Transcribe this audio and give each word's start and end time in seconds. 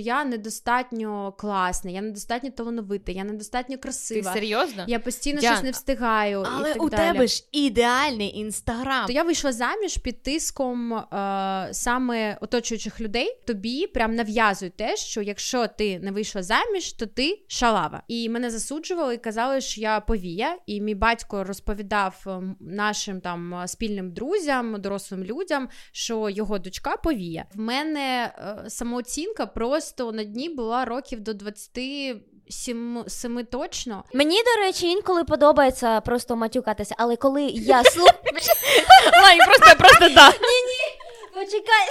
Я 0.00 0.24
недостатньо 0.24 1.34
класна, 1.38 1.90
я 1.90 2.00
недостатньо 2.00 2.50
талановита, 2.50 3.12
я 3.12 3.24
недостатньо 3.24 3.78
красива. 3.78 4.32
Ти 4.32 4.40
серйозно? 4.40 4.84
Я 4.88 4.98
постійно 4.98 5.40
Дян, 5.40 5.52
щось 5.52 5.64
не 5.64 5.70
встигаю. 5.70 6.46
Але 6.54 6.70
і 6.70 6.72
так 6.72 6.82
у 6.82 6.88
далі. 6.88 7.12
тебе 7.12 7.26
ж 7.26 7.44
ідеальний 7.52 8.38
інстаграм. 8.38 9.06
То 9.06 9.12
я 9.12 9.22
вийшла 9.22 9.52
заміж 9.52 9.96
під 9.98 10.22
тиском 10.22 10.94
е, 10.94 11.68
саме 11.72 12.38
оточуючих 12.40 13.00
людей. 13.00 13.38
Тобі 13.46 13.86
прям 13.86 14.14
нав'язують 14.14 14.76
те, 14.76 14.96
що 14.96 15.22
якщо 15.22 15.66
ти 15.66 15.98
не 15.98 16.12
вийшла 16.12 16.42
заміж, 16.42 16.92
то 16.92 17.06
ти 17.06 17.44
шалава. 17.48 18.02
І 18.08 18.28
мене 18.28 18.50
засуджували 18.50 19.14
і 19.14 19.18
казали, 19.18 19.60
що 19.60 19.80
я 19.80 20.00
повія. 20.00 20.56
І 20.66 20.80
мій 20.80 20.94
батько 20.94 21.44
розповідав 21.44 22.24
ем, 22.26 22.56
нашим 22.60 23.20
там 23.20 23.62
спільним 23.66 24.12
друзям, 24.12 24.80
дорослим 24.80 25.24
людям, 25.24 25.68
що 25.92 26.28
його 26.30 26.58
дочка 26.58 26.96
повія. 26.96 27.44
В 27.54 27.58
мене 27.60 28.34
е, 28.38 28.70
самооцінка 28.70 29.46
просто 29.46 29.89
на 29.98 30.24
дні 30.24 30.48
була 30.48 30.84
років 30.84 31.20
до 31.20 31.34
20 31.34 31.78
Сім, 32.50 33.04
семи 33.08 33.44
точно. 33.44 34.04
Мені, 34.14 34.36
до 34.42 34.62
речі, 34.62 34.86
інколи 34.86 35.24
подобається 35.24 36.00
просто 36.00 36.36
матюкатися, 36.36 36.94
але 36.98 37.16
коли 37.16 37.42
я 37.42 37.84
слухаю... 37.84 38.14
просто, 39.46 39.76
просто 39.78 40.08
да. 40.14 40.28
Ні-ні, 40.28 40.98
почекай. 41.34 41.88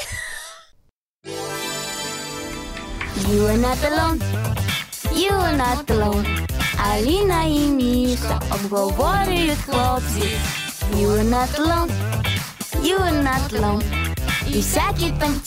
You 3.30 3.42
are 3.46 3.58
not 3.58 3.80
alone, 3.90 4.20
you 5.14 5.32
are 5.32 5.58
not 5.58 5.86
alone. 5.86 6.48
Аліна 6.92 7.44
і 7.44 7.60
Міша 7.60 8.42
обговорюють 8.52 9.60
хлопці. 9.66 10.38
You 10.96 11.08
are 11.08 11.30
not 11.30 11.60
alone, 11.60 11.92
you 12.84 12.98
are 13.00 13.24
not 13.24 13.54
alone. 13.54 13.84
І 14.54 14.58
всякі 14.58 15.12
там 15.20 15.42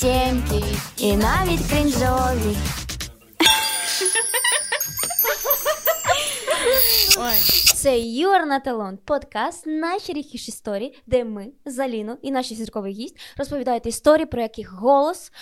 і 0.98 1.16
навіть 1.16 1.60
крінжові. 1.70 2.56
Це 7.74 7.90
You 7.98 8.26
are 8.26 8.46
not 8.46 8.64
alone, 8.64 8.96
подкаст 8.96 9.66
найщиріші 9.66 10.48
історії, 10.48 10.98
де 11.06 11.24
ми, 11.24 11.46
Заліно 11.64 12.16
і 12.22 12.30
наші 12.30 12.54
зірковий 12.54 12.92
гість 12.92 13.20
розповідають 13.36 13.86
історії, 13.86 14.26
про 14.26 14.42
яких 14.42 14.72
голос 14.72 15.32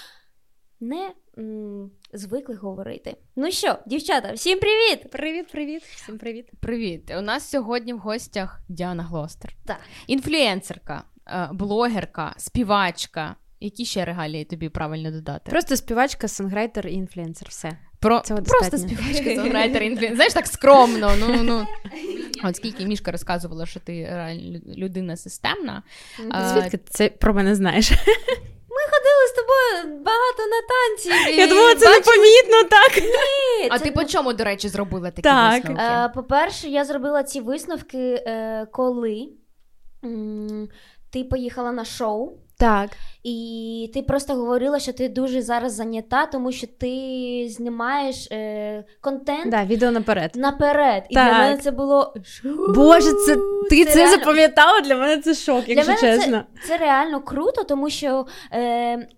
не 0.80 1.10
м- 1.38 1.90
звикли 2.12 2.54
говорити. 2.54 3.16
Ну 3.36 3.50
що, 3.50 3.78
дівчата, 3.86 4.32
всім 4.32 4.58
привіт! 4.58 5.10
Привіт, 5.10 5.48
привіт, 5.52 5.82
всім 5.82 6.18
привіт. 6.18 6.50
Привіт. 6.60 7.10
У 7.18 7.20
нас 7.20 7.50
сьогодні 7.50 7.92
в 7.92 7.98
гостях 7.98 8.60
Діана 8.68 9.02
Глостер. 9.02 9.52
Так. 9.66 9.80
Інфлюенсерка, 10.06 11.04
е, 11.28 11.48
блогерка, 11.52 12.34
співачка. 12.36 13.36
Які 13.62 13.84
ще 13.84 14.05
регалії 14.05 14.44
тобі 14.44 14.69
правильно 14.69 15.11
додати? 15.11 15.50
Просто 15.50 15.77
співачка, 15.77 16.28
сонграйтер 16.28 16.86
і 16.86 16.92
інфлюенсер. 16.92 17.48
Все. 17.48 17.70
Про 18.00 18.20
Цього 18.20 18.42
просто 18.42 18.70
достатньо. 18.77 18.97
співачка, 18.97 19.34
сонграйтер, 19.42 19.83
інфлюенсер. 19.91 20.14
Знаєш, 20.16 20.33
так 20.34 20.47
скромно. 20.47 21.12
Ну 21.20 21.42
ну 21.42 21.66
от 22.44 22.56
скільки 22.56 22.84
мішка 22.86 23.11
розказувала, 23.12 23.66
що 23.66 23.81
ти 23.81 24.05
реально 24.12 24.58
людина 24.77 25.16
системна. 25.16 25.83
Звідки 26.53 26.77
ти 26.77 26.91
це 26.91 27.08
про 27.08 27.34
мене 27.34 27.55
знаєш? 27.55 27.91
Ми 28.70 28.86
ходили 28.91 29.27
з 29.28 29.33
тобою 29.33 30.03
багато 30.05 30.42
на 30.47 30.61
танці. 30.70 31.33
Я 31.41 31.47
думала, 31.47 31.75
це 31.75 31.88
непомітно 31.88 32.64
так. 32.70 32.97
Ні, 33.05 33.69
А 33.70 33.78
це... 33.78 33.84
ти 33.84 33.91
по 33.91 34.05
чому, 34.05 34.33
до 34.33 34.44
речі, 34.44 34.69
зробила 34.69 35.11
такі 35.11 35.22
Так. 35.22 35.55
висновки? 35.64 35.83
Е, 35.83 36.08
По-перше, 36.14 36.69
я 36.69 36.84
зробила 36.84 37.22
ці 37.22 37.41
висновки, 37.41 37.98
е, 38.27 38.66
коли 38.72 39.28
м, 40.05 40.69
ти 41.11 41.25
поїхала 41.25 41.72
на 41.72 41.84
шоу. 41.84 42.38
Так. 42.61 42.91
І 43.22 43.91
ти 43.94 44.03
просто 44.03 44.34
говорила, 44.34 44.78
що 44.78 44.92
ти 44.92 45.08
дуже 45.08 45.42
зараз 45.42 45.72
зайнята, 45.72 46.27
тому 46.27 46.53
що 46.53 46.66
ти 46.66 47.47
знімаєш 47.50 48.28
е, 48.33 48.84
контент 49.00 49.50
Да, 49.50 49.64
відео 49.64 49.91
наперед. 49.91 50.30
наперед. 50.36 51.03
І 51.08 51.14
Так. 51.14 51.28
для 51.33 51.38
мене 51.38 51.56
це 51.56 51.70
було. 51.70 52.14
Боже, 52.75 53.12
це 53.12 53.36
ти 53.70 53.84
це, 53.84 53.94
реально- 53.94 54.19
запам'ятала? 54.19 54.81
Для 54.81 54.97
мене 54.97 55.22
це 55.22 55.34
шок, 55.34 55.65
Для 55.65 55.72
якщо 55.72 55.93
мене 55.93 56.00
чесно. 56.19 56.43
Це, 56.62 56.69
це 56.69 56.76
реально 56.76 57.20
круто, 57.20 57.65
тому 57.65 57.91
що 57.91 58.26
е, 58.53 59.09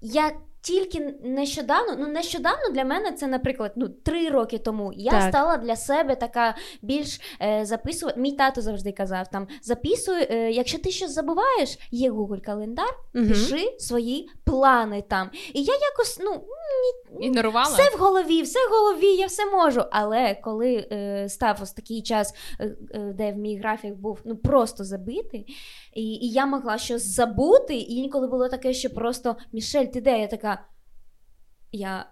я. 0.00 0.30
Тільки 0.62 1.14
нещодавно, 1.24 1.96
ну 1.98 2.08
нещодавно 2.08 2.70
для 2.74 2.84
мене 2.84 3.12
це, 3.12 3.26
наприклад, 3.26 3.72
ну 3.76 3.88
три 3.88 4.28
роки 4.28 4.58
тому 4.58 4.92
я 4.96 5.10
Так. 5.10 5.28
стала 5.28 5.56
для 5.56 5.76
себе 5.76 6.14
така 6.14 6.56
більш 6.82 7.20
е, 7.42 7.64
записувати. 7.64 8.20
Мій 8.20 8.32
тато 8.32 8.60
завжди 8.60 8.92
казав 8.92 9.28
там: 9.30 9.48
записуй, 9.62 10.26
е, 10.30 10.50
якщо 10.50 10.78
ти 10.78 10.90
щось 10.90 11.10
забуваєш, 11.10 11.78
є 11.90 12.10
Google 12.10 12.40
календар, 12.40 12.94
угу. 13.14 13.26
пиши 13.26 13.76
свої 13.78 14.30
плани 14.52 15.02
там. 15.02 15.30
І 15.54 15.62
я 15.62 15.74
якось 15.74 16.18
ну 16.20 16.44
Ігнорувала? 17.20 17.68
все 17.68 17.96
в 17.96 18.00
голові, 18.00 18.42
все 18.42 18.58
в 18.68 18.70
голові, 18.70 19.06
я 19.06 19.26
все 19.26 19.46
можу. 19.46 19.84
Але 19.90 20.34
коли 20.34 20.88
е, 20.92 21.28
став 21.28 21.58
ось 21.62 21.72
такий 21.72 22.02
час, 22.02 22.34
е, 22.60 22.76
е, 22.94 22.98
де 22.98 23.32
в 23.32 23.36
мій 23.36 23.58
графік 23.58 23.94
був 23.94 24.20
ну 24.24 24.36
просто 24.36 24.84
забитий, 24.84 25.56
і, 25.94 26.02
і 26.02 26.30
я 26.30 26.46
могла 26.46 26.78
щось 26.78 27.14
забути, 27.14 27.74
і 27.74 27.94
інколи 27.94 28.26
було 28.26 28.48
таке, 28.48 28.72
що 28.72 28.90
просто 28.90 29.36
Мішель, 29.52 29.86
ти 29.86 30.00
де? 30.00 30.20
Я 30.20 30.26
така. 30.26 30.66
Я 31.72 32.06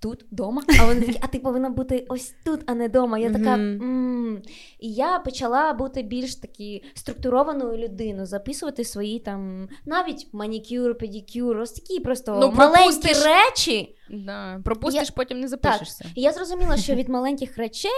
тут 0.00 0.24
вдома, 0.32 0.62
а 0.80 0.86
вони 0.86 1.00
такі, 1.00 1.18
а 1.22 1.26
ти 1.26 1.38
повинна 1.38 1.70
бути 1.70 2.06
ось 2.08 2.34
тут, 2.44 2.60
а 2.66 2.74
не 2.74 2.88
вдома. 2.88 3.18
Я 3.18 3.30
така. 3.32 3.56
Мгм. 3.56 3.82
м 3.82 4.42
І 4.78 4.92
я 4.92 5.18
почала 5.18 5.72
бути 5.72 6.02
більш 6.02 6.34
такі 6.36 6.84
структурованою 6.94 7.76
людиною, 7.78 8.26
записувати 8.26 8.84
свої 8.84 9.18
там 9.18 9.68
навіть 9.86 10.26
манікюр, 10.32 10.98
педикюр, 10.98 11.58
ось 11.58 11.72
такі 11.72 12.00
просто 12.00 12.38
Ну, 12.40 12.52
маленькі 12.52 13.12
речі. 13.12 13.96
Да. 14.10 14.60
Пропустиш, 14.64 15.08
Я- 15.08 15.14
потім 15.16 15.40
не 15.40 15.48
запишешся. 15.48 16.04
І 16.14 16.20
я 16.20 16.32
зрозуміла, 16.32 16.76
що 16.76 16.94
від 16.94 17.08
маленьких 17.08 17.58
речей 17.58 17.90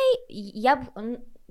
я 0.55 0.77
б. 0.77 0.81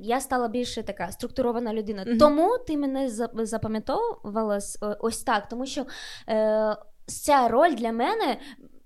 Я 0.02 0.22
стала 0.22 0.48
більше 0.48 0.84
така 0.84 1.12
структурована 1.12 1.74
людина. 1.74 2.04
Мгм. 2.08 2.18
Тому 2.18 2.58
ти 2.68 2.78
мене 2.78 3.09
запам'ятовувала 3.34 4.59
ось 5.00 5.24
так, 5.24 5.48
тому 5.50 5.66
що 5.66 5.86
е, 6.30 6.76
ця 7.06 7.48
роль 7.48 7.74
для 7.74 7.92
мене 7.92 8.38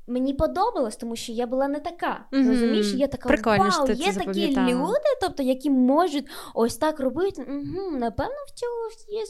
мені 0.07 0.33
подобалась, 0.33 0.95
тому 0.95 1.15
що 1.15 1.31
я 1.31 1.47
була 1.47 1.67
не 1.67 1.79
така. 1.79 2.25
Мгм. 2.31 2.49
Розумієш, 2.49 2.93
я 2.93 3.07
така 3.07 3.29
Прикольно, 3.29 3.63
вау, 3.63 3.71
що 3.71 3.83
ти 3.83 3.93
є 3.93 4.13
це 4.13 4.19
такі 4.19 4.47
люди, 4.47 5.09
тобто, 5.21 5.43
які 5.43 5.69
можуть 5.69 6.25
ось 6.53 6.77
так 6.77 6.99
робити. 6.99 7.41
Угу, 7.41 7.97
напевно, 7.97 8.35
в 8.47 8.51
цього 8.51 8.89
є 9.09 9.23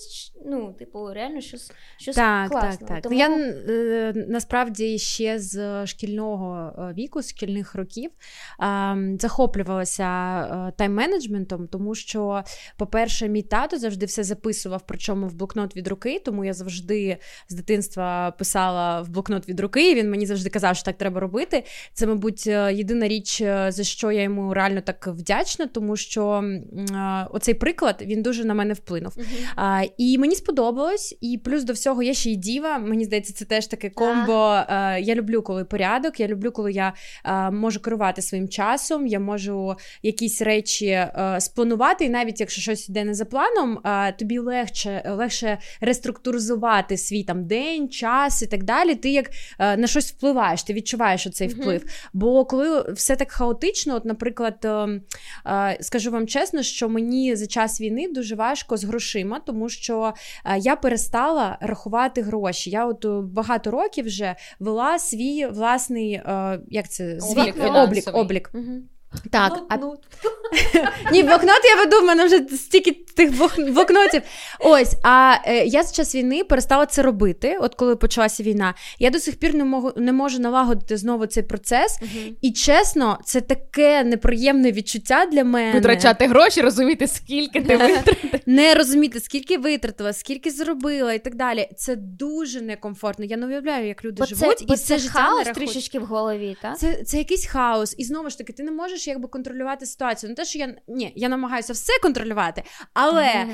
ну, 0.46 0.74
типу, 0.80 1.14
реально 1.14 1.42
щось, 1.42 1.72
щось 1.98 2.16
Так, 2.16 2.52
класне. 2.52 2.78
так, 2.78 2.88
так. 2.88 3.02
Тому... 3.02 3.16
Я 3.16 3.30
е, 3.30 4.14
насправді 4.28 5.00
ще 5.00 5.40
з 5.40 5.88
шкільного 5.88 6.74
е, 6.78 6.94
віку, 6.94 7.22
з 7.22 7.30
шкільних 7.30 7.76
років 7.76 8.12
е, 8.62 9.18
захоплювалася 9.20 10.04
е, 10.04 10.84
тайм-менеджментом, 10.84 11.68
тому 11.68 11.96
що, 11.96 12.44
по-перше, 12.78 13.30
мій 13.30 13.42
тато 13.42 13.78
завжди 13.78 14.06
все 14.06 14.24
записував, 14.24 14.82
причому 14.88 15.28
в 15.28 15.34
блокнот 15.34 15.76
від 15.76 15.88
руки, 15.88 16.22
тому 16.26 16.46
я 16.46 16.54
завжди 16.54 17.18
з 17.50 17.56
дитинства 17.56 18.32
писала 18.32 19.02
в 19.02 19.10
блокнот 19.10 19.50
від 19.50 19.60
руки, 19.60 19.92
і 19.92 19.96
він 19.96 20.10
мені 20.10 20.26
завжди 20.26 20.50
казав, 20.50 20.63
що 20.74 20.86
так 20.86 20.98
треба 20.98 21.20
робити. 21.20 21.64
Це, 21.94 22.08
мабуть, 22.08 22.44
е, 22.48 22.74
єдина 22.74 23.08
річ, 23.08 23.42
е, 23.42 23.68
за 23.70 23.84
що 23.84 24.12
я 24.12 24.22
йому 24.22 24.54
реально 24.54 24.82
так 24.82 25.08
вдячна, 25.08 25.68
тому 25.68 25.96
що 25.96 26.44
е, 26.92 27.28
оцей 27.32 27.54
приклад 27.54 28.04
він 28.06 28.22
дуже 28.22 28.46
на 28.46 28.54
мене 28.54 28.74
вплинув. 28.74 29.18
А, 29.56 29.84
і 29.98 30.18
мені 30.18 30.36
сподобалось, 30.36 31.18
і 31.22 31.38
плюс 31.38 31.64
до 31.64 31.74
всього 31.74 32.04
я 32.04 32.14
ще 32.14 32.32
й 32.32 32.36
діва. 32.36 32.78
Мені 32.78 33.06
здається, 33.06 33.34
це 33.34 33.46
теж 33.46 33.68
таке 33.68 33.90
комбо. 33.90 34.54
Е, 34.70 35.02
я 35.02 35.16
люблю, 35.16 35.42
коли 35.42 35.66
порядок. 35.66 36.20
Я 36.20 36.28
люблю, 36.28 36.52
коли 36.52 36.72
я 36.72 36.94
можу 37.52 37.82
керувати 37.82 38.22
своїм 38.22 38.50
часом. 38.50 39.08
Я 39.08 39.20
можу 39.20 39.76
якісь 40.04 40.42
речі 40.42 41.08
спланувати, 41.40 42.06
і 42.06 42.10
навіть 42.10 42.40
якщо 42.40 42.62
щось 42.62 42.90
йде 42.90 43.04
не 43.04 43.14
за 43.14 43.26
планом, 43.26 43.80
тобі 44.20 44.40
легше 44.40 45.16
легше 45.18 45.58
реструктуризувати 45.82 46.98
свій 46.98 47.24
там 47.24 47.48
день, 47.48 47.90
час 47.90 48.42
і 48.42 48.48
так 48.48 48.64
далі. 48.64 48.96
Ти 48.96 49.10
як 49.10 49.30
на 49.60 49.88
щось 49.88 50.12
впливаєш, 50.12 50.53
ти 50.62 50.74
відчуваєш 50.74 51.26
Мгм. 51.26 51.50
вплив. 51.50 51.86
Бо 52.14 52.46
коли 52.46 52.92
все 52.94 53.16
так 53.16 53.32
хаотично, 53.32 53.96
от, 53.96 54.06
наприклад, 54.06 54.66
е, 54.66 55.02
е, 55.46 55.78
скажу 55.82 56.12
вам 56.12 56.28
чесно, 56.28 56.64
що 56.64 56.90
мені 56.90 57.36
за 57.36 57.48
час 57.48 57.82
війни 57.82 58.08
дуже 58.08 58.36
важко 58.36 58.78
з 58.78 58.84
грошима, 58.84 59.40
тому 59.40 59.70
що 59.70 60.14
е, 60.46 60.58
я 60.60 60.76
перестала 60.76 61.58
рахувати 61.62 62.22
гроші. 62.22 62.70
Я 62.70 62.86
от 62.86 63.06
багато 63.24 63.72
років 63.72 64.06
вже 64.06 64.36
вела 64.60 65.00
свій 65.00 65.48
власний, 65.48 66.22
як 66.68 66.90
це 66.90 67.20
звіт, 67.20 67.54
Облік 67.76 68.10
облік. 68.14 68.52
Так, 69.32 69.60
а 69.70 69.78
Ну, 69.78 69.96
ні, 71.12 71.24
блокнот 71.24 71.62
я 71.64 71.84
веду, 71.84 72.02
в 72.02 72.06
мене 72.06 72.26
вже 72.26 72.40
стільки 72.40 72.92
тих 73.14 73.38
блокнотів. 73.74 74.22
Ось, 74.60 74.96
а 75.04 75.36
е, 75.46 75.66
я 75.66 75.84
з 75.84 75.94
час 75.94 76.16
війни 76.16 76.44
перестала 76.44 76.86
це 76.86 77.02
робити. 77.02 77.58
От 77.62 77.76
коли 77.76 77.96
почалася 77.96 78.44
війна, 78.44 78.74
я 79.00 79.10
до 79.10 79.20
сих 79.20 79.36
пір 79.36 79.56
не 79.56 79.64
можу 79.64 79.94
не 79.96 80.14
можу 80.14 80.40
налагодити 80.40 80.98
знову 80.98 81.26
цей 81.26 81.44
процес. 81.44 82.00
uh 82.02 82.34
І 82.42 82.52
чесно, 82.52 83.20
це 83.26 83.42
таке 83.42 84.04
неприємне 84.04 84.72
відчуття 84.72 85.26
для 85.32 85.44
мене. 85.44 85.74
Витрачати 85.74 86.28
гроші, 86.28 86.62
розуміти, 86.62 87.08
скільки 87.08 87.62
ти 87.62 87.78
витратила. 87.78 88.40
Не 88.46 88.74
розуміти, 88.74 89.20
скільки 89.20 89.58
витратила, 89.58 90.14
скільки 90.14 90.52
зробила 90.52 91.14
і 91.14 91.20
так 91.20 91.36
далі. 91.36 91.70
Це 91.78 91.96
дуже 91.96 92.62
некомфортно. 92.62 93.26
Я 93.26 93.38
не 93.38 93.48
уявляю, 93.48 93.88
як 93.88 94.06
люди 94.06 94.16
бо 94.20 94.26
живуть, 94.26 94.60
це, 94.60 94.66
і 94.74 94.78
це 94.78 94.98
життя 94.98 95.14
хаос 95.14 95.48
трішечки 95.48 96.00
в 96.00 96.06
голові. 96.06 96.58
так? 96.62 96.78
Це 96.78 97.04
це 97.04 97.18
якийсь 97.18 97.46
хаос. 97.46 97.96
І 97.98 98.04
знову 98.04 98.30
ж 98.30 98.38
таки, 98.38 98.54
ти 98.54 98.64
не 98.64 98.72
можеш 98.72 99.08
якби 99.08 99.28
контролювати 99.28 99.86
ситуацію. 99.86 100.30
Не 100.30 100.36
те, 100.36 100.46
що 100.46 100.60
я 100.60 100.76
ні, 100.88 101.14
я 101.16 101.30
намагаюся 101.30 101.74
все 101.74 101.94
контролювати, 102.02 102.64
але 103.04 103.48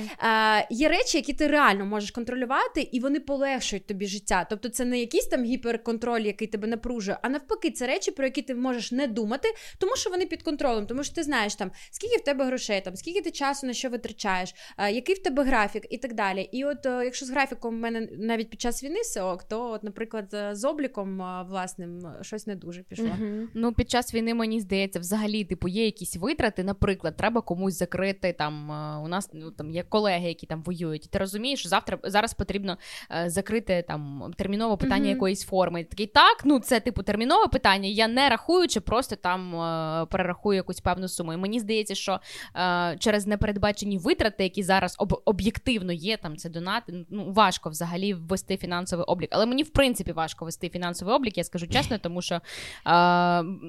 е, 0.59 0.67
є 0.69 0.89
речі, 0.89 1.17
які 1.17 1.33
ти 1.33 1.47
реально 1.47 1.85
можеш 1.85 2.11
контролювати, 2.11 2.81
і 2.81 2.99
вони 2.99 3.19
полегшують 3.19 3.87
тобі 3.87 4.07
життя. 4.07 4.47
Тобто, 4.49 4.69
це 4.69 4.85
не 4.85 4.99
якийсь 4.99 5.25
там 5.27 5.43
гіперконтроль, 5.43 6.21
який 6.21 6.47
тебе 6.47 6.67
напружує, 6.67 7.17
а 7.21 7.29
навпаки, 7.29 7.71
це 7.71 7.87
речі, 7.87 8.11
про 8.11 8.25
які 8.25 8.41
ти 8.41 8.55
можеш 8.55 8.91
не 8.91 9.07
думати, 9.07 9.47
тому 9.77 9.95
що 9.95 10.09
вони 10.09 10.25
під 10.25 10.43
контролем, 10.43 10.85
тому 10.85 11.03
що 11.03 11.15
ти 11.15 11.23
знаєш 11.23 11.55
там 11.55 11.71
скільки 11.91 12.17
в 12.17 12.23
тебе 12.23 12.45
грошей, 12.45 12.81
там 12.81 12.95
скільки 12.95 13.21
ти 13.21 13.31
часу 13.31 13.67
на 13.67 13.73
що 13.73 13.89
витрачаєш, 13.89 14.55
е, 14.77 14.91
який 14.91 15.15
в 15.15 15.23
тебе 15.23 15.43
графік 15.43 15.87
і 15.89 15.97
так 15.97 16.13
далі. 16.13 16.41
І 16.41 16.65
от 16.65 16.85
е, 16.85 17.01
якщо 17.03 17.25
з 17.25 17.29
графіком 17.29 17.75
в 17.75 17.79
мене 17.79 18.07
навіть 18.11 18.49
під 18.49 18.61
час 18.61 18.83
війни 18.83 19.01
все 19.01 19.21
ок, 19.21 19.43
то 19.43 19.71
от, 19.71 19.83
наприклад, 19.83 20.35
з 20.51 20.65
обліком 20.65 21.21
е, 21.21 21.45
власним 21.49 22.01
щось 22.21 22.47
не 22.47 22.55
дуже 22.55 22.83
пішло. 22.83 23.05
Mm-hmm. 23.05 23.47
Ну 23.53 23.73
під 23.73 23.89
час 23.89 24.13
війни 24.13 24.33
мені 24.33 24.61
здається, 24.61 24.99
взагалі 24.99 25.43
типу 25.43 25.67
є 25.67 25.85
якісь 25.85 26.15
витрати. 26.15 26.63
Наприклад, 26.63 27.17
треба 27.17 27.41
комусь 27.41 27.77
закрити 27.77 28.33
там. 28.33 28.69
У 29.03 29.07
нас 29.07 29.33
ну 29.39 29.51
там 29.51 29.71
є 29.71 29.83
колеги, 29.83 30.27
які 30.27 30.45
там 30.45 30.63
воюють. 30.63 31.05
І 31.05 31.09
ти 31.09 31.19
розумієш, 31.19 31.59
що 31.59 31.69
завтра 31.69 31.97
зараз 32.03 32.33
потрібно 32.33 32.77
е, 33.11 33.29
закрити 33.29 33.85
там 33.87 34.31
термінове 34.37 34.77
питання 34.77 35.05
mm-hmm. 35.05 35.13
якоїсь 35.13 35.45
форми. 35.45 35.83
Такий 35.83 36.07
так, 36.07 36.41
ну 36.45 36.59
це 36.59 36.79
типу 36.79 37.03
термінове 37.03 37.47
питання. 37.47 37.89
Я 37.89 38.07
не 38.07 38.29
рахую, 38.29 38.67
чи 38.67 38.79
просто 38.79 39.15
там 39.15 39.55
е, 39.55 40.05
перерахую 40.05 40.55
якусь 40.55 40.79
певну 40.79 41.07
суму. 41.07 41.33
І 41.33 41.37
мені 41.37 41.59
здається, 41.59 41.95
що 41.95 42.19
е, 42.55 42.97
через 42.99 43.27
непередбачені 43.27 43.97
витрати, 43.97 44.43
які 44.43 44.63
зараз 44.63 44.95
об- 44.99 45.21
об'єктивно 45.25 45.93
є, 45.93 46.17
там 46.17 46.37
це 46.37 46.49
донати. 46.49 47.05
Ну 47.09 47.31
важко 47.31 47.69
взагалі 47.69 48.13
ввести 48.13 48.57
фінансовий 48.57 49.05
облік. 49.05 49.29
Але 49.31 49.45
мені 49.45 49.63
в 49.63 49.69
принципі 49.69 50.11
важко 50.11 50.45
вести 50.45 50.69
фінансовий 50.69 51.15
облік. 51.15 51.37
Я 51.37 51.43
скажу 51.43 51.67
чесно, 51.67 51.97
тому 51.97 52.21
що 52.21 52.41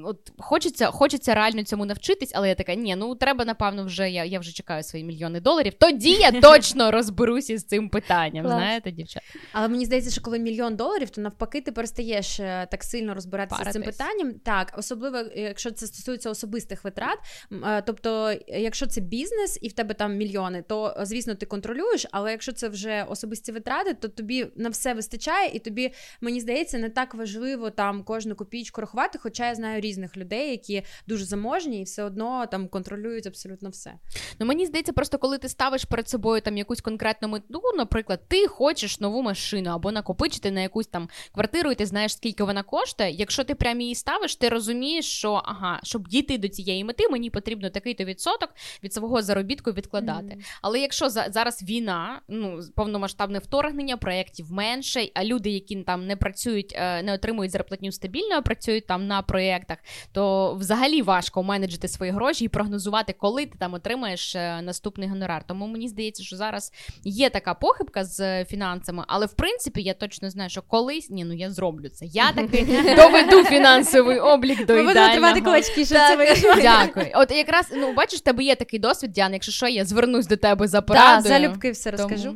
от 0.04 0.32
хочеться, 0.38 0.90
хочеться 0.90 1.34
реально 1.34 1.62
цьому 1.62 1.86
навчитись, 1.86 2.32
але 2.34 2.48
я 2.48 2.54
така, 2.54 2.74
ні, 2.74 2.96
ну 2.96 3.14
треба, 3.14 3.44
напевно, 3.44 3.84
вже 3.84 4.10
я 4.10 4.24
я 4.24 4.38
вже 4.38 4.52
чекаю 4.52 4.82
свої 4.82 5.04
мільйони 5.04 5.40
доларів. 5.40 5.59
Тоді 5.64 6.10
я 6.10 6.40
точно 6.40 6.90
розберуся 6.90 7.58
з 7.58 7.64
цим 7.64 7.88
питанням. 7.88 8.46
Знаєте, 8.46 8.90
дівчата. 8.90 9.26
Але 9.52 9.68
мені 9.68 9.84
здається, 9.84 10.10
що 10.10 10.20
коли 10.20 10.38
мільйон 10.38 10.76
доларів, 10.76 11.10
то 11.10 11.20
навпаки, 11.20 11.60
ти 11.60 11.72
перестаєш 11.72 12.40
е, 12.40 12.68
так 12.70 12.84
сильно 12.84 13.14
розбиратися 13.14 13.58
Паратись. 13.58 13.72
з 13.72 13.74
цим 13.74 13.82
питанням. 13.82 14.34
Так, 14.44 14.74
особливо, 14.78 15.18
якщо 15.34 15.70
це 15.70 15.86
стосується 15.86 16.30
особистих 16.30 16.84
витрат. 16.84 17.18
Е, 17.52 17.82
тобто, 17.82 18.34
якщо 18.48 18.86
це 18.86 19.00
бізнес 19.00 19.58
і 19.62 19.68
в 19.68 19.72
тебе 19.72 19.94
там 19.94 20.16
мільйони, 20.16 20.62
то 20.68 20.96
звісно 21.02 21.34
ти 21.34 21.46
контролюєш. 21.46 22.06
Але 22.10 22.30
якщо 22.30 22.52
це 22.52 22.68
вже 22.68 23.06
особисті 23.08 23.52
витрати, 23.52 23.94
то 23.94 24.08
тобі 24.08 24.46
на 24.56 24.68
все 24.68 24.94
вистачає, 24.94 25.50
і 25.54 25.58
тобі 25.58 25.92
мені 26.20 26.40
здається 26.40 26.78
не 26.78 26.88
так 26.90 27.14
важливо 27.14 27.70
там 27.70 28.04
кожну 28.04 28.34
копійку 28.34 28.80
рахувати. 28.80 29.18
Хоча 29.22 29.48
я 29.48 29.54
знаю 29.54 29.80
різних 29.80 30.16
людей, 30.16 30.50
які 30.50 30.82
дуже 31.06 31.24
заможні 31.24 31.80
і 31.80 31.84
все 31.84 32.02
одно 32.02 32.46
там 32.46 32.68
контролюють 32.68 33.26
абсолютно 33.26 33.70
все. 33.70 33.94
Ну 34.38 34.46
мені 34.46 34.66
здається, 34.66 34.92
просто 34.92 35.18
коли 35.18 35.38
ти 35.38 35.48
ставиш 35.50 35.84
перед 35.84 36.08
собою 36.08 36.40
там 36.40 36.56
якусь 36.56 36.80
конкретну 36.80 37.28
мету, 37.28 37.62
наприклад, 37.76 38.20
ти 38.28 38.46
хочеш 38.46 39.00
нову 39.00 39.22
машину 39.22 39.70
або 39.70 39.92
накопичити 39.92 40.50
на 40.50 40.60
якусь 40.60 40.86
там 40.86 41.08
квартиру, 41.32 41.70
і 41.70 41.74
ти 41.74 41.86
знаєш, 41.86 42.12
скільки 42.12 42.44
вона 42.44 42.62
коштує. 42.62 43.10
Якщо 43.10 43.44
ти 43.44 43.54
прямо 43.54 43.80
її 43.80 43.94
ставиш, 43.94 44.36
ти 44.36 44.48
розумієш, 44.48 45.06
що 45.06 45.32
ага, 45.44 45.80
щоб 45.82 46.08
дійти 46.08 46.38
до 46.38 46.48
цієї 46.48 46.84
мети, 46.84 47.08
мені 47.08 47.30
потрібно 47.30 47.70
такий-то 47.70 48.04
відсоток 48.04 48.50
від 48.82 48.94
свого 48.94 49.22
заробітку 49.22 49.72
відкладати. 49.72 50.34
Mm-hmm. 50.34 50.58
Але 50.62 50.80
якщо 50.80 51.08
за, 51.08 51.26
зараз 51.30 51.62
війна, 51.62 52.20
ну 52.28 52.60
повномасштабне 52.76 53.38
вторгнення, 53.38 53.96
проєктів 53.96 54.52
менше, 54.52 55.08
а 55.14 55.24
люди, 55.24 55.50
які 55.50 55.76
там 55.76 56.06
не 56.06 56.16
працюють, 56.16 56.74
е, 56.76 57.02
не 57.02 57.14
отримують 57.14 57.52
зарплатню 57.52 57.92
стабільно, 57.92 58.34
а 58.34 58.42
працюють 58.42 58.86
там 58.86 59.06
на 59.06 59.22
проєктах, 59.22 59.78
то 60.12 60.54
взагалі 60.54 61.02
важко 61.02 61.42
менеджити 61.42 61.88
свої 61.88 62.12
гроші 62.12 62.44
і 62.44 62.48
прогнозувати, 62.48 63.12
коли 63.12 63.46
ти 63.46 63.58
там 63.58 63.74
отримаєш 63.74 64.36
е, 64.36 64.62
наступний 64.62 65.08
гонорар. 65.08 65.39
Тому 65.46 65.66
мені 65.66 65.88
здається, 65.88 66.22
що 66.22 66.36
зараз 66.36 66.72
є 67.04 67.30
така 67.30 67.54
похибка 67.54 68.04
з 68.04 68.44
фінансами, 68.44 69.04
але 69.06 69.26
в 69.26 69.32
принципі 69.32 69.82
я 69.82 69.94
точно 69.94 70.30
знаю, 70.30 70.50
що 70.50 70.62
колись 70.62 71.10
ні, 71.10 71.24
ну 71.24 71.34
я 71.34 71.50
зроблю 71.50 71.88
це. 71.88 72.06
Я 72.06 72.32
таки 72.32 72.66
доведу 72.96 73.44
фінансовий 73.44 74.18
облік 74.18 74.66
до 74.66 74.76
ідеального. 74.78 75.40
кулачки, 75.40 75.84
що 75.84 75.94
це 75.94 76.16
вийшло. 76.16 76.54
Дякую. 76.62 77.06
От 77.14 77.30
якраз 77.30 77.66
ну 77.72 77.92
бачиш, 77.92 78.20
тебе 78.20 78.42
є 78.44 78.54
такий 78.54 78.78
досвід, 78.78 79.12
Діана, 79.12 79.34
Якщо 79.34 79.52
що, 79.52 79.68
я 79.68 79.84
звернусь 79.84 80.26
до 80.26 80.36
тебе 80.36 80.68
за 80.68 80.82
порадою. 80.82 81.22
Так, 81.22 81.22
залюбки 81.22 81.70
все 81.70 81.90
розкажу. 81.90 82.34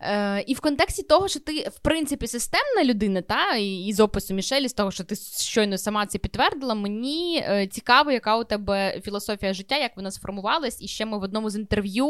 Е, 0.00 0.44
І 0.46 0.54
в 0.54 0.60
контексті 0.60 1.02
того, 1.02 1.28
що 1.28 1.40
ти 1.40 1.68
в 1.74 1.78
принципі 1.78 2.26
системна 2.26 2.84
людина, 2.84 3.22
та 3.22 3.56
і 3.56 3.92
з 3.92 4.00
опису 4.00 4.34
Мішелі, 4.34 4.68
з 4.68 4.72
того, 4.72 4.90
що 4.90 5.04
ти 5.04 5.16
щойно 5.40 5.78
сама 5.78 6.06
це 6.06 6.18
підтвердила, 6.18 6.74
мені 6.74 7.44
е, 7.48 7.66
цікаво, 7.66 8.10
яка 8.10 8.36
у 8.36 8.44
тебе 8.44 9.00
філософія 9.04 9.54
життя, 9.54 9.76
як 9.76 9.96
вона 9.96 10.10
сформувалась, 10.10 10.82
і 10.82 10.88
ще 10.88 11.06
ми 11.06 11.18
в 11.18 11.22
одному 11.22 11.50
з 11.50 11.56
інтерв'ю 11.56 12.05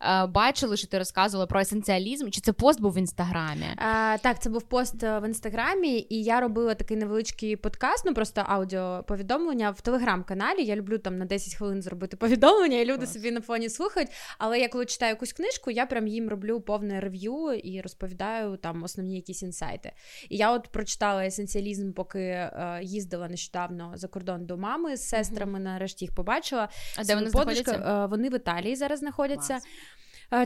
е, 0.00 0.26
бачили, 0.26 0.76
що 0.76 0.86
ти 0.86 0.98
розказувала 0.98 1.46
про 1.46 1.60
есенціалізм. 1.60 2.30
Чи 2.30 2.40
це 2.40 2.52
пост 2.52 2.80
був 2.80 2.92
в 2.92 2.98
інстаграмі? 2.98 3.66
А, 3.76 4.16
Так, 4.22 4.42
це 4.42 4.50
був 4.50 4.62
пост 4.62 5.02
е, 5.02 5.18
в 5.18 5.26
інстаграмі, 5.26 6.06
і 6.10 6.22
я 6.22 6.40
робила 6.40 6.74
такий 6.74 6.96
невеличкий 6.96 7.56
подкаст, 7.56 8.04
ну 8.06 8.14
просто 8.14 8.44
аудіоповідомлення 8.46 9.70
в 9.70 9.80
телеграм-каналі. 9.80 10.64
Я 10.64 10.76
люблю 10.76 10.98
там 10.98 11.18
на 11.18 11.24
10 11.24 11.54
хвилин 11.54 11.82
зробити 11.82 12.16
повідомлення, 12.16 12.78
і 12.78 12.84
люди 12.84 12.98
Клас. 12.98 13.12
собі 13.12 13.30
на 13.30 13.40
фоні 13.40 13.68
слухають. 13.68 14.08
Але 14.38 14.58
я 14.58 14.68
коли 14.68 14.86
читаю 14.86 15.10
якусь 15.10 15.32
книжку, 15.32 15.70
я 15.70 15.86
прям 15.86 16.06
їм 16.06 16.28
роблю 16.28 16.60
повне 16.60 17.00
рев'ю 17.00 17.52
і 17.52 17.80
розповідаю 17.80 18.56
там 18.56 18.82
основні 18.82 19.16
якісь 19.16 19.42
інсайти. 19.42 19.92
І 20.28 20.36
я 20.36 20.52
от 20.52 20.68
прочитала 20.68 21.26
есенціалізм, 21.26 21.92
поки 21.92 22.20
е, 22.20 22.80
їздила 22.82 23.28
нещодавно 23.28 23.92
за 23.94 24.08
кордон 24.08 24.46
до 24.46 24.56
мами 24.56 24.96
з 24.96 25.08
сестрами. 25.08 25.58
Mm-hmm. 25.58 25.62
Нарешті 25.62 26.04
їх 26.04 26.14
побачила. 26.14 26.68
А 26.96 27.04
де 27.04 27.14
вони 27.14 27.30
знаходяться? 27.30 28.04
Е, 28.04 28.06
вони 28.06 28.28
в 28.28 28.34
Італії 28.34 28.76
зараз 28.76 28.98
знаходяться. 28.98 29.31
Клас. 29.36 29.62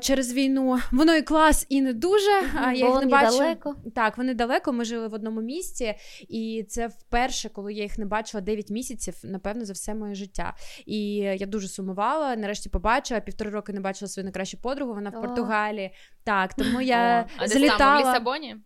Через 0.00 0.32
війну 0.32 0.78
воно 0.92 1.14
і 1.14 1.22
клас, 1.22 1.66
і 1.68 1.80
не 1.80 1.92
дуже. 1.92 2.30
А 2.64 2.72
я 2.72 2.86
їх 2.88 3.00
не 3.00 3.06
бачу. 3.06 3.38
далеко. 3.38 3.76
Так, 3.94 4.18
вони 4.18 4.34
далеко. 4.34 4.72
Ми 4.72 4.84
жили 4.84 5.08
в 5.08 5.14
одному 5.14 5.40
місці, 5.40 5.94
і 6.28 6.66
це 6.68 6.86
вперше, 6.86 7.48
коли 7.48 7.74
я 7.74 7.82
їх 7.82 7.98
не 7.98 8.06
бачила 8.06 8.40
9 8.40 8.70
місяців, 8.70 9.14
напевно, 9.24 9.64
за 9.64 9.72
все 9.72 9.94
моє 9.94 10.14
життя. 10.14 10.54
І 10.86 11.14
я 11.16 11.46
дуже 11.46 11.68
сумувала. 11.68 12.36
Нарешті 12.36 12.68
побачила. 12.68 13.20
Півтори 13.20 13.50
роки 13.50 13.72
не 13.72 13.80
бачила 13.80 14.08
свою 14.08 14.24
найкращу 14.24 14.58
подругу. 14.62 14.94
Вона 14.94 15.10
в 15.10 15.20
Португалії. 15.20 15.90
Так, 16.24 16.54
тому 16.54 16.80
я 16.80 17.26
О, 17.28 17.32
а 17.36 17.48
злітала. 17.48 17.76
Де 17.76 17.78
саме, 17.78 18.02
в 18.02 18.08
Лісабоні? 18.08 18.56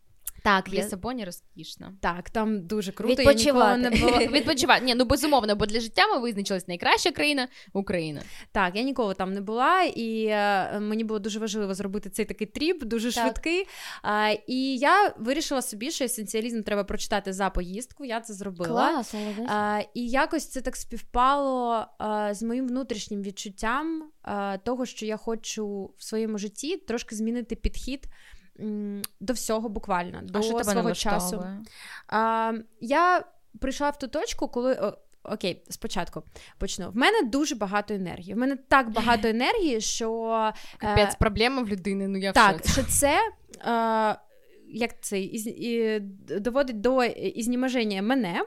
Так, 0.42 0.68
в 0.68 0.72
Лісабоні 0.72 1.24
розкішно. 1.24 1.92
Так, 2.00 2.30
там 2.30 2.66
дуже 2.66 2.92
круто. 2.92 3.14
Відпочивати. 3.14 3.82
Я 3.82 3.90
не 3.90 3.96
була... 3.96 4.18
Відпочивати. 4.38 4.84
Ні, 4.84 4.94
ну 4.94 5.04
безумовно, 5.04 5.56
бо 5.56 5.66
для 5.66 5.80
життя 5.80 6.06
ми 6.06 6.20
визначились 6.20 6.68
найкраща 6.68 7.10
країна 7.10 7.48
Україна. 7.72 8.22
Так, 8.52 8.76
я 8.76 8.82
ніколи 8.82 9.14
там 9.14 9.32
не 9.32 9.40
була, 9.40 9.82
і 9.82 10.24
е, 10.24 10.80
мені 10.80 11.04
було 11.04 11.20
дуже 11.20 11.38
важливо 11.38 11.74
зробити 11.74 12.10
цей 12.10 12.24
такий 12.24 12.46
тріп, 12.46 12.84
дуже 12.84 13.12
так. 13.12 13.24
швидкий. 13.24 13.66
А, 14.02 14.34
І 14.46 14.76
я 14.76 15.14
вирішила 15.18 15.62
собі, 15.62 15.90
що 15.90 16.04
есенціалізм 16.04 16.62
треба 16.62 16.84
прочитати 16.84 17.32
за 17.32 17.50
поїздку. 17.50 18.04
Я 18.04 18.20
це 18.20 18.34
зробила. 18.34 18.68
Клас, 18.68 19.14
а, 19.48 19.80
І 19.94 20.08
якось 20.08 20.46
це 20.46 20.60
так 20.60 20.76
співпало 20.76 21.86
з 22.30 22.42
моїм 22.42 22.68
внутрішнім 22.68 23.22
відчуттям 23.22 24.10
того, 24.64 24.86
що 24.86 25.06
я 25.06 25.16
хочу 25.16 25.90
в 25.98 26.04
своєму 26.04 26.38
житті 26.38 26.76
трошки 26.76 27.16
змінити 27.16 27.56
підхід 27.56 28.08
до 29.20 29.32
всього 29.32 29.68
буквально, 29.68 30.20
до 30.22 30.42
що 30.42 30.52
тебе 30.52 30.64
свого 30.64 30.92
часу. 30.92 31.44
А, 32.08 32.52
Я 32.80 33.24
прийшла 33.60 33.90
в 33.90 33.98
ту 33.98 34.08
точку, 34.08 34.48
коли. 34.48 34.94
Окей, 35.22 35.62
спочатку 35.70 36.22
почну. 36.58 36.90
В 36.90 36.96
мене 36.96 37.22
дуже 37.22 37.54
багато 37.54 37.94
енергії. 37.94 38.34
В 38.34 38.36
мене 38.36 38.56
так 38.56 38.90
багато 38.90 39.28
енергії, 39.28 39.80
що 39.80 40.52
Капець, 40.78 41.14
е, 41.14 41.16
проблема 41.18 41.62
в 41.62 41.68
людини. 41.68 42.08
Ну 42.08 42.18
я 42.18 42.32
так, 42.32 42.66
що 42.66 42.82
це 42.82 43.18
е, 43.66 44.16
як 44.68 45.00
це 45.00 45.20
із, 45.20 45.46
і, 45.46 46.00
доводить 46.40 46.80
до 46.80 47.04
ізнімаження 47.04 48.02
мене. 48.02 48.42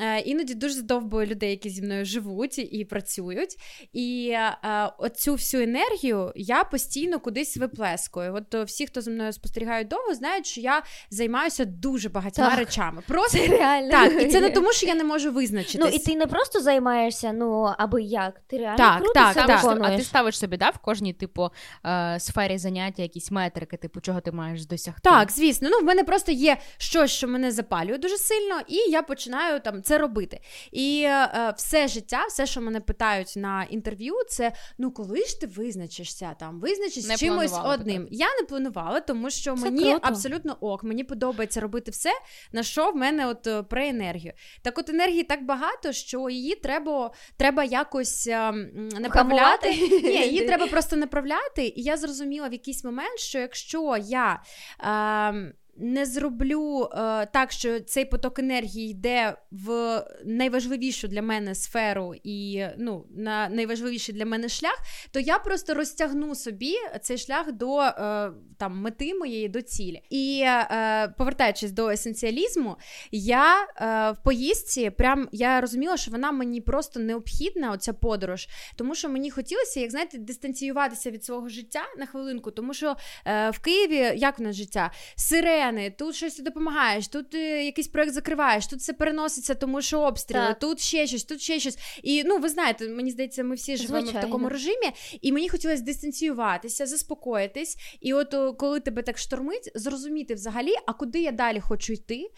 Е, 0.00 0.20
іноді 0.20 0.54
дуже 0.54 0.74
задовбую 0.74 1.26
людей, 1.26 1.50
які 1.50 1.70
зі 1.70 1.82
мною 1.82 2.04
живуть 2.04 2.58
і 2.58 2.84
працюють. 2.84 3.56
І 3.92 4.28
е, 4.28 4.92
оцю 4.98 5.32
всю 5.32 5.62
енергію 5.62 6.32
я 6.36 6.64
постійно 6.64 7.20
кудись 7.20 7.56
виплескую. 7.56 8.34
От 8.34 8.54
е, 8.54 8.64
всі, 8.64 8.86
хто 8.86 9.00
зі 9.00 9.10
мною 9.10 9.32
спостерігають 9.32 9.88
довго, 9.88 10.14
знають, 10.14 10.46
що 10.46 10.60
я 10.60 10.82
займаюся 11.10 11.64
дуже 11.64 12.08
багатьма 12.08 12.50
так. 12.50 12.58
речами. 12.58 13.02
Просто 13.08 13.38
це 13.38 13.46
реально. 13.46 13.90
Так, 13.90 14.22
і 14.22 14.26
це 14.26 14.40
не 14.40 14.50
тому, 14.50 14.72
що 14.72 14.86
я 14.86 14.94
не 14.94 15.04
можу 15.04 15.32
визначитись. 15.32 15.80
Ну 15.80 15.86
і 15.86 15.98
ти 15.98 16.16
не 16.16 16.26
просто 16.26 16.60
займаєшся, 16.60 17.32
ну 17.32 17.74
аби 17.78 18.02
як. 18.02 18.40
Ти 18.46 18.58
реально 18.58 18.76
так, 18.76 18.98
круто 18.98 19.14
так, 19.14 19.34
це 19.34 19.46
так. 19.46 19.78
А 19.82 19.96
ти 19.96 20.02
ставиш 20.02 20.38
собі 20.38 20.56
да, 20.56 20.70
в 20.70 20.78
кожній 20.78 21.12
типу 21.12 21.50
е, 21.86 22.20
сфері 22.20 22.58
заняття 22.58 23.02
якісь 23.02 23.30
метрики, 23.30 23.76
типу, 23.76 24.00
чого 24.00 24.20
ти 24.20 24.32
маєш 24.32 24.66
досягти. 24.66 25.00
Так, 25.02 25.30
звісно. 25.30 25.68
Ну, 25.72 25.78
в 25.78 25.84
мене 25.84 26.04
просто 26.04 26.32
є 26.32 26.56
щось, 26.76 27.10
що 27.10 27.28
мене 27.28 27.52
запалює 27.52 27.98
дуже 27.98 28.16
сильно, 28.16 28.60
і 28.68 28.76
я 28.76 29.02
починаю 29.02 29.60
там 29.60 29.82
це 29.84 29.98
робити. 29.98 30.40
І 30.72 31.02
е, 31.06 31.54
все 31.56 31.88
життя, 31.88 32.24
все, 32.28 32.46
що 32.46 32.60
мене 32.60 32.80
питають 32.80 33.32
на 33.36 33.64
інтерв'ю, 33.64 34.14
це 34.28 34.52
ну 34.78 34.90
коли 34.90 35.24
ж 35.24 35.40
ти 35.40 35.46
визначишся 35.46 36.34
там, 36.40 36.60
визначишся 36.60 37.16
з 37.16 37.20
чимось 37.20 37.54
одним. 37.64 38.02
Так. 38.02 38.12
Я 38.12 38.26
не 38.40 38.46
планувала, 38.46 39.00
тому 39.00 39.30
що 39.30 39.54
це 39.56 39.64
мені 39.64 39.82
круто. 39.82 40.00
абсолютно 40.02 40.56
ок, 40.60 40.84
мені 40.84 41.04
подобається 41.04 41.60
робити 41.60 41.90
все, 41.90 42.10
на 42.52 42.62
що 42.62 42.90
в 42.90 42.96
мене 42.96 43.26
от 43.26 43.46
е, 43.46 43.62
про 43.62 43.82
енергію. 43.82 44.32
Так, 44.62 44.78
от 44.78 44.88
енергії 44.88 45.22
так 45.22 45.44
багато, 45.44 45.92
що 45.92 46.30
її 46.30 46.54
треба 46.54 47.10
треба 47.36 47.64
якось 47.64 48.26
е, 48.26 48.52
направляти. 49.00 49.68
Ні, 50.04 50.26
її 50.26 50.40
треба 50.46 50.66
просто 50.66 50.96
направляти. 50.96 51.66
І 51.66 51.82
я 51.82 51.96
зрозуміла 51.96 52.48
в 52.48 52.52
якийсь 52.52 52.84
момент, 52.84 53.18
що 53.18 53.38
якщо 53.38 53.96
я. 53.96 54.42
Е, 54.84 55.54
не 55.76 56.06
зроблю 56.06 56.88
е, 56.92 57.26
так, 57.26 57.52
що 57.52 57.80
цей 57.80 58.04
поток 58.04 58.38
енергії 58.38 58.90
йде 58.90 59.36
в 59.50 60.02
найважливішу 60.24 61.08
для 61.08 61.22
мене 61.22 61.54
сферу 61.54 62.14
і 62.24 62.64
ну, 62.78 63.06
на 63.10 63.48
найважливіший 63.48 64.14
для 64.14 64.26
мене 64.26 64.48
шлях, 64.48 64.78
то 65.10 65.20
я 65.20 65.38
просто 65.38 65.74
розтягну 65.74 66.34
собі 66.34 66.74
цей 67.02 67.18
шлях 67.18 67.52
до 67.52 67.80
е, 67.80 68.30
там 68.58 68.80
мети 68.80 69.14
моєї 69.14 69.48
до 69.48 69.62
цілі. 69.62 70.02
І 70.10 70.42
е, 70.44 71.14
повертаючись 71.18 71.70
до 71.70 71.88
есенціалізму, 71.88 72.76
я 73.12 73.66
е, 73.76 74.10
в 74.10 74.22
поїздці 74.24 74.90
прям 74.90 75.28
я 75.32 75.60
розуміла, 75.60 75.96
що 75.96 76.10
вона 76.10 76.32
мені 76.32 76.60
просто 76.60 77.00
необхідна, 77.00 77.72
оця 77.72 77.92
подорож, 77.92 78.48
тому 78.76 78.94
що 78.94 79.08
мені 79.08 79.30
хотілося, 79.30 79.80
як 79.80 79.90
знаєте, 79.90 80.18
дистанціюватися 80.18 81.10
від 81.10 81.24
свого 81.24 81.48
життя 81.48 81.82
на 81.98 82.06
хвилинку, 82.06 82.50
тому 82.50 82.74
що 82.74 82.96
е, 83.26 83.50
в 83.50 83.58
Києві 83.58 84.18
як 84.18 84.38
в 84.38 84.42
нас 84.42 84.56
життя? 84.56 84.90
Сире 85.16 85.63
сирени, 85.64 85.90
тут 85.90 86.14
щось 86.14 86.38
допомагаєш, 86.38 87.08
тут 87.08 87.34
е, 87.34 87.64
якийсь 87.64 87.88
проект 87.88 88.12
закриваєш, 88.12 88.66
тут 88.66 88.78
все 88.78 88.92
переноситься, 88.92 89.54
тому 89.54 89.82
що 89.82 90.00
обстріли, 90.00 90.46
так. 90.46 90.58
тут 90.58 90.80
ще 90.80 91.06
щось, 91.06 91.24
тут 91.24 91.40
ще 91.40 91.60
щось. 91.60 91.78
І 92.02 92.24
ну 92.24 92.38
ви 92.38 92.48
знаєте, 92.48 92.88
мені 92.88 93.10
здається, 93.10 93.44
ми 93.44 93.54
всі 93.54 93.76
живемо 93.76 94.00
Звичайно. 94.00 94.20
в 94.20 94.30
такому 94.30 94.48
режимі, 94.48 94.92
і 95.20 95.32
мені 95.32 95.48
хотілося 95.48 95.82
дистанціюватися, 95.82 96.86
заспокоїтись. 96.86 97.76
І 98.00 98.14
от 98.14 98.56
коли 98.58 98.80
тебе 98.80 99.02
так 99.02 99.18
штормить, 99.18 99.70
зрозуміти 99.74 100.34
взагалі, 100.34 100.74
а 100.86 100.92
куди 100.92 101.22
я 101.22 101.32
далі 101.32 101.60
хочу 101.60 101.92
йти, 101.92 102.30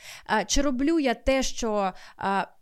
чи 0.47 0.63
роблю 0.63 1.01
я 1.01 1.15
те, 1.15 1.43
що 1.43 1.93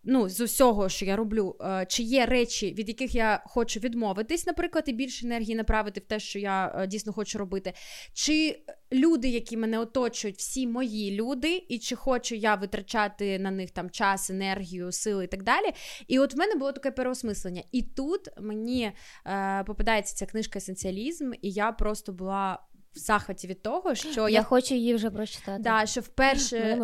ну, 0.04 0.28
з 0.28 0.40
усього, 0.40 0.88
що 0.88 1.04
я 1.04 1.16
роблю, 1.16 1.56
чи 1.88 2.02
є 2.02 2.26
речі, 2.26 2.74
від 2.78 2.88
яких 2.88 3.14
я 3.14 3.42
хочу 3.46 3.80
відмовитись, 3.80 4.46
наприклад, 4.46 4.84
і 4.86 4.92
більше 4.92 5.26
енергії 5.26 5.54
направити 5.54 6.00
в 6.00 6.04
те, 6.04 6.20
що 6.20 6.38
я 6.38 6.74
е, 6.76 6.86
дійсно 6.86 7.12
хочу 7.12 7.38
робити. 7.38 7.72
Чи 8.12 8.60
люди, 8.92 9.28
які 9.28 9.56
мене 9.56 9.78
оточують, 9.78 10.36
всі 10.36 10.66
мої 10.66 11.10
люди, 11.10 11.64
і 11.68 11.78
чи 11.78 11.96
хочу 11.96 12.34
я 12.34 12.54
витрачати 12.54 13.38
на 13.38 13.50
них 13.50 13.70
там 13.70 13.90
час, 13.90 14.30
енергію, 14.30 14.92
сили 14.92 15.24
і 15.24 15.28
так 15.28 15.42
далі. 15.42 15.66
І 16.08 16.18
от 16.18 16.34
в 16.34 16.38
мене 16.38 16.54
було 16.54 16.72
таке 16.72 16.90
переосмислення. 16.90 17.62
І 17.72 17.82
тут 17.82 18.28
мені 18.40 18.92
е, 19.26 19.64
попадається 19.66 20.16
ця 20.16 20.26
книжка 20.26 20.58
Есенціалізм, 20.58 21.32
і 21.42 21.50
я 21.50 21.72
просто 21.72 22.12
була 22.12 22.58
в 22.94 22.98
захваті 22.98 23.46
від 23.46 23.62
того, 23.62 23.94
що 23.94 24.20
я, 24.20 24.28
я 24.28 24.42
хочу 24.42 24.74
її 24.74 24.94
вже 24.94 25.10
прочитати. 25.10 25.62
Да, 25.62 25.86
Що 25.86 26.00
вперше 26.00 26.78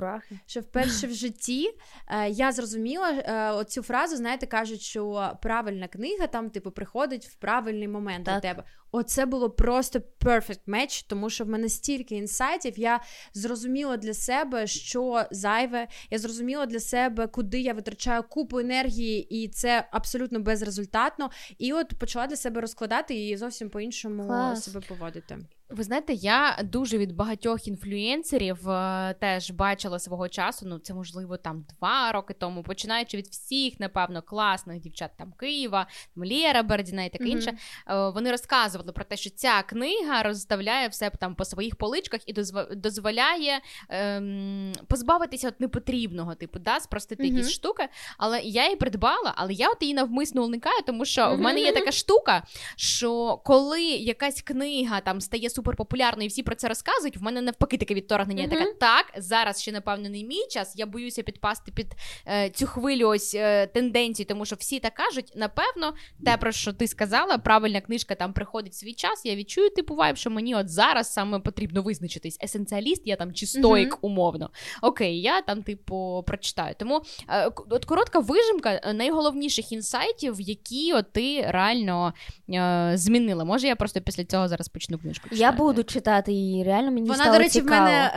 що 0.46 0.60
вперше 0.60 1.06
в 1.06 1.12
житті 1.12 1.70
е, 2.08 2.28
я 2.28 2.52
зрозуміла 2.52 3.10
е, 3.10 3.50
оцю 3.50 3.82
фразу, 3.82 4.16
знаєте, 4.16 4.46
кажуть, 4.46 4.80
що 4.80 5.32
правильна 5.42 5.88
книга 5.88 6.26
там, 6.26 6.50
типу, 6.50 6.70
приходить 6.70 7.26
в 7.26 7.34
правильний 7.34 7.88
момент 7.88 8.24
так. 8.24 8.34
до 8.34 8.40
тебе. 8.40 8.64
Оце 8.92 9.26
було 9.26 9.50
просто 9.50 9.98
perfect 10.20 10.60
match, 10.66 11.04
тому 11.08 11.30
що 11.30 11.44
в 11.44 11.48
мене 11.48 11.68
стільки 11.68 12.14
інсайтів. 12.14 12.78
Я 12.78 13.00
зрозуміла 13.34 13.96
для 13.96 14.14
себе, 14.14 14.66
що 14.66 15.24
зайве. 15.30 15.88
Я 16.10 16.18
зрозуміла 16.18 16.66
для 16.66 16.80
себе, 16.80 17.26
куди 17.26 17.60
я 17.60 17.72
витрачаю 17.72 18.22
купу 18.22 18.58
енергії, 18.58 19.42
і 19.42 19.48
це 19.48 19.88
абсолютно 19.90 20.40
безрезультатно. 20.40 21.30
І 21.58 21.72
от 21.72 21.98
почала 21.98 22.26
для 22.26 22.36
себе 22.36 22.60
розкладати 22.60 23.28
і 23.28 23.36
зовсім 23.36 23.70
по-іншому 23.70 24.56
себе 24.56 24.80
поводити. 24.80 25.38
Ви 25.70 25.82
знаєте, 25.82 26.12
я 26.12 26.58
дуже 26.64 26.98
від 26.98 27.12
багатьох 27.12 27.68
інфлюєнсерів 27.68 28.70
е, 28.70 29.14
теж 29.20 29.50
бачила 29.50 29.98
свого 29.98 30.28
часу. 30.28 30.66
Ну 30.68 30.78
це 30.78 30.94
можливо 30.94 31.36
там 31.36 31.64
два 31.78 32.12
роки 32.12 32.34
тому, 32.34 32.62
починаючи 32.62 33.16
від 33.16 33.26
всіх, 33.26 33.80
напевно, 33.80 34.22
класних 34.22 34.80
дівчат 34.80 35.10
там 35.18 35.32
Києва, 35.32 35.86
Лєра 36.16 36.62
Бердіна 36.62 37.04
і 37.04 37.10
таке 37.10 37.24
mm-hmm. 37.24 37.28
інше. 37.28 37.52
Е, 37.88 38.08
вони 38.10 38.30
розказували 38.30 38.79
про 38.82 39.04
те, 39.04 39.16
що 39.16 39.30
ця 39.30 39.62
книга 39.62 40.22
розставляє 40.22 40.88
все 40.88 41.10
там 41.10 41.34
по 41.34 41.44
своїх 41.44 41.76
поличках 41.76 42.20
і 42.26 42.32
дозволяє 42.76 43.60
ем, 43.88 44.72
позбавитися 44.88 45.48
от 45.48 45.60
непотрібного, 45.60 46.34
типу, 46.34 46.58
да, 46.58 46.80
спростити 46.80 47.22
mm-hmm. 47.22 47.36
якісь 47.36 47.50
штуки. 47.50 47.88
Але 48.18 48.40
я 48.40 48.64
її 48.64 48.76
придбала, 48.76 49.34
але 49.36 49.52
я 49.52 49.70
от 49.70 49.82
її 49.82 49.94
навмисно 49.94 50.44
уникаю, 50.44 50.82
тому 50.86 51.04
що 51.04 51.22
mm-hmm. 51.22 51.36
в 51.36 51.40
мене 51.40 51.60
є 51.60 51.72
така 51.72 51.92
штука, 51.92 52.42
що 52.76 53.40
коли 53.44 53.82
якась 53.82 54.42
книга 54.42 55.00
там 55.00 55.20
стає 55.20 55.50
суперпопулярно 55.50 56.24
і 56.24 56.26
всі 56.26 56.42
про 56.42 56.54
це 56.54 56.68
розказують. 56.68 57.16
В 57.16 57.22
мене 57.22 57.40
навпаки 57.40 57.76
таке 57.76 57.94
відторгнення. 57.94 58.44
Uh-huh. 58.44 58.50
Така 58.50 58.72
так, 58.80 59.12
зараз 59.16 59.62
ще 59.62 59.72
напевно 59.72 60.08
не 60.08 60.22
мій 60.22 60.46
час. 60.50 60.72
Я 60.76 60.86
боюся 60.86 61.22
підпасти 61.22 61.72
під 61.72 61.86
е, 62.26 62.50
цю 62.50 62.66
хвилю 62.66 63.08
ось 63.08 63.34
е, 63.34 63.66
тенденцій, 63.66 64.24
тому 64.24 64.44
що 64.44 64.56
всі 64.56 64.80
так 64.80 64.94
кажуть. 64.94 65.32
Напевно, 65.36 65.94
те, 66.24 66.36
про 66.36 66.52
що 66.52 66.72
ти 66.72 66.88
сказала, 66.88 67.38
правильна 67.38 67.80
книжка 67.80 68.14
там 68.14 68.32
приходить 68.32 68.69
в 68.70 68.74
свій 68.74 68.94
час. 68.94 69.22
Я 69.24 69.36
відчую 69.36 69.70
типу 69.70 69.94
вайб, 69.94 70.16
що 70.16 70.30
мені 70.30 70.54
от 70.54 70.68
зараз 70.68 71.12
саме 71.12 71.38
потрібно 71.38 71.82
визначитись. 71.82 72.38
Есенціаліст, 72.44 73.02
я 73.04 73.16
там 73.16 73.32
чи 73.32 73.46
стоїк, 73.46 73.94
uh-huh. 73.94 73.98
умовно. 74.00 74.50
Окей, 74.82 75.20
я 75.20 75.42
там, 75.42 75.62
типу, 75.62 76.24
прочитаю. 76.26 76.74
Тому 76.78 77.02
е, 77.28 77.50
от 77.70 77.84
коротка 77.84 78.18
вижимка 78.18 78.80
е, 78.84 78.92
найголовніших 78.92 79.72
інсайтів, 79.72 80.40
які 80.40 80.92
от 80.92 81.12
ти 81.12 81.46
реально 81.48 82.14
е, 82.50 82.92
змінила. 82.94 83.44
Може, 83.44 83.66
я 83.66 83.76
просто 83.76 84.00
після 84.00 84.24
цього 84.24 84.48
зараз 84.48 84.68
почну 84.68 84.98
книжку. 84.98 85.24
читати. 85.24 85.42
Я 85.42 85.52
буду 85.52 85.84
читати 85.84 86.32
її, 86.32 86.64
реально 86.64 86.90
мені 86.90 87.08
Вона, 87.08 87.14
стало 87.14 87.32
до 87.32 87.38
речі, 87.38 87.50
цікаво. 87.50 87.80
в 87.80 87.84
мене 87.84 88.12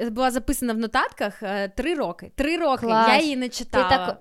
е, 0.00 0.06
е, 0.06 0.10
була 0.10 0.30
записана 0.30 0.72
в 0.72 0.78
нотатках 0.78 1.42
е, 1.42 1.68
три 1.68 1.94
роки. 1.94 2.32
Три 2.34 2.56
роки 2.56 2.86
Клас. 2.86 3.08
я 3.08 3.20
її 3.20 3.36
не 3.36 3.48
читала. 3.48 3.88
Ти 3.88 3.96
так... 3.96 4.18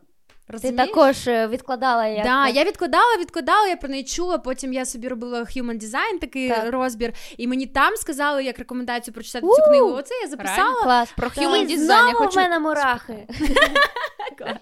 Ти 0.60 0.72
також 0.72 1.28
е, 1.28 1.48
відкладала 1.48 2.08
як... 2.08 2.24
Да, 2.24 2.48
я 2.48 2.64
відкладала, 2.64 3.18
відкладала, 3.20 3.68
я 3.68 3.76
про 3.76 3.90
неї 3.90 4.04
чула. 4.04 4.38
Потім 4.38 4.74
я 4.74 4.86
собі 4.86 5.08
робила 5.08 5.40
human 5.40 5.84
design, 5.84 6.20
такий 6.22 6.50
так. 6.50 6.72
розбір, 6.72 7.14
і 7.38 7.48
мені 7.48 7.66
там 7.66 7.96
сказали 7.96 8.44
як 8.44 8.60
рекомендацію 8.60 9.14
прочитати 9.14 9.46
У-у-у! 9.46 9.56
цю 9.56 9.64
книгу. 9.64 9.94
Оце 9.94 10.14
я 10.22 10.28
записала 10.28 10.84
Клас. 10.84 11.10
про 11.18 11.28
human 11.28 11.68
design. 11.68 11.78
Знову 11.78 12.08
я 12.08 12.14
хочу... 12.14 12.40
в 12.40 12.44
мене 12.44 12.60
мурахи. 12.60 13.28
Клас. 14.38 14.58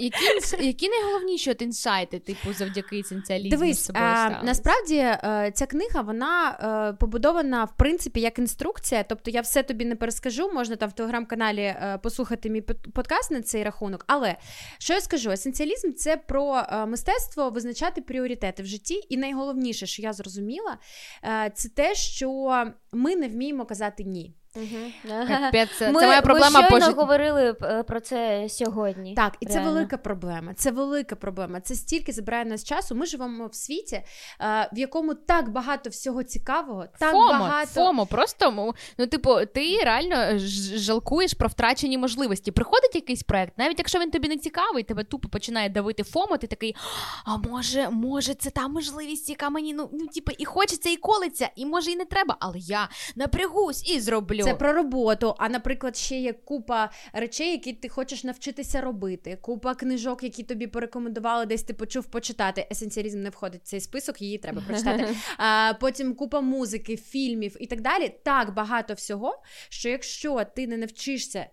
Які 0.00 0.64
які 0.66 0.88
найголовніші 0.88 1.50
от 1.50 1.62
інсайти, 1.62 2.18
типу, 2.18 2.52
завдяки 2.52 2.98
есенціалізму 2.98 3.50
Дивись, 3.50 3.78
з 3.78 3.84
собою 3.84 4.04
а, 4.04 4.42
насправді 4.42 4.96
е, 4.96 5.52
ця 5.54 5.66
книга 5.66 6.00
вона 6.00 6.50
е, 6.90 6.96
побудована 6.96 7.64
в 7.64 7.76
принципі 7.76 8.20
як 8.20 8.38
інструкція. 8.38 9.02
Тобто 9.02 9.30
я 9.30 9.40
все 9.40 9.62
тобі 9.62 9.84
не 9.84 9.96
перескажу, 9.96 10.52
можна 10.52 10.76
там 10.76 10.88
в 10.88 10.92
телеграм-каналі 10.92 11.62
е, 11.62 11.98
послухати 12.02 12.50
мій 12.50 12.60
подкаст 12.94 13.30
на 13.30 13.42
цей 13.42 13.64
рахунок. 13.64 14.04
Але 14.06 14.36
що 14.78 14.94
я 14.94 15.00
скажу? 15.00 15.30
Есенціалізм 15.30 15.92
це 15.92 16.16
про 16.16 16.62
мистецтво 16.86 17.50
визначати 17.50 18.00
пріоритети 18.00 18.62
в 18.62 18.66
житті, 18.66 19.00
і 19.08 19.16
найголовніше, 19.16 19.86
що 19.86 20.02
я 20.02 20.12
зрозуміла, 20.12 20.78
це 21.54 21.68
те, 21.68 21.94
що 21.94 22.64
ми 22.92 23.16
не 23.16 23.28
вміємо 23.28 23.64
казати 23.64 24.04
ні. 24.04 24.34
Угу. 24.56 25.16
Капець, 25.28 25.68
це 25.78 25.92
ми, 25.92 26.06
моя 26.06 26.22
проблема. 26.22 26.60
Ми 26.60 26.66
щойно 26.66 26.86
пожит... 26.86 26.96
говорили 26.96 27.56
е, 27.62 27.82
про 27.82 28.00
це 28.00 28.48
сьогодні. 28.48 29.14
Так, 29.14 29.36
і 29.40 29.46
реально. 29.46 29.60
це 29.60 29.70
велика 29.70 29.96
проблема. 29.96 30.54
Це 30.54 30.70
велика 30.70 31.16
проблема. 31.16 31.60
Це 31.60 31.74
стільки 31.74 32.12
забирає 32.12 32.44
нас 32.44 32.64
часу. 32.64 32.94
Ми 32.94 33.06
живемо 33.06 33.46
в 33.46 33.54
світі, 33.54 33.96
е, 34.40 34.70
в 34.72 34.78
якому 34.78 35.14
так 35.14 35.50
багато 35.50 35.90
всього 35.90 36.22
цікавого, 36.22 36.84
так 36.98 37.12
Фомо, 37.12 37.28
багато 37.28 37.70
Фомо, 37.72 38.06
просто 38.06 38.74
ну, 38.98 39.06
типу, 39.06 39.36
ти 39.54 39.78
реально 39.84 40.38
жалкуєш 40.74 41.34
про 41.34 41.48
втрачені 41.48 41.98
можливості. 41.98 42.50
Приходить 42.50 42.94
якийсь 42.94 43.22
проект, 43.22 43.58
навіть 43.58 43.78
якщо 43.78 43.98
він 43.98 44.10
тобі 44.10 44.28
не 44.28 44.36
цікавий, 44.36 44.82
тебе 44.82 45.04
тупо 45.04 45.28
починає 45.28 45.68
давити 45.68 46.02
Фомо. 46.02 46.36
Ти 46.36 46.46
такий, 46.46 46.76
а 47.24 47.36
може, 47.36 47.90
може, 47.90 48.34
це 48.34 48.50
та 48.50 48.68
можливість, 48.68 49.30
яка 49.30 49.50
мені 49.50 49.74
ну, 49.74 49.90
ну 49.92 50.06
типу, 50.06 50.32
і 50.38 50.44
хочеться, 50.44 50.90
і 50.90 50.96
колиться, 50.96 51.50
і 51.56 51.66
може, 51.66 51.90
і 51.90 51.96
не 51.96 52.04
треба, 52.04 52.36
але 52.40 52.58
я 52.58 52.88
напрягусь 53.16 53.90
і 53.90 54.00
зроблю 54.00 54.39
неділю. 54.40 54.52
Це 54.52 54.58
про 54.58 54.72
роботу. 54.72 55.34
А 55.38 55.48
наприклад, 55.48 55.96
ще 55.96 56.18
є 56.18 56.32
купа 56.32 56.90
речей, 57.12 57.50
які 57.50 57.72
ти 57.72 57.88
хочеш 57.88 58.24
навчитися 58.24 58.80
робити. 58.80 59.38
Купа 59.40 59.74
книжок, 59.74 60.22
які 60.22 60.42
тобі 60.42 60.66
порекомендували, 60.66 61.46
десь 61.46 61.62
ти 61.62 61.74
почув 61.74 62.04
почитати. 62.04 62.66
Есенціалізм 62.72 63.22
не 63.22 63.30
входить 63.30 63.62
в 63.62 63.64
цей 63.64 63.80
список, 63.80 64.22
її 64.22 64.38
треба 64.38 64.62
прочитати. 64.66 65.08
А, 65.36 65.74
Потім 65.80 66.14
купа 66.14 66.40
музики, 66.40 66.96
фільмів 66.96 67.56
і 67.60 67.66
так 67.66 67.80
далі. 67.80 68.14
Так 68.24 68.54
багато 68.54 68.94
всього, 68.94 69.42
що 69.68 69.88
якщо 69.88 70.44
ти 70.56 70.66
не 70.66 70.76
навчишся 70.76 71.46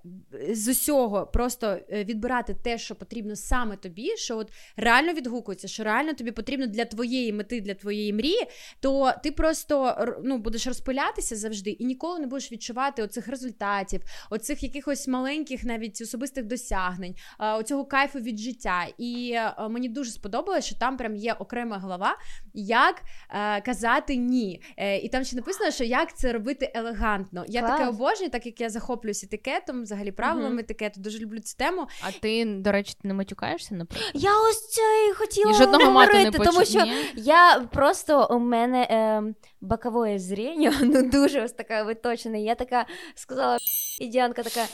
з 0.49 0.67
усього 0.67 1.27
просто 1.27 1.77
е, 1.89 2.03
відбирати 2.03 2.55
те, 2.63 2.77
що 2.77 2.95
потрібно 2.95 3.35
саме 3.35 3.75
тобі, 3.75 4.17
що 4.17 4.37
от 4.37 4.51
реально 4.75 5.13
відгукується, 5.13 5.67
що 5.67 5.83
реально 5.83 6.13
тобі 6.13 6.31
потрібно 6.31 6.67
для 6.67 6.85
твоєї 6.85 7.33
мети, 7.33 7.61
для 7.61 7.73
твоєї 7.73 8.13
мрії, 8.13 8.47
то 8.79 9.13
ти 9.23 9.31
просто 9.31 9.97
ну, 10.23 10.37
будеш 10.37 10.67
розпилятися 10.67 11.35
завжди 11.35 11.69
і 11.69 11.85
ніколи 11.85 12.19
не 12.19 12.27
будеш 12.27 12.51
відчувати 12.51 12.76
оцих 12.85 13.27
результатів, 13.27 14.01
оцих 14.29 14.63
якихось 14.63 15.07
маленьких 15.07 15.63
навіть 15.63 16.01
особистих 16.01 16.45
досягнень, 16.45 17.15
оцього 17.39 17.85
кайфу 17.85 18.19
від 18.19 18.37
життя. 18.37 18.87
І 18.97 19.31
е, 19.35 19.69
мені 19.69 19.89
дуже 19.89 20.11
сподобалось, 20.11 20.65
що 20.65 20.75
там 20.75 20.97
прям 20.97 21.15
є 21.15 21.33
окрема 21.33 21.77
глава, 21.77 22.17
як 22.53 23.01
е, 23.29 23.61
казати 23.61 24.15
ні. 24.15 24.61
Е, 24.77 24.97
і 24.97 25.09
там 25.09 25.23
ще 25.23 25.35
написано, 25.35 25.71
що 25.71 25.83
як 25.83 26.17
це 26.17 26.33
робити 26.33 26.71
елегантно. 26.75 27.45
Я 27.47 27.61
Клас. 27.61 27.71
таке 27.71 27.89
обожнюю, 27.89 28.31
так 28.31 28.45
як 28.45 28.61
я 28.61 28.69
захоплююсь 28.69 29.23
етикетом, 29.23 29.83
взагалі 29.83 30.11
правилами 30.11 30.49
Мгм. 30.49 30.59
етикету, 30.59 31.01
дуже 31.01 31.19
люблю 31.19 31.39
цю 31.39 31.57
тему. 31.57 31.87
А 32.01 32.11
ти, 32.11 32.45
до 32.45 32.71
речі, 32.71 32.95
не 33.03 33.13
матюкаєшся, 33.13 33.75
наприклад? 33.75 34.11
Я 34.13 34.31
ось 34.49 34.69
це 34.69 34.81
і 35.11 35.13
хотіла 35.13 35.51
І 35.51 35.53
жодного 35.53 36.05
не 36.05 36.31
тому 36.31 36.65
що 36.65 36.81
Ні? 36.81 36.93
я 37.15 37.67
просто 37.73 38.27
у 38.31 38.39
мене 38.39 38.81
е, 38.81 39.23
бокове 39.61 40.19
зріння, 40.19 40.73
ну 40.81 41.09
дуже 41.09 41.41
ось 41.41 41.51
така 41.51 41.83
виточена. 41.83 42.37
Я 42.37 42.55
така 42.67 42.85
сказала, 43.15 43.57
і 43.99 44.07
Діанка 44.07 44.43
така. 44.43 44.65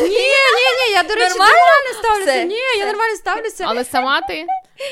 Ні, 0.00 0.08
ні, 0.08 0.92
я 0.92 1.02
до 1.02 1.14
речі 1.14 1.28
Нормально? 1.28 1.54
нормально 1.54 1.98
ставлюся. 2.02 2.32
Все, 2.32 2.44
Ні, 2.44 2.78
я 2.78 2.86
нормально 2.86 3.16
ставлюся. 3.16 3.64
Але 3.68 3.84
сама 3.84 4.20
ти. 4.20 4.46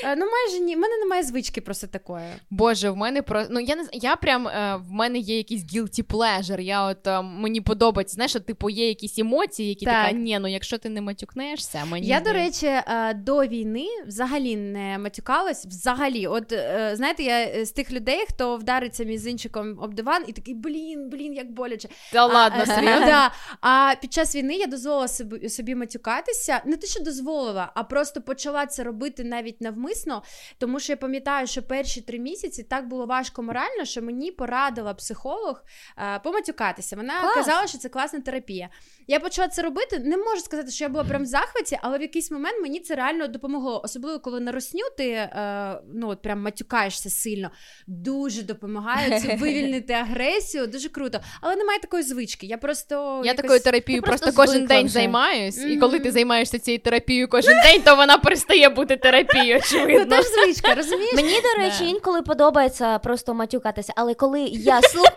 Е, 0.05 0.17
Ну 0.17 0.27
майже 0.31 0.65
ні. 0.65 0.77
в 0.77 0.79
мене 0.79 0.97
немає 0.99 1.23
звички 1.23 1.61
просто 1.61 1.87
такої. 1.87 2.25
Боже, 2.51 2.91
в 2.91 2.97
мене 2.97 3.23
про 3.23 3.45
ну 3.51 3.61
я 3.61 3.77
не 3.77 3.85
я 3.93 4.17
прям 4.17 4.49
е, 4.49 4.77
в 4.89 4.93
мене 4.93 5.19
є 5.19 5.37
якийсь 5.37 5.63
guilty 5.75 6.05
pleasure. 6.05 6.61
Я 6.61 6.85
от 6.87 7.07
е, 7.07 7.23
мені 7.23 7.61
подобається. 7.61 8.15
Знаєш, 8.15 8.37
от, 8.37 8.47
типу 8.47 8.71
є 8.71 8.89
якісь 8.89 9.19
емоції, 9.19 9.69
які 9.69 9.85
Так. 9.85 9.95
така, 10.05 10.17
ні, 10.17 10.39
ну 10.39 10.49
якщо 10.49 10.79
ти 10.79 10.89
не 10.89 11.01
матюкнешся, 11.01 11.85
мені 11.85 12.07
Я, 12.07 12.21
до 12.21 12.33
речі, 12.33 12.67
е, 12.67 13.15
до 13.15 13.37
війни 13.47 13.87
взагалі 14.07 14.57
не 14.57 14.99
матюкалась. 14.99 15.67
Взагалі, 15.67 16.27
от 16.27 16.53
знаєте, 16.93 17.23
я 17.23 17.65
з 17.65 17.71
тих 17.71 17.93
людей, 17.93 18.25
хто 18.29 18.57
вдариться 18.57 19.05
мізинчиком 19.05 19.79
об 19.83 19.95
диван 19.95 20.25
і 20.27 20.33
такий 20.33 20.55
блін, 20.55 21.09
блін, 21.11 21.35
як 21.35 21.53
боляче. 21.53 21.89
та 22.13 22.27
ладно, 22.27 22.59
а, 22.63 22.67
серйозно. 22.67 23.07
Да. 23.07 23.31
А 23.61 23.95
під 24.01 24.13
час 24.13 24.37
війни 24.37 24.55
я 24.55 24.67
дозволила 24.67 25.09
собі, 25.09 25.49
собі 25.49 25.75
матюкатися. 25.75 26.63
Не 26.65 26.77
те, 26.77 26.87
що 26.87 27.03
дозволила, 27.03 27.73
а 27.75 27.85
просто 27.85 28.21
почала 28.21 28.67
це 28.67 28.83
робити 28.83 29.25
навіть 29.25 29.61
навмисно. 29.75 30.23
Тому 30.59 30.81
що 30.81 30.93
я 30.93 30.97
пам'ятаю, 30.97 31.47
що 31.47 31.63
перші 31.63 32.01
три 32.01 32.19
місяці 32.19 32.63
так 32.63 32.89
було 32.89 33.07
важко 33.07 33.43
морально, 33.43 33.85
що 33.85 34.03
мені 34.03 34.31
порадила 34.31 34.95
психолог 34.95 35.65
е, 35.99 36.21
поматюкатися. 36.25 36.97
Вона 36.97 37.21
Клас. 37.21 37.35
казала, 37.35 37.67
що 37.67 37.79
це 37.79 37.89
класна 37.89 38.21
терапія. 38.21 38.69
Я 39.07 39.21
почала 39.21 39.49
це 39.49 39.63
робити. 39.63 39.99
Не 39.99 40.17
можу 40.17 40.41
сказати, 40.41 40.71
що 40.71 40.85
я 40.85 40.89
була 40.89 41.05
прям 41.05 41.23
в 41.23 41.27
захваті, 41.27 41.79
але 41.83 41.99
в 41.99 42.03
якийсь 42.03 42.31
момент 42.31 42.63
мені 42.63 42.81
це 42.81 42.95
реально 42.95 43.27
допомогло. 43.27 43.81
Особливо 43.85 44.21
коли 44.21 44.41
на 44.41 44.53
росню 44.53 44.83
ти 44.97 45.09
е, 45.11 45.81
ну 45.95 46.09
от 46.09 46.23
прям 46.23 46.43
матюкаєшся 46.43 47.11
сильно. 47.11 47.51
Дуже 47.87 48.43
допомагає 48.43 49.21
це 49.21 49.37
вивільнити 49.41 49.93
агресію. 49.93 50.67
Дуже 50.67 50.89
круто. 50.89 51.21
Але 51.41 51.57
немає 51.57 51.81
такої 51.81 52.03
звички. 52.03 52.47
Я 52.47 52.59
просто 52.59 52.95
Я 53.25 53.31
якось... 53.31 53.43
такою 53.43 53.61
терапією 53.61 54.03
Ти 54.03 54.07
просто, 54.07 54.27
просто 54.27 54.43
кожен 54.43 54.67
день 54.67 54.85
вже. 54.85 54.93
займаюсь, 54.95 55.59
і 55.65 55.77
коли 55.77 56.01
ти 56.01 56.11
займаєшся 56.13 56.59
цією 56.59 56.81
терапією 56.81 57.29
кожен 57.29 57.57
день, 57.65 57.83
то 57.83 57.97
вона 57.97 58.19
перестає 58.19 58.69
бути 58.69 58.97
терапією, 58.97 59.61
Ну, 59.73 59.79
очевидно. 59.79 60.17
теж 60.17 60.27
звичка, 60.27 60.75
розумієш? 60.75 61.15
Мені, 61.15 61.41
до 61.41 61.63
речі, 61.63 61.85
інколи 61.89 62.23
подобається 62.23 62.99
просто 62.99 63.35
матюкатися, 63.35 63.93
але 63.97 64.15
коли 64.15 64.41
я 64.43 64.83
слухаю. 64.83 65.13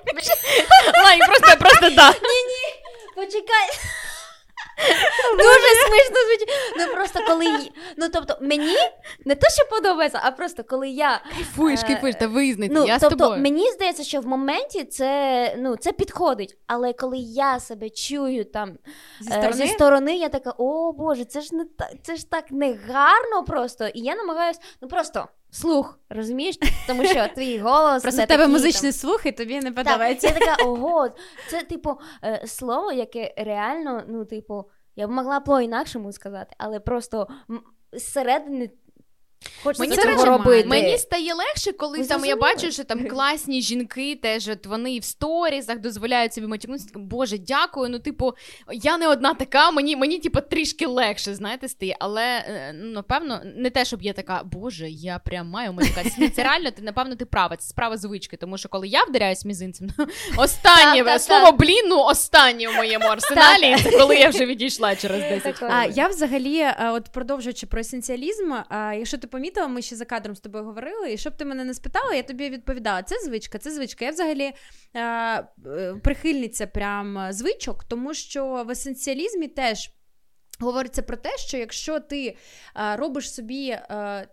Лай, 1.04 1.20
просто, 1.28 1.58
просто 1.60 1.90
да. 1.90 2.14
Почекай. 3.16 3.68
Дуже 5.38 5.88
смішно 5.88 6.16
звучить. 6.28 6.50
Ну 6.78 6.94
просто 6.94 7.20
коли. 7.28 7.46
Ну 7.98 8.08
тобто, 8.14 8.38
мені 8.42 8.76
не 9.26 9.36
те, 9.36 9.48
що 9.50 9.76
подобається, 9.76 10.20
а 10.24 10.32
просто 10.32 10.64
коли 10.64 10.90
я. 10.90 11.22
Кайфуєш, 11.36 11.80
Е, 11.84 11.88
кайфуєш, 11.88 12.16
та 12.20 12.28
визнати, 12.28 12.74
Ну, 12.76 12.86
я 12.86 12.98
з 12.98 13.02
тобто, 13.02 13.16
тобою. 13.18 13.42
мені 13.42 13.72
здається, 13.72 14.04
що 14.04 14.20
в 14.22 14.28
моменті 14.28 14.84
це, 14.84 15.56
ну, 15.58 15.76
це 15.76 15.92
підходить. 15.92 16.58
Але 16.68 16.94
коли 16.94 17.18
я 17.18 17.60
себе 17.60 17.90
чую 17.90 18.46
там 18.46 18.78
Зі 19.22 19.30
е, 19.30 19.32
сторони? 19.34 19.54
зі 19.54 19.68
сторони, 19.68 20.16
я 20.18 20.30
така, 20.30 20.54
о 20.58 20.92
Боже, 20.92 21.26
це 21.26 21.42
ж 21.42 21.56
не 21.56 21.66
так, 21.66 21.90
це 22.04 22.16
ж 22.16 22.30
так 22.30 22.52
негарно 22.52 23.44
просто. 23.48 23.88
І 23.88 24.00
я 24.00 24.16
намагаюсь, 24.16 24.60
ну 24.82 24.88
просто 24.88 25.28
слух, 25.52 26.00
розумієш? 26.10 26.56
Тому 26.88 27.06
що 27.06 27.28
твій 27.36 27.60
голос. 27.60 28.04
Просто 28.04 28.24
в 28.24 28.28
тебе 28.28 28.38
такий, 28.38 28.54
музичний 28.54 28.92
там, 28.92 29.00
слух, 29.00 29.26
і 29.26 29.32
тобі 29.32 29.60
не 29.60 29.72
так, 29.72 29.76
подобається. 29.76 30.28
я 30.28 30.34
така, 30.34 30.64
ого, 30.66 31.10
це 31.50 31.64
типу 31.64 32.00
е, 32.24 32.44
слово, 32.48 32.92
яке 32.92 33.34
реально, 33.38 34.04
ну, 34.08 34.26
типу, 34.26 34.66
я 34.96 35.08
б 35.08 35.12
могла 35.12 35.40
по-інакшому 35.40 36.12
сказати, 36.12 36.56
але 36.58 36.80
просто 36.80 37.28
зсередини 37.94 38.70
хочеться 39.64 39.84
Мені 39.84 39.96
цього 39.96 40.26
робити. 40.26 40.68
Мені 40.68 40.98
стає 40.98 41.34
легше, 41.34 41.72
коли 41.72 42.04
там 42.04 42.26
я 42.26 42.36
бачу, 42.36 42.72
що 42.72 42.84
там 42.84 43.08
класні 43.08 43.62
жінки, 43.62 44.20
теж 44.22 44.48
от 44.48 44.66
вони 44.66 44.96
і 44.96 45.00
в 45.00 45.04
сторізах 45.04 45.80
дозволяють 45.80 46.34
собі 46.34 46.48
матюкнутися. 46.48 46.90
Боже, 46.96 47.38
дякую. 47.38 47.90
Ну, 47.90 48.00
типу, 48.00 48.34
я 48.72 48.98
не 48.98 49.08
одна 49.08 49.34
така, 49.34 49.72
мені, 49.72 49.96
мені 49.96 50.20
типу, 50.20 50.42
трішки 50.42 50.86
легше, 50.86 51.36
знаєте, 51.36 51.68
стає. 51.68 51.96
Але 52.00 52.24
е, 52.24 52.76
ну, 52.76 52.92
напевно, 52.92 53.42
не 53.56 53.70
те, 53.70 53.86
щоб 53.86 54.02
я 54.02 54.14
така, 54.14 54.44
Боже, 54.44 54.90
я 54.90 55.20
прям 55.20 55.48
маю 55.48 55.74
матюкатися. 55.74 56.30
Це 56.30 56.44
реально, 56.44 56.72
ти 56.72 56.82
напевно 56.82 57.16
ти 57.16 57.26
права. 57.26 57.56
Це 57.58 57.68
справа 57.68 57.98
звички. 57.98 58.38
Тому 58.38 58.58
що 58.58 58.70
коли 58.70 58.88
я 58.88 59.04
вдаряюсь 59.04 59.46
мізинцем, 59.46 59.90
ну, 59.98 60.08
останнє 60.38 60.98
Так, 60.98 61.06
так, 61.06 61.22
слово 61.22 61.46
так. 61.46 61.58
блін, 61.58 61.86
ну 61.88 62.04
останнє 62.04 62.68
в 62.68 62.76
моєму 62.76 63.06
арсеналі. 63.06 63.76
Це 63.84 63.92
коли 63.92 64.16
я 64.16 64.30
вже 64.30 64.46
відійшла 64.46 64.96
через 64.96 65.22
10 65.22 65.44
Такое. 65.44 65.70
А, 65.70 65.74
хвилин. 65.74 65.94
я 65.98 66.08
взагалі, 66.08 66.58
е, 66.58 66.90
от 66.94 67.10
продовжуючи 67.14 67.68
про 67.68 67.80
есенціалізм, 67.80 68.54
якщо 68.72 69.18
ти 69.18 69.28
помітила, 69.38 69.68
ми 69.68 69.82
ще 69.82 69.96
за 69.96 70.06
кадром 70.06 70.36
з 70.36 70.40
тобою 70.40 70.64
говорили, 70.64 71.14
і 71.14 71.18
щоб 71.18 71.38
ти 71.38 71.46
мене 71.46 71.64
не 71.64 71.74
спитала, 71.74 72.14
я 72.14 72.24
тобі 72.24 72.50
відповідала. 72.50 73.04
Це 73.04 73.16
звичка, 73.26 73.58
це 73.58 73.72
звичка. 73.72 74.06
Я 74.06 74.12
взагалі 74.12 74.54
е, 74.94 75.02
е, 75.02 75.96
прихильниця 76.04 76.68
прям 76.68 77.18
е, 77.18 77.34
звичок, 77.34 77.84
тому 77.84 78.14
що 78.14 78.64
в 78.68 78.72
есенціалізмі 78.72 79.48
теж. 79.48 79.92
Говориться 80.60 81.02
про 81.02 81.18
те, 81.18 81.38
що 81.38 81.58
якщо 81.58 82.00
ти 82.00 82.28
е, 82.28 82.36
робиш 82.96 83.34
собі 83.34 83.70
е, 83.70 83.82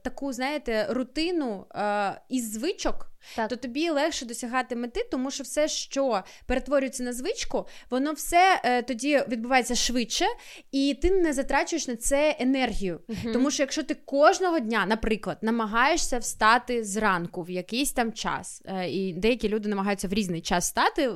таку, 0.03 0.33
знаєте, 0.33 0.87
рутину 0.91 1.67
е, 1.75 2.21
із 2.29 2.53
звичок, 2.53 3.11
Так. 3.37 3.49
то 3.49 3.57
тобі 3.57 3.91
легше 3.91 4.27
досягати 4.27 4.77
мети, 4.77 5.09
тому 5.11 5.31
що 5.31 5.45
все, 5.45 5.69
що 5.69 6.23
перетворюється 6.47 7.03
на 7.03 7.13
звичку, 7.13 7.67
воно 7.91 8.13
все 8.13 8.61
е, 8.65 8.83
тоді 8.83 9.23
відбувається 9.29 9.75
швидше, 9.75 10.25
і 10.73 10.99
ти 11.03 11.11
не 11.11 11.33
затрачуєш 11.33 11.89
на 11.89 11.97
це 11.97 12.37
енергію. 12.41 13.01
Мгм. 13.09 13.33
Тому 13.33 13.51
що 13.51 13.63
якщо 13.63 13.83
ти 13.83 13.95
кожного 13.95 14.59
дня, 14.61 14.87
наприклад, 14.87 15.39
намагаєшся 15.43 16.19
встати 16.19 16.85
зранку 16.85 17.43
в 17.43 17.51
якийсь 17.51 17.93
там 17.93 18.13
час, 18.13 18.63
е, 18.67 18.91
і 18.91 19.13
деякі 19.13 19.49
люди 19.49 19.69
намагаються 19.69 20.09
в 20.09 20.13
різний 20.13 20.41
час 20.41 20.65
встати 20.65 21.03
е, 21.03 21.11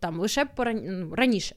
там 0.00 0.20
лише 0.20 0.44
поран... 0.44 0.80
ну, 0.84 1.14
раніше. 1.14 1.54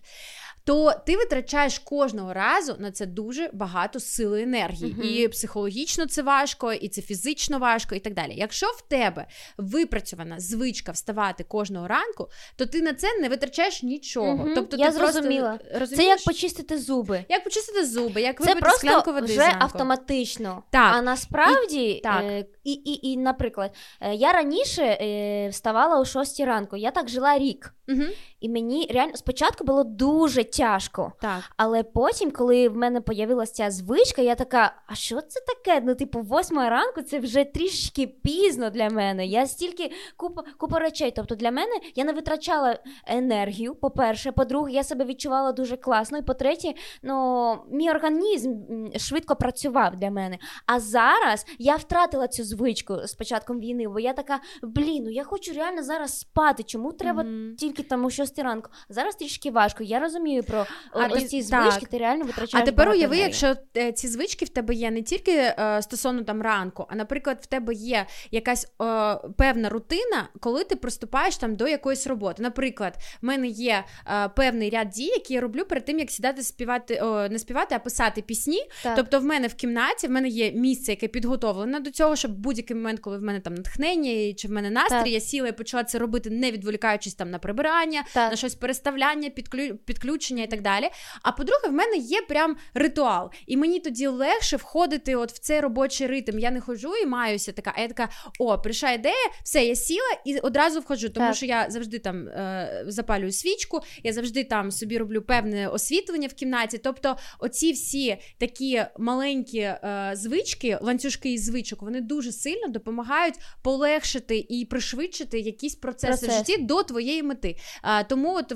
То 0.67 0.93
ти 1.05 1.17
витрачаєш 1.17 1.79
кожного 1.79 2.33
разу 2.33 2.75
на 2.79 2.91
це 2.91 3.05
дуже 3.05 3.49
багато 3.53 3.99
сили 3.99 4.39
і 4.39 4.43
енергії. 4.43 4.93
Мгм. 4.93 5.03
І 5.03 5.27
психологічно 5.27 6.05
це 6.05 6.21
важко, 6.21 6.73
і 6.73 6.89
це 6.89 7.01
фізично 7.01 7.59
важко, 7.59 7.95
і 7.95 7.99
так 7.99 8.13
далі. 8.13 8.33
Якщо 8.35 8.67
в 8.67 8.81
тебе 8.81 9.27
випрацьована 9.57 10.39
звичка 10.39 10.91
вставати 10.91 11.43
кожного 11.43 11.87
ранку, 11.87 12.29
то 12.55 12.65
ти 12.65 12.81
на 12.81 12.93
це 12.93 13.07
не 13.17 13.29
витрачаєш 13.29 13.83
нічого. 13.83 14.37
Мгм, 14.37 14.51
Тобто 14.55 14.77
я 14.77 14.91
ти 14.91 14.97
просто, 14.97 15.13
зрозуміла. 15.13 15.59
розумієш? 15.73 15.97
Це 15.97 16.03
як 16.03 16.23
почистити 16.23 16.77
зуби. 16.77 17.25
Як 17.29 17.43
почистити 17.43 17.85
зуби, 17.85 18.21
як 18.21 18.37
Це 18.37 18.43
випити 18.43 18.61
просто 18.61 18.79
склянку 18.87 19.11
води 19.13 19.25
вже 19.25 19.35
зранку. 19.35 19.57
автоматично. 19.59 20.63
Так. 20.71 20.95
А 20.95 21.01
насправді, 21.01 21.99
так. 22.03 22.23
Е, 22.23 22.45
і, 22.63 22.71
і, 22.71 23.11
і, 23.11 23.17
наприклад, 23.17 23.71
е, 24.01 24.15
я 24.15 24.31
раніше 24.31 24.83
е, 24.83 25.49
вставала 25.49 25.99
о 25.99 26.05
6 26.05 26.39
ранку, 26.39 26.77
я 26.77 26.91
так 26.91 27.09
жила 27.09 27.37
рік. 27.37 27.73
Угу. 27.89 28.03
І 28.39 28.49
мені 28.49 28.87
реально 28.93 29.15
спочатку 29.15 29.63
було 29.63 29.83
дуже 29.83 30.43
тяжко. 30.43 31.13
Так. 31.21 31.43
Але 31.57 31.83
потім, 31.83 32.31
коли 32.31 32.69
в 32.69 32.77
мене 32.77 33.01
появилася 33.01 33.53
ця 33.53 33.71
звичка, 33.71 34.21
я 34.21 34.35
така: 34.35 34.75
а 34.87 34.95
що 34.95 35.21
це 35.21 35.39
таке? 35.47 35.81
Ну, 35.85 35.95
типу, 35.95 36.21
восьма 36.21 36.69
ранку 36.69 37.01
це 37.01 37.19
вже 37.19 37.43
трішки 37.43 38.07
пізно 38.07 38.69
для 38.69 38.89
мене. 38.89 39.25
Я 39.25 39.47
стільки 39.47 39.91
купа 40.17 40.43
купа 40.57 40.79
речей. 40.79 41.13
Тобто 41.15 41.35
для 41.35 41.51
мене 41.51 41.71
я 41.95 42.03
не 42.03 42.13
витрачала 42.13 42.79
енергію. 43.07 43.75
По-перше, 43.75 44.31
по-друге, 44.31 44.71
я 44.71 44.83
себе 44.83 45.05
відчувала 45.05 45.51
дуже 45.51 45.77
класно. 45.77 46.17
І 46.17 46.21
по-третє, 46.21 46.73
ну 47.03 47.57
мій 47.71 47.89
організм 47.89 48.55
швидко 48.97 49.35
працював 49.35 49.95
для 49.95 50.11
мене. 50.11 50.37
А 50.65 50.79
зараз 50.79 51.45
я 51.59 51.75
втратила 51.75 52.27
цю 52.27 52.43
звичку 52.43 52.97
з 53.07 53.13
початком 53.13 53.59
війни, 53.59 53.87
бо 53.87 53.99
я 53.99 54.13
така, 54.13 54.39
блін, 54.63 55.03
ну 55.03 55.09
я 55.09 55.23
хочу 55.23 55.53
реально 55.53 55.83
зараз 55.83 56.19
спати. 56.19 56.63
Чому 56.63 56.91
треба 56.93 57.23
mm-hmm. 57.23 57.55
тільки 57.55 57.83
там 57.83 58.05
у 58.05 58.09
6 58.27 58.39
ранку? 58.39 58.69
Зараз 58.89 59.15
трішки 59.15 59.51
важко. 59.51 59.83
Я 59.83 59.99
розумію 59.99 60.43
про 60.43 60.65
а 60.91 61.07
ось 61.07 61.27
ці 61.27 61.41
звички, 61.41 61.85
ти 61.91 61.97
реально 61.97 62.25
витрачаєш. 62.25 62.63
А 62.63 62.65
тепер 62.65 62.89
уяви, 62.89 63.17
якщо 63.17 63.55
е, 63.77 63.91
ці 63.91 64.07
звички 64.07 64.45
в 64.45 64.49
тебе 64.49 64.73
є 64.73 64.91
не 64.91 65.01
тільки 65.01 65.31
е, 65.31 65.79
стосовно 65.81 66.23
там 66.23 66.41
ранку, 66.41 66.85
а 66.89 66.95
наприклад, 66.95 67.39
в 67.41 67.45
тебе 67.45 67.73
є 67.73 68.05
якась 68.31 68.65
е, 68.81 69.15
певна 69.37 69.69
рутина, 69.69 70.29
коли 70.39 70.63
ти 70.63 70.75
приступаєш 70.75 71.37
там 71.37 71.55
до 71.55 71.67
якоїсь 71.67 72.07
роботи. 72.07 72.43
Наприклад, 72.43 72.97
в 73.21 73.25
мене 73.25 73.47
є 73.47 73.83
е, 74.07 74.29
певний 74.29 74.69
ряд 74.69 74.89
дій, 74.89 75.05
які 75.05 75.33
я 75.33 75.41
роблю 75.41 75.65
перед 75.65 75.85
тим, 75.85 75.99
як 75.99 76.11
сідати 76.11 76.43
співати, 76.43 76.99
о, 77.01 77.29
не 77.29 77.39
співати, 77.39 77.75
а 77.75 77.79
писати 77.79 78.21
пісні. 78.21 78.61
Так. 78.83 78.95
Тобто, 78.95 79.19
в 79.19 79.23
мене 79.23 79.47
в 79.47 79.53
кімнаті 79.53 80.07
в 80.07 80.11
мене 80.11 80.27
є 80.27 80.51
місце, 80.51 80.91
яке 80.91 81.07
підготовлене 81.07 81.79
до 81.79 81.91
цього, 81.91 82.15
щоб 82.15 82.31
будь-який 82.31 82.75
момент, 82.75 82.99
коли 82.99 83.17
в 83.17 83.21
мене 83.21 83.39
там 83.39 83.55
натхнення 83.55 84.33
чи 84.33 84.47
в 84.47 84.51
мене 84.51 84.69
настрій, 84.69 84.97
так. 84.97 85.07
я 85.07 85.19
сіла 85.19 85.47
і 85.47 85.51
почала 85.51 85.83
це 85.83 85.99
робити, 85.99 86.29
не 86.29 86.51
відволікаючись 86.51 87.13
там 87.13 87.31
на 87.31 87.39
прибирання, 87.39 88.03
так. 88.17 88.31
на 88.31 88.37
щось 88.37 88.55
переставляння, 88.55 89.29
підклю... 89.29 89.75
підключення 89.85 90.43
і 90.43 90.47
так 90.47 90.61
далі. 90.61 90.89
А 91.23 91.31
по-друге, 91.31 91.67
в 91.67 91.71
мене 91.71 91.95
є 91.95 92.21
прям 92.21 92.57
ритуал, 92.73 93.31
і 93.47 93.57
мені 93.57 93.79
тоді 93.79 94.07
легше 94.07 94.57
входити 94.57 95.15
от 95.15 95.31
в 95.31 95.39
цей 95.39 95.59
робочий 95.59 96.07
ритм. 96.07 96.39
Я 96.39 96.51
не 96.51 96.61
ходжу 96.61 96.95
і 97.03 97.05
маюся 97.05 97.51
така. 97.51 97.73
А 97.75 97.81
я 97.81 97.87
така, 97.87 98.09
о, 98.39 98.57
прийшла 98.57 98.91
ідея, 98.91 99.29
все, 99.43 99.65
я 99.65 99.75
сіла 99.75 100.17
і 100.25 100.37
одразу 100.37 100.79
входжу, 100.79 101.09
тому 101.09 101.27
так. 101.27 101.35
що 101.35 101.45
я 101.45 101.65
завжди 101.69 101.99
там 101.99 102.27
е, 102.27 102.83
запалюю 102.87 103.31
свічку, 103.31 103.79
я 104.03 104.13
завжди 104.13 104.43
там 104.43 104.71
собі 104.71 104.97
роблю 104.97 105.21
певне 105.21 105.67
освітлення 105.67 106.27
в 106.27 106.33
кімнаті. 106.33 106.77
Тобто, 106.77 107.17
оці 107.39 107.71
всі 107.71 108.17
такі 108.37 108.83
маленькі 108.99 109.59
е, 109.59 110.11
звички, 110.13 110.77
ланцюжки 110.81 111.33
із 111.33 111.43
звичок, 111.45 111.81
вони 111.81 112.01
дуже 112.01 112.31
сильно 112.31 112.67
допомагають 112.67 113.35
полегшити 113.61 114.45
і 114.49 114.65
пришвидшити 114.65 115.39
якісь 115.39 115.75
процеси 115.75 116.27
Процес. 116.27 116.29
в 116.29 116.37
житті 116.37 116.63
до 116.63 116.83
твоєї 116.83 117.23
мети. 117.23 117.55
Е, 117.83 118.03
тому 118.09 118.35
от 118.35 118.51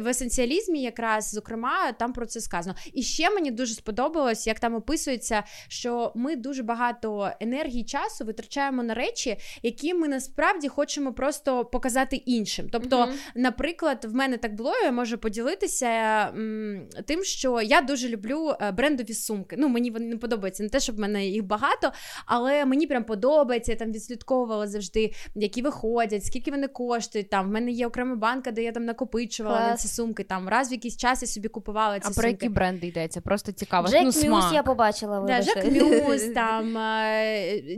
в 0.00 0.08
есенціалізмі, 0.08 0.82
якраз 0.82 1.30
зокрема, 1.30 1.92
там 1.92 2.12
про 2.12 2.26
це 2.26 2.40
сказано. 2.40 2.76
І 2.92 3.02
ще 3.02 3.30
мені 3.30 3.50
дуже 3.50 3.74
сподобалось, 3.74 4.46
як 4.46 4.60
там 4.60 4.74
описується, 4.74 5.42
що 5.68 6.12
ми 6.14 6.36
дуже 6.36 6.62
багато 6.62 7.30
енергії 7.40 7.84
часу 7.84 8.24
витрачаємо 8.24 8.82
на 8.82 8.94
речі, 8.94 9.36
які 9.62 9.94
ми 9.94 10.08
насправді 10.08 10.68
хочемо 10.68 11.12
просто 11.12 11.64
показати 11.64 12.16
іншим. 12.16 12.68
Тобто, 12.72 12.96
mm-hmm. 12.96 13.12
наприклад, 13.34 14.04
в 14.04 14.14
мене 14.14 14.36
так 14.36 14.54
було, 14.54 14.72
я 14.84 14.92
можу 14.92 15.18
поділитися 15.18 15.86
м, 16.28 16.88
тим, 17.06 17.24
що 17.24 17.60
я 17.60 17.80
дуже 17.80 18.08
люблю 18.08 18.54
е, 18.60 18.72
брендові 18.72 19.14
сумки. 19.14 19.56
Ну, 19.58 19.68
мені 19.68 19.90
вони 19.90 20.06
не 20.06 20.16
подобаються, 20.16 20.62
не 20.62 20.68
те, 20.68 20.80
щоб 20.80 20.96
в 20.96 20.98
мене 20.98 21.26
їх 21.26 21.44
багато, 21.44 21.92
але 22.26 22.64
мені 22.64 22.86
прям 22.86 23.04
подобається. 23.04 23.72
Я 23.72 23.78
там 23.78 23.92
відслідковувала 23.92 24.66
завжди, 24.66 25.12
які 25.34 25.62
виходять, 25.62 26.24
скільки 26.24 26.50
вони 26.50 26.68
коштують. 26.68 27.30
Там 27.30 27.48
в 27.48 27.50
мене 27.50 27.70
є 27.70 27.86
окрема 27.86 28.16
банка, 28.16 28.50
де 28.50 28.62
я 28.62 28.72
там 28.72 28.84
накопичувала 28.96 29.58
Клас. 29.58 29.70
на 29.70 29.76
ці 29.76 29.88
сумки. 29.88 30.24
Там 30.24 30.48
раз 30.48 30.70
в 30.70 30.72
якийсь 30.72 30.96
час 30.96 31.22
я 31.22 31.28
собі 31.28 31.48
купувала 31.48 31.94
ці 31.94 32.00
а 32.00 32.04
сумки. 32.04 32.20
А 32.20 32.22
про 32.22 32.28
які 32.28 32.48
бренди 32.48 32.86
йдеться? 32.86 33.20
Просто 33.20 33.52
цікаво. 33.52 33.88
Jacquemus, 33.88 34.02
ну, 34.04 34.12
смак. 34.12 34.54
я 34.54 34.62
побачила. 34.62 35.20
Да, 35.20 35.42
Jacquemus, 35.42 36.22
там 36.34 36.76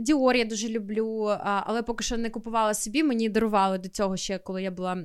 Діор 0.01 0.35
я 0.35 0.45
дуже 0.45 0.69
люблю, 0.69 1.37
але 1.43 1.81
поки 1.81 2.03
що 2.03 2.17
не 2.17 2.29
купувала 2.29 2.73
собі. 2.73 3.03
Мені 3.03 3.29
дарували 3.29 3.77
до 3.77 3.89
цього 3.89 4.17
ще, 4.17 4.37
коли 4.37 4.63
я 4.63 4.71
була. 4.71 4.97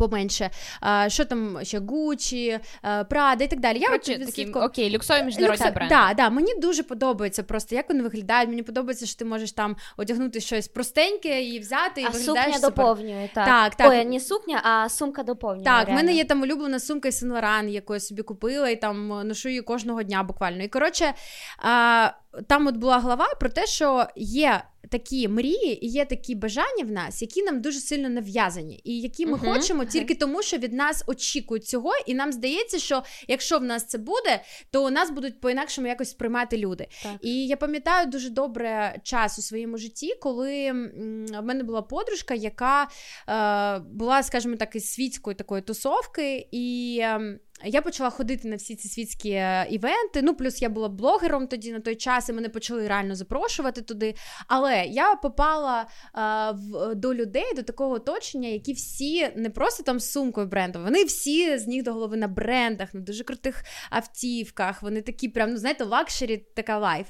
Поменше, 0.00 0.50
а, 0.80 1.08
що 1.08 1.24
там 1.24 1.58
ще 1.62 1.78
Гучі, 1.78 2.58
Прада 3.08 3.44
і 3.44 3.48
так 3.48 3.60
далі. 3.60 3.78
Я 3.78 3.86
Короче, 3.86 4.14
от, 4.14 4.26
такі, 4.26 4.46
Окей, 4.46 4.90
люксові 4.90 5.22
міжнародні 5.22 5.66
Люкс... 5.66 5.74
бренди. 5.74 5.94
Да, 5.94 6.14
да, 6.14 6.30
Мені 6.30 6.54
дуже 6.54 6.82
подобається 6.82 7.42
просто, 7.42 7.74
як 7.74 7.88
вони 7.88 8.02
виглядають. 8.02 8.48
Мені 8.48 8.62
подобається, 8.62 9.06
що 9.06 9.18
ти 9.18 9.24
можеш 9.24 9.52
там 9.52 9.76
одягнути 9.96 10.40
щось 10.40 10.68
простеньке 10.68 11.42
і 11.42 11.58
взяти, 11.58 12.00
і 12.00 12.04
а 12.04 12.08
виглядаєш 12.08 12.54
сукня 12.54 12.68
супер. 12.68 12.84
доповнює. 12.84 13.28
Так, 13.34 13.46
так. 13.46 13.74
так. 13.74 13.90
Ой, 13.90 14.04
не 14.04 14.20
сукня, 14.20 14.60
а 14.64 14.88
сумка 14.88 15.22
доповнює. 15.22 15.64
Так, 15.64 15.88
в 15.88 15.92
мене 15.92 16.14
є 16.14 16.24
там 16.24 16.42
улюблена 16.42 16.80
сумка 16.80 17.08
із 17.08 17.22
Сен-Лоран, 17.22 17.68
яку 17.68 17.94
я 17.94 18.00
собі 18.00 18.22
купила, 18.22 18.70
і 18.70 18.80
там 18.80 19.08
ношу 19.28 19.48
її 19.48 19.62
кожного 19.62 20.02
дня 20.02 20.22
буквально. 20.22 20.62
І 20.62 20.68
коротше, 20.68 21.14
а, 21.58 22.10
там 22.46 22.66
от 22.66 22.76
була 22.76 22.98
глава 22.98 23.26
про 23.40 23.48
те, 23.48 23.66
що 23.66 24.06
є 24.16 24.62
такі 24.88 25.28
мрії 25.28 25.86
і 25.86 25.88
є 25.88 26.04
такі 26.04 26.34
бажання 26.34 26.84
в 26.84 26.90
нас, 26.90 27.22
які 27.22 27.42
нам 27.42 27.60
дуже 27.60 27.80
сильно 27.80 28.08
нав'язані, 28.08 28.80
і 28.84 29.00
які 29.00 29.26
ми 29.26 29.38
uh-huh. 29.38 29.52
хочемо 29.54 29.84
тільки 29.84 30.14
тому, 30.14 30.42
що 30.42 30.56
від 30.56 30.72
нас 30.72 31.04
очікують 31.06 31.66
цього, 31.66 31.92
і 32.06 32.14
нам 32.14 32.32
здається, 32.32 32.78
що 32.78 33.02
якщо 33.28 33.58
в 33.58 33.62
нас 33.62 33.86
це 33.86 33.98
буде, 33.98 34.42
то 34.70 34.84
у 34.86 34.90
нас 34.90 35.10
будуть 35.10 35.40
по-інакшому 35.40 35.86
якось 35.86 36.10
сприймати 36.10 36.56
люди. 36.56 36.86
Так. 37.02 37.12
І 37.22 37.46
я 37.46 37.56
пам'ятаю 37.56 38.06
дуже 38.06 38.30
добре 38.30 39.00
час 39.02 39.38
у 39.38 39.42
своєму 39.42 39.78
житті, 39.78 40.14
коли 40.20 40.72
в 40.72 41.42
мене 41.42 41.62
була 41.62 41.82
подружка, 41.82 42.34
яка 42.34 42.82
е, 42.82 43.78
була, 43.78 44.22
скажімо 44.22 44.56
так, 44.56 44.76
із 44.76 44.92
світської 44.92 45.36
такої 45.36 45.62
тусовки, 45.62 46.48
і. 46.52 47.02
Е, 47.64 47.68
я 47.68 47.82
почала 47.82 48.10
ходити 48.10 48.48
на 48.48 48.56
всі 48.56 48.76
ці 48.76 48.88
світські 48.88 49.30
е, 49.30 49.66
івенти. 49.70 50.22
Ну, 50.22 50.34
плюс 50.34 50.62
я 50.62 50.68
була 50.68 50.88
блогером 50.88 51.46
тоді 51.46 51.72
на 51.72 51.80
той 51.80 51.96
час, 51.96 52.28
і 52.28 52.32
мене 52.32 52.48
почали 52.48 52.88
реально 52.88 53.14
запрошувати 53.14 53.82
туди. 53.82 54.14
Але 54.46 54.84
я 54.84 55.14
попала 55.14 55.86
а, 56.12 56.50
в, 56.50 56.94
до 56.94 57.14
людей, 57.14 57.54
до 57.56 57.62
такого 57.62 57.94
оточення, 57.94 58.48
які 58.48 58.72
всі 58.72 59.28
не 59.36 59.50
просто 59.50 59.82
там 59.82 60.00
з 60.00 60.12
сумкою 60.12 60.46
брендом, 60.46 60.84
вони 60.84 61.04
всі 61.04 61.58
з 61.58 61.66
ніг 61.66 61.82
до 61.82 61.92
голови 61.92 62.16
на 62.16 62.28
брендах, 62.28 62.94
на 62.94 63.00
дуже 63.00 63.24
крутих 63.24 63.64
автівках. 63.90 64.82
Вони 64.82 65.02
такі, 65.02 65.28
прям, 65.28 65.50
ну 65.50 65.56
знаєте, 65.56 65.84
luxury, 65.84 66.46
така 66.54 66.78
life. 66.78 67.06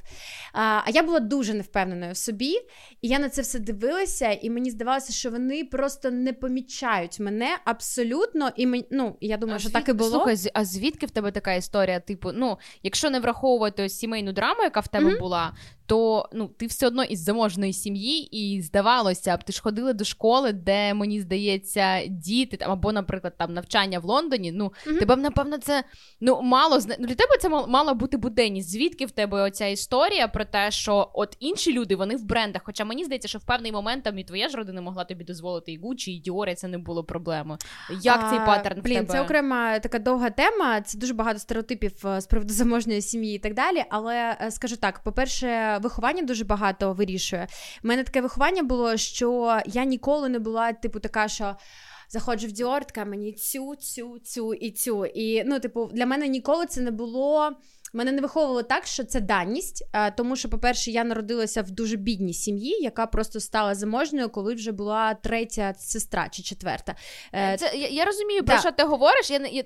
А, 0.52 0.60
а 0.60 0.90
я 0.94 1.02
була 1.02 1.20
дуже 1.20 1.54
невпевненою 1.54 2.12
в 2.12 2.16
собі, 2.16 2.54
і 3.02 3.08
я 3.08 3.18
на 3.18 3.28
це 3.28 3.42
все 3.42 3.58
дивилася, 3.58 4.32
і 4.32 4.50
мені 4.50 4.70
здавалося, 4.70 5.12
що 5.12 5.30
вони 5.30 5.64
просто 5.64 6.10
не 6.10 6.32
помічають 6.32 7.20
мене 7.20 7.58
абсолютно. 7.64 8.50
І 8.56 8.66
мені, 8.66 8.86
ну, 8.90 9.16
я 9.20 9.36
думаю, 9.36 9.56
а 9.56 9.58
що 9.58 9.70
так 9.70 9.88
і 9.88 9.92
було. 9.92 10.10
Слухай, 10.10 10.36
а 10.54 10.64
звідки 10.64 11.06
в 11.06 11.10
тебе 11.10 11.30
така 11.30 11.54
історія? 11.54 12.00
Типу, 12.00 12.32
ну, 12.32 12.58
якщо 12.82 13.10
не 13.10 13.20
враховувати 13.20 13.82
ось 13.82 13.98
сімейну 13.98 14.32
драму, 14.32 14.62
яка 14.62 14.80
в 14.80 14.88
тебе 14.88 15.10
mm-hmm. 15.10 15.18
була, 15.18 15.52
то 15.90 16.28
ну, 16.32 16.48
ти 16.48 16.66
все 16.66 16.86
одно 16.86 17.04
із 17.04 17.22
заможної 17.22 17.72
сім'ї, 17.72 18.22
і 18.22 18.62
здавалося 18.62 19.36
б, 19.36 19.44
ти 19.44 19.52
ж 19.52 19.62
ходила 19.62 19.92
до 19.92 20.04
школи, 20.04 20.52
де 20.52 20.94
мені 20.94 21.20
здається, 21.20 22.06
діти 22.06 22.56
там 22.56 22.70
або, 22.70 22.92
наприклад, 22.92 23.34
там 23.38 23.54
навчання 23.54 23.98
в 23.98 24.04
Лондоні. 24.04 24.52
Ну, 24.52 24.72
mm-hmm. 24.86 24.98
тебе 24.98 25.16
напевно, 25.16 25.58
це 25.58 25.84
ну 26.20 26.42
мало 26.42 26.78
ну, 26.98 27.06
для 27.06 27.14
тебе 27.14 27.36
це 27.40 27.48
мала 27.48 27.94
бути 27.94 28.16
буденність. 28.16 28.70
Звідки 28.70 29.06
в 29.06 29.10
тебе 29.10 29.42
оця 29.42 29.66
історія 29.66 30.28
про 30.28 30.44
те, 30.44 30.70
що 30.70 31.10
от 31.14 31.36
інші 31.40 31.72
люди 31.72 31.96
вони 31.96 32.16
в 32.16 32.24
брендах? 32.24 32.62
Хоча 32.64 32.84
мені 32.84 33.04
здається, 33.04 33.28
що 33.28 33.38
в 33.38 33.44
певний 33.44 33.72
момент 33.72 34.04
там 34.04 34.18
і 34.18 34.24
твоя 34.24 34.48
ж 34.48 34.56
родина 34.56 34.80
могла 34.80 35.04
тобі 35.04 35.24
дозволити 35.24 35.72
і 35.72 35.78
Гучі, 35.78 36.12
і 36.12 36.18
Діорі, 36.18 36.54
це 36.54 36.68
не 36.68 36.78
було 36.78 37.04
проблемою. 37.04 37.58
Як 38.02 38.20
а, 38.24 38.30
цей 38.30 38.38
паттерн? 38.38 38.80
Блін, 38.82 38.94
в 38.94 39.00
тебе? 39.00 39.12
це 39.12 39.20
окрема 39.20 39.78
така 39.78 39.98
довга 39.98 40.30
тема. 40.30 40.80
Це 40.80 40.98
дуже 40.98 41.14
багато 41.14 41.38
стереотипів 41.38 42.06
е, 42.06 42.20
з 42.20 42.26
приводу 42.26 42.54
заможної 42.54 43.02
сім'ї 43.02 43.36
і 43.36 43.38
так 43.38 43.54
далі. 43.54 43.84
Але 43.90 44.36
е, 44.40 44.50
скажу 44.50 44.76
так: 44.76 45.02
по-перше, 45.02 45.79
виховання 45.82 46.22
дуже 46.22 46.44
багато 46.44 46.92
вирішує. 46.92 47.48
У 47.84 47.88
мене 47.88 48.04
таке 48.04 48.20
виховання 48.20 48.62
було, 48.62 48.96
що 48.96 49.60
я 49.66 49.84
ніколи 49.84 50.28
не 50.28 50.38
була, 50.38 50.72
типу, 50.72 51.00
така, 51.00 51.28
що. 51.28 51.56
Заходжу 52.12 52.46
в 52.46 52.52
Діор, 52.52 52.84
така 52.84 53.04
мені 53.04 53.32
цю, 53.32 53.76
цю, 53.76 54.18
цю 54.18 54.54
і 54.54 54.70
цю. 54.70 55.06
І 55.06 55.44
ну, 55.44 55.60
типу, 55.60 55.90
для 55.92 56.06
мене 56.06 56.28
ніколи 56.28 56.66
це 56.66 56.80
не 56.80 56.90
було. 56.90 57.50
Мене 57.92 58.12
не 58.12 58.20
виховувало 58.20 58.62
так, 58.62 58.86
що 58.86 59.04
це 59.04 59.20
даність, 59.20 59.88
тому 60.16 60.36
що, 60.36 60.48
по-перше, 60.48 60.90
я 60.90 61.04
народилася 61.04 61.62
в 61.62 61.70
дуже 61.70 61.96
бідній 61.96 62.34
сім'ї, 62.34 62.78
яка 62.82 63.06
просто 63.06 63.40
стала 63.40 63.74
заможною, 63.74 64.28
коли 64.28 64.54
вже 64.54 64.72
була 64.72 65.14
третя 65.14 65.74
сестра 65.78 66.28
чи 66.30 66.42
четверта. 66.42 66.94
Е, 67.34 67.56
це 67.58 67.76
я, 67.76 67.88
я 67.88 68.04
розумію, 68.04 68.44
про 68.44 68.54
да. 68.54 68.60
що 68.60 68.70
ти 68.70 68.82
говориш. 68.82 69.30
Я 69.30 69.38
я, 69.52 69.62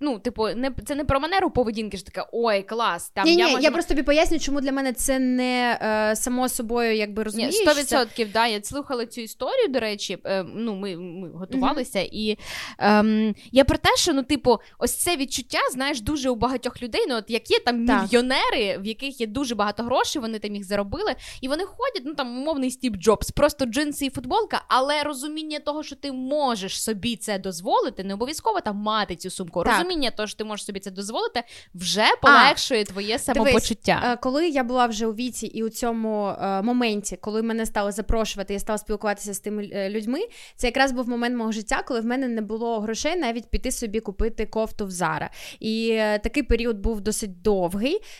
ну, 0.00 0.18
типу, 0.18 0.48
не 0.48 0.70
це 0.86 0.94
не 0.94 1.04
про 1.04 1.20
манеру 1.20 1.50
поведінки, 1.50 1.96
ж 1.96 2.06
таке 2.06 2.26
ой, 2.32 2.62
клас. 2.62 3.10
Там 3.10 3.24
ні, 3.24 3.34
я 3.36 3.46
ні, 3.46 3.52
можу... 3.52 3.62
я 3.62 3.70
просто 3.70 3.88
тобі 3.88 4.02
поясню, 4.02 4.38
чому 4.38 4.60
для 4.60 4.72
мене 4.72 4.92
це 4.92 5.18
не 5.18 5.78
е, 5.82 6.16
само 6.16 6.48
собою, 6.48 6.96
якби 6.96 7.22
розумієш. 7.22 7.54
Сто 7.54 7.74
відсотків, 7.74 8.32
да. 8.32 8.46
Я 8.46 8.62
слухала 8.62 9.06
цю 9.06 9.20
історію. 9.20 9.68
До 9.68 9.80
речі, 9.80 10.18
е, 10.24 10.44
ну 10.54 10.74
ми 10.74 10.96
ми 10.96 11.30
готувалися, 11.30 11.98
mm-hmm. 11.98 12.08
і 12.12 12.38
е, 12.80 13.34
я 13.52 13.64
про 13.64 13.78
те, 13.78 13.88
що 13.96 14.12
ну, 14.12 14.22
типу, 14.22 14.58
ось 14.78 14.94
це 14.94 15.16
відчуття, 15.16 15.58
знаєш, 15.72 16.00
дуже 16.00 16.30
у 16.30 16.34
багатьох 16.34 16.82
людей. 16.82 17.06
Ну, 17.08 17.16
от 17.16 17.24
як 17.30 17.50
є 17.50 17.58
там 17.66 17.86
так. 17.86 18.02
мільйонери, 18.02 18.78
в 18.78 18.86
яких 18.86 19.20
є 19.20 19.26
дуже 19.26 19.54
багато 19.54 19.82
грошей, 19.82 20.22
вони 20.22 20.38
там 20.38 20.54
їх 20.54 20.64
заробили, 20.64 21.14
і 21.40 21.48
вони 21.48 21.64
ходять, 21.64 22.02
ну 22.04 22.14
там 22.14 22.38
умовний 22.38 22.70
Стів 22.70 22.96
Джобс, 22.96 23.30
просто 23.30 23.66
джинси 23.66 24.06
і 24.06 24.10
футболка, 24.10 24.62
але 24.68 25.02
розуміння 25.02 25.58
того, 25.58 25.82
що 25.82 25.96
ти 25.96 26.12
можеш 26.12 26.82
собі 26.82 27.16
це 27.16 27.38
дозволити, 27.38 28.04
не 28.04 28.14
обов'язково 28.14 28.60
там 28.60 28.76
мати 28.76 29.16
цю 29.16 29.30
сумку. 29.30 29.64
Так. 29.64 29.72
Розуміння 29.72 30.10
того, 30.10 30.26
що 30.26 30.36
ти 30.36 30.44
можеш 30.44 30.66
собі 30.66 30.80
це 30.80 30.90
дозволити, 30.90 31.42
вже 31.74 32.04
полегшує 32.22 32.82
а, 32.82 32.84
твоє 32.84 33.18
самопочуття. 33.18 33.98
Дивись, 34.02 34.18
коли 34.22 34.48
я 34.48 34.64
була 34.64 34.86
вже 34.86 35.06
у 35.06 35.14
віці 35.14 35.46
і 35.46 35.62
у 35.62 35.68
цьому 35.68 36.28
е, 36.28 36.62
моменті, 36.62 37.16
коли 37.16 37.42
мене 37.42 37.66
стали 37.66 37.92
запрошувати, 37.92 38.52
я 38.52 38.58
стала 38.58 38.78
спілкуватися 38.78 39.34
з 39.34 39.40
тими 39.40 39.70
е, 39.72 39.90
людьми. 39.90 40.20
Це 40.56 40.66
якраз 40.66 40.92
був 40.92 41.08
момент 41.08 41.36
мого 41.36 41.52
життя, 41.52 41.82
коли 41.86 42.00
в 42.00 42.06
мене 42.06 42.28
не 42.28 42.40
було 42.40 42.80
грошей 42.80 43.16
навіть 43.16 43.50
піти 43.50 43.72
собі 43.72 44.00
купити 44.00 44.46
кофту 44.46 44.86
в 44.86 44.90
Зара. 44.90 45.30
І 45.60 45.90
е, 45.90 46.18
такий 46.18 46.42
період 46.42 46.78
був 46.78 47.00
досить 47.00 47.42
довгий, 47.42 47.55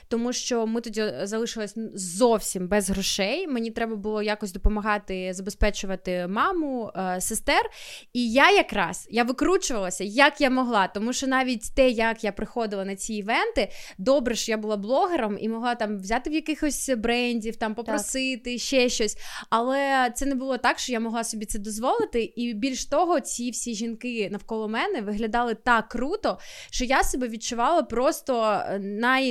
тому 0.09 0.33
що 0.33 0.67
ми 0.67 0.81
тоді 0.81 1.13
залишились 1.23 1.75
зовсім 1.95 2.69
без 2.69 2.91
грошей. 2.91 3.47
Мені 3.47 3.71
треба 3.71 3.97
було 3.97 4.23
якось 4.23 4.53
допомагати 4.53 5.33
забезпечувати 5.35 6.27
маму, 6.27 6.91
е, 6.97 7.21
сестер. 7.21 7.71
І 8.13 8.33
я 8.33 8.51
якраз 8.51 9.09
я 9.11 9.25
викручувалася, 9.25 10.05
як 10.05 10.41
я 10.41 10.51
могла, 10.51 10.89
тому 10.89 11.13
що 11.13 11.27
навіть 11.27 11.75
те, 11.75 11.91
як 11.91 12.25
я 12.25 12.33
приходила 12.33 12.85
на 12.85 12.97
ці 12.97 13.15
івенти, 13.15 13.69
добре, 13.99 14.35
що 14.35 14.53
я 14.53 14.59
була 14.59 14.77
блогером 14.77 15.39
і 15.41 15.49
могла 15.49 15.75
там 15.75 15.99
взяти 15.99 16.31
в 16.31 16.33
якихось 16.33 16.91
брендів, 16.97 17.57
там 17.57 17.75
попросити 17.75 18.53
так. 18.53 18.61
ще 18.61 18.89
щось. 18.89 19.17
Але 19.51 20.11
це 20.15 20.27
не 20.27 20.35
було 20.35 20.59
так, 20.59 20.79
що 20.79 20.93
я 20.93 21.01
могла 21.01 21.25
собі 21.25 21.47
це 21.47 21.59
дозволити. 21.59 22.23
І 22.23 22.55
більш 22.55 22.87
того, 22.87 23.21
ці 23.21 23.51
всі 23.51 23.75
жінки 23.75 24.29
навколо 24.33 24.69
мене 24.69 25.01
виглядали 25.01 25.55
так 25.55 25.89
круто, 25.89 26.39
що 26.71 26.85
я 26.85 27.03
себе 27.03 27.29
відчувала 27.29 27.83
просто 27.83 28.43
е, 28.43 28.79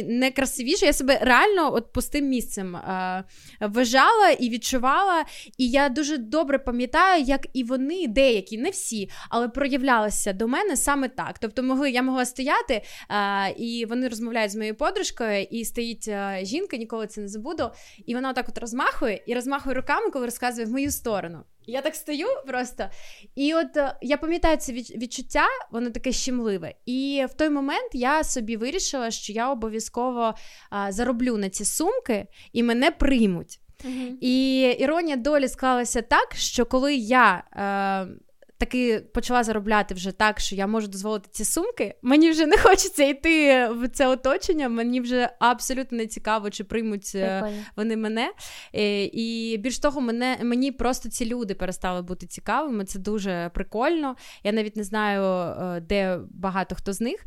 найнекрасивіше. 0.03 0.85
Я 0.85 0.93
себе 0.93 1.19
реально 1.21 1.73
от 1.73 1.93
пустим 1.93 2.25
місцем 2.25 2.75
е, 2.75 3.23
вважала 3.61 4.29
і 4.29 4.49
відчувала. 4.49 5.25
І 5.57 5.69
я 5.69 5.89
дуже 5.89 6.17
добре 6.17 6.59
пам'ятаю, 6.59 7.23
як 7.23 7.47
і 7.53 7.63
вони, 7.63 8.07
деякі, 8.07 8.57
не 8.57 8.69
всі, 8.69 9.09
але 9.29 9.47
проявлялися 9.47 10.33
до 10.33 10.47
мене 10.47 10.77
саме 10.77 11.09
так. 11.09 11.39
Тобто, 11.39 11.63
могли 11.63 11.91
я 11.91 12.01
могла 12.01 12.25
стояти, 12.25 12.81
е, 13.09 13.51
і 13.57 13.85
вони 13.85 14.07
розмовляють 14.07 14.51
з 14.51 14.55
моєю 14.55 14.75
подружкою, 14.75 15.43
і 15.43 15.65
стоїть 15.65 16.07
е, 16.07 16.39
жінка, 16.43 16.77
ніколи 16.77 17.07
це 17.07 17.21
не 17.21 17.27
забуду. 17.27 17.69
І 18.05 18.15
вона 18.15 18.29
отак 18.29 18.49
от 18.49 18.57
розмахує 18.57 19.23
і 19.27 19.33
розмахує 19.33 19.75
руками, 19.75 20.11
коли 20.11 20.25
розказує 20.25 20.67
в 20.67 20.71
мою 20.71 20.91
сторону. 20.91 21.43
Я 21.67 21.81
так 21.81 21.95
стою 21.95 22.27
просто. 22.47 22.89
І 23.35 23.53
от 23.53 23.77
е, 23.77 23.97
я 24.01 24.17
пам'ятаю 24.17 24.57
це 24.57 24.73
відчуття, 24.73 25.45
воно 25.71 25.89
таке 25.89 26.11
щемливе. 26.11 26.73
І 26.85 27.25
в 27.29 27.33
той 27.33 27.49
момент 27.49 27.89
я 27.93 28.23
собі 28.23 28.57
вирішила, 28.57 29.11
що 29.11 29.33
я 29.33 29.51
обов'язково 29.51 30.33
а, 30.69 30.91
зароблю 30.91 31.37
на 31.37 31.49
ці 31.49 31.65
сумки 31.65 32.27
і 32.53 32.63
мене 32.63 32.91
приймуть. 32.91 33.59
Uh-huh. 33.85 34.17
І 34.21 34.61
іронія 34.79 35.15
долі 35.15 35.47
склалася 35.47 36.01
так, 36.01 36.35
що 36.35 36.65
коли 36.65 36.95
я. 36.95 37.43
Е, 37.53 38.24
таки 38.65 38.99
почала 38.99 39.43
заробляти 39.43 39.93
вже 39.93 40.11
так, 40.11 40.39
що 40.39 40.55
я 40.55 40.67
можу 40.67 40.87
дозволити 40.87 41.29
ці 41.31 41.45
сумки. 41.45 41.95
Мені 42.01 42.31
вже 42.31 42.45
не 42.45 42.57
хочеться 42.57 43.03
йти 43.03 43.67
в 43.67 43.87
це 43.87 44.07
оточення. 44.07 44.69
Мені 44.69 45.01
вже 45.01 45.29
абсолютно 45.39 45.97
не 45.97 46.07
цікаво, 46.07 46.49
чи 46.49 46.63
приймуть 46.63 47.11
е, 47.15 47.39
Прикольно. 47.39 47.63
вони 47.75 47.97
мене. 47.97 48.31
Е, 48.75 49.03
і 49.03 49.57
більш 49.57 49.79
того, 49.79 50.01
мене 50.01 50.37
мені 50.41 50.71
просто 50.71 51.09
ці 51.09 51.25
люди 51.25 51.55
перестали 51.55 52.01
бути 52.01 52.27
цікавими. 52.27 52.85
Це 52.85 52.99
дуже 52.99 53.51
прикольно. 53.53 54.15
Я 54.43 54.51
навіть 54.51 54.75
не 54.75 54.83
знаю, 54.83 55.23
е, 55.23 55.79
де 55.79 56.19
багато 56.31 56.75
хто 56.75 56.93
з 56.93 57.01
них. 57.01 57.25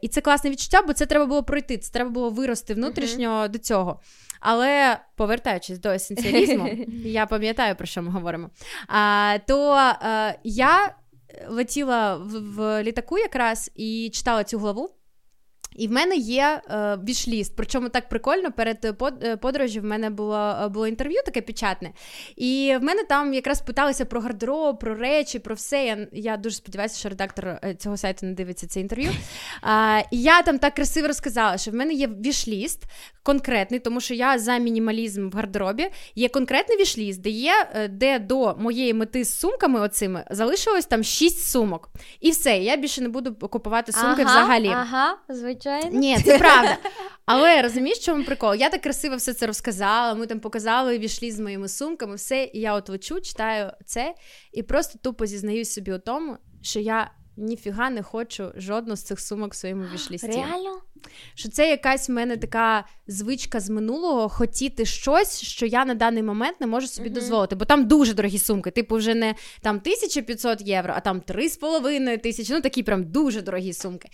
І 0.00 0.08
це 0.08 0.20
класне 0.20 0.50
відчуття, 0.50 0.82
бо 0.86 0.92
це 0.92 1.06
треба 1.06 1.26
було 1.26 1.42
пройти. 1.42 1.78
Це 1.78 1.92
треба 1.92 2.10
було 2.10 2.30
вирости 2.30 2.74
внутрішньо 2.74 3.28
uh-huh. 3.28 3.48
до 3.48 3.58
цього. 3.58 4.00
Але 4.44 4.98
повертаючись 5.16 5.78
до 5.78 5.88
есенціалізму, 5.90 6.68
я 7.04 7.26
пам'ятаю, 7.26 7.76
про 7.76 7.86
що 7.86 8.02
ми 8.02 8.10
говоримо. 8.10 8.50
А, 8.88 9.38
То 9.46 9.70
а, 9.70 10.34
я 10.54 10.94
летіла 11.48 12.16
в, 12.16 12.54
в 12.56 12.82
літаку 12.82 13.18
якраз 13.18 13.70
і 13.74 14.10
читала 14.12 14.44
цю 14.44 14.58
главу. 14.58 14.90
І 15.74 15.88
в 15.88 15.92
мене 15.92 16.16
є 16.16 16.62
е, 16.70 16.98
вішліст. 17.08 17.52
Причому 17.56 17.88
так 17.88 18.08
прикольно, 18.08 18.52
перед 18.52 18.84
е, 18.84 19.36
подорожі 19.36 19.80
в 19.80 19.84
мене 19.84 20.10
було 20.10 20.56
е, 20.64 20.68
було 20.68 20.86
інтерв'ю 20.86 21.22
таке 21.26 21.42
печатне. 21.42 21.90
І 22.36 22.76
в 22.80 22.82
мене 22.82 23.04
там 23.04 23.34
якраз 23.34 23.60
питалися 23.60 24.04
про 24.04 24.20
гардероб, 24.20 24.78
про 24.78 24.94
речі, 24.94 25.38
про 25.38 25.54
все. 25.54 25.84
Я 25.84 26.06
я 26.12 26.36
дуже 26.36 26.56
сподіваюся, 26.56 26.98
що 26.98 27.08
редактор 27.08 27.48
е, 27.48 27.76
цього 27.78 27.96
сайту 27.96 28.26
не 28.26 28.32
дивиться 28.32 28.66
це 28.66 28.80
інтерв'ю. 28.80 29.10
А, 29.62 30.00
І 30.10 30.22
я 30.22 30.42
там 30.42 30.58
так 30.58 30.74
красиво 30.74 31.08
розказала, 31.08 31.58
що 31.58 31.70
в 31.70 31.74
мене 31.74 31.92
є 31.92 32.08
вішліст 32.08 32.82
конкретний, 33.22 33.80
тому 33.80 34.00
що 34.00 34.14
я 34.14 34.38
за 34.38 34.58
мінімалізм 34.58 35.30
в 35.30 35.32
гардеробі. 35.32 35.90
Є 36.14 36.28
конкретний 36.28 36.78
вішліст, 36.78 37.20
де 37.20 37.30
є, 37.30 37.88
де 37.90 38.18
до 38.18 38.54
моєї 38.58 38.94
мети 38.94 39.24
з 39.24 39.38
сумками 39.38 39.80
оцими 39.80 40.24
залишилось 40.30 40.86
там 40.86 41.04
шість 41.04 41.50
сумок. 41.50 41.90
І 42.20 42.30
все, 42.30 42.58
я 42.58 42.76
більше 42.76 43.02
не 43.02 43.08
буду 43.08 43.34
купувати 43.34 43.92
сумки 43.92 44.22
ага, 44.22 44.30
взагалі. 44.30 44.68
Ага, 44.68 45.16
звичайно 45.28 45.63
звичайно. 45.64 45.98
Ні, 45.98 46.18
це 46.24 46.38
правда. 46.38 46.78
Але 47.26 47.62
розумієш, 47.62 47.98
чому 47.98 48.24
прикол? 48.24 48.54
Я 48.54 48.70
так 48.70 48.80
красиво 48.80 49.16
все 49.16 49.34
це 49.34 49.46
розказала. 49.46 50.14
Ми 50.14 50.26
там 50.26 50.40
показали, 50.40 50.98
війшли 50.98 51.30
з 51.30 51.40
моїми 51.40 51.68
сумками, 51.68 52.14
все. 52.14 52.50
І 52.52 52.60
я 52.60 52.74
от 52.74 52.88
лечу, 52.88 53.20
читаю 53.20 53.70
це, 53.86 54.14
і 54.52 54.62
просто 54.62 54.98
тупо 55.02 55.26
зізнаюсь 55.26 55.72
собі 55.72 55.92
у 55.92 55.98
тому, 55.98 56.36
що 56.62 56.80
я 56.80 57.10
ніфіга 57.36 57.90
не 57.90 58.02
хочу 58.02 58.52
жодну 58.56 58.96
з 58.96 59.02
цих 59.02 59.20
сумок 59.20 59.52
в 59.52 59.56
своєму 59.56 59.84
вішлісті. 59.94 60.26
Реально? 60.26 60.80
Що 61.34 61.48
це 61.48 61.70
якась 61.70 62.08
в 62.08 62.12
мене 62.12 62.36
така 62.36 62.84
звичка 63.06 63.60
з 63.60 63.70
минулого 63.70 64.28
хотіти 64.28 64.84
щось, 64.84 65.42
що 65.42 65.66
я 65.66 65.84
на 65.84 65.94
даний 65.94 66.22
момент 66.22 66.60
не 66.60 66.66
можу 66.66 66.86
собі 66.86 67.08
uh-huh. 67.08 67.12
дозволити, 67.12 67.56
бо 67.56 67.64
там 67.64 67.88
дуже 67.88 68.14
дорогі 68.14 68.38
сумки. 68.38 68.70
Типу, 68.70 68.96
вже 68.96 69.14
не 69.14 69.34
там 69.62 69.76
1500 69.76 70.60
євро, 70.60 70.94
а 70.96 71.00
там 71.00 71.20
3,5 71.20 72.18
тисячі. 72.18 72.54
Ну 72.54 72.60
такі 72.60 72.82
прям 72.82 73.04
дуже 73.04 73.42
дорогі 73.42 73.72
сумки. 73.72 74.08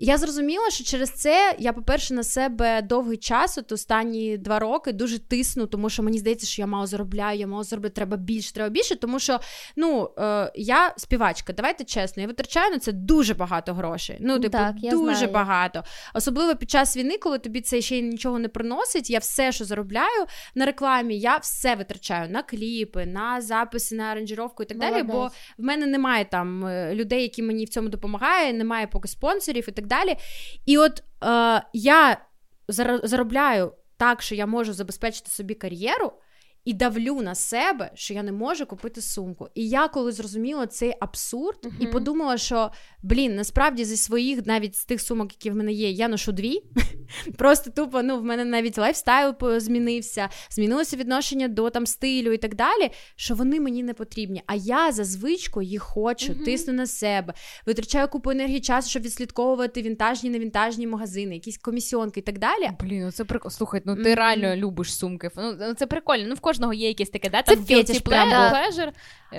І 0.00 0.06
я 0.06 0.18
зрозуміла, 0.18 0.70
що 0.70 0.84
через 0.84 1.10
це 1.10 1.56
я, 1.58 1.72
по-перше, 1.72 2.14
на 2.14 2.22
себе 2.22 2.82
довгий 2.82 3.16
час, 3.16 3.58
от 3.58 3.72
останні 3.72 4.38
два 4.38 4.58
роки, 4.58 4.92
дуже 4.92 5.18
тисну, 5.18 5.66
тому 5.66 5.90
що 5.90 6.02
мені 6.02 6.18
здається, 6.18 6.46
що 6.46 6.62
я 6.62 6.66
мало 6.66 6.86
заробляю, 6.86 7.38
я 7.38 7.46
мало 7.46 7.64
заробляю, 7.64 7.92
треба 7.92 8.16
більше, 8.16 8.52
треба 8.52 8.70
більше. 8.70 8.96
Тому 8.96 9.18
що 9.18 9.40
ну, 9.76 10.10
е, 10.18 10.52
я 10.54 10.94
співачка, 10.96 11.52
давайте 11.52 11.84
чесно, 11.84 12.20
я 12.22 12.26
витрачаю 12.26 12.70
на 12.72 12.78
це 12.78 12.92
дуже 12.92 13.34
багато 13.34 13.74
грошей. 13.74 14.16
Ну, 14.20 14.38
типу, 14.38 14.52
так, 14.52 14.74
дуже 14.76 15.14
знаю. 15.16 15.32
багато. 15.32 15.84
Особливо 16.14 16.56
під 16.56 16.70
час 16.70 16.96
війни, 16.96 17.18
коли 17.18 17.38
тобі 17.38 17.60
це 17.60 17.80
ще 17.80 17.98
й 17.98 18.02
нічого 18.02 18.38
не 18.38 18.48
приносить. 18.48 19.10
Я 19.10 19.18
все, 19.18 19.52
що 19.52 19.64
заробляю 19.64 20.26
на 20.54 20.66
рекламі, 20.66 21.18
я 21.18 21.36
все 21.36 21.74
витрачаю 21.74 22.30
на 22.30 22.42
кліпи, 22.42 23.06
на 23.06 23.40
записи, 23.40 23.94
на 23.94 24.04
аранжировку 24.04 24.62
і 24.62 24.66
так 24.66 24.78
Молодець. 24.78 25.06
далі. 25.06 25.12
Бо 25.12 25.30
в 25.58 25.64
мене 25.64 25.86
немає 25.86 26.24
там 26.24 26.66
е, 26.66 26.94
людей, 26.94 27.22
які 27.22 27.42
мені 27.42 27.64
в 27.64 27.68
цьому 27.68 27.88
допомагають, 27.88 28.56
немає 28.56 28.86
поки 28.86 29.08
спонсорів 29.08 29.68
і 29.68 29.72
так 29.72 29.86
далі. 29.90 30.16
І 30.66 30.78
от 30.78 31.02
е, 31.24 31.62
я 31.72 32.16
заробляю 33.02 33.72
так, 33.96 34.22
що 34.22 34.34
я 34.34 34.46
можу 34.46 34.72
забезпечити 34.72 35.30
собі 35.30 35.54
кар'єру 35.54 36.12
і 36.64 36.72
давлю 36.72 37.22
на 37.22 37.34
себе, 37.34 37.90
що 37.94 38.14
я 38.14 38.22
не 38.22 38.32
можу 38.32 38.66
купити 38.66 39.00
сумку. 39.00 39.48
І 39.54 39.68
я 39.68 39.88
коли 39.88 40.12
зрозуміла 40.12 40.66
цей 40.66 40.94
абсурд, 41.00 41.58
uh-huh. 41.62 41.80
і 41.80 41.86
подумала, 41.86 42.38
що 42.38 42.70
блін, 43.02 43.34
насправді 43.34 43.84
зі 43.84 43.96
своїх, 43.96 44.46
навіть 44.46 44.76
з 44.76 44.84
тих 44.84 45.00
сумок, 45.00 45.32
які 45.32 45.50
в 45.50 45.54
мене 45.54 45.72
є, 45.72 45.90
я 45.90 46.08
ношу 46.08 46.32
дві. 46.32 46.62
Просто 47.38 47.70
тупо 47.70 48.02
ну, 48.02 48.18
в 48.18 48.24
мене 48.24 48.44
навіть 48.44 48.78
lifestyle 48.78 49.34
змінився, 49.56 50.28
змінилося 50.50 50.96
відношення 50.96 51.48
до 51.48 51.70
там 51.70 51.86
стилю 51.86 52.32
і 52.32 52.38
так 52.38 52.54
далі. 52.54 52.90
Що 53.16 53.34
вони 53.34 53.60
мені 53.60 53.82
не 53.82 53.94
потрібні. 53.94 54.42
А 54.46 54.54
я 54.54 54.92
за 54.92 55.04
звичку 55.04 55.62
їх 55.62 55.82
хочу, 55.82 56.32
uh-huh. 56.32 56.44
тисну 56.44 56.72
на 56.72 56.86
себе, 56.86 57.34
витрачаю 57.66 58.08
купу 58.08 58.30
енергії 58.30 58.60
часу, 58.60 58.90
щоб 58.90 59.02
відслідковувати 59.02 59.82
вінтажні, 59.82 60.30
невінтажні 60.30 60.86
магазини, 60.86 61.34
якісь 61.34 61.58
комісіонки 61.58 62.20
і 62.20 62.22
так 62.22 62.38
далі. 62.38 62.70
Блін, 62.80 63.04
ну 63.04 63.10
це 63.10 63.24
прикольно. 63.24 63.50
Слухай, 63.50 63.82
ну 63.84 63.96
ти 63.96 64.02
mm-hmm. 64.02 64.14
реально 64.14 64.56
любиш 64.56 64.94
сумки. 64.94 65.30
Ну, 65.36 65.56
ну 65.60 65.74
це 65.74 65.86
прикольно. 65.86 66.24
Ну 66.28 66.34
в 66.34 66.40
кожного 66.50 66.72
є 66.72 66.88
якесь 66.88 67.10
таке, 67.10 67.30
да? 67.30 67.42
Там 67.42 67.64
це 67.64 67.74
фетиш, 67.74 68.00
прям, 68.00 68.30
pleasure. 68.30 68.90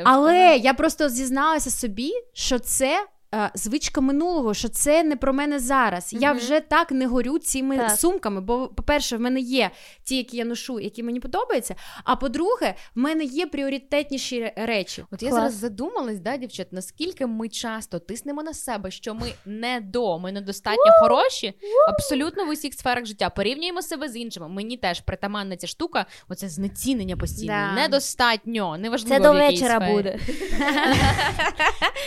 Але 0.04 0.58
я 0.58 0.74
просто 0.74 1.10
зізналася 1.10 1.72
собі, 1.72 2.12
що 2.34 2.60
це 2.60 3.08
Е, 3.21 3.21
звичка 3.54 4.02
минулого, 4.02 4.54
що 4.54 4.70
це 4.70 5.04
не 5.04 5.16
про 5.16 5.34
мене 5.34 5.60
зараз. 5.60 6.14
Mm-hmm. 6.14 6.22
Я 6.22 6.32
вже 6.32 6.60
так 6.60 6.92
не 6.92 7.08
горю 7.08 7.40
цими 7.40 7.78
так. 7.78 7.92
сумками. 7.92 8.42
Бо, 8.42 8.68
по-перше, 8.68 9.18
в 9.18 9.20
мене 9.20 9.40
є 9.40 9.72
ті, 10.04 10.18
які 10.18 10.38
я 10.38 10.46
ношу, 10.46 10.80
які 10.80 11.04
мені 11.04 11.20
подобаються. 11.20 11.76
А 12.04 12.16
по-друге, 12.16 12.76
в 12.96 13.00
мене 13.00 13.24
є 13.24 13.48
пріоритетніші 13.48 14.54
речі. 14.56 15.04
От 15.12 15.24
я 15.24 15.32
зараз 15.32 15.54
задумалась, 15.54 16.20
да, 16.20 16.38
дівчат, 16.38 16.68
наскільки 16.72 17.26
ми 17.26 17.50
часто 17.50 18.00
тиснемо 18.00 18.44
на 18.44 18.54
себе, 18.54 18.92
що 18.92 19.14
ми 19.14 19.34
не 19.46 19.82
до, 19.82 20.20
ми 20.20 20.32
недостатньо 20.32 20.92
хороші, 21.02 21.54
абсолютно 21.88 22.46
в 22.46 22.50
усіх 22.50 22.74
сферах 22.74 23.06
життя. 23.06 23.30
Порівнюємо 23.30 23.82
себе 23.82 24.10
з 24.10 24.16
іншими. 24.16 24.50
Мені 24.50 24.78
теж 24.78 25.02
притаманна 25.02 25.58
ця 25.58 25.68
штука, 25.68 26.06
оце 26.30 26.50
знецінення 26.50 27.18
постійне, 27.18 27.72
да. 27.76 27.82
недостатньо, 27.82 28.78
неважливо. 28.78 29.16
Це 29.16 29.22
до 29.22 29.34
вечора 29.34 29.76
сфері. 29.76 29.94
буде. 29.94 30.20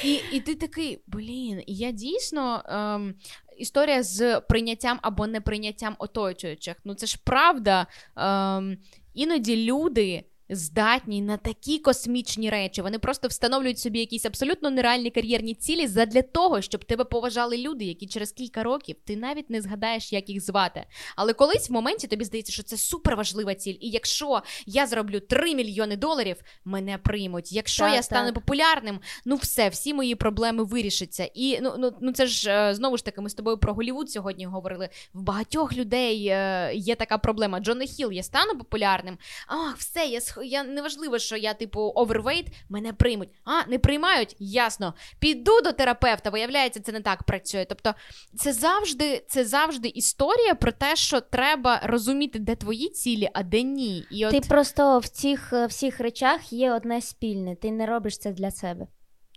І 0.33 0.41
ти 0.41 0.55
такий 0.55 1.01
блін, 1.15 1.63
я 1.67 1.91
дійсно 1.91 2.63
ем, 2.67 3.15
історія 3.57 4.03
з 4.03 4.41
прийняттям 4.41 4.99
або 5.03 5.27
неприйняттям 5.27 5.95
оточуючих. 5.99 6.77
Ну 6.85 6.95
це 6.95 7.07
ж 7.07 7.19
правда. 7.25 7.87
Ем, 8.17 8.79
Іноді 9.15 9.65
люди 9.65 10.25
здатні 10.49 11.23
на 11.23 11.37
такі 11.37 11.79
космічні 11.79 12.51
речі. 12.51 12.83
Вони 12.83 12.99
просто 12.99 13.29
встановлюють 13.29 13.79
собі 13.79 13.99
якісь 13.99 14.25
абсолютно 14.25 14.71
нереальні 14.71 15.11
кар'єрні 15.11 15.55
цілі 15.55 15.87
задля 15.87 16.23
того, 16.23 16.61
щоб 16.61 16.85
тебе 16.85 17.05
поважали 17.05 17.59
люди, 17.59 17.85
які 17.85 18.07
через 18.07 18.33
кілька 18.33 18.63
років 18.63 18.97
ти 19.05 19.17
навіть 19.17 19.51
не 19.51 19.61
згадаєш, 19.61 20.13
як 20.13 20.29
їх 20.29 20.45
звати. 20.45 20.87
Але 21.17 21.33
колись 21.33 21.71
в 21.71 21.73
моменті 21.73 22.07
тобі 22.07 22.25
здається, 22.25 22.53
що 22.53 22.63
це 22.63 22.77
супер 22.77 23.17
важлива 23.17 23.55
ціль. 23.55 23.77
І 23.81 23.91
якщо 23.91 24.43
я 24.67 24.87
зроблю 24.87 25.21
3 25.21 25.55
мільйони 25.55 25.97
доларів, 25.97 26.37
мене 26.65 26.99
приймуть. 26.99 27.53
Якщо 27.53 27.85
так, 27.85 27.95
я 27.95 28.03
стану 28.03 28.27
так. 28.27 28.35
популярним, 28.35 29.01
ну 29.25 29.37
все, 29.37 29.69
всі 29.69 29.95
мої 29.95 30.15
проблеми 30.15 30.65
вирішаться. 30.65 31.31
І 31.35 31.61
ну 31.61 31.75
ну, 31.79 31.93
ну 32.01 32.13
це 32.13 32.27
ж 32.27 32.51
е, 32.51 32.75
знову 32.75 32.97
ж 32.97 33.05
таки, 33.05 33.21
ми 33.21 33.31
з 33.31 33.35
тобою 33.35 33.59
про 33.59 33.75
Голівуд 33.75 34.11
сьогодні 34.11 34.47
говорили. 34.47 34.89
В 35.15 35.23
багатьох 35.23 35.73
людей 35.73 36.27
е, 36.27 36.71
є 36.75 36.95
така 36.95 37.19
проблема. 37.19 37.61
Джона 37.61 37.85
Хіл, 37.85 38.13
я 38.13 38.23
стану 38.23 38.59
популярним. 38.59 39.19
Ах, 39.49 39.77
все, 39.77 40.07
я 40.07 40.21
я 40.43 40.65
неважливо, 40.65 41.19
що 41.19 41.37
я, 41.37 41.55
типу, 41.55 41.93
overweight, 41.95 42.47
мене 42.69 42.93
приймуть. 42.93 43.29
А, 43.45 43.71
не 43.71 43.79
приймають? 43.79 44.37
Ясно. 44.39 44.95
Піду 45.19 45.61
до 45.61 45.73
терапевта, 45.73 46.31
виявляється, 46.31 46.81
це 46.81 46.93
не 46.93 47.01
так 47.01 47.23
працює. 47.23 47.67
Тобто, 47.69 47.95
це 48.37 48.53
завжди 48.53 49.25
це 49.29 49.45
завжди 49.45 49.89
історія 49.89 50.55
про 50.55 50.73
те, 50.73 50.97
що 50.97 51.21
треба 51.21 51.81
розуміти, 51.85 52.39
де 52.39 52.57
твої 52.57 52.89
цілі, 52.89 53.29
а 53.33 53.43
де 53.43 53.63
ні. 53.63 54.05
І 54.11 54.27
от... 54.27 54.33
Ти 54.33 54.41
просто 54.41 54.99
в 54.99 55.09
цих 55.09 55.53
всіх 55.69 56.01
речах 56.01 56.53
є 56.53 56.73
одне 56.73 57.01
спільне. 57.01 57.57
Ти 57.57 57.71
не 57.71 57.87
робиш 57.87 58.19
це 58.19 58.33
для 58.33 58.51
себе. 58.51 58.87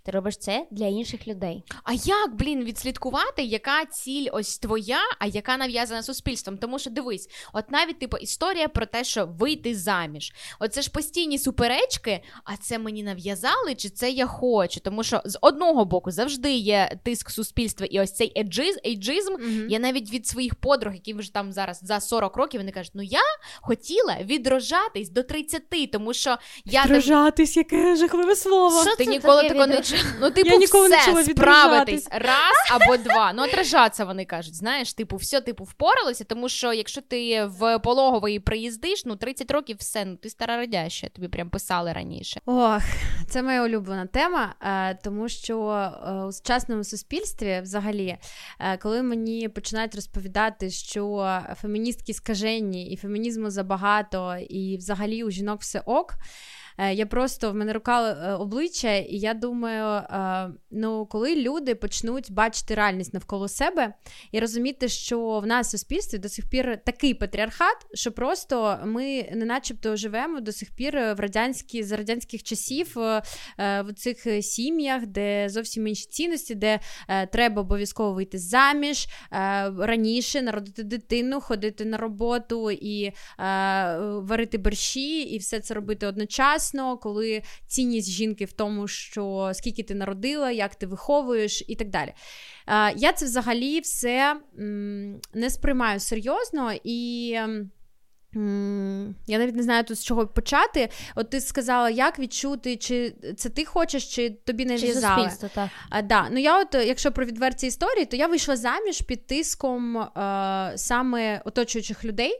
Ти 0.08 0.12
робиш 0.12 0.36
це 0.36 0.66
для 0.70 0.86
інших 0.86 1.28
людей. 1.28 1.64
А 1.84 1.92
як, 1.92 2.34
блін, 2.34 2.64
відслідкувати, 2.64 3.42
яка 3.42 3.84
ціль 3.84 4.28
ось 4.32 4.58
твоя, 4.58 4.98
а 5.18 5.26
яка 5.26 5.56
нав'язана 5.56 6.02
суспільством? 6.02 6.58
Тому 6.58 6.78
що 6.78 6.90
дивись, 6.90 7.28
от 7.52 7.70
навіть 7.70 7.98
типу 7.98 8.16
історія 8.16 8.68
про 8.68 8.86
те, 8.86 9.04
що 9.04 9.26
вийти 9.26 9.74
заміж. 9.74 10.32
Оце 10.60 10.82
ж 10.82 10.90
постійні 10.90 11.38
суперечки, 11.38 12.22
а 12.44 12.56
це 12.56 12.78
мені 12.78 13.02
нав'язали, 13.02 13.74
чи 13.74 13.88
це 13.88 14.10
я 14.10 14.26
хочу? 14.26 14.80
Тому 14.80 15.04
що 15.04 15.22
з 15.24 15.38
одного 15.40 15.84
боку 15.84 16.10
завжди 16.10 16.52
є 16.52 16.98
тиск 17.02 17.30
суспільства, 17.30 17.86
і 17.90 18.00
ось 18.00 18.14
цей 18.14 18.40
еджиз, 18.40 18.78
ейджизм. 18.86 19.34
Mm-hmm. 19.34 19.66
Я 19.68 19.78
навіть 19.78 20.10
від 20.12 20.26
своїх 20.26 20.54
подруг, 20.54 20.94
які 20.94 21.14
вже 21.14 21.32
там 21.32 21.52
зараз 21.52 21.80
за 21.82 22.00
40 22.00 22.36
років, 22.36 22.60
вони 22.60 22.72
кажуть, 22.72 22.92
ну 22.94 23.02
я 23.02 23.22
хотіла 23.60 24.16
відрожатись 24.22 25.10
до 25.10 25.22
30, 25.22 25.62
тому 25.92 26.14
що 26.14 26.36
я 26.64 26.84
Відрожатись, 26.84 27.54
там... 27.54 27.64
яке 27.70 27.96
жахливе 27.96 28.36
слово. 28.36 28.82
Що 28.82 28.96
Ти 28.96 29.06
ніколи 29.06 29.48
такого 29.48 29.66
не 29.66 29.82
Ну, 30.20 30.30
типу, 30.30 30.50
Я 30.50 30.56
ніколи 30.56 30.88
все, 30.88 31.14
не 31.14 31.24
справитись 31.24 32.08
раз 32.10 32.54
або 32.70 32.96
два. 32.96 33.32
Ну, 33.32 33.42
отражаться 33.42 34.04
вони 34.04 34.24
кажуть. 34.24 34.54
Знаєш, 34.54 34.92
типу, 34.92 35.16
все, 35.16 35.40
типу, 35.40 35.64
впоралося, 35.64 36.24
тому 36.24 36.48
що 36.48 36.72
якщо 36.72 37.00
ти 37.00 37.44
в 37.44 37.78
пологовий 37.78 38.40
приїздиш, 38.40 39.04
ну 39.04 39.16
30 39.16 39.50
років 39.50 39.76
все, 39.80 40.04
ну 40.04 40.16
ти 40.16 40.30
стара 40.30 40.56
радяща, 40.56 41.08
тобі 41.08 41.28
прям 41.28 41.50
писали 41.50 41.92
раніше. 41.92 42.40
Ох, 42.46 42.82
це 43.28 43.42
моя 43.42 43.62
улюблена 43.64 44.06
тема, 44.06 44.54
е, 44.62 44.98
тому 45.04 45.28
що 45.28 45.68
е, 46.06 46.12
у 46.24 46.32
сучасному 46.32 46.84
суспільстві, 46.84 47.60
взагалі, 47.62 48.16
е, 48.60 48.76
коли 48.76 49.02
мені 49.02 49.48
починають 49.48 49.94
розповідати, 49.94 50.70
що 50.70 51.28
феміністки 51.60 52.14
скажені 52.14 52.90
і 52.90 52.96
фемінізму 52.96 53.50
забагато, 53.50 54.36
і 54.36 54.76
взагалі 54.76 55.24
у 55.24 55.30
жінок 55.30 55.60
все 55.60 55.80
ок. 55.80 56.14
Е, 56.78 56.94
я 56.94 57.06
просто 57.06 57.52
в 57.52 57.54
мене 57.54 57.72
рука 57.72 58.10
е, 58.10 58.32
обличчя, 58.32 58.94
і 58.94 59.16
я 59.16 59.34
думаю, 59.34 59.86
е, 59.86 60.50
ну 60.70 61.06
коли 61.06 61.36
люди 61.36 61.74
почнуть 61.74 62.32
бачити 62.32 62.74
реальність 62.74 63.14
навколо 63.14 63.48
себе 63.48 63.94
і 64.32 64.40
розуміти, 64.40 64.88
що 64.88 65.40
в 65.40 65.46
нас 65.46 65.68
в 65.68 65.70
суспільстві 65.70 66.18
до 66.18 66.28
сих 66.28 66.48
пір 66.50 66.78
такий 66.84 67.14
патріархат, 67.14 67.76
що 67.94 68.12
просто 68.12 68.78
ми 68.84 69.28
не 69.32 69.44
начебто 69.44 69.96
живемо 69.96 70.40
до 70.40 70.52
сих 70.52 70.70
пір 70.70 70.94
в 70.94 71.14
радянські 71.18 71.82
з 71.82 71.92
радянських 71.92 72.42
часів 72.42 72.92
в 73.56 73.92
цих 73.96 74.44
сім'ях, 74.44 75.06
де 75.06 75.48
зовсім 75.48 75.86
інші 75.86 76.06
цінності, 76.06 76.54
де 76.54 76.80
треба 77.32 77.62
обов'язково 77.62 78.12
вийти 78.12 78.38
заміж 78.38 79.06
раніше, 79.78 80.42
народити 80.42 80.82
дитину, 80.82 81.40
ходити 81.40 81.84
на 81.84 81.96
роботу 81.96 82.70
і 82.70 83.12
варити 83.98 84.58
борщі, 84.58 85.20
і 85.20 85.38
все 85.38 85.60
це 85.60 85.74
робити 85.74 86.06
одночасно 86.06 86.67
класно, 86.68 86.98
коли 86.98 87.42
цінність 87.66 88.10
жінки 88.10 88.44
в 88.44 88.52
тому, 88.52 88.88
що 88.88 89.50
скільки 89.54 89.82
ти 89.82 89.94
народила, 89.94 90.50
як 90.50 90.74
ти 90.74 90.86
виховуєш 90.86 91.64
і 91.68 91.76
так 91.76 91.90
далі. 91.90 92.12
Я 92.96 93.12
це 93.12 93.24
взагалі 93.24 93.80
все 93.80 94.40
не 95.34 95.50
сприймаю 95.50 96.00
серйозно 96.00 96.72
і. 96.84 97.38
Я 99.26 99.38
навіть 99.38 99.56
не 99.56 99.62
знаю 99.62 99.84
тут 99.84 99.98
з 99.98 100.04
чого 100.04 100.26
почати. 100.26 100.88
От 101.14 101.30
ти 101.30 101.40
сказала, 101.40 101.90
як 101.90 102.18
відчути, 102.18 102.76
чи 102.76 103.14
це 103.36 103.48
ти 103.48 103.64
хочеш, 103.64 104.14
чи 104.14 104.30
тобі 104.30 104.64
не 104.64 104.76
в'язали. 104.76 105.30
так. 105.54 105.68
А, 105.90 106.02
да. 106.02 106.28
Ну 106.30 106.38
я 106.38 106.60
от, 106.60 106.74
якщо 106.74 107.12
про 107.12 107.24
відверті 107.24 107.66
історії, 107.66 108.06
то 108.06 108.16
я 108.16 108.26
вийшла 108.26 108.56
заміж 108.56 109.00
під 109.00 109.26
тиском 109.26 109.98
а, 109.98 110.72
саме 110.76 111.42
оточуючих 111.44 112.04
людей. 112.04 112.32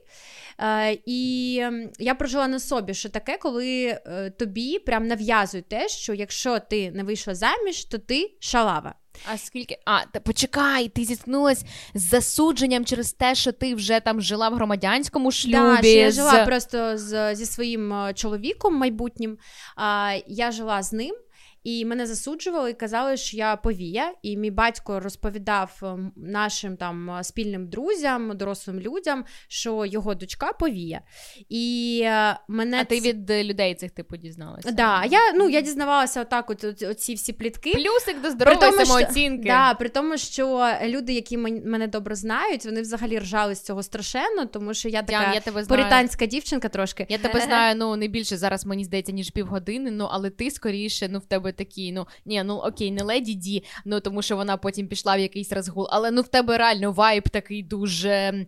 Е, 0.60 0.98
і 1.06 1.52
я 1.98 2.14
прожила 2.14 2.48
на 2.48 2.60
собі, 2.60 2.94
що 2.94 3.08
таке, 3.08 3.38
коли 3.38 3.86
е, 3.86 4.30
тобі 4.30 4.78
прям 4.78 5.06
нав'язують 5.06 5.68
те, 5.68 5.88
що 5.88 6.14
якщо 6.14 6.58
ти 6.58 6.90
не 6.90 7.04
вийшла 7.04 7.34
заміж, 7.34 7.84
то 7.84 7.98
ти 7.98 8.36
шалава. 8.40 8.94
А 9.32 9.38
скільки. 9.38 9.78
А, 9.84 10.04
та 10.12 10.20
почекай, 10.20 10.88
ти 10.88 11.04
зіткнулась 11.04 11.64
з 11.94 12.02
засудженням 12.02 12.84
через 12.84 13.12
те, 13.12 13.34
що 13.34 13.52
ти 13.52 13.74
вже 13.74 14.00
там 14.00 14.20
жила 14.20 14.48
в 14.48 14.54
громадянському 14.54 15.30
шлюбі. 15.30 15.52
Да, 15.52 15.78
що 15.78 15.88
Я 15.88 16.10
жила 16.10 16.46
просто 16.46 16.98
з, 16.98 17.34
зі 17.34 17.46
своїм 17.46 17.92
е, 17.92 18.14
чоловіком 18.14 18.74
майбутнім. 18.74 19.38
А, 19.76 20.14
Я 20.26 20.52
жила 20.52 20.82
з 20.82 20.92
ним. 20.92 21.14
І 21.64 21.84
мене 21.84 22.06
засуджували 22.06 22.70
і 22.70 22.74
казали, 22.74 23.16
що 23.16 23.36
я 23.36 23.56
повія. 23.56 24.12
І 24.22 24.36
мій 24.36 24.50
батько 24.50 25.00
розповідав 25.00 25.80
ем, 25.82 26.12
нашим 26.16 26.76
там 26.76 27.10
е, 27.10 27.24
спільним 27.24 27.68
друзям, 27.68 28.36
дорослим 28.36 28.80
людям, 28.80 29.24
що 29.48 29.86
його 29.86 30.14
дочка 30.14 30.52
повія. 30.52 31.00
І 31.48 32.00
е, 32.04 32.38
мене 32.48 32.80
А 32.80 32.84
ти 32.84 33.00
від 33.00 33.30
людей 33.30 33.74
цих 33.74 33.90
типу 33.90 34.16
дізналася? 34.16 34.70
Да, 34.70 35.04
я 35.04 35.32
ну 35.34 35.48
я 35.48 35.60
дізнавалася 35.60 36.20
отак, 36.20 36.50
от, 36.50 36.64
от 36.64 36.82
оці 36.82 37.14
всі 37.14 37.32
плітки. 37.32 37.72
Плюсик 37.72 38.22
до 38.22 38.30
здорової 38.30 38.72
при 38.72 38.86
самооцінки. 38.86 39.42
Що, 39.42 39.52
да, 39.52 39.74
при 39.74 39.88
тому, 39.88 40.18
що 40.18 40.68
люди, 40.84 41.12
які 41.12 41.36
мене 41.38 41.86
добре 41.86 42.14
знають, 42.14 42.64
вони 42.64 42.80
взагалі 42.80 43.18
ржали 43.18 43.54
з 43.54 43.62
цього 43.62 43.82
страшенно, 43.82 44.46
тому 44.46 44.74
що 44.74 44.88
я 44.88 45.02
така 45.02 45.34
я 45.34 45.40
тебе 45.40 45.64
поританська 45.64 46.26
дівчинка 46.26 46.68
трошки. 46.68 47.06
Я 47.08 47.18
тебе 47.18 47.40
знаю 47.40 47.74
ну 47.78 47.96
не 47.96 48.08
більше 48.08 48.36
зараз, 48.36 48.66
мені 48.66 48.84
здається, 48.84 49.12
ніж 49.12 49.30
півгодини. 49.30 49.90
Ну 49.90 50.08
але 50.10 50.30
ти 50.30 50.50
скоріше, 50.50 51.08
ну 51.08 51.18
в 51.18 51.24
тебе 51.24 51.47
такі, 51.52 51.92
ну 51.92 52.06
ні, 52.26 52.42
ну 52.44 52.54
окей, 52.54 52.90
не 52.90 53.02
леді 53.02 53.34
Ді, 53.34 53.64
ну 53.84 54.00
тому 54.00 54.22
що 54.22 54.36
вона 54.36 54.56
потім 54.56 54.88
пішла 54.88 55.16
в 55.16 55.20
якийсь 55.20 55.52
розгул, 55.52 55.88
але 55.90 56.10
ну 56.10 56.22
в 56.22 56.28
тебе 56.28 56.58
реально 56.58 56.92
вайб 56.92 57.28
такий 57.28 57.62
дуже 57.62 58.10
е, 58.10 58.46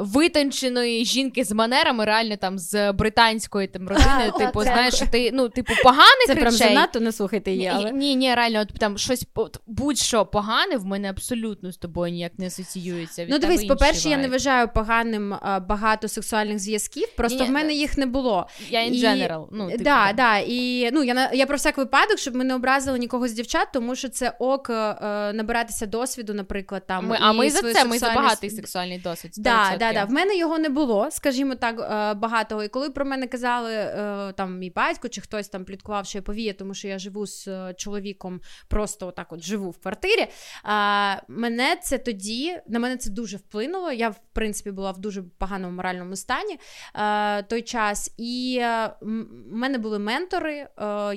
витонченої 0.00 1.04
жінки 1.04 1.44
з 1.44 1.52
манерами, 1.52 2.04
реально 2.04 2.36
там 2.36 2.58
з 2.58 2.92
британської 2.92 3.68
там 3.68 3.88
родини. 3.88 4.32
Типу, 4.38 4.62
знаєш, 4.62 4.94
що 4.94 5.06
ти 5.06 5.30
ну, 5.32 5.48
типу, 5.48 5.72
поганих 5.82 6.26
Це 6.26 6.34
речей. 6.34 6.50
Це 6.50 6.58
прям 6.58 6.74
занадто 6.74 7.00
не 7.00 7.12
слухайте 7.12 7.50
її, 7.50 7.66
але... 7.66 7.92
Ні, 7.92 8.14
ні, 8.14 8.34
реально, 8.34 8.60
от, 8.60 8.68
там 8.78 8.98
щось 8.98 9.26
будь-що 9.66 10.26
погане 10.26 10.76
в 10.76 10.84
мене 10.84 11.10
абсолютно 11.10 11.72
з 11.72 11.76
тобою 11.76 12.12
ніяк 12.12 12.32
не 12.38 12.46
асоціюється. 12.46 13.24
Від 13.24 13.30
ну, 13.30 13.38
дивись, 13.38 13.64
по-перше, 13.64 14.08
вайб. 14.08 14.18
я 14.18 14.22
не 14.22 14.28
вважаю 14.28 14.68
поганим 14.74 15.34
а, 15.34 15.60
багато 15.60 16.08
сексуальних 16.08 16.58
зв'язків, 16.58 17.08
просто 17.16 17.42
ні, 17.42 17.48
в 17.48 17.52
мене 17.52 17.74
їх 17.74 17.98
не 17.98 18.06
було. 18.06 18.46
Я 18.70 18.80
in 18.80 18.92
general. 18.92 19.46
Ну, 19.52 19.70
типу, 19.70 19.84
да, 19.84 20.12
да, 20.12 20.38
і 20.38 20.90
ну 20.92 21.04
я 21.04 21.30
я 21.32 21.46
про 21.46 21.56
всяк 21.56 21.78
випадок, 21.78 22.18
щоб 22.20 22.34
ми 22.34 22.44
не 22.44 22.54
образили 22.54 22.98
нікого 22.98 23.28
з 23.28 23.32
дівчат, 23.32 23.68
тому 23.72 23.96
що 23.96 24.08
це 24.08 24.36
ок 24.38 24.70
е, 24.70 24.72
набиратися 25.32 25.86
досвіду, 25.86 26.34
наприклад, 26.34 26.86
там 26.86 27.06
ми, 27.06 27.16
а 27.20 27.32
ми 27.32 27.50
за 27.50 27.72
це 27.72 27.84
ми 27.84 27.98
за 27.98 28.14
багатий 28.14 28.50
сексуальний 28.50 28.98
досвід. 28.98 29.32
Да, 29.36 29.76
да, 29.78 29.92
да. 29.92 30.04
В 30.04 30.10
мене 30.10 30.36
його 30.36 30.58
не 30.58 30.68
було, 30.68 31.10
скажімо 31.10 31.54
так, 31.54 31.80
е, 31.80 32.14
багатого. 32.14 32.64
І 32.64 32.68
коли 32.68 32.90
про 32.90 33.04
мене 33.04 33.26
казали 33.26 33.72
е, 33.72 34.32
там 34.36 34.58
мій 34.58 34.70
батько 34.70 35.08
чи 35.08 35.20
хтось 35.20 35.48
там 35.48 35.64
пліткував, 35.64 36.06
що 36.06 36.18
я 36.18 36.22
повіє, 36.22 36.52
тому 36.52 36.74
що 36.74 36.88
я 36.88 36.98
живу 36.98 37.26
з 37.26 37.74
чоловіком, 37.74 38.40
просто 38.68 39.06
отак 39.06 39.32
от 39.32 39.42
живу 39.42 39.70
в 39.70 39.78
квартирі. 39.78 40.26
Мене 41.28 41.76
це 41.82 41.98
тоді 41.98 42.60
на 42.68 42.78
мене 42.78 42.96
це 42.96 43.10
дуже 43.10 43.36
вплинуло. 43.36 43.92
Я 43.92 44.08
в 44.08 44.20
принципі 44.32 44.70
була 44.70 44.90
в 44.90 44.98
дуже 44.98 45.22
поганому 45.38 45.76
моральному 45.76 46.16
стані 46.16 46.58
той 47.48 47.62
час, 47.62 48.14
і 48.18 48.60
в 49.00 49.56
мене 49.56 49.78
були 49.78 49.98
ментори, 49.98 50.68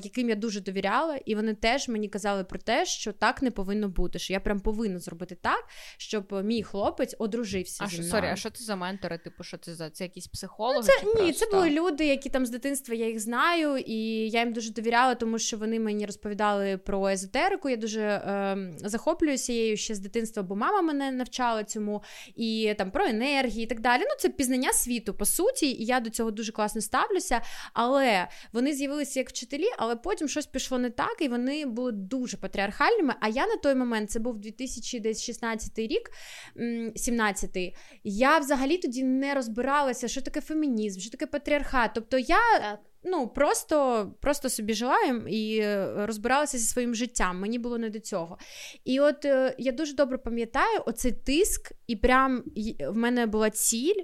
яким 0.04 0.30
я 0.30 0.36
дуже 0.36 0.62
довіряла 0.62 0.93
довіряла, 0.94 1.20
і 1.26 1.36
вони 1.36 1.54
теж 1.54 1.88
мені 1.88 2.08
казали 2.08 2.44
про 2.44 2.60
те, 2.60 2.86
що 2.86 3.14
так 3.14 3.42
не 3.42 3.52
повинно 3.52 3.90
бути. 3.90 4.20
Що 4.20 4.34
я 4.34 4.40
прям 4.40 4.60
повинна 4.60 5.00
зробити 5.00 5.36
так, 5.42 5.66
щоб 5.98 6.44
мій 6.44 6.64
хлопець 6.64 7.16
одружився. 7.20 7.84
А 7.84 7.88
зі 7.88 7.96
мною. 7.96 8.12
sorry, 8.12 8.26
а 8.32 8.36
що 8.36 8.50
це 8.50 8.64
за 8.64 8.76
ментори? 8.76 9.18
Типу, 9.18 9.44
що 9.44 9.58
це 9.58 9.76
за 9.76 9.90
це 9.90 10.04
якісь 10.04 10.28
психологи? 10.28 10.80
Ну, 10.80 10.84
це 10.84 11.00
чи 11.00 11.06
ні, 11.06 11.14
просто? 11.14 11.46
це 11.46 11.52
були 11.52 11.70
люди, 11.70 12.06
які 12.06 12.30
там 12.30 12.46
з 12.46 12.50
дитинства 12.50 12.96
я 12.96 13.08
їх 13.08 13.20
знаю, 13.20 13.78
і 13.78 13.96
я 14.30 14.40
їм 14.40 14.54
дуже 14.54 14.72
довіряла, 14.72 15.16
тому 15.16 15.40
що 15.40 15.58
вони 15.58 15.80
мені 15.80 16.06
розповідали 16.06 16.78
про 16.78 17.08
езотерику. 17.08 17.70
Я 17.70 17.76
дуже 17.76 18.02
е, 18.02 18.58
захоплююся 18.78 19.54
її 19.54 19.78
ще 19.78 19.96
з 19.96 20.00
дитинства, 20.00 20.44
бо 20.44 20.56
мама 20.56 20.82
мене 20.82 21.12
навчала 21.12 21.64
цьому, 21.64 22.04
і 22.36 22.76
там 22.78 22.92
про 22.92 23.06
енергії 23.06 23.64
і 23.64 23.68
так 23.68 23.80
далі. 23.80 24.02
Ну, 24.02 24.16
це 24.20 24.30
пізнання 24.30 24.74
світу, 24.74 25.14
по 25.14 25.26
суті, 25.26 25.72
і 25.72 25.86
я 25.86 26.00
до 26.00 26.10
цього 26.10 26.32
дуже 26.32 26.52
класно 26.52 26.82
ставлюся. 26.82 27.42
Але 27.74 28.28
вони 28.54 28.74
з'явилися 28.74 29.20
як 29.20 29.30
вчителі, 29.30 29.68
але 29.78 29.96
потім 29.96 30.28
щось 30.28 30.46
пішло 30.46 30.80
не 30.84 30.90
так, 30.90 31.16
і 31.22 31.28
вони 31.28 31.66
були 31.66 31.92
дуже 31.92 32.38
патріархальними. 32.38 33.14
А 33.20 33.28
я 33.28 33.48
на 33.48 33.58
той 33.58 33.76
момент 33.76 34.12
це 34.12 34.20
був 34.20 34.40
2016 34.40 35.80
рік, 35.80 36.12
17-й, 36.56 37.76
Я 38.04 38.40
взагалі 38.40 38.78
тоді 38.78 39.04
не 39.04 39.34
розбиралася, 39.34 40.08
що 40.08 40.22
таке 40.22 40.42
фемінізм, 40.42 41.00
що 41.00 41.12
таке 41.12 41.26
патріархат. 41.26 41.92
Тобто 41.94 42.18
я. 42.18 42.60
Так. 42.60 42.80
Ну, 43.06 43.28
просто 43.28 44.08
просто 44.22 44.50
собі 44.50 44.74
жила 44.74 44.98
і 45.30 45.64
розбиралася 45.96 46.58
зі 46.58 46.66
своїм 46.66 46.96
життям. 46.96 47.40
Мені 47.40 47.60
було 47.60 47.78
не 47.78 47.90
до 47.90 48.00
цього. 48.00 48.38
І 48.86 49.00
от 49.00 49.26
е, 49.26 49.56
я 49.58 49.72
дуже 49.72 49.94
добре 49.94 50.18
пам'ятаю 50.18 50.84
оцей 50.86 51.12
тиск, 51.12 51.72
і 51.88 51.96
прям 51.96 52.44
в 52.90 52.98
мене 52.98 53.26
була 53.26 53.50
ціль. 53.50 54.04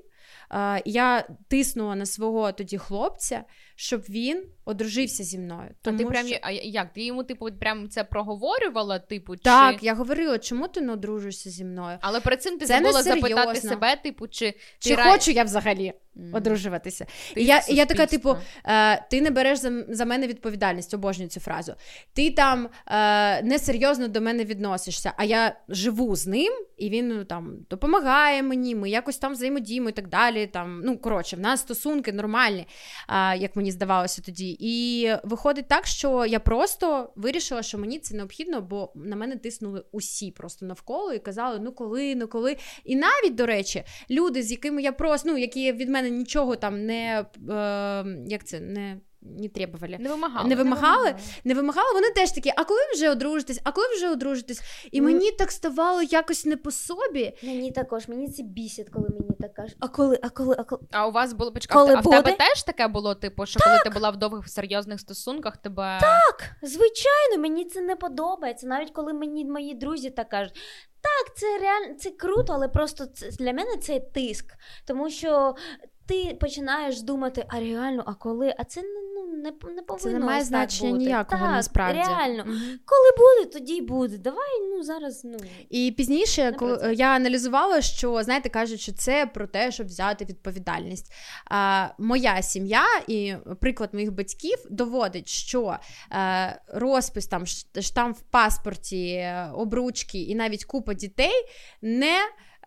Е, 0.52 0.82
я 0.86 1.28
тиснула 1.48 1.96
на 1.96 2.06
свого 2.06 2.52
тоді 2.52 2.78
хлопця, 2.78 3.44
щоб 3.82 4.02
він 4.10 4.44
одружився 4.66 5.24
зі 5.24 5.40
мною. 5.40 5.70
А 5.84 5.92
ти 5.92 6.06
прям 6.06 6.28
що- 6.28 6.38
а 6.42 6.52
як? 6.52 6.94
Ти 6.94 7.04
йому, 7.04 7.24
типу, 7.24 7.52
прям 7.60 7.90
це 7.90 8.04
проговорювала, 8.04 9.00
типу, 9.00 9.36
Так, 9.36 9.80
чи... 9.80 9.86
я 9.86 9.94
говорила, 9.94 10.40
чому 10.40 10.68
ти 10.68 10.82
не 10.82 10.94
одружишся 10.94 11.50
зі 11.50 11.66
мною? 11.66 11.98
Але 12.02 12.20
перед 12.20 12.42
цим 12.44 12.58
ти 12.58 12.66
Це 12.66 12.74
забула 12.74 13.04
запитати 13.04 13.62
себе, 13.62 13.96
типу, 13.96 14.28
чи 14.28 14.54
Чи 14.80 14.96
ре- 14.96 15.12
хочу 15.12 15.32
я 15.32 15.44
взагалі 15.44 15.94
М. 16.18 16.34
одружуватися? 16.34 17.06
Ти 17.34 17.42
І 17.42 17.46
я, 17.46 17.62
я 17.68 17.86
така, 17.86 18.06
типу, 18.06 18.36
е, 18.66 19.06
ти 19.10 19.22
не 19.22 19.30
береш 19.30 19.60
за, 19.60 19.84
за 19.90 20.06
мене 20.06 20.28
відповідальність, 20.28 20.94
обожнюю 20.94 21.30
цю 21.30 21.40
фразу. 21.40 21.74
Ти 22.14 22.32
там 22.32 22.70
е, 22.88 23.44
несерйозно 23.44 24.08
до 24.08 24.22
мене 24.22 24.46
відносишся, 24.46 25.14
а 25.18 25.24
я 25.24 25.56
живу 25.70 26.16
з 26.16 26.28
ним, 26.28 26.54
і 26.78 26.90
він 26.90 27.08
ну, 27.08 27.26
там 27.26 27.58
допомагає 27.70 28.44
мені, 28.44 28.76
ми 28.76 28.90
якось 28.90 29.18
там 29.18 29.34
взаємодіємо 29.34 29.90
і 29.90 29.92
так 29.92 30.08
далі. 30.08 30.48
Там, 30.48 30.82
ну, 30.86 30.98
коротше, 30.98 31.36
в 31.36 31.40
нас 31.40 31.60
стосунки 31.60 32.14
нормальні, 32.14 32.68
е, 33.10 33.38
як 33.38 33.56
мені 33.56 33.69
здавалося 33.72 34.22
тоді. 34.22 34.58
І 34.60 35.10
виходить 35.24 35.68
так, 35.68 35.88
що 35.88 36.26
я 36.26 36.40
просто 36.40 37.14
вирішила, 37.16 37.64
що 37.64 37.78
мені 37.78 38.00
це 38.00 38.16
необхідно, 38.16 38.62
бо 38.62 38.92
на 38.96 39.16
мене 39.16 39.36
тиснули 39.36 39.84
усі 39.92 40.32
просто 40.32 40.66
навколо 40.66 41.14
і 41.14 41.20
казали, 41.20 41.60
ну 41.62 41.72
коли, 41.72 42.16
ну 42.16 42.28
коли. 42.28 42.58
І 42.84 42.96
навіть, 42.96 43.36
до 43.36 43.46
речі, 43.46 43.84
люди, 44.10 44.44
з 44.44 44.52
якими 44.52 44.82
я 44.82 44.92
просто, 44.92 45.30
ну, 45.30 45.38
які 45.38 45.72
від 45.72 45.90
мене 45.90 46.10
нічого 46.10 46.56
там 46.56 46.86
не 46.86 47.26
е, 47.50 48.06
як 48.28 48.46
це, 48.46 48.60
не, 48.60 49.00
не 49.22 49.50
требували. 49.50 49.98
не 50.00 50.10
вимагала. 50.10 50.48
Не 50.50 50.56
вимагали, 50.56 51.16
не 51.44 51.54
вимагали, 51.54 51.94
вони 51.94 52.10
теж 52.12 52.32
такі, 52.32 52.52
а 52.56 52.64
коли 52.64 52.80
ви 52.80 52.94
вже 52.94 53.10
одружитесь, 53.10 53.60
а 53.64 53.72
коли 53.72 53.88
ви 53.88 53.96
вже 53.96 54.10
одружитесь? 54.10 54.62
І 54.92 55.02
Ну, 55.02 55.08
мені 55.08 55.32
так 55.32 55.52
ставало 55.52 56.02
якось 56.02 56.46
не 56.46 56.58
по 56.58 56.72
собі. 56.72 57.34
Мені 57.44 57.72
також, 57.72 58.08
мені 58.08 58.28
це 58.30 58.44
бісить, 58.44 58.90
коли 58.90 59.10
мені 59.10 59.36
так 59.40 59.54
кажуть. 59.54 59.78
А 59.80 59.88
коли, 59.88 60.20
а 60.24 60.30
коли, 60.30 60.56
а 60.60 60.64
коли. 60.64 60.82
А 60.92 61.08
у 61.08 61.12
вас 61.12 61.34
було 61.34 61.52
почекай, 61.52 61.78
Коли 61.78 61.94
а 61.96 62.00
в 62.00 62.04
тебе 62.04 62.32
теж 62.32 62.64
таке 62.64 62.88
було, 62.88 63.16
типу, 63.16 63.46
що 63.46 63.60
коли 63.64 63.80
ти 63.84 63.90
була 63.90 64.10
в 64.10 64.18
довгих 64.18 64.50
серйозних 64.50 65.00
стосунках, 65.00 65.58
тебе 65.58 65.98
Так, 66.02 66.52
звичайно, 66.62 67.38
мені 67.42 67.66
це 67.66 67.82
не 67.82 67.96
подобається. 67.96 68.68
Навіть 68.68 68.92
коли 68.92 69.14
мені 69.14 69.46
мої 69.46 69.74
друзі 69.76 70.10
так 70.10 70.30
кажуть. 70.30 70.56
Так, 71.02 71.38
це 71.38 71.58
реально 71.58 71.96
це 71.96 72.10
круто, 72.10 72.54
але 72.54 72.68
просто 72.68 73.06
це, 73.06 73.30
для 73.30 73.54
мене 73.54 73.78
це 73.78 74.00
тиск. 74.00 74.46
Тому 74.86 75.10
що 75.10 75.56
ти 76.10 76.38
починаєш 76.40 77.02
думати, 77.02 77.46
а 77.50 77.60
реально, 77.60 78.04
а 78.08 78.14
коли? 78.14 78.54
А 78.58 78.64
це 78.64 78.82
ну, 79.16 79.26
не, 79.38 79.52
не 79.76 79.82
повинно 79.82 79.98
Це 80.00 80.10
не 80.10 80.20
має 80.20 80.44
значення 80.44 80.92
бути. 80.92 81.04
ніякого 81.04 81.42
так, 81.46 81.52
насправді. 81.52 82.00
Реально, 82.00 82.44
коли 82.86 83.10
буде, 83.18 83.52
тоді 83.54 83.74
й 83.74 83.82
буде. 83.82 84.18
Давай 84.18 84.48
ну 84.72 84.84
зараз 84.84 85.22
ну. 85.24 85.38
І 85.70 85.94
пізніше, 85.98 86.56
коли 86.60 86.94
я 86.96 87.08
аналізувала, 87.08 87.82
що 87.82 88.24
знаєте, 88.24 88.50
кажуть, 88.50 88.80
що 88.80 88.94
це 88.94 89.26
про 89.34 89.48
те, 89.48 89.72
щоб 89.72 89.88
взяти 89.88 90.26
відповідальність. 90.26 91.14
А, 91.46 91.88
моя 91.98 92.42
сім'я 92.42 92.84
і 93.08 93.34
приклад 93.62 93.94
моїх 93.94 94.12
батьків 94.14 94.58
доводить, 94.70 95.28
що 95.28 95.78
е, 96.12 96.62
розпис 96.68 97.28
там 97.28 97.46
штамп 97.82 98.18
в 98.18 98.22
паспорті, 98.22 99.28
обручки 99.54 100.22
і 100.22 100.36
навіть 100.36 100.66
купа 100.66 100.94
дітей 100.94 101.46
не. 101.82 102.18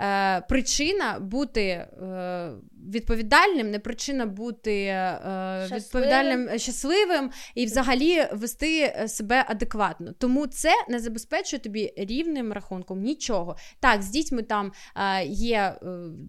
е, 0.01 0.41
Причина 0.41 1.19
бути 1.21 1.63
е, 1.63 2.53
відповідальним, 2.91 3.71
не 3.71 3.79
причина 3.79 4.27
бути 4.27 4.85
е, 4.85 5.19
Щасливим. 5.67 5.79
відповідальним, 5.79 6.49
е, 6.49 6.59
щасливим 6.59 7.31
і 7.55 7.65
взагалі 7.67 8.27
вести 8.33 8.81
е, 8.97 9.09
себе 9.09 9.45
адекватно. 9.49 10.13
Тому 10.19 10.47
це 10.47 10.71
не 10.89 10.99
забезпечує 10.99 11.61
тобі 11.61 11.93
рівним 11.97 12.53
рахунком 12.53 13.01
нічого. 13.03 13.57
Так, 13.81 14.03
з 14.03 14.09
дітьми 14.09 14.43
там 14.43 14.73
е, 14.97 15.25
є 15.25 15.57
е, 15.83 15.87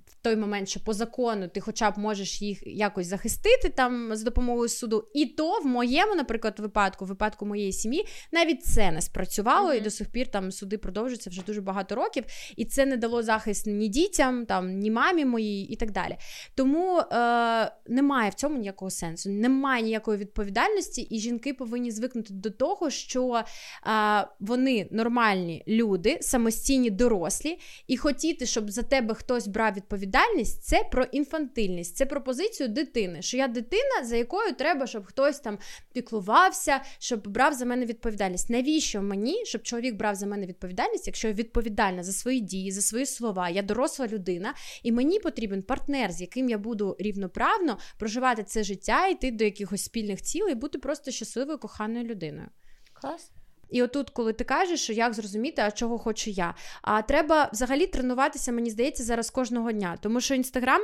в 0.08 0.16
той 0.22 0.36
момент, 0.36 0.70
що 0.70 0.80
по 0.80 0.94
закону 0.94 1.48
ти 1.48 1.60
хоча 1.60 1.92
б 1.92 1.98
можеш 1.98 2.42
їх 2.42 2.64
якось 2.68 3.08
захистити 3.08 3.70
там 3.70 4.16
з 4.16 4.24
допомогою 4.24 4.70
суду. 4.70 5.08
І 5.14 5.26
то 5.26 5.60
в 5.60 5.66
моєму, 5.66 6.16
наприклад, 6.16 6.60
випадку, 6.60 7.06
в 7.06 7.08
випадку 7.08 7.46
моєї 7.46 7.72
сім'ї, 7.74 8.08
навіть 8.32 8.64
це 8.64 8.92
не 8.92 9.02
спрацювало, 9.02 9.68
Мгм. 9.68 9.78
і 9.78 9.82
до 9.82 9.90
сих 9.90 10.12
пір 10.12 10.28
там 10.28 10.52
суди 10.52 10.78
продовжуються 10.78 11.30
вже 11.30 11.42
дуже 11.42 11.62
багато 11.62 11.96
років, 11.96 12.24
і 12.58 12.66
це 12.66 12.86
не 12.86 12.98
дало 12.98 13.24
захист 13.24 13.68
ні 13.68 13.88
дітям, 13.88 14.46
там 14.46 14.70
ні 14.80 14.92
мамі 14.92 15.26
моїй, 15.26 15.64
і 15.64 15.76
так 15.76 15.92
далі. 15.92 16.18
Тому 16.56 16.98
е, 17.00 17.72
немає 17.88 18.30
в 18.30 18.34
цьому 18.34 18.58
ніякого 18.58 18.92
сенсу, 18.92 19.30
немає 19.30 19.84
ніякої 19.84 20.18
відповідальності, 20.18 21.02
і 21.02 21.20
жінки 21.20 21.54
повинні 21.54 21.92
звикнути 21.92 22.34
до 22.34 22.50
того, 22.52 22.90
що 22.90 23.44
е, 23.88 24.28
вони 24.40 24.88
нормальні 24.92 25.64
люди, 25.68 26.18
самостійні, 26.22 26.90
дорослі, 26.90 27.60
і 27.88 27.98
хотіти, 27.98 28.46
щоб 28.46 28.72
за 28.72 28.82
тебе 28.82 29.14
хтось 29.14 29.48
брав 29.48 29.74
відповідальність, 29.74 30.64
це 30.64 30.84
про 30.92 31.04
інфантильність, 31.04 31.96
це 31.96 32.06
про 32.06 32.24
позицію 32.24 32.70
дитини. 32.70 33.22
Що 33.22 33.38
я 33.38 33.48
дитина, 33.48 34.04
за 34.04 34.16
якою 34.16 34.54
треба, 34.54 34.88
щоб 34.88 35.06
хтось 35.06 35.40
там 35.40 35.58
піклувався, 35.94 36.82
щоб 37.00 37.28
брав 37.28 37.54
за 37.54 37.66
мене 37.66 37.86
відповідальність. 37.86 38.50
Навіщо 38.50 39.02
мені, 39.02 39.46
щоб 39.46 39.64
чоловік 39.64 39.96
брав 39.96 40.16
за 40.16 40.26
мене 40.26 40.46
відповідальність, 40.46 41.08
якщо 41.08 41.28
я 41.28 41.34
відповідальна 41.34 42.04
за 42.04 42.12
свої 42.12 42.40
дії, 42.40 42.72
за 42.72 42.82
свої 42.82 43.06
слова, 43.06 43.50
я 43.50 43.62
доросла 43.62 44.08
людина, 44.08 44.54
і 44.84 44.92
мені 44.92 45.20
потрібен 45.20 45.64
партнер, 45.64 46.12
з 46.12 46.22
яким 46.22 46.33
я 46.36 46.58
буду 46.58 46.96
рівноправно 47.00 47.78
проживати 47.98 48.44
це 48.44 48.64
життя, 48.64 49.08
йти 49.08 49.32
до 49.32 49.44
якихось 49.44 49.84
спільних 49.84 50.22
цілей, 50.22 50.56
бути 50.56 50.78
просто 50.78 51.12
щасливою, 51.12 51.58
коханою 51.58 52.06
людиною. 52.06 52.48
Клас. 52.94 53.32
І 53.70 53.84
отут, 53.84 54.10
коли 54.10 54.34
ти 54.34 54.44
кажеш, 54.44 54.82
що 54.82 54.94
як 54.94 55.14
зрозуміти, 55.14 55.62
а 55.62 55.72
чого 55.72 56.00
хочу 56.00 56.30
я. 56.30 56.56
А 56.82 57.02
треба 57.02 57.50
взагалі 57.54 57.88
тренуватися, 57.88 58.52
мені 58.52 58.70
здається, 58.70 59.04
зараз 59.04 59.30
кожного 59.30 59.72
дня. 59.72 59.98
Тому 60.02 60.22
що 60.22 60.36
інстаграм. 60.36 60.82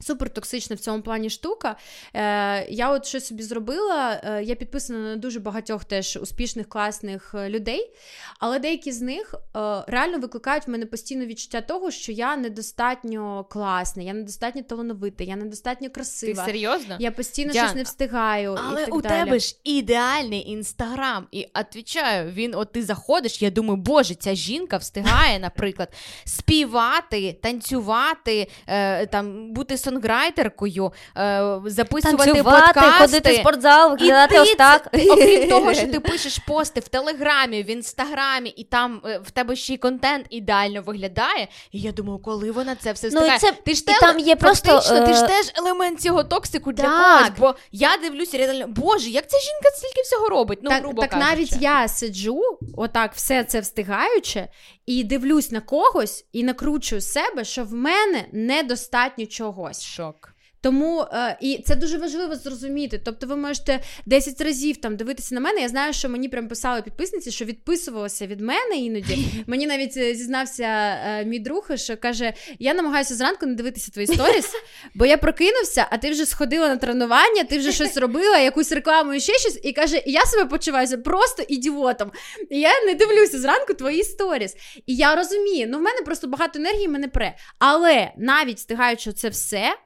Супер 0.00 0.30
токсична 0.30 0.76
в 0.76 0.78
цьому 0.78 1.02
плані 1.02 1.30
штука. 1.30 1.76
Е, 2.14 2.66
я 2.68 2.90
от 2.90 3.06
щось 3.06 3.26
собі 3.26 3.42
зробила. 3.42 4.20
Е, 4.24 4.42
я 4.42 4.54
підписана 4.54 4.98
на 4.98 5.16
дуже 5.16 5.40
багатьох 5.40 5.84
теж 5.84 6.18
успішних, 6.22 6.68
класних 6.68 7.34
е, 7.34 7.48
людей, 7.48 7.90
але 8.38 8.58
деякі 8.58 8.92
з 8.92 9.00
них 9.00 9.34
е, 9.34 9.84
реально 9.86 10.18
викликають 10.18 10.66
в 10.66 10.70
мене 10.70 10.86
постійно 10.86 11.26
відчуття 11.26 11.60
того, 11.60 11.90
що 11.90 12.12
я 12.12 12.36
недостатньо 12.36 13.46
класна, 13.50 14.02
я 14.02 14.12
недостатньо 14.12 14.62
талановита, 14.62 15.24
я 15.24 15.36
недостатньо 15.36 15.88
ти 15.88 15.94
красива. 15.94 16.44
серйозно? 16.44 16.96
Я 16.98 17.10
постійно 17.10 17.52
Діана, 17.52 17.68
щось 17.68 17.76
не 17.76 17.82
встигаю. 17.82 18.58
Але 18.68 18.82
і 18.82 18.84
так 18.84 18.94
у 18.94 19.00
далі. 19.00 19.24
тебе 19.24 19.38
ж 19.38 19.56
ідеальний 19.64 20.50
інстаграм. 20.50 21.26
І 21.30 21.46
відповідаю, 21.58 22.32
він, 22.32 22.54
от 22.54 22.72
ти 22.72 22.82
заходиш, 22.82 23.42
я 23.42 23.50
думаю, 23.50 23.76
боже, 23.76 24.14
ця 24.14 24.34
жінка 24.34 24.76
встигає, 24.76 25.38
наприклад, 25.38 25.92
співати, 26.24 27.38
танцювати, 27.42 28.48
е, 28.66 29.06
там, 29.06 29.52
бути 29.52 29.78
сонграйтеркою, 29.90 30.92
е, 31.16 31.42
записувати 31.66 32.24
Танцювати, 32.32 32.66
подкасти. 32.72 33.00
ходити 33.06 33.32
в 33.32 33.36
спортзал, 33.40 33.92
І 33.92 34.02
виглядати 34.02 34.34
ти 34.34 34.40
ось 34.40 34.54
так. 34.54 34.88
це- 34.94 35.10
окрім 35.10 35.48
того, 35.50 35.74
що 35.74 35.86
ти 35.86 36.00
пишеш 36.00 36.38
пости 36.38 36.80
в 36.80 36.88
Телеграмі, 36.88 37.62
в 37.62 37.70
інстаграмі, 37.70 38.48
і 38.50 38.64
там 38.64 39.00
е, 39.06 39.18
в 39.24 39.30
тебе 39.30 39.56
ще 39.56 39.74
й 39.74 39.76
контент 39.76 40.26
ідеально 40.30 40.82
виглядає. 40.82 41.48
І 41.72 41.80
я 41.80 41.92
думаю, 41.92 42.18
коли 42.18 42.50
вона 42.50 42.76
це 42.76 42.92
все 42.92 43.08
Ну, 43.12 43.20
це- 43.38 43.52
ти 43.64 43.74
ж 43.74 43.82
і 43.82 43.84
те- 43.84 43.98
там 44.00 44.18
є 44.18 44.36
просто, 44.36 44.68
фактично, 44.70 45.06
ти 45.06 45.12
ж 45.14 45.24
е, 45.24 45.28
теж 45.28 45.52
елемент 45.54 46.00
цього 46.00 46.24
токсику 46.24 46.72
для 46.72 46.82
когось. 46.84 47.30
Бо 47.38 47.54
я 47.72 47.96
дивлюся 48.02 48.38
реально, 48.38 48.66
боже, 48.68 49.10
як 49.10 49.30
ця 49.30 49.36
жінка 49.38 49.76
стільки 49.76 50.02
всього 50.02 50.28
робить. 50.28 50.58
Ну, 50.62 50.70
так, 50.70 50.82
грубо 50.82 51.02
так 51.02 51.10
кажучи. 51.10 51.30
навіть 51.30 51.56
я 51.62 51.88
сиджу, 51.88 52.40
отак 52.76 53.14
все 53.14 53.44
це 53.44 53.60
встигаючи, 53.60 54.48
і 54.86 55.04
дивлюсь 55.04 55.50
на 55.50 55.60
когось 55.60 56.24
і 56.32 56.44
накручую 56.44 57.00
себе, 57.00 57.44
що 57.44 57.64
в 57.64 57.72
мене 57.72 58.24
недостатньо 58.32 59.26
чогось. 59.26 59.75
Шок. 59.82 60.35
Тому 60.66 61.00
е, 61.12 61.36
і 61.40 61.62
це 61.66 61.76
дуже 61.76 61.98
важливо 61.98 62.34
зрозуміти. 62.34 63.00
Тобто, 63.04 63.26
ви 63.26 63.36
можете 63.36 63.80
10 64.06 64.40
разів 64.40 64.76
там 64.76 64.96
дивитися 64.96 65.34
на 65.34 65.40
мене. 65.40 65.60
Я 65.60 65.68
знаю, 65.68 65.92
що 65.92 66.08
мені 66.08 66.28
прям 66.28 66.48
писали 66.48 66.82
підписниці, 66.82 67.30
що 67.30 67.44
відписувалися 67.44 68.26
від 68.26 68.40
мене 68.40 68.76
іноді. 68.76 69.18
Мені 69.46 69.66
навіть 69.66 69.96
е, 69.96 70.14
зізнався 70.14 70.64
е, 70.64 71.24
мій 71.24 71.38
друг, 71.38 71.68
що 71.74 71.96
каже: 71.96 72.32
я 72.58 72.74
намагаюся 72.74 73.14
зранку 73.14 73.46
не 73.46 73.54
дивитися 73.54 73.92
твої 73.92 74.06
сторіс, 74.06 74.50
бо 74.94 75.06
я 75.06 75.16
прокинувся, 75.16 75.86
а 75.90 75.98
ти 75.98 76.10
вже 76.10 76.26
сходила 76.26 76.68
на 76.68 76.76
тренування, 76.76 77.44
ти 77.44 77.58
вже 77.58 77.72
щось 77.72 77.96
робила, 77.96 78.38
якусь 78.38 78.72
рекламу 78.72 79.14
і 79.14 79.20
ще 79.20 79.32
щось, 79.38 79.60
і 79.62 79.72
каже: 79.72 80.02
я 80.06 80.24
себе 80.24 80.44
почуваюся 80.44 80.98
просто 80.98 81.42
ідіотом. 81.48 82.12
І 82.50 82.60
я 82.60 82.70
не 82.86 82.94
дивлюся 82.94 83.40
зранку 83.40 83.74
твої 83.74 84.04
сторіс. 84.04 84.54
І 84.86 84.96
я 84.96 85.14
розумію, 85.14 85.66
ну 85.70 85.78
в 85.78 85.82
мене 85.82 86.02
просто 86.04 86.26
багато 86.26 86.58
енергії 86.58 86.88
мене 86.88 87.08
пре. 87.08 87.36
Але 87.58 88.12
навіть 88.16 88.56
встигаючи 88.56 89.12
це 89.12 89.28
все 89.28 89.76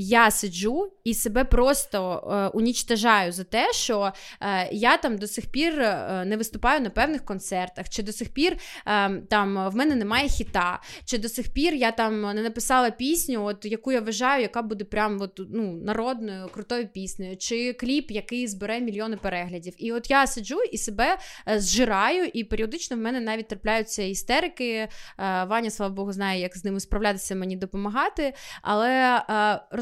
я 0.00 0.30
сиджу 0.30 0.92
і 1.04 1.14
себе 1.14 1.44
просто 1.44 2.30
е, 2.32 2.58
унічтажаю 2.58 3.32
за 3.32 3.44
те, 3.44 3.72
що 3.72 4.12
е, 4.40 4.68
я 4.72 4.96
там 4.96 5.18
до 5.18 5.26
сих 5.26 5.46
пір 5.46 5.80
е, 5.80 6.24
не 6.26 6.36
виступаю 6.36 6.80
на 6.80 6.90
певних 6.90 7.24
концертах, 7.24 7.88
чи 7.88 8.02
до 8.02 8.12
сих 8.12 8.28
пір 8.28 8.56
е, 8.86 9.10
там 9.10 9.68
в 9.68 9.76
мене 9.76 9.94
немає 9.94 10.28
хіта, 10.28 10.80
чи 11.04 11.18
до 11.18 11.28
сих 11.28 11.52
пір 11.52 11.74
я 11.74 11.92
там 11.92 12.20
не 12.20 12.42
написала 12.42 12.90
пісню, 12.90 13.44
от 13.44 13.64
яку 13.64 13.92
я 13.92 14.00
вважаю, 14.00 14.42
яка 14.42 14.62
буде 14.62 14.84
прям 14.84 15.20
от, 15.20 15.40
ну, 15.52 15.72
народною, 15.72 16.48
крутою 16.48 16.88
піснею, 16.88 17.36
чи 17.36 17.72
кліп, 17.72 18.10
який 18.10 18.46
збере 18.46 18.80
мільйони 18.80 19.16
переглядів. 19.16 19.74
І 19.78 19.92
от 19.92 20.10
я 20.10 20.26
сиджу 20.26 20.58
і 20.72 20.78
себе 20.78 21.18
е, 21.48 21.60
зжираю, 21.60 22.24
і 22.24 22.44
періодично 22.44 22.96
в 22.96 23.00
мене 23.00 23.20
навіть 23.20 23.48
трапляються 23.48 24.02
істерики. 24.02 24.70
Е, 24.72 24.88
Ваня, 25.18 25.70
слава 25.70 25.94
Богу, 25.94 26.12
знає, 26.12 26.40
як 26.40 26.56
з 26.56 26.64
ними 26.64 26.80
справлятися, 26.80 27.34
мені 27.34 27.56
допомагати. 27.56 28.34
Але 28.62 29.22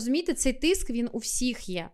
розумієте, 0.09 0.34
цей 0.34 0.52
тиск 0.52 0.90
він 0.90 1.09
у 1.12 1.18
всіх 1.18 1.68
є. 1.68 1.88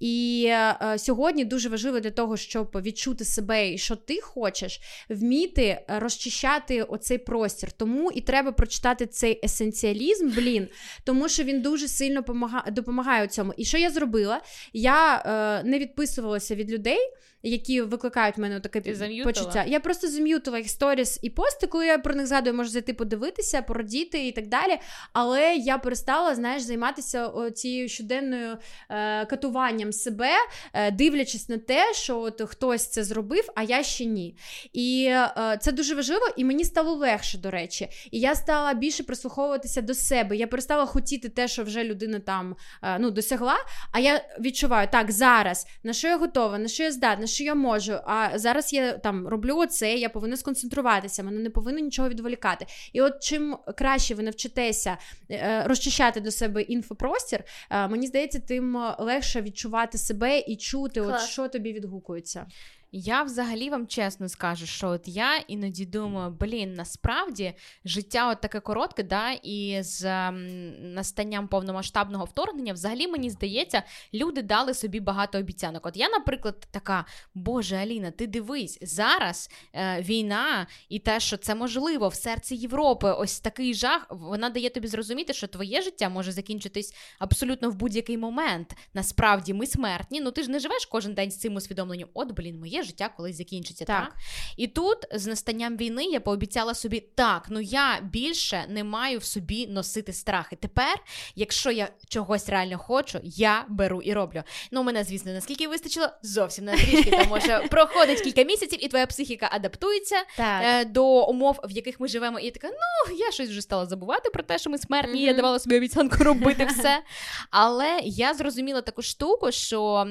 І 0.00 0.46
е, 0.48 0.98
сьогодні 0.98 1.44
дуже 1.44 1.68
важливо 1.68 2.00
для 2.00 2.10
того, 2.10 2.36
щоб 2.36 2.70
відчути 2.82 3.24
себе 3.24 3.72
і 3.72 3.78
що 3.78 3.96
ти 3.96 4.20
хочеш, 4.20 4.80
вміти 5.08 5.84
розчищати 5.88 6.82
оцей 6.82 7.18
простір. 7.18 7.72
Тому 7.72 8.12
і 8.12 8.20
треба 8.20 8.52
прочитати 8.52 9.06
цей 9.06 9.40
есенціалізм, 9.44 10.30
блін, 10.30 10.68
тому 11.04 11.28
що 11.28 11.42
він 11.44 11.62
дуже 11.62 11.88
сильно 11.88 12.24
допомагає 12.72 13.24
у 13.24 13.28
цьому. 13.28 13.52
І 13.56 13.64
що 13.64 13.78
я 13.78 13.90
зробила? 13.90 14.40
Я 14.72 15.16
е, 15.16 15.68
не 15.68 15.78
відписувалася 15.78 16.54
від 16.54 16.70
людей 16.70 16.98
які 17.42 17.80
викликають 17.82 18.36
в 18.36 18.40
мене 18.40 18.60
таке 18.60 18.80
почуття. 19.24 19.64
Я 19.66 19.80
просто 19.80 20.08
зам'ютила 20.08 20.58
їх 20.58 20.70
сторіс 20.70 21.18
і 21.22 21.30
пости, 21.30 21.66
коли 21.66 21.86
я 21.86 21.98
про 21.98 22.14
них 22.14 22.26
згадую, 22.26 22.56
можу 22.56 22.70
зайти 22.70 22.94
подивитися, 22.94 23.62
порадіти 23.62 24.26
і 24.26 24.32
так 24.32 24.46
далі. 24.46 24.78
Але 25.12 25.54
я 25.54 25.78
перестала, 25.78 26.34
знаєш, 26.34 26.62
займатися 26.62 27.30
цією 27.54 27.88
щоденною 27.88 28.56
е, 28.90 29.26
катуванням 29.26 29.92
себе, 29.92 30.30
е, 30.72 30.90
дивлячись 30.90 31.48
на 31.48 31.58
те, 31.58 31.94
що 31.94 32.20
от 32.20 32.42
хтось 32.46 32.90
це 32.90 33.04
зробив, 33.04 33.48
а 33.54 33.62
я 33.62 33.82
ще 33.82 34.04
ні. 34.04 34.36
І 34.72 35.06
е, 35.10 35.58
це 35.60 35.72
дуже 35.72 35.94
важливо, 35.94 36.28
і 36.36 36.44
мені 36.44 36.64
стало 36.64 36.92
легше, 36.92 37.38
до 37.38 37.50
речі. 37.50 37.88
І 38.10 38.20
я 38.20 38.34
стала 38.34 38.74
більше 38.74 39.02
прислуховуватися 39.02 39.82
до 39.82 39.94
себе. 39.94 40.36
Я 40.36 40.46
перестала 40.46 40.86
хотіти 40.86 41.28
те, 41.28 41.48
що 41.48 41.64
вже 41.64 41.84
людина 41.84 42.18
там 42.18 42.56
е, 42.82 42.98
ну, 42.98 43.10
досягла. 43.10 43.56
А 43.92 44.00
я 44.00 44.24
відчуваю, 44.40 44.88
так, 44.92 45.10
зараз 45.10 45.66
на 45.82 45.92
що 45.92 46.08
я 46.08 46.16
готова, 46.16 46.58
на 46.58 46.68
що 46.68 46.82
я 46.82 46.92
здатна 46.92 47.26
що 47.28 47.44
я 47.44 47.54
можу. 47.54 47.92
А 48.04 48.38
зараз 48.38 48.72
я 48.72 48.92
там 48.92 49.28
роблю 49.28 49.56
оце, 49.56 49.94
я 49.94 50.08
повинна 50.08 50.36
сконцентруватися, 50.36 51.22
мене 51.22 51.38
не 51.38 51.50
повинно 51.50 51.78
нічого 51.78 52.08
відволікати. 52.08 52.66
І 52.92 53.00
от 53.00 53.22
чим 53.22 53.56
краще 53.76 54.14
ви 54.14 54.22
навчитеся 54.22 54.96
е, 55.30 55.64
розчищати 55.66 56.20
до 56.20 56.30
себе 56.30 56.62
інфопростір, 56.62 57.44
е, 57.70 57.88
мені 57.88 58.06
здається, 58.06 58.40
тим 58.48 58.78
легше 58.98 59.42
відчувати 59.42 59.98
себе 59.98 60.38
і 60.38 60.56
чути, 60.56 61.00
от 61.00 61.20
що 61.20 61.48
тобі 61.48 61.72
відгукується. 61.72 62.46
Я 62.92 63.22
взагалі 63.22 63.70
вам 63.70 63.86
чесно 63.86 64.28
скажу, 64.28 64.66
що 64.66 64.88
от 64.88 65.08
я 65.08 65.36
іноді 65.36 65.86
думаю, 65.86 66.30
блін, 66.40 66.74
насправді 66.74 67.54
життя 67.84 68.30
от 68.30 68.40
таке 68.40 68.60
коротке, 68.60 69.02
да, 69.02 69.32
і 69.32 69.82
з 69.82 70.04
м, 70.04 70.94
настанням 70.94 71.48
повномасштабного 71.48 72.24
вторгнення, 72.24 72.72
взагалі 72.72 73.08
мені 73.08 73.30
здається, 73.30 73.82
люди 74.14 74.42
дали 74.42 74.74
собі 74.74 75.00
багато 75.00 75.38
обіцянок. 75.38 75.86
От 75.86 75.96
я, 75.96 76.08
наприклад, 76.08 76.66
така, 76.70 77.04
Боже 77.34 77.76
Аліна, 77.76 78.10
ти 78.10 78.26
дивись, 78.26 78.78
зараз 78.82 79.50
е, 79.74 80.02
війна 80.02 80.66
і 80.88 80.98
те, 80.98 81.20
що 81.20 81.36
це 81.36 81.54
можливо 81.54 82.08
в 82.08 82.14
серці 82.14 82.54
Європи, 82.54 83.10
ось 83.10 83.40
такий 83.40 83.74
жах, 83.74 84.06
вона 84.10 84.50
дає 84.50 84.70
тобі 84.70 84.88
зрозуміти, 84.88 85.32
що 85.32 85.46
твоє 85.46 85.82
життя 85.82 86.08
може 86.08 86.32
закінчитись 86.32 86.94
абсолютно 87.18 87.70
в 87.70 87.74
будь-який 87.74 88.18
момент. 88.18 88.76
Насправді 88.94 89.54
ми 89.54 89.66
смертні. 89.66 90.20
Ну 90.20 90.30
ти 90.30 90.42
ж 90.42 90.50
не 90.50 90.58
живеш 90.58 90.86
кожен 90.86 91.14
день 91.14 91.30
з 91.30 91.38
цим 91.38 91.54
усвідомленням. 91.54 92.08
От, 92.14 92.32
блін, 92.32 92.58
моє 92.58 92.77
моє 92.78 92.88
життя 92.88 93.10
колись 93.16 93.36
закінчиться. 93.36 93.84
Так. 93.84 94.04
так 94.04 94.16
І 94.56 94.66
тут 94.66 94.98
з 95.12 95.26
настанням 95.26 95.76
війни 95.76 96.04
я 96.04 96.20
пообіцяла 96.20 96.74
собі, 96.74 97.00
так, 97.14 97.46
ну 97.48 97.60
я 97.60 98.00
більше 98.02 98.64
не 98.68 98.84
маю 98.84 99.18
в 99.18 99.24
собі 99.24 99.66
носити 99.66 100.12
страхи. 100.12 100.56
Тепер, 100.56 100.94
якщо 101.34 101.70
я 101.70 101.88
чогось 102.08 102.48
реально 102.48 102.78
хочу, 102.78 103.20
я 103.22 103.64
беру 103.68 104.02
і 104.02 104.12
роблю. 104.12 104.42
Ну, 104.70 104.82
мене, 104.82 105.04
звісно, 105.04 105.32
наскільки 105.32 105.68
вистачило, 105.68 106.08
зовсім 106.22 106.64
на 106.64 106.72
трішки, 106.72 107.10
тому 107.10 107.40
що 107.40 107.62
проходить 107.70 108.20
кілька 108.20 108.42
місяців, 108.42 108.84
і 108.84 108.88
твоя 108.88 109.06
психіка 109.06 109.48
адаптується 109.52 110.16
е, 110.38 110.84
до 110.84 111.24
умов, 111.24 111.60
в 111.64 111.70
яких 111.70 112.00
ми 112.00 112.08
живемо. 112.08 112.38
І 112.38 112.44
я 112.44 112.50
така, 112.50 112.68
ну 112.68 113.16
я 113.16 113.30
щось 113.30 113.48
вже 113.48 113.62
стала 113.62 113.86
забувати 113.86 114.30
про 114.30 114.42
те, 114.42 114.58
що 114.58 114.70
ми 114.70 114.78
смертні. 114.78 115.20
Mm-hmm. 115.20 115.26
Я 115.26 115.34
давала 115.34 115.58
собі 115.58 115.76
обіцянку 115.76 116.24
робити 116.24 116.64
все. 116.78 117.02
Але 117.50 118.00
я 118.04 118.34
зрозуміла 118.34 118.80
таку 118.80 119.02
штуку, 119.02 119.52
що 119.52 120.06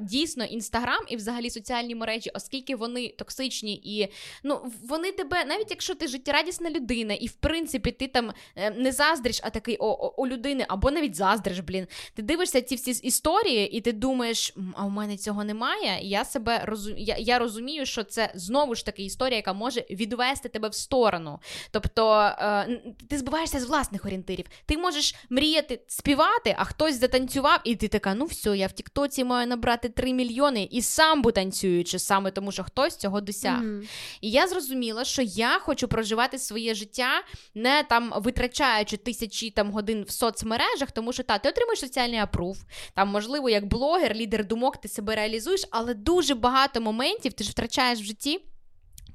дійсно 0.00 0.44
інстаграм 0.44 1.04
і 1.08 1.16
взагалі 1.16 1.50
соціальні 1.50 1.94
мережі, 1.96 2.30
оскільки 2.34 2.76
вони 2.76 3.08
токсичні 3.08 3.80
і 3.84 4.08
ну 4.42 4.72
вони 4.88 5.12
тебе, 5.12 5.44
навіть 5.44 5.70
якщо 5.70 5.94
ти 5.94 6.08
життєрадісна 6.08 6.70
людина, 6.70 7.14
і 7.14 7.26
в 7.26 7.32
принципі 7.32 7.90
ти 7.90 8.08
там 8.08 8.32
е, 8.56 8.70
не 8.70 8.92
заздриш, 8.92 9.40
а 9.42 9.50
такий 9.50 9.76
о, 9.76 9.86
о, 9.86 10.14
у 10.16 10.26
людини, 10.26 10.64
або 10.68 10.90
навіть 10.90 11.16
заздриш, 11.16 11.58
блін. 11.58 11.86
Ти 12.14 12.22
дивишся 12.22 12.62
ці 12.62 12.74
всі 12.74 12.90
історії, 12.90 13.68
і 13.68 13.80
ти 13.80 13.92
думаєш, 13.92 14.54
а 14.74 14.86
у 14.86 14.90
мене 14.90 15.16
цього 15.16 15.44
немає. 15.44 15.98
Я 16.02 16.24
себе 16.24 16.62
розум... 16.64 16.94
я, 16.98 17.16
я 17.18 17.38
розумію, 17.38 17.86
що 17.86 18.04
це 18.04 18.32
знову 18.34 18.74
ж 18.74 18.86
таки 18.86 19.04
історія, 19.04 19.36
яка 19.36 19.52
може 19.52 19.84
відвести 19.90 20.48
тебе 20.48 20.68
в 20.68 20.74
сторону. 20.74 21.38
Тобто 21.70 22.12
е, 22.38 22.80
ти 23.08 23.18
збиваєшся 23.18 23.60
з 23.60 23.64
власних 23.64 24.04
орієнтирів. 24.04 24.46
Ти 24.66 24.76
можеш 24.78 25.14
мріяти 25.30 25.80
співати, 25.86 26.54
а 26.58 26.64
хтось 26.64 27.00
затанцював, 27.00 27.60
і 27.64 27.76
ти 27.76 27.88
така, 27.88 28.14
ну 28.14 28.24
все, 28.24 28.56
я 28.56 28.66
в 28.66 28.72
Тіктоці 28.72 29.24
маю 29.24 29.46
набрати 29.46 29.88
3 29.88 30.12
мільйони 30.12 30.68
і 30.70 30.82
сам 30.82 31.22
бу 31.22 31.32
танцюю 31.32 31.84
працюючи 31.86 31.98
саме 31.98 32.30
тому, 32.30 32.52
що 32.52 32.64
хтось 32.64 32.96
цього 32.96 33.20
досяг. 33.20 33.62
Mm-hmm. 33.62 33.88
І 34.20 34.30
я 34.30 34.46
зрозуміла, 34.46 35.04
що 35.04 35.22
я 35.22 35.58
хочу 35.58 35.88
проживати 35.88 36.38
своє 36.38 36.74
життя, 36.74 37.22
не 37.54 37.82
там 37.82 38.12
витрачаючи 38.16 38.96
тисячі 38.96 39.50
там 39.50 39.70
годин 39.70 40.04
в 40.08 40.10
соцмережах, 40.10 40.90
тому 40.90 41.12
що 41.12 41.22
та 41.22 41.38
ти 41.38 41.48
отримуєш 41.48 41.80
соціальний 41.80 42.18
апрув. 42.18 42.64
Там, 42.94 43.08
можливо, 43.08 43.48
як 43.48 43.66
блогер, 43.66 44.14
лідер 44.14 44.46
думок, 44.46 44.76
ти 44.76 44.88
себе 44.88 45.14
реалізуєш, 45.14 45.64
але 45.70 45.94
дуже 45.94 46.34
багато 46.34 46.80
моментів 46.80 47.32
ти 47.32 47.44
ж 47.44 47.50
втрачаєш 47.50 48.00
в 48.00 48.04
житті. 48.04 48.40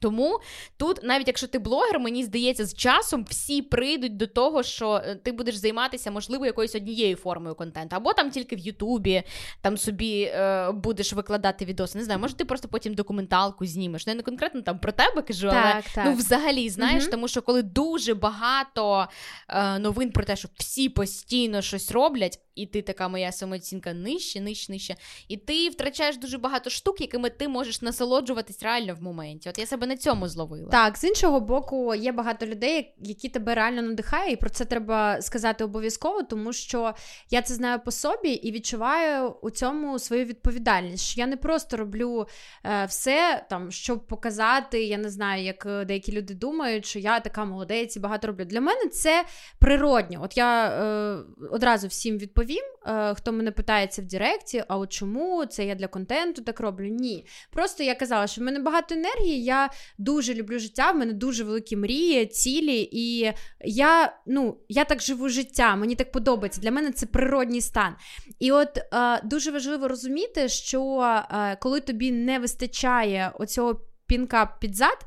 Тому 0.01 0.39
тут, 0.77 0.99
навіть 1.03 1.27
якщо 1.27 1.47
ти 1.47 1.59
блогер, 1.59 1.99
мені 1.99 2.23
здається, 2.23 2.65
з 2.65 2.75
часом 2.75 3.25
всі 3.29 3.61
прийдуть 3.61 4.17
до 4.17 4.27
того, 4.27 4.63
що 4.63 5.01
е, 5.05 5.15
ти 5.15 5.31
будеш 5.31 5.55
займатися, 5.55 6.11
можливо, 6.11 6.45
якоюсь 6.45 6.75
однією 6.75 7.15
формою 7.15 7.55
контенту, 7.55 7.95
або 7.95 8.13
там 8.13 8.31
тільки 8.31 8.55
в 8.55 8.59
Ютубі 8.59 9.23
там 9.61 9.77
собі 9.77 10.21
е, 10.21 10.71
будеш 10.71 11.13
викладати 11.13 11.65
відоси. 11.65 11.97
Не 11.97 12.03
знаю, 12.03 12.19
може 12.19 12.33
ти 12.33 12.45
просто 12.45 12.67
потім 12.67 12.93
документалку 12.93 13.65
знімеш. 13.65 14.07
Ну, 14.07 14.11
я 14.11 14.17
не 14.17 14.23
конкретно 14.23 14.61
там 14.61 14.79
про 14.79 14.91
тебе 14.91 15.21
кажу, 15.21 15.49
так, 15.49 15.73
але 15.73 15.83
так. 15.95 16.05
ну 16.05 16.13
взагалі 16.13 16.69
знаєш, 16.69 17.03
угу. 17.03 17.11
тому 17.11 17.27
що 17.27 17.41
коли 17.41 17.63
дуже 17.63 18.13
багато 18.13 19.07
е, 19.49 19.79
новин 19.79 20.11
про 20.11 20.23
те, 20.23 20.35
що 20.35 20.49
всі 20.57 20.89
постійно 20.89 21.61
щось 21.61 21.91
роблять 21.91 22.39
і 22.55 22.65
ти 22.65 22.81
така 22.81 23.07
моя 23.07 23.31
самооцінка 23.31 23.93
нижче, 23.93 24.41
нижче, 24.41 24.71
нижче. 24.71 24.95
І 25.27 25.37
ти 25.37 25.69
втрачаєш 25.69 26.17
дуже 26.17 26.37
багато 26.37 26.69
штук, 26.69 27.01
якими 27.01 27.29
ти 27.29 27.47
можеш 27.47 27.81
насолоджуватись 27.81 28.63
реально 28.63 28.95
в 28.95 29.01
моменті. 29.01 29.49
От 29.49 29.57
я 29.57 29.65
себе 29.65 29.87
на 29.91 29.97
цьому 29.97 30.27
зловила. 30.27 30.69
Так, 30.69 30.97
з 30.97 31.03
іншого 31.03 31.39
боку, 31.39 31.95
є 31.95 32.11
багато 32.11 32.45
людей, 32.45 32.95
які 32.97 33.29
тебе 33.29 33.55
реально 33.55 33.81
надихають, 33.81 34.33
і 34.33 34.35
про 34.35 34.49
це 34.49 34.65
треба 34.65 35.21
сказати 35.21 35.63
обов'язково, 35.63 36.23
тому 36.23 36.53
що 36.53 36.93
я 37.29 37.41
це 37.41 37.53
знаю 37.53 37.79
по 37.85 37.91
собі 37.91 38.29
і 38.29 38.51
відчуваю 38.51 39.35
у 39.41 39.49
цьому 39.49 39.99
свою 39.99 40.25
відповідальність. 40.25 41.05
Що 41.05 41.21
Я 41.21 41.27
не 41.27 41.37
просто 41.37 41.77
роблю 41.77 42.27
е, 42.65 42.85
все 42.85 43.45
там, 43.49 43.71
щоб 43.71 44.07
показати. 44.07 44.83
Я 44.83 44.97
не 44.97 45.09
знаю, 45.09 45.43
як 45.43 45.65
е, 45.65 45.85
деякі 45.85 46.11
люди 46.11 46.33
думають, 46.33 46.85
що 46.85 46.99
я 46.99 47.19
така 47.19 47.45
молодець 47.45 47.95
і 47.95 47.99
багато 47.99 48.27
роблю. 48.27 48.45
Для 48.45 48.61
мене 48.61 48.87
це 48.87 49.25
природньо. 49.59 50.19
От 50.23 50.37
я 50.37 50.67
е, 50.67 51.17
одразу 51.51 51.87
всім 51.87 52.17
відповім, 52.17 52.63
е, 52.85 53.13
хто 53.15 53.31
мене 53.31 53.51
питається 53.51 54.01
в 54.01 54.05
Директі, 54.05 54.63
а 54.67 54.77
от 54.77 54.91
чому 54.91 55.45
це 55.45 55.65
я 55.65 55.75
для 55.75 55.87
контенту 55.87 56.41
так 56.41 56.59
роблю? 56.59 56.85
Ні. 56.85 57.25
Просто 57.51 57.83
я 57.83 57.95
казала, 57.95 58.27
що 58.27 58.41
в 58.41 58.43
мене 58.43 58.59
багато 58.59 58.95
енергії, 58.95 59.43
я 59.43 59.69
дуже 59.97 60.33
люблю 60.33 60.59
життя, 60.59 60.91
в 60.91 60.97
мене 60.97 61.13
дуже 61.13 61.43
великі 61.43 61.75
мрії, 61.75 62.25
цілі, 62.25 62.89
і 62.91 63.33
я 63.65 64.13
ну, 64.27 64.57
я 64.69 64.83
так 64.83 65.01
живу 65.01 65.29
життя, 65.29 65.75
мені 65.75 65.95
так 65.95 66.11
подобається. 66.11 66.61
Для 66.61 66.71
мене 66.71 66.91
це 66.91 67.05
природній 67.05 67.61
стан. 67.61 67.95
І 68.39 68.51
от 68.51 68.77
е, 68.77 69.21
дуже 69.23 69.51
важливо 69.51 69.87
розуміти, 69.87 70.49
що 70.49 71.01
е, 71.31 71.57
коли 71.61 71.79
тобі 71.79 72.11
не 72.11 72.39
вистачає 72.39 73.31
оцього 73.39 73.81
пінка 74.11 74.57
під 74.61 74.75
зад, 74.75 74.97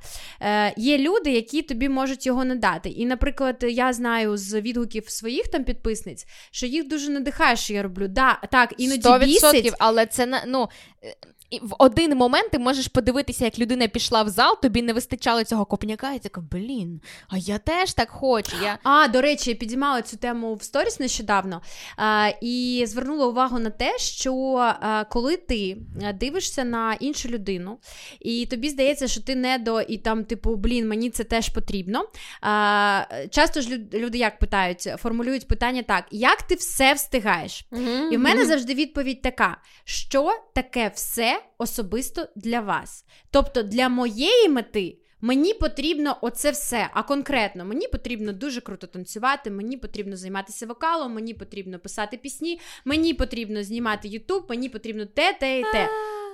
е, 0.41 0.75
є 0.77 0.99
люди, 0.99 1.31
які 1.31 1.62
тобі 1.62 1.89
можуть 1.89 2.27
його 2.27 2.45
надати. 2.45 2.89
І, 2.89 3.07
наприклад, 3.07 3.64
я 3.68 3.93
знаю 3.93 4.37
з 4.37 4.61
відгуків 4.61 5.11
своїх 5.11 5.49
там 5.49 5.64
підписниць, 5.64 6.27
що 6.51 6.66
їх 6.66 6.89
дуже 6.89 7.11
надихає, 7.11 7.57
що 7.57 7.75
я 7.75 7.83
роблю. 7.83 8.09
Да, 8.09 8.39
Так, 8.51 8.75
іноді 8.79 9.09
100%, 9.09 9.25
бісить. 9.25 9.75
але 9.79 10.07
це 10.07 10.45
ну. 10.47 10.68
В 11.63 11.75
один 11.79 12.17
момент 12.17 12.51
ти 12.51 12.59
можеш 12.59 12.89
подивитися, 12.89 13.45
як 13.45 13.59
людина 13.59 13.89
пішла 13.89 14.23
в 14.23 14.29
зал, 14.29 14.61
тобі 14.63 14.83
не 14.83 14.93
вистачало 14.93 15.45
цього 15.45 15.65
копняка, 15.65 16.13
і 16.13 16.19
така, 16.19 16.41
блін, 16.41 17.01
а 17.29 17.39
я 17.39 17.59
теж 17.59 17.93
так 17.93 18.11
хочу. 18.11 18.57
Я... 18.63 18.79
А, 18.83 19.09
до 19.09 19.21
речі, 19.21 19.51
я 19.51 19.57
підіймала 19.57 20.03
цю 20.03 20.17
тему 20.17 20.55
в 20.55 20.63
сторіс 20.63 21.01
нещодавно 21.01 21.63
а, 21.97 22.31
і 22.41 22.85
звернула 22.87 23.27
увагу 23.27 23.59
на 23.59 23.71
те, 23.71 23.99
що 23.99 24.35
а, 24.81 25.05
коли 25.05 25.37
ти 25.37 25.77
дивишся 26.15 26.65
на 26.65 26.95
іншу 26.95 27.29
людину, 27.29 27.79
і 28.21 28.47
тобі 28.47 28.69
здається, 28.69 29.09
що 29.09 29.23
ти 29.23 29.35
не 29.35 29.59
до 29.59 29.81
і 29.81 29.99
там, 29.99 30.25
типу, 30.25 30.57
блін, 30.57 30.89
мені 30.89 31.11
це 31.11 31.25
теж 31.25 31.49
потрібно. 31.49 32.09
А, 32.41 33.05
Часто 33.31 33.61
ж 33.61 33.81
люди 33.95 34.19
як 34.19 34.39
питають, 34.39 34.83
формулюють 34.99 35.49
питання 35.49 35.83
так: 35.83 36.05
як 36.11 36.43
ти 36.43 36.55
все 36.55 36.95
встигаєш? 36.95 37.67
Mm-hmm. 37.73 38.09
І 38.11 38.17
в 38.17 38.21
мене 38.21 38.47
завжди 38.47 38.75
відповідь 38.75 39.23
така: 39.23 39.57
що 39.85 40.33
таке 40.55 40.93
все? 40.95 41.41
Особисто 41.59 42.29
для 42.37 42.61
вас. 42.61 43.05
Тобто 43.31 43.63
для 43.63 43.89
моєї 43.89 44.49
мети. 44.49 44.99
Мені 45.21 45.55
потрібно 45.55 46.19
оце 46.21 46.51
все. 46.51 46.91
А 46.93 47.03
конкретно 47.03 47.65
мені 47.65 47.89
потрібно 47.89 48.33
дуже 48.33 48.61
круто 48.61 48.87
танцювати, 48.87 49.51
мені 49.51 49.77
потрібно 49.77 50.17
займатися 50.17 50.67
вокалом, 50.67 51.15
мені 51.15 51.35
потрібно 51.35 51.79
писати 51.79 52.17
пісні, 52.17 52.61
мені 52.85 53.15
потрібно 53.15 53.63
знімати 53.63 54.09
Ютуб, 54.09 54.47
мені 54.49 54.69
потрібно 54.69 55.07
те, 55.07 55.33
те 55.41 55.61
і 55.61 55.63
те. 55.63 55.89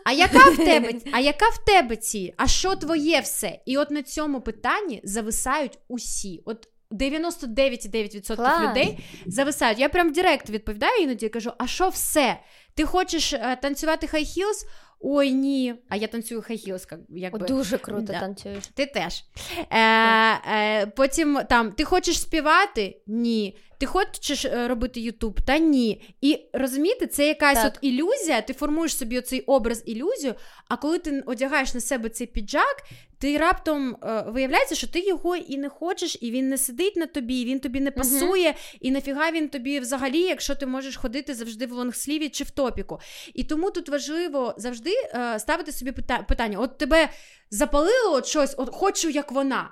А 0.05 0.13
яка 0.13 0.39
в 0.51 0.57
тебе 0.57 0.93
а 1.13 1.21
яка 1.21 1.49
в 1.49 1.65
тебе 1.65 1.97
ціль? 1.97 2.31
А 2.37 2.47
що 2.47 2.77
твоє 2.77 3.21
все? 3.21 3.61
І 3.67 3.79
от 3.79 3.91
на 3.91 4.03
цьому 4.03 4.41
питанні 4.41 5.01
зависають 5.05 5.79
усі. 5.89 6.43
От 6.45 6.69
99,9% 6.91 8.71
людей 8.71 8.99
зависають. 9.27 9.79
Я 9.79 9.89
прям 9.89 10.13
директ 10.13 10.51
відповідаю 10.51 11.03
іноді 11.03 11.29
кажу: 11.29 11.53
а 11.59 11.67
що 11.67 11.89
все? 11.89 12.41
Ти 12.75 12.85
хочеш 12.85 13.33
е, 13.33 13.59
танцювати 13.63 14.07
хай 14.07 14.25
хілс? 14.25 14.67
Ой, 15.01 15.33
ні. 15.33 15.75
А 15.89 15.97
я 15.97 16.07
танцюю 16.07 16.43
хай-хілс, 16.43 16.87
якби. 17.09 17.47
Дуже 17.47 17.79
круто 17.79 18.03
да. 18.03 18.21
танцюєш. 18.21 18.67
Ти 18.75 18.87
теж. 18.87 19.25
Е, 19.71 19.81
е, 19.81 20.87
Потім 20.87 21.41
там 21.49 21.73
ти 21.73 21.85
хочеш 21.85 22.21
співати? 22.21 23.03
Ні. 23.07 23.57
Ти 23.81 23.87
хочеш 23.87 24.45
е, 24.45 24.69
робити 24.69 25.01
Ютуб? 25.01 25.41
Та 25.41 25.59
ні. 25.59 26.03
І 26.21 26.39
розумієте, 26.53 27.07
це 27.07 27.27
якась 27.27 27.59
так. 27.59 27.73
от 27.75 27.79
ілюзія, 27.83 28.43
ти 28.43 28.53
формуєш 28.53 28.97
собі 28.97 29.19
оцей 29.19 29.41
образ 29.41 29.83
ілюзію, 29.87 30.35
а 30.69 30.77
коли 30.77 30.99
ти 30.99 31.23
одягаєш 31.27 31.75
на 31.75 31.81
себе 31.81 32.09
цей 32.09 32.27
піджак, 32.27 32.85
ти 33.19 33.39
раптом 33.39 33.97
е, 34.03 34.25
виявляється, 34.29 34.75
що 34.75 34.89
ти 34.89 35.01
його 35.01 35.37
і 35.37 35.59
не 35.59 35.69
хочеш, 35.69 36.19
і 36.21 36.31
він 36.31 36.49
не 36.49 36.59
сидить 36.59 36.97
на 36.97 37.07
тобі, 37.07 37.41
і 37.41 37.45
він 37.45 37.61
тобі 37.61 37.81
не 37.81 37.91
пасує, 37.91 38.49
uh-huh. 38.49 38.79
і 38.81 38.91
нафіга 38.91 39.31
він 39.31 39.49
тобі 39.49 39.81
взагалі, 39.81 40.21
якщо 40.21 40.55
ти 40.55 40.67
можеш 40.67 40.97
ходити 40.97 41.35
завжди 41.35 41.67
в 41.67 41.73
лонгсліві 41.73 42.29
чи 42.29 42.45
в 42.45 42.51
топіку. 42.51 43.01
І 43.35 43.45
тому 43.45 43.71
тут 43.71 43.89
важливо 43.89 44.55
завжди 44.57 44.91
е, 44.91 45.39
ставити 45.39 45.73
собі 45.73 45.93
питання: 46.29 46.59
от 46.59 46.79
тебе 46.79 47.09
запалило 47.51 48.13
от 48.13 48.27
щось, 48.27 48.55
от 48.59 48.69
хочу, 48.73 49.09
як 49.09 49.33
вона. 49.33 49.71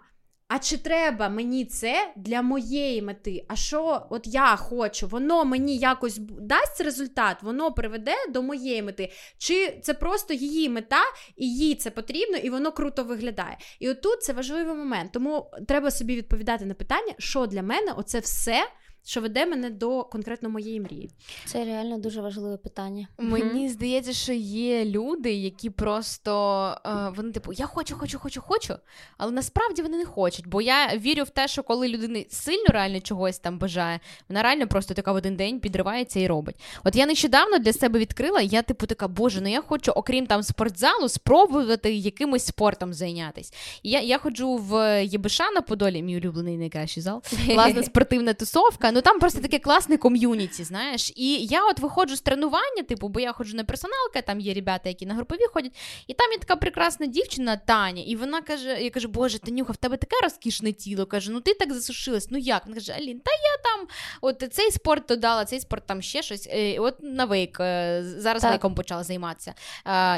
А 0.48 0.58
чи 0.58 0.76
треба 0.76 1.28
мені 1.28 1.64
це 1.64 2.12
для 2.16 2.42
моєї 2.42 3.02
мети? 3.02 3.44
А 3.48 3.56
що 3.56 4.06
от 4.10 4.26
я 4.26 4.56
хочу, 4.56 5.06
воно 5.06 5.44
мені 5.44 5.76
якось 5.76 6.18
дасть 6.40 6.80
результат, 6.80 7.42
воно 7.42 7.72
приведе 7.72 8.14
до 8.28 8.42
моєї 8.42 8.82
мети? 8.82 9.12
Чи 9.38 9.80
це 9.82 9.94
просто 9.94 10.34
її 10.34 10.68
мета, 10.68 11.02
і 11.36 11.54
їй 11.54 11.74
це 11.74 11.90
потрібно, 11.90 12.36
і 12.36 12.50
воно 12.50 12.72
круто 12.72 13.04
виглядає? 13.04 13.58
І 13.78 13.90
отут 13.90 14.22
це 14.22 14.32
важливий 14.32 14.74
момент. 14.74 15.12
Тому 15.12 15.50
треба 15.68 15.90
собі 15.90 16.16
відповідати 16.16 16.64
на 16.64 16.74
питання, 16.74 17.14
що 17.18 17.46
для 17.46 17.62
мене 17.62 17.92
оце 17.96 18.18
все 18.18 18.68
що 19.08 19.20
веде 19.20 19.46
мене 19.46 19.70
до 19.70 20.04
конкретно 20.04 20.48
моєї 20.48 20.80
мрії. 20.80 21.10
Це 21.44 21.64
реально 21.64 21.98
дуже 21.98 22.20
важливе 22.20 22.56
питання. 22.56 23.08
Мені 23.18 23.66
mm-hmm. 23.66 23.72
здається, 23.72 24.12
що 24.12 24.32
є 24.32 24.84
люди, 24.84 25.32
які 25.32 25.70
просто 25.70 26.74
е, 26.86 27.12
вони 27.16 27.32
типу 27.32 27.52
я 27.52 27.66
хочу, 27.66 27.98
хочу, 27.98 28.18
хочу, 28.18 28.40
хочу, 28.40 28.74
але 29.18 29.32
насправді 29.32 29.82
вони 29.82 29.96
не 29.96 30.04
хочуть. 30.04 30.46
Бо 30.46 30.62
я 30.62 30.96
вірю 30.96 31.24
в 31.24 31.30
те, 31.30 31.48
що 31.48 31.62
коли 31.62 31.88
людина 31.88 32.24
сильно 32.28 32.64
реально 32.68 33.00
чогось 33.00 33.38
там 33.38 33.58
бажає, 33.58 34.00
вона 34.28 34.42
реально 34.42 34.66
просто 34.66 34.94
така 34.94 35.12
в 35.12 35.16
один 35.16 35.36
день 35.36 35.60
підривається 35.60 36.20
і 36.20 36.26
робить. 36.26 36.56
От 36.84 36.96
я 36.96 37.06
нещодавно 37.06 37.58
для 37.58 37.72
себе 37.72 37.98
відкрила, 37.98 38.40
я 38.40 38.62
типу 38.62 38.86
така, 38.86 39.08
боже, 39.08 39.40
ну 39.40 39.48
я 39.48 39.60
хочу, 39.60 39.92
окрім 39.92 40.26
там 40.26 40.42
спортзалу, 40.42 41.08
спробувати 41.08 41.94
якимось 41.94 42.46
спортом 42.46 42.94
зайнятися. 42.94 43.52
Я 43.82 44.00
я 44.00 44.18
ходжу 44.18 44.56
в 44.56 45.04
ЄБШ 45.04 45.40
на 45.54 45.60
Подолі, 45.60 46.02
мій 46.02 46.16
улюблений 46.16 46.56
найкращий 46.56 47.02
зал, 47.02 47.22
класна 47.46 47.82
спортивна 47.82 48.34
тусовка. 48.34 48.92
Ну 48.98 49.02
там 49.02 49.18
просто 49.18 49.40
таке 49.40 49.58
класне 49.58 49.96
ком'юніті, 49.96 50.64
знаєш. 50.64 51.12
І 51.16 51.46
я 51.46 51.66
от 51.66 51.78
виходжу 51.78 52.16
з 52.16 52.20
тренування, 52.20 52.82
типу, 52.88 53.08
бо 53.08 53.20
я 53.20 53.32
ходжу 53.32 53.56
на 53.56 53.64
персоналка, 53.64 54.22
там 54.22 54.40
є 54.40 54.54
ребята, 54.54 54.88
які 54.88 55.06
на 55.06 55.14
групові 55.14 55.46
ходять. 55.52 55.72
І 56.06 56.14
там 56.14 56.32
є 56.32 56.38
така 56.38 56.56
прекрасна 56.56 57.06
дівчина 57.06 57.56
Таня, 57.56 58.02
і 58.06 58.16
вона 58.16 58.42
каже: 58.42 58.82
я 58.82 58.90
кажу, 58.90 59.08
Боже, 59.08 59.38
Танюха, 59.38 59.72
в 59.72 59.76
тебе 59.76 59.96
таке 59.96 60.16
розкішне 60.22 60.72
тіло. 60.72 61.06
Каже, 61.06 61.30
ну 61.30 61.40
ти 61.40 61.54
так 61.54 61.72
засушилась. 61.72 62.30
Ну 62.30 62.38
як? 62.38 62.66
Вона 62.66 62.74
каже, 62.74 62.92
Алін, 62.92 63.20
та 63.20 63.30
я 63.30 63.62
там 63.64 63.88
от 64.20 64.52
цей 64.54 64.70
спорт 64.70 65.06
додала, 65.08 65.44
цей 65.44 65.60
спорт 65.60 65.86
там 65.86 66.02
ще 66.02 66.22
щось. 66.22 66.48
Е, 66.50 66.78
от 66.78 66.94
на 67.02 67.24
вейк. 67.24 67.60
Е, 67.60 68.02
зараз 68.04 68.42
так. 68.42 68.50
вейком 68.50 68.74
почала 68.74 69.04
займатися. 69.04 69.54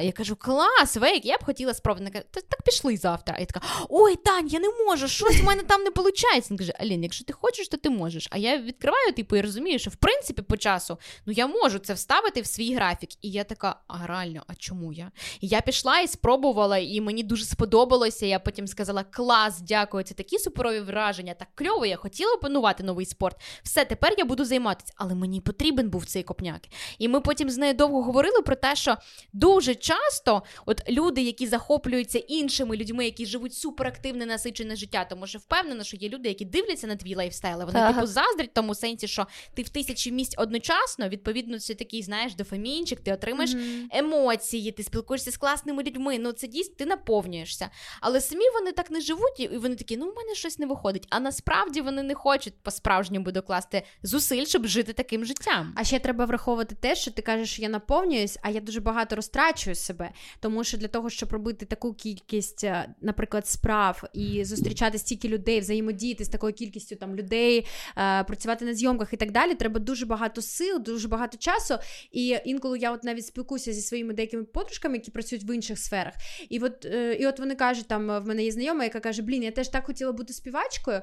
Я 0.03 0.12
кажу, 0.16 0.37
клас, 0.37 0.97
вейк, 0.97 1.24
я 1.24 1.37
б 1.37 1.45
хотіла 1.45 1.74
спробувати. 1.74 2.05
Вона 2.05 2.11
каже, 2.11 2.47
так 2.49 2.62
пішли 2.62 2.97
завтра. 2.97 3.35
А 3.39 3.41
я 3.41 3.47
така, 3.47 3.66
ой, 3.89 4.16
Тань, 4.16 4.47
я 4.47 4.61
не 4.61 4.68
можу, 4.87 5.09
щось 5.09 5.41
у 5.41 5.45
мене 5.45 5.62
там 5.62 5.83
не 5.83 5.91
виходить. 5.91 6.51
Він 6.51 6.59
каже, 6.59 6.72
Алін, 6.78 7.03
якщо 7.03 7.24
ти 7.24 7.33
хочеш, 7.33 7.68
то 7.68 7.76
ти 7.76 7.91
можеш. 7.91 8.28
А 8.31 8.39
я 8.39 8.59
відкриваю, 8.61 9.12
типу, 9.12 9.36
і 9.36 9.40
розумію, 9.40 9.78
що 9.78 9.90
в 9.90 9.96
принципі 9.96 10.42
по 10.42 10.56
часу 10.56 10.98
ну 11.26 11.32
я 11.32 11.46
можу 11.46 11.78
це 11.78 11.94
вставити 11.94 12.40
в 12.40 12.46
свій 12.46 12.74
графік. 12.74 13.11
І 13.22 13.30
я 13.30 13.44
така, 13.44 13.76
а 13.88 14.06
реально, 14.06 14.42
а 14.46 14.54
чому 14.54 14.92
я? 14.92 15.11
І 15.40 15.46
я 15.48 15.61
пішла 15.61 16.00
і 16.00 16.08
спробувала, 16.08 16.78
і 16.78 17.00
мені 17.00 17.22
дуже 17.22 17.44
сподобалося. 17.44 18.26
Я 18.26 18.38
потім 18.38 18.66
сказала: 18.66 19.04
клас, 19.04 19.61
дякую, 19.61 20.04
це 20.04 20.14
такі 20.14 20.38
суперові 20.38 20.80
враження, 20.80 21.34
так 21.34 21.48
кльово, 21.54 21.86
я 21.86 21.96
хотіла 21.96 22.32
опанувати 22.32 22.82
новий 22.82 23.06
спорт. 23.06 23.36
Все, 23.62 23.84
тепер 23.84 24.14
я 24.18 24.24
буду 24.24 24.44
займатися, 24.44 24.92
але 24.96 25.14
мені 25.14 25.40
потрібен 25.40 25.90
був 25.90 26.06
цей 26.06 26.22
копняк. 26.22 26.61
І 26.98 27.08
ми 27.08 27.20
потім 27.20 27.50
з 27.50 27.56
нею 27.58 27.74
довго 27.74 28.02
говорили 28.02 28.42
про 28.42 28.56
те, 28.56 28.76
що 28.76 28.96
дуже 29.32 29.74
часто 29.74 30.42
от 30.66 30.90
люди, 30.90 31.22
які 31.22 31.46
захоплюються 31.46 32.18
іншими 32.18 32.76
людьми, 32.76 33.04
які 33.04 33.26
живуть 33.26 33.54
суперактивне 33.54 34.26
насичене 34.26 34.76
життя, 34.76 35.06
тому 35.11 35.26
що 35.26 35.38
впевнена, 35.38 35.84
що 35.84 35.96
є 35.96 36.08
люди, 36.08 36.28
які 36.28 36.44
дивляться 36.44 36.86
на 36.86 36.96
твій 36.96 37.14
lifestyle, 37.14 37.59
вони 37.58 37.72
так. 37.72 37.94
типу 37.94 38.06
заздрять 38.06 38.49
тому 38.55 38.74
сенсі, 38.74 39.09
що 39.09 39.26
ти 39.55 39.62
в 39.62 39.68
тисячі 39.68 40.12
місць 40.12 40.34
одночасно, 40.38 41.09
відповідно, 41.09 41.59
це 41.59 41.74
такий, 41.74 42.03
знаєш, 42.03 42.34
дофамінчик, 42.34 43.01
ти 43.01 43.12
отримаєш 43.12 43.51
mm-hmm. 43.51 43.86
емоції, 43.92 44.72
ти 44.72 44.82
спілкуєшся 44.82 45.30
з 45.30 45.36
класними 45.36 45.82
людьми. 45.82 46.18
Ну 46.18 46.32
це 46.32 46.46
дійсно 46.46 46.74
ти 46.78 46.86
наповнюєшся. 46.86 47.70
Але 48.01 48.20
самі 48.20 48.44
вони 48.55 48.72
так 48.72 48.90
не 48.90 49.01
живуть, 49.01 49.40
і 49.40 49.48
вони 49.48 49.76
такі, 49.76 49.96
ну 49.96 50.11
в 50.11 50.14
мене 50.16 50.34
щось 50.34 50.59
не 50.59 50.66
виходить. 50.66 51.07
А 51.11 51.20
насправді 51.20 51.80
вони 51.80 52.03
не 52.03 52.14
хочуть 52.14 52.55
по-справжньому 52.62 53.32
докласти 53.32 53.82
зусиль, 54.03 54.44
щоб 54.44 54.66
жити 54.66 54.92
таким 54.92 55.24
життям. 55.24 55.74
А 55.76 55.84
ще 55.84 55.98
треба 55.98 56.24
враховувати 56.24 56.74
те, 56.74 56.96
що 56.96 57.11
ти 57.11 57.22
кажеш, 57.22 57.53
що 57.53 57.62
я 57.62 57.68
наповнююсь, 57.68 58.38
а 58.42 58.51
я 58.51 58.61
дуже 58.61 58.80
багато 58.80 59.16
розтрачую 59.16 59.76
себе. 59.76 60.11
Тому 60.40 60.64
що 60.64 60.76
для 60.76 60.88
того, 60.88 61.11
щоб 61.11 61.32
робити 61.32 61.66
таку 61.66 61.94
кількість, 61.94 62.64
е, 62.64 62.94
наприклад, 63.01 63.46
справ 63.46 64.03
і 64.12 64.44
зустрічати 64.44 64.98
стільки 64.98 65.28
людей, 65.28 65.61
взаємодіяти 65.61 66.24
з 66.24 66.28
такою 66.28 66.53
кількістю 66.53 66.96
там 66.96 67.16
людей, 67.16 67.66
е, 67.96 68.24
працювати 68.41 68.64
на 68.64 68.74
зйомках 68.74 69.12
і 69.12 69.16
так 69.16 69.30
далі, 69.30 69.55
треба 69.55 69.80
дуже 69.80 70.07
багато 70.07 70.43
сил, 70.43 70.82
дуже 70.82 71.09
багато 71.09 71.38
часу. 71.38 71.74
І 72.12 72.36
інколи 72.45 72.78
я 72.78 72.93
от 72.93 73.05
навіть 73.05 73.26
спілкуюся 73.26 73.72
зі 73.72 73.80
своїми 73.80 74.14
деякими 74.14 74.45
подружками, 74.45 74.97
які 74.97 75.11
працюють 75.11 75.45
в 75.45 75.55
інших 75.55 75.78
сферах. 75.78 76.14
І 76.49 76.59
от 76.59 76.84
е, 76.84 77.14
і 77.14 77.26
от 77.26 77.38
вони 77.38 77.55
кажуть, 77.55 77.88
там 77.88 78.07
в 78.07 78.26
мене 78.26 78.45
є 78.45 78.51
знайома, 78.51 78.84
яка 78.84 79.01
каже: 79.01 79.22
Блін, 79.22 79.43
я 79.43 79.51
теж 79.51 79.68
так 79.68 79.86
хотіла 79.86 80.12
бути 80.12 80.32
співачкою, 80.32 81.03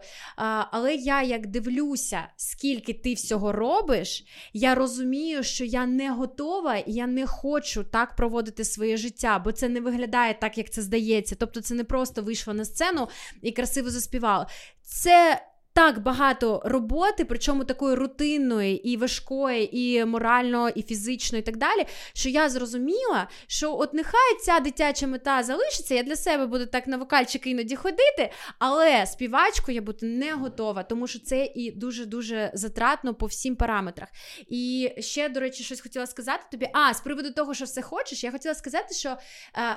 але 0.71 0.95
я 0.95 1.23
як 1.23 1.47
дивлюся, 1.47 2.27
скільки 2.35 2.93
ти 2.93 3.13
всього 3.13 3.51
робиш, 3.51 4.25
я 4.53 4.75
розумію, 4.75 5.43
що 5.43 5.65
я 5.65 5.85
не 5.85 6.11
готова 6.11 6.77
і 6.77 6.91
я 6.93 7.07
не 7.07 7.27
хочу 7.27 7.83
так 7.83 8.15
проводити 8.15 8.63
своє 8.63 8.97
життя, 8.97 9.39
бо 9.39 9.51
це 9.51 9.69
не 9.69 9.81
виглядає 9.81 10.33
так, 10.33 10.57
як 10.57 10.69
це 10.69 10.81
здається. 10.81 11.35
Тобто, 11.39 11.61
це 11.61 11.73
не 11.73 11.83
просто 11.83 12.21
вийшла 12.21 12.53
на 12.53 12.65
сцену 12.65 13.07
і 13.41 13.51
красиво 13.51 13.89
заспівала. 13.89 14.47
Це 14.81 15.41
так 15.77 15.99
багато 15.99 16.61
роботи, 16.65 17.25
причому 17.25 17.63
такої 17.63 17.95
рутинної, 17.95 18.89
і 18.89 18.97
важкої, 18.97 19.77
і 19.79 20.05
морально, 20.05 20.69
і 20.69 20.83
фізично, 20.83 21.37
і 21.37 21.41
так 21.41 21.57
далі. 21.57 21.85
Що 22.13 22.29
я 22.29 22.49
зрозуміла, 22.49 23.29
що 23.47 23.77
от 23.77 23.93
нехай 23.93 24.37
ця 24.41 24.59
дитяча 24.59 25.07
мета 25.07 25.43
залишиться, 25.43 25.95
я 25.95 26.03
для 26.03 26.15
себе 26.15 26.45
буду 26.45 26.65
так 26.65 26.87
на 26.87 26.97
вокальчики 26.97 27.49
іноді 27.49 27.75
ходити, 27.75 28.31
але 28.59 29.05
співачкою 29.05 29.75
я 29.75 29.81
бути 29.81 30.05
не 30.05 30.33
готова, 30.33 30.83
тому 30.83 31.07
що 31.07 31.19
це 31.19 31.45
і 31.55 31.71
дуже-дуже 31.71 32.51
затратно 32.53 33.13
по 33.13 33.25
всім 33.25 33.55
параметрах. 33.55 34.09
І 34.47 34.91
ще, 34.99 35.29
до 35.29 35.39
речі, 35.39 35.63
щось 35.63 35.81
хотіла 35.81 36.07
сказати 36.07 36.43
тобі. 36.51 36.69
А, 36.73 36.93
з 36.93 37.01
приводу 37.01 37.33
того, 37.33 37.53
що 37.53 37.65
все 37.65 37.81
хочеш, 37.81 38.23
я 38.23 38.31
хотіла 38.31 38.55
сказати, 38.55 38.93
що 38.93 39.09
е, 39.09 39.17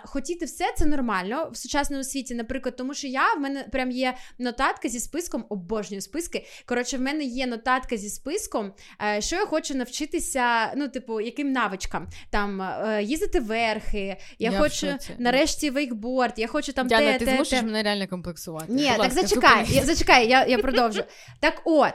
хотіти 0.05 0.45
все 0.45 0.65
це 0.77 0.87
нормально 0.87 1.51
в 1.53 1.57
сучасному 1.57 2.05
світі, 2.05 2.35
наприклад, 2.35 2.77
тому 2.77 2.95
що 2.95 3.07
я 3.07 3.35
в 3.35 3.41
мене 3.41 3.69
прям 3.73 3.91
є 3.91 4.17
нотатка 4.39 4.89
зі 4.89 5.01
списком, 5.01 5.45
обожнюю 5.49 5.90
списки. 6.01 6.47
Коротше, 6.67 6.97
в 6.97 7.01
мене 7.01 7.25
є 7.25 7.47
нотатка 7.47 7.97
зі 7.97 8.09
списком, 8.09 8.73
е, 9.17 9.21
що 9.21 9.37
я 9.37 9.47
хочу 9.47 9.75
навчитися, 9.75 10.73
ну, 10.77 10.89
типу, 10.89 11.21
яким 11.21 11.53
навичкам 11.53 12.09
там 12.31 12.63
е, 12.63 13.03
їздити 13.03 13.41
верхи, 13.41 14.17
я, 14.39 14.51
Я 14.51 14.59
хочу 14.59 14.95
нарешті 15.19 15.71
вейкборд, 15.71 16.35
я 16.37 16.47
хочу 16.47 16.73
там 16.73 16.89
Діана, 16.89 17.13
те, 17.13 17.19
ти 17.19 17.25
те, 17.25 17.35
змусиш 17.35 17.59
те. 17.59 17.67
мене 17.67 17.83
реально 17.83 18.09
комплексувати. 18.09 18.67
Ні, 18.73 18.83
Будь 18.83 18.91
так 18.91 18.99
ласка, 18.99 19.23
зачекай, 19.23 19.67
я, 19.69 19.85
зачекай, 19.85 20.29
я, 20.29 20.47
я 20.47 20.59
продовжу. 20.59 21.03
Так 21.41 21.63
от, 21.65 21.95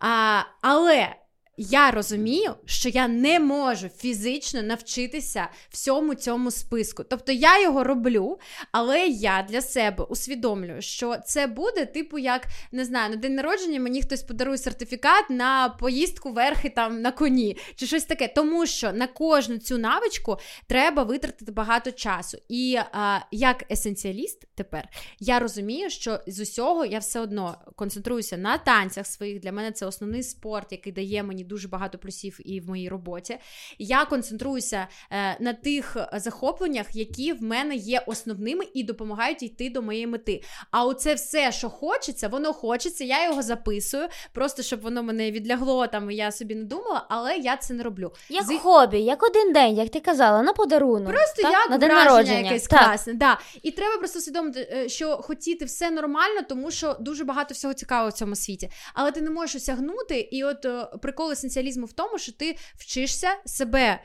а, 0.00 0.42
але 0.62 1.08
я 1.56 1.90
розумію, 1.90 2.54
що 2.64 2.88
я 2.88 3.08
не 3.08 3.40
можу 3.40 3.88
фізично 3.88 4.62
навчитися 4.62 5.48
всьому 5.70 6.14
цьому 6.14 6.50
списку. 6.50 7.04
Тобто 7.04 7.32
я 7.32 7.62
його 7.62 7.84
роблю, 7.84 8.38
але 8.72 9.06
я 9.06 9.46
для 9.48 9.62
себе 9.62 10.04
усвідомлюю, 10.04 10.82
що 10.82 11.16
це 11.26 11.46
буде, 11.46 11.86
типу, 11.86 12.18
як 12.18 12.46
не 12.72 12.84
знаю, 12.84 13.10
на 13.10 13.16
день 13.16 13.34
народження 13.34 13.80
мені 13.80 14.02
хтось 14.02 14.22
подарує 14.22 14.58
сертифікат 14.58 15.30
на 15.30 15.68
поїздку 15.68 16.32
верхи 16.32 16.68
там 16.68 17.02
на 17.02 17.12
коні, 17.12 17.56
чи 17.76 17.86
щось 17.86 18.04
таке. 18.04 18.28
Тому 18.28 18.66
що 18.66 18.92
на 18.92 19.06
кожну 19.06 19.58
цю 19.58 19.78
навичку 19.78 20.38
треба 20.66 21.02
витратити 21.02 21.52
багато 21.52 21.92
часу. 21.92 22.38
І 22.48 22.78
а, 22.92 23.18
як 23.30 23.72
есенціаліст 23.72 24.46
тепер 24.54 24.88
я 25.20 25.38
розумію, 25.38 25.90
що 25.90 26.20
з 26.26 26.40
усього 26.40 26.84
я 26.84 26.98
все 26.98 27.20
одно 27.20 27.58
концентруюся 27.76 28.36
на 28.36 28.58
танцях 28.58 29.06
своїх. 29.06 29.40
Для 29.40 29.52
мене 29.52 29.72
це 29.72 29.86
основний 29.86 30.22
спорт, 30.22 30.72
який 30.72 30.92
дає 30.92 31.22
мені 31.22 31.44
дуже 31.46 31.68
багато 31.68 31.98
плюсів 31.98 32.38
і 32.44 32.60
в 32.60 32.68
моїй 32.68 32.88
роботі. 32.88 33.38
Я 33.78 34.04
концентруюся 34.04 34.88
е, 35.10 35.36
на 35.40 35.52
тих 35.52 35.96
захопленнях, 36.12 36.86
які 36.96 37.32
в 37.32 37.42
мене 37.42 37.74
є 37.76 38.02
основними 38.06 38.64
і 38.74 38.82
допомагають 38.82 39.42
йти 39.42 39.70
до 39.70 39.82
моєї 39.82 40.06
мети. 40.06 40.42
А 40.70 40.84
оце 40.84 41.14
все, 41.14 41.52
що 41.52 41.70
хочеться, 41.70 42.28
воно 42.28 42.52
хочеться. 42.52 43.04
Я 43.04 43.24
його 43.24 43.42
записую, 43.42 44.08
просто 44.32 44.62
щоб 44.62 44.80
воно 44.80 45.02
мене 45.02 45.30
відлягло 45.30 45.86
там. 45.86 46.10
Я 46.10 46.32
собі 46.32 46.54
не 46.54 46.64
думала, 46.64 47.06
але 47.08 47.36
я 47.36 47.56
це 47.56 47.74
не 47.74 47.82
роблю. 47.82 48.12
Як 48.28 48.44
З- 48.44 48.58
хобі, 48.58 48.98
як 49.00 49.22
один 49.22 49.52
день, 49.52 49.74
як 49.76 49.90
ти 49.90 50.00
казала, 50.00 50.42
на 50.42 50.52
подарунок. 50.52 51.12
Просто 51.12 51.42
так? 51.42 51.52
як 51.52 51.70
на 51.70 51.78
день 51.78 51.88
народження. 51.88 52.38
якесь 52.38 52.66
Так. 52.66 52.84
класне. 52.84 53.14
Да. 53.14 53.40
І 53.62 53.70
треба 53.70 53.98
просто 53.98 54.18
усвідомити, 54.18 54.68
е, 54.72 54.88
що 54.88 55.16
хотіти 55.16 55.64
все 55.64 55.90
нормально, 55.90 56.40
тому 56.48 56.70
що 56.70 56.96
дуже 57.00 57.24
багато 57.24 57.54
всього 57.54 57.74
цікавого 57.74 58.08
в 58.08 58.12
цьому 58.12 58.36
світі. 58.36 58.70
Але 58.94 59.12
ти 59.12 59.20
не 59.20 59.30
можеш 59.30 59.56
осягнути. 59.56 60.20
І 60.20 60.44
от 60.44 60.64
е, 60.64 60.88
прикол 61.02 61.32
есенціалізму 61.36 61.86
в 61.86 61.92
тому, 61.92 62.18
що 62.18 62.32
ти 62.32 62.56
вчишся 62.74 63.28
себе. 63.44 64.00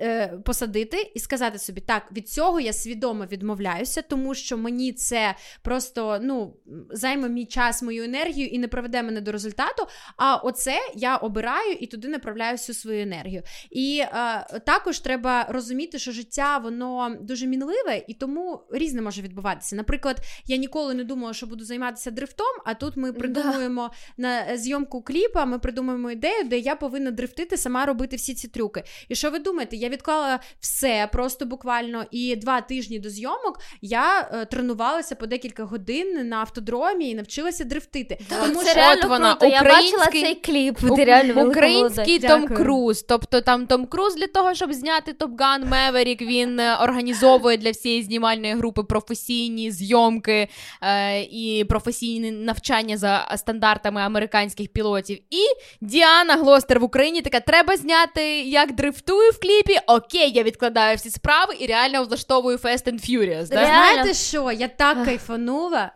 Е, 0.00 0.28
Посадити 0.44 1.12
і 1.14 1.18
сказати 1.18 1.58
собі, 1.58 1.80
так, 1.80 2.12
від 2.12 2.28
цього 2.28 2.60
я 2.60 2.72
свідомо 2.72 3.26
відмовляюся, 3.26 4.02
тому 4.02 4.34
що 4.34 4.56
мені 4.56 4.92
це 4.92 5.34
просто 5.62 6.18
ну, 6.22 6.56
займе 6.90 7.28
мій 7.28 7.46
час, 7.46 7.82
мою 7.82 8.04
енергію 8.04 8.46
і 8.46 8.58
не 8.58 8.68
приведе 8.68 9.02
мене 9.02 9.20
до 9.20 9.32
результату. 9.32 9.86
А 10.16 10.36
оце 10.36 10.78
я 10.94 11.16
обираю 11.16 11.72
і 11.72 11.86
туди 11.86 12.08
направляю 12.08 12.52
всю 12.52 12.76
свою 12.76 13.02
енергію. 13.02 13.42
І 13.70 14.02
е, 14.02 14.60
також 14.66 14.98
треба 14.98 15.46
розуміти, 15.48 15.98
що 15.98 16.12
життя 16.12 16.58
воно 16.58 17.16
дуже 17.20 17.46
мінливе 17.46 18.04
і 18.08 18.14
тому 18.14 18.60
різне 18.72 19.02
може 19.02 19.22
відбуватися. 19.22 19.76
Наприклад, 19.76 20.16
я 20.46 20.56
ніколи 20.56 20.94
не 20.94 21.04
думала, 21.04 21.34
що 21.34 21.46
буду 21.46 21.64
займатися 21.64 22.10
дрифтом, 22.10 22.46
а 22.64 22.74
тут 22.74 22.96
ми 22.96 23.12
придумуємо 23.12 23.90
на 24.16 24.56
зйомку 24.56 25.02
кліпа, 25.02 25.44
ми 25.44 25.58
придумуємо 25.58 26.10
ідею, 26.10 26.44
де 26.44 26.58
я 26.58 26.76
повинна 26.76 27.10
дрифтити, 27.10 27.56
сама 27.56 27.86
робити 27.86 28.16
всі 28.16 28.34
ці 28.34 28.48
трюки. 28.48 28.84
І 29.08 29.14
що 29.14 29.30
ви 29.30 29.38
думаєте? 29.38 29.69
Я 29.76 29.88
відклала 29.88 30.40
все 30.60 31.08
просто 31.12 31.46
буквально 31.46 32.04
і 32.10 32.36
два 32.36 32.60
тижні 32.60 32.98
до 32.98 33.10
зйомок 33.10 33.60
я 33.82 34.28
е, 34.32 34.44
тренувалася 34.44 35.14
по 35.14 35.26
декілька 35.26 35.64
годин 35.64 36.28
на 36.28 36.36
автодромі 36.36 37.10
і 37.10 37.14
навчилася 37.14 37.64
дрифтити. 37.64 38.18
Так, 38.28 38.38
Тому 38.44 38.62
це 38.62 38.70
що 38.70 38.76
реально 38.76 39.02
от 39.04 39.10
вона, 39.10 39.34
круто. 39.34 39.54
Я 39.54 39.62
бачила 39.62 40.06
цей 40.06 40.34
кліп. 40.34 40.96
Ти 40.96 41.04
реально 41.04 41.48
Український. 41.48 42.18
Том 42.18 42.40
Дякую. 42.40 42.58
Круз. 42.58 43.02
Тобто 43.02 43.40
там 43.40 43.66
Том 43.66 43.86
Круз 43.86 44.14
для 44.14 44.26
того, 44.26 44.54
щоб 44.54 44.72
зняти 44.72 45.12
Top 45.12 45.40
Gun 45.40 45.68
Maverick, 45.68 46.22
він 46.22 46.60
е, 46.60 46.76
організовує 46.76 47.56
для 47.56 47.70
всієї 47.70 48.02
знімальної 48.02 48.54
групи 48.54 48.82
професійні 48.82 49.70
зйомки 49.70 50.48
е, 50.82 51.20
і 51.22 51.64
професійне 51.68 52.30
навчання 52.30 52.96
за 52.96 53.34
стандартами 53.36 54.00
американських 54.00 54.68
пілотів. 54.68 55.18
І 55.30 55.44
Діана 55.80 56.34
Глостер 56.34 56.80
в 56.80 56.84
Україні 56.84 57.20
така: 57.20 57.40
треба 57.40 57.76
зняти, 57.76 58.40
як 58.40 58.74
дрифтую 58.74 59.30
в 59.30 59.40
кліпі. 59.40 59.59
Окей, 59.86 60.32
я 60.32 60.42
відкладаю 60.42 60.96
всі 60.96 61.10
справи 61.10 61.54
і 61.60 61.66
реально 61.66 62.04
влаштовую 62.04 62.56
Fast 62.56 62.92
and 62.92 63.10
Furious. 63.10 63.48
Да? 63.48 63.64
Знаєте 63.66 64.14
що? 64.14 64.52
Я 64.52 64.68
так 64.68 65.04
кайфанула. 65.04 65.90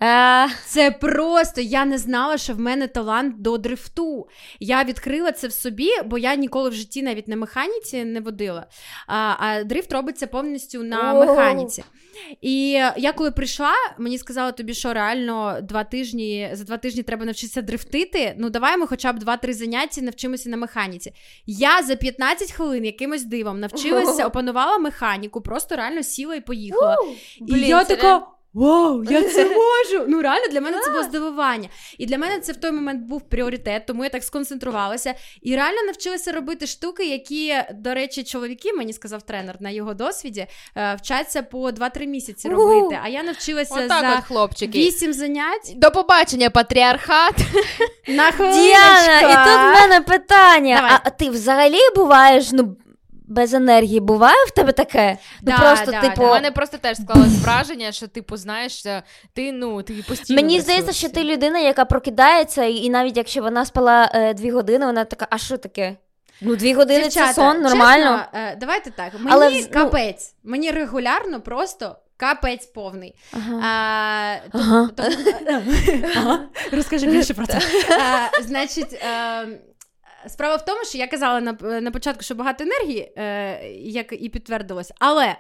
Це 0.66 0.90
просто 0.90 1.60
я 1.60 1.84
не 1.84 1.98
знала, 1.98 2.38
що 2.38 2.52
в 2.54 2.58
мене 2.60 2.86
талант 2.88 3.42
до 3.42 3.58
дрифту. 3.58 4.28
Я 4.60 4.84
відкрила 4.84 5.32
це 5.32 5.48
в 5.48 5.52
собі, 5.52 5.90
бо 6.04 6.18
я 6.18 6.34
ніколи 6.34 6.70
в 6.70 6.72
житті 6.72 7.02
навіть 7.02 7.28
на 7.28 7.36
механіці 7.36 8.04
не 8.04 8.20
водила. 8.20 8.66
А, 9.06 9.34
а 9.38 9.64
дрифт 9.64 9.92
робиться 9.92 10.26
повністю 10.26 10.82
на 10.82 10.96
механіці. 11.26 11.84
І 12.40 12.70
я 12.96 13.12
коли 13.16 13.30
прийшла, 13.30 13.72
мені 13.98 14.18
сказали 14.18 14.52
тобі, 14.52 14.74
що 14.74 14.92
реально 14.92 15.58
два 15.62 15.84
тижні 15.84 16.50
за 16.52 16.64
два 16.64 16.76
тижні 16.76 17.02
треба 17.02 17.24
навчитися 17.24 17.62
дрифтити. 17.62 18.34
Ну 18.38 18.50
давай 18.50 18.76
ми 18.76 18.86
хоча 18.86 19.12
б 19.12 19.18
два-три 19.18 19.54
заняття 19.54 20.02
навчимося 20.02 20.48
на 20.48 20.56
механіці. 20.56 21.12
Я 21.46 21.82
за 21.82 21.96
15 21.96 22.52
хвилин 22.52 22.84
якимось 22.84 23.24
дивом 23.24 23.60
навчилася, 23.60 24.26
опанувала 24.26 24.78
механіку, 24.78 25.40
просто 25.40 25.76
реально 25.76 26.02
сіла 26.02 26.34
і 26.34 26.40
поїхала. 26.40 26.96
І 27.48 27.60
я 27.60 27.84
це 27.84 27.96
така. 27.96 28.26
Вау, 28.54 29.04
я 29.04 29.22
це 29.22 29.44
можу! 29.44 30.04
Ну 30.08 30.22
реально 30.22 30.46
для 30.50 30.60
мене 30.60 30.80
це 30.84 30.90
було 30.90 31.02
здивування. 31.02 31.68
І 31.98 32.06
для 32.06 32.18
мене 32.18 32.38
це 32.38 32.52
в 32.52 32.56
той 32.56 32.72
момент 32.72 33.02
був 33.08 33.28
пріоритет, 33.28 33.86
тому 33.86 34.04
я 34.04 34.10
так 34.10 34.24
сконцентрувалася 34.24 35.14
і 35.42 35.56
реально 35.56 35.82
навчилася 35.82 36.32
робити 36.32 36.66
штуки, 36.66 37.08
які, 37.08 37.54
до 37.74 37.94
речі, 37.94 38.24
чоловіки, 38.24 38.72
мені 38.72 38.92
сказав 38.92 39.22
тренер 39.22 39.56
на 39.60 39.70
його 39.70 39.94
досвіді, 39.94 40.46
е, 40.76 40.94
вчаться 40.94 41.42
по 41.42 41.70
2-3 41.70 42.06
місяці 42.06 42.48
робити. 42.48 42.98
А 43.04 43.08
я 43.08 43.22
навчилася 43.22 43.74
Отак 43.74 44.00
за 44.00 44.16
от, 44.18 44.24
хлопчики. 44.24 44.78
8 44.78 45.12
занять 45.12 45.72
До 45.76 45.90
побачення, 45.90 46.50
патріархат. 46.50 47.34
на. 48.08 48.30
Діана, 48.30 49.20
і 49.20 49.48
тут 49.48 49.60
в 49.60 49.80
мене 49.80 50.00
питання. 50.00 50.76
Давай. 50.76 50.98
А 51.04 51.10
ти 51.10 51.30
взагалі 51.30 51.78
буваєш, 51.96 52.52
ну, 52.52 52.76
без 53.24 53.54
енергії 53.54 54.00
буває 54.00 54.44
в 54.46 54.50
тебе 54.50 54.72
таке? 54.72 55.18
Ну 55.42 55.52
просто, 55.58 55.90
да, 55.90 56.00
типу. 56.00 56.20
да. 56.20 56.26
У 56.26 56.30
мене 56.30 56.50
просто 56.50 56.78
теж 56.78 56.96
склалось 56.96 57.38
враження, 57.42 57.92
що 57.92 58.08
типу, 58.08 58.36
знаєш, 58.36 58.86
е, 58.86 59.02
ти 59.32 59.52
ну 59.52 59.82
ти 59.82 60.04
постійно. 60.08 60.42
Мені 60.42 60.60
здається, 60.60 60.92
що 60.92 61.08
ти 61.08 61.24
людина, 61.24 61.58
яка 61.58 61.84
прокидається, 61.84 62.64
і 62.64 62.90
навіть 62.90 63.16
якщо 63.16 63.42
вона 63.42 63.64
спала 63.64 64.10
е, 64.14 64.34
дві 64.34 64.50
години, 64.50 64.86
вона 64.86 65.04
така, 65.04 65.26
а 65.30 65.38
що 65.38 65.56
таке? 65.56 65.96
Ну, 66.40 66.56
дві 66.56 66.74
години 66.74 67.02
Дівчата, 67.02 67.26
це 67.26 67.34
сон, 67.34 67.62
нормально. 67.62 68.18
Чесно, 68.18 68.40
е, 68.40 68.56
давайте 68.60 68.90
так. 68.90 69.12
Мені 69.14 69.28
Але 69.30 69.50
ну- 69.50 69.66
капець. 69.72 70.34
Мені 70.44 70.70
регулярно 70.70 71.40
просто 71.40 71.96
капець 72.16 72.66
повний. 72.66 73.14
Ага. 73.32 73.60
А, 73.62 74.48
то- 74.52 74.58
Ага. 74.58 74.90
то- 74.96 75.02
Ага. 76.16 76.40
Розкажи 76.72 77.06
більше 77.06 77.34
про 77.34 77.46
це. 77.46 77.58
А, 77.90 78.42
Значить, 78.42 78.92
е, 78.92 79.46
справа 80.28 80.56
в 80.56 80.64
тому, 80.64 80.84
що 80.84 80.98
я 80.98 81.06
казала 81.06 81.40
на, 81.40 81.52
на 81.80 81.90
початку, 81.90 82.22
що 82.22 82.34
багато 82.34 82.64
енергії, 82.64 83.12
е, 83.16 83.68
як 83.78 84.12
і 84.22 84.28
підтвердилось, 84.28 84.92
але 84.98 85.36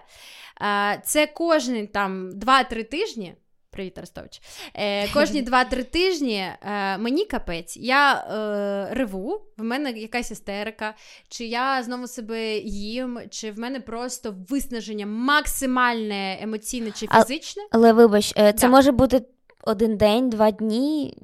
е, 0.62 1.00
це 1.04 1.26
кожні 1.26 1.86
там 1.86 2.30
2-3 2.30 2.84
тижні. 2.84 3.34
Привіт, 3.70 3.98
Арестович. 3.98 4.40
Е, 4.74 5.08
кожні 5.08 5.42
2-3 5.50 5.84
тижні 5.84 6.36
е, 6.62 6.98
мені 6.98 7.24
капець. 7.24 7.76
Я 7.76 8.12
е, 8.14 8.94
реву, 8.94 9.40
в 9.58 9.62
мене 9.62 9.90
якась 9.90 10.30
істерика, 10.30 10.94
чи 11.28 11.44
я 11.44 11.82
знову 11.82 12.06
себе 12.06 12.56
їм, 12.58 13.20
чи 13.30 13.50
в 13.50 13.58
мене 13.58 13.80
просто 13.80 14.34
виснаження 14.48 15.06
максимальне 15.06 16.38
емоційне 16.42 16.90
чи 16.90 17.06
фізичне. 17.06 17.62
Але 17.70 17.92
вибач, 17.92 18.32
е, 18.38 18.52
це 18.52 18.66
Да. 18.66 18.68
може 18.68 18.92
бути 18.92 19.22
один 19.62 19.96
день, 19.96 20.30
два 20.30 20.50
дні. 20.50 21.18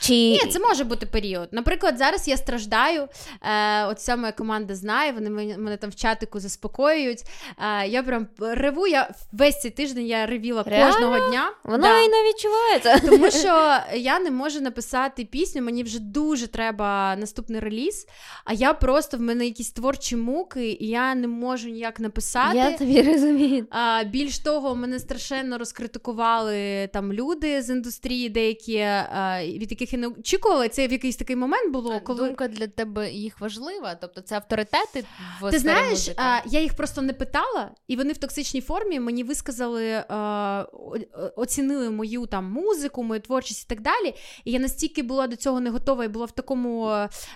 Чи... 0.00 0.12
Ні, 0.12 0.38
це 0.50 0.58
може 0.58 0.84
бути 0.84 1.06
період. 1.06 1.48
Наприклад, 1.52 1.98
зараз 1.98 2.28
я 2.28 2.36
страждаю. 2.36 3.08
Е, 3.42 3.84
От 3.84 3.96
вся 3.98 4.16
моя 4.16 4.32
команда 4.32 4.74
знає, 4.74 5.12
вони 5.12 5.30
мене, 5.30 5.58
мене 5.58 5.76
там 5.76 5.90
в 5.90 5.94
чатику 5.94 6.40
заспокоюють. 6.40 7.22
Е, 7.82 7.86
Я 7.88 8.02
прям 8.02 8.26
реву. 8.38 8.86
Я 8.86 9.10
весь 9.32 9.60
цей 9.60 9.70
тиждень 9.70 10.06
я 10.06 10.26
ревіла 10.26 10.62
Реально? 10.66 10.92
кожного 10.92 11.28
дня. 11.30 11.50
Воно 11.64 11.82
Да. 11.82 12.00
і 12.02 12.08
не 12.08 12.16
відчувається. 12.28 12.98
Тому 13.10 13.30
що 13.30 13.76
я 13.98 14.18
не 14.20 14.30
можу 14.30 14.60
написати 14.60 15.24
пісню, 15.24 15.62
мені 15.62 15.82
вже 15.82 15.98
дуже 16.00 16.46
треба 16.46 17.16
наступний 17.16 17.60
реліз, 17.60 18.06
а 18.44 18.52
я 18.52 18.72
просто 18.74 19.16
в 19.16 19.20
мене 19.20 19.44
якісь 19.44 19.70
творчі 19.70 20.16
муки, 20.16 20.76
і 20.80 20.86
я 20.86 21.14
не 21.14 21.28
можу 21.28 21.68
ніяк 21.68 22.00
написати. 22.00 22.56
Я 22.56 22.72
тобі 22.78 23.02
розумію. 23.02 23.66
А, 23.70 24.04
більш 24.04 24.38
того, 24.38 24.74
мене 24.74 24.98
страшенно 24.98 25.58
розкритикували 25.58 26.88
там 26.92 27.12
люди 27.12 27.62
з 27.62 27.70
індустрії, 27.70 28.28
деякі 28.28 28.78
а, 28.78 29.40
від 29.44 29.72
яких 29.74 29.92
я 29.92 29.98
не 29.98 30.06
очікувала. 30.08 30.68
Це 30.68 30.88
в 30.88 30.92
якийсь 30.92 31.16
такий 31.16 31.36
момент 31.36 31.72
було, 31.72 32.00
коли 32.00 32.26
Думка 32.26 32.48
для 32.48 32.66
тебе 32.66 33.10
їх 33.10 33.40
важлива, 33.40 33.94
тобто 33.94 34.20
це 34.20 34.34
авторитети 34.36 35.04
в 35.40 35.50
ти 35.50 35.58
знаєш, 35.58 36.10
а, 36.16 36.38
я 36.46 36.60
їх 36.60 36.74
просто 36.76 37.02
не 37.02 37.12
питала, 37.12 37.70
і 37.88 37.96
вони 37.96 38.12
в 38.12 38.18
токсичній 38.18 38.60
формі 38.60 39.00
мені 39.00 39.24
висказали, 39.24 40.04
а, 40.08 40.66
о- 40.72 40.96
о- 41.12 41.30
оцінили 41.36 41.90
мою 41.90 42.26
там 42.26 42.44
музику, 42.44 43.02
мою 43.02 43.20
творчість 43.20 43.64
і 43.64 43.68
так 43.68 43.80
далі. 43.80 44.14
І 44.44 44.52
я 44.52 44.58
настільки 44.58 45.02
була 45.02 45.26
до 45.26 45.36
цього 45.36 45.60
не 45.60 45.70
готова 45.70 46.04
і 46.04 46.08
була 46.08 46.26
в 46.26 46.30
такому 46.30 46.88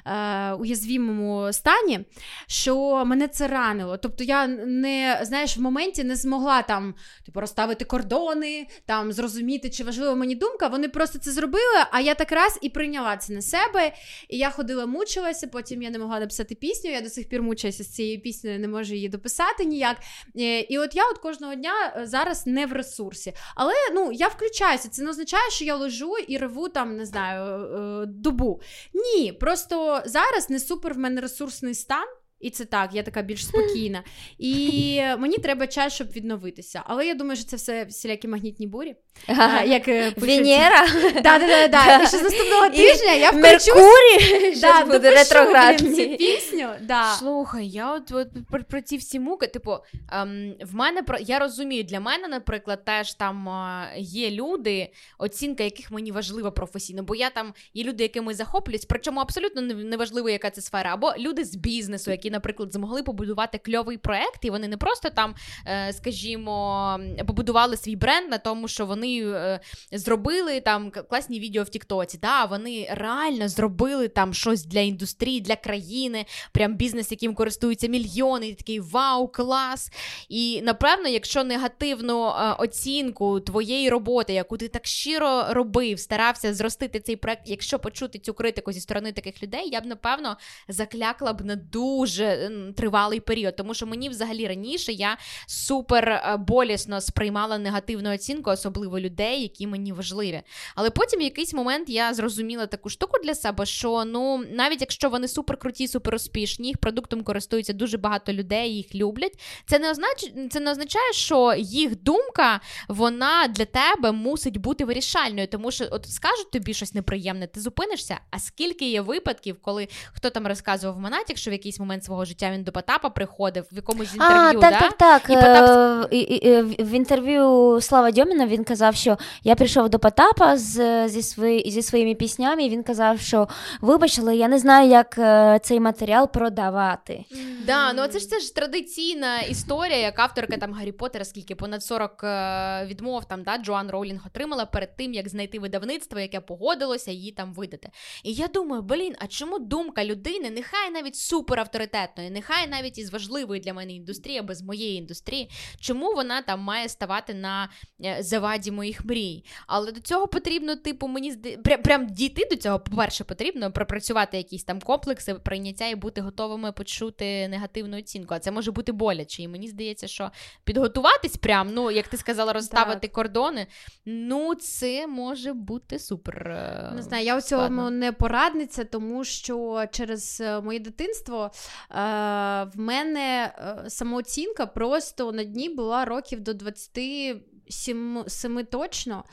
е, 0.06 0.52
уязвімому 0.52 1.52
стані, 1.52 2.00
що 2.46 3.04
мене 3.04 3.28
це 3.28 3.48
ранило. 3.48 3.96
Тобто 3.96 4.24
я 4.24 4.46
не 4.46 5.20
знаєш, 5.22 5.56
в 5.56 5.60
моменті 5.60 6.04
не 6.04 6.16
змогла 6.16 6.62
там 6.62 6.94
типу 7.26 7.40
розставити 7.40 7.84
кордони, 7.84 8.66
там 8.86 9.12
зрозуміти, 9.12 9.70
чи 9.70 9.84
важлива 9.84 10.14
мені 10.14 10.34
думка. 10.34 10.66
Вони 10.68 10.88
просто 10.88 11.18
це 11.18 11.32
зробили, 11.32 11.84
а 11.90 12.00
я 12.00 12.14
так 12.14 12.27
раз 12.32 12.58
і 12.62 12.68
прийняла 12.68 13.16
це 13.16 13.32
на 13.32 13.42
себе. 13.42 13.92
І 14.28 14.38
я 14.38 14.50
ходила, 14.50 14.86
мучилася, 14.86 15.46
потім 15.46 15.82
я 15.82 15.90
не 15.90 15.98
могла 15.98 16.20
написати 16.20 16.54
пісню. 16.54 16.90
Я 16.90 17.00
до 17.00 17.08
сих 17.08 17.28
пір 17.28 17.42
мучаюся 17.42 17.84
з 17.84 17.94
цією 17.94 18.20
піснею, 18.20 18.60
не 18.60 18.68
можу 18.68 18.94
її 18.94 19.08
дописати 19.08 19.64
ніяк. 19.64 19.96
Е, 20.36 20.60
І 20.60 20.78
от 20.78 20.94
я 20.94 21.02
от 21.10 21.18
кожного 21.18 21.54
дня 21.54 21.94
е, 21.96 22.06
зараз 22.06 22.46
не 22.46 22.66
в 22.66 22.72
ресурсі. 22.72 23.32
Але 23.54 23.72
ну 23.94 24.12
я 24.12 24.28
включаюся. 24.28 24.88
Це 24.88 25.02
не 25.02 25.10
означає, 25.10 25.50
що 25.50 25.64
я 25.64 25.76
лежу 25.76 26.16
і 26.28 26.38
реву 26.38 26.68
там, 26.68 26.96
не 26.96 27.06
знаю, 27.06 27.64
е, 28.02 28.06
добу. 28.06 28.60
Ні, 28.94 29.32
просто 29.32 30.02
зараз 30.04 30.50
не 30.50 30.60
супер 30.60 30.94
в 30.94 30.98
мене 30.98 31.20
ресурсний 31.20 31.74
стан. 31.74 32.06
І 32.40 32.50
це 32.50 32.64
так, 32.64 32.90
я 32.92 33.02
така 33.02 33.22
більш 33.22 33.46
спокійна. 33.46 34.02
І 34.38 35.00
мені 35.18 35.38
треба 35.38 35.66
час, 35.66 35.92
щоб 35.94 36.10
відновитися. 36.10 36.82
Але 36.86 37.06
я 37.06 37.14
думаю, 37.14 37.36
що 37.36 37.46
це 37.46 37.56
все 37.56 37.84
всілякі 37.84 38.28
магнітні 38.28 38.66
бурі. 38.66 38.94
А, 39.26 39.64
як 39.64 39.88
е. 39.88 40.12
Венера, 40.16 40.86
Да, 41.14 41.38
да, 41.38 41.38
да, 41.38 41.68
да. 41.68 42.02
І 42.02 42.06
ще 42.06 42.18
з 42.18 42.22
наступного 42.22 42.68
тижня 42.68 43.12
я 43.14 43.30
включусь, 43.30 43.66
Меркурій, 43.66 44.54
да, 44.60 44.84
буде 44.84 45.10
ретроградний. 45.10 46.16
пісню. 46.16 46.68
Да. 46.82 47.14
Слухай, 47.14 47.68
я 47.68 47.92
от, 47.94 48.12
от 48.12 48.28
про, 48.50 48.64
про 48.64 48.80
ці 48.80 48.96
всі 48.96 49.20
муки, 49.20 49.46
типу, 49.46 49.76
ем, 50.12 50.54
в 50.64 50.74
мене 50.74 51.02
про 51.02 51.18
я 51.20 51.38
розумію, 51.38 51.84
для 51.84 52.00
мене, 52.00 52.28
наприклад, 52.28 52.84
теж 52.84 53.14
там 53.14 53.48
е, 53.48 53.92
є 53.98 54.30
люди, 54.30 54.88
оцінка 55.18 55.64
яких 55.64 55.90
мені 55.90 56.12
важлива 56.12 56.50
професійно, 56.50 57.02
бо 57.02 57.14
я 57.14 57.30
там 57.30 57.54
є 57.74 57.84
люди, 57.84 58.02
якими 58.02 58.34
захоплююсь, 58.34 58.84
причому 58.84 59.20
абсолютно 59.20 59.62
не- 59.62 59.74
неважливо, 59.74 60.28
яка 60.30 60.50
це 60.50 60.60
сфера, 60.60 60.94
або 60.94 61.12
люди 61.18 61.44
з 61.44 61.54
бізнесу, 61.56 62.10
які, 62.10 62.27
наприклад, 62.30 62.72
змогли 62.72 63.02
побудувати 63.02 63.58
кльовий 63.58 63.98
проект, 63.98 64.44
і 64.44 64.50
вони 64.50 64.68
не 64.68 64.76
просто 64.76 65.10
там, 65.10 65.34
е, 65.66 65.92
скажімо, 65.92 67.00
побудували 67.26 67.76
свій 67.76 67.96
бренд 67.96 68.30
на 68.30 68.38
тому, 68.38 68.68
що 68.68 68.86
вони 68.86 69.22
е, 69.24 69.60
зробили 69.92 70.60
там 70.60 70.90
класні 70.90 71.40
відео 71.40 71.62
в 71.62 71.68
Тіктоці. 71.68 72.18
Да, 72.18 72.44
вони 72.44 72.88
реально 72.90 73.48
зробили 73.48 74.08
там 74.08 74.34
щось 74.34 74.64
для 74.64 74.80
індустрії, 74.80 75.40
для 75.40 75.56
країни, 75.56 76.24
прям 76.52 76.74
бізнес, 76.74 77.10
яким 77.10 77.34
користуються 77.34 77.88
мільйони, 77.88 78.48
і 78.48 78.54
такий 78.54 78.80
вау, 78.80 79.28
клас. 79.28 79.90
І 80.28 80.62
напевно, 80.62 81.08
якщо 81.08 81.44
негативну 81.44 82.26
е, 82.26 82.52
оцінку 82.58 83.40
твоєї 83.40 83.90
роботи, 83.90 84.32
яку 84.32 84.56
ти 84.56 84.68
так 84.68 84.86
щиро 84.86 85.44
робив, 85.50 86.00
старався 86.00 86.54
зростити 86.54 87.00
цей 87.00 87.16
проект, 87.16 87.42
якщо 87.46 87.78
почути 87.78 88.18
цю 88.18 88.34
критику 88.34 88.72
зі 88.72 88.80
сторони 88.80 89.12
таких 89.12 89.42
людей, 89.42 89.68
я 89.72 89.80
б 89.80 89.86
напевно 89.86 90.36
заклякла 90.68 91.32
б 91.32 91.44
на 91.44 91.56
дуже 91.56 92.17
м, 92.24 92.74
тривалий 92.74 93.20
період. 93.20 93.56
Тому 93.56 93.74
що 93.74 93.86
мені 93.86 94.08
взагалі 94.08 94.46
раніше 94.46 94.92
я 94.92 95.18
супер 95.46 96.08
е, 96.08 96.36
болісно 96.36 97.00
сприймала 97.00 97.58
негативну 97.58 98.14
оцінку, 98.14 98.50
особливо 98.50 99.00
людей, 99.00 99.42
які 99.42 99.66
мені 99.66 99.92
важливі. 99.92 100.42
Але 100.74 100.90
потім 100.90 101.20
в 101.20 101.22
якийсь 101.22 101.54
момент 101.54 101.88
я 101.88 102.14
зрозуміла 102.14 102.66
таку 102.66 102.88
штуку 102.88 103.18
для 103.24 103.34
себе, 103.34 103.66
що 103.66 104.04
ну 104.04 104.44
навіть 104.50 104.80
якщо 104.80 105.10
вони 105.10 105.28
супер 105.28 105.56
круті, 105.56 105.88
супер 105.88 106.14
успішні, 106.14 106.68
їх 106.68 106.78
продуктом 106.78 107.22
користуються 107.22 107.72
дуже 107.72 107.98
багато 107.98 108.32
людей, 108.32 108.74
їх 108.74 108.94
люблять. 108.94 109.40
Це 109.66 109.78
не 109.78 109.90
означає, 109.90 110.48
це 110.48 110.60
не 110.60 110.70
означає, 110.70 111.12
що 111.12 111.54
їх 111.58 112.02
думка 112.02 112.60
вона 112.88 113.48
для 113.48 113.64
тебе 113.64 114.12
мусить 114.12 114.56
бути 114.56 114.84
вирішальною, 114.84 115.48
тому 115.48 115.70
що 115.70 115.88
от 115.90 116.08
скажуть 116.10 116.50
тобі 116.50 116.74
щось 116.74 116.94
неприємне, 116.94 117.46
ти 117.46 117.60
зупинишся. 117.60 118.20
А 118.30 118.38
скільки 118.38 118.90
є 118.90 119.00
випадків, 119.00 119.56
коли 119.62 119.88
хто 120.12 120.30
там 120.30 120.46
розказував 120.46 120.96
в 120.96 121.00
Монатік, 121.00 121.38
що 121.38 121.50
в 121.50 121.52
якийсь 121.52 121.80
момент 121.80 122.04
свого 122.08 122.24
життя 122.24 122.50
він 122.50 122.62
до 122.64 122.72
Потапа 122.72 123.10
приходив 123.10 123.64
в 123.72 123.76
якомусь 123.76 124.08
А, 124.12 124.14
інтерв'ю, 124.14 124.60
так, 124.60 124.72
да? 124.72 124.80
так, 124.80 124.96
так. 124.96 125.30
І 125.30 125.32
Потап- 125.36 126.08
Е, 126.46 126.62
В 126.62 126.90
інтерв'ю 126.90 127.78
Слава 127.80 128.10
Дьоміна 128.10 128.46
він 128.46 128.64
казав, 128.64 128.94
що 128.96 129.18
я 129.44 129.54
прийшов 129.54 129.88
до 129.88 129.98
Потапа 129.98 130.56
з, 130.56 131.08
зі, 131.08 131.22
свої, 131.22 131.70
зі 131.70 131.82
своїми 131.82 132.14
піснями, 132.14 132.64
і 132.64 132.68
він 132.68 132.82
казав, 132.82 133.20
що 133.20 133.48
вибач, 133.80 134.18
але 134.18 134.36
я 134.36 134.48
не 134.48 134.58
знаю, 134.58 134.88
як 134.90 135.18
е, 135.18 135.60
цей 135.62 135.80
матеріал 135.80 136.32
продавати. 136.32 137.24
Да, 137.66 137.92
ну 137.92 138.06
це 138.06 138.18
ж 138.18 138.28
це 138.28 138.40
ж 138.40 138.54
традиційна 138.54 139.40
історія, 139.40 139.96
як 139.98 140.18
авторка 140.18 140.56
там 140.56 140.72
Гаррі 140.72 140.92
Поттера, 140.92 141.24
скільки 141.24 141.54
понад 141.54 141.82
40 141.82 142.24
е, 142.24 142.86
відмов 142.86 143.24
там 143.24 143.42
да, 143.42 143.58
Джоан 143.58 143.90
Роулінг 143.90 144.20
отримала 144.26 144.66
перед 144.66 144.96
тим, 144.96 145.14
як 145.14 145.28
знайти 145.28 145.58
видавництво, 145.58 146.20
яке 146.20 146.40
погодилося 146.40 147.10
її 147.10 147.32
там 147.32 147.52
видати. 147.54 147.90
І 148.24 148.32
я 148.32 148.46
думаю, 148.46 148.82
блін, 148.82 149.14
а 149.18 149.26
чому 149.26 149.58
думка 149.58 150.04
людини, 150.04 150.50
нехай 150.50 150.90
навіть 150.90 151.16
супер 151.16 151.60
авторитетної, 152.02 152.30
нехай 152.30 152.68
навіть 152.68 152.98
із 152.98 153.12
важливої 153.12 153.60
для 153.60 153.74
мене 153.74 153.92
індустрії 153.92 154.38
або 154.38 154.54
з 154.54 154.62
моєї 154.62 154.98
індустрії, 154.98 155.50
чому 155.80 156.12
вона 156.14 156.42
там 156.42 156.60
має 156.60 156.88
ставати 156.88 157.34
на 157.34 157.68
е, 158.04 158.16
заваді 158.20 158.70
моїх 158.70 159.04
мрій? 159.04 159.44
Але 159.66 159.92
до 159.92 160.00
цього 160.00 160.28
потрібно, 160.28 160.76
типу, 160.76 161.08
мені 161.08 161.32
прям, 161.64 161.82
прям 161.82 162.06
дійти 162.06 162.48
до 162.50 162.56
цього, 162.56 162.80
по-перше, 162.80 163.24
потрібно 163.24 163.72
пропрацювати 163.72 164.36
якісь 164.36 164.64
там 164.64 164.80
комплекси 164.80 165.34
прийняття 165.34 165.86
і 165.86 165.94
бути 165.94 166.20
готовими 166.20 166.72
почути 166.72 167.48
негативну 167.48 167.98
оцінку. 167.98 168.34
А 168.34 168.38
це 168.38 168.50
може 168.50 168.72
бути 168.72 168.92
боляче. 168.92 169.42
І 169.42 169.48
мені 169.48 169.68
здається, 169.68 170.08
що 170.08 170.30
підготуватись 170.64 171.36
прям, 171.36 171.70
ну 171.74 171.90
як 171.90 172.08
ти 172.08 172.16
сказала, 172.16 172.52
розставити 172.52 173.08
кордони. 173.08 173.66
Ну, 174.06 174.54
це 174.54 175.06
може 175.06 175.52
бути 175.52 175.98
супер. 175.98 176.48
е, 176.48 176.92
Не 176.96 177.02
знаю, 177.02 177.24
я 177.26 177.38
у 177.38 177.40
цьому 177.40 177.90
не 177.90 178.12
порадниця, 178.12 178.84
тому 178.84 179.24
що 179.24 179.84
через 179.92 180.40
е, 180.40 180.60
моє 180.60 180.78
дитинство 180.78 181.50
в 181.90 182.70
мене 182.74 183.54
е, 183.58 183.90
самооцінка 183.90 184.66
просто 184.66 185.32
на 185.32 185.44
дні 185.44 185.68
була 185.68 186.04
років 186.04 186.40
до 186.40 186.54
27 186.54 188.24
семи 188.26 188.64
точно. 188.64 189.24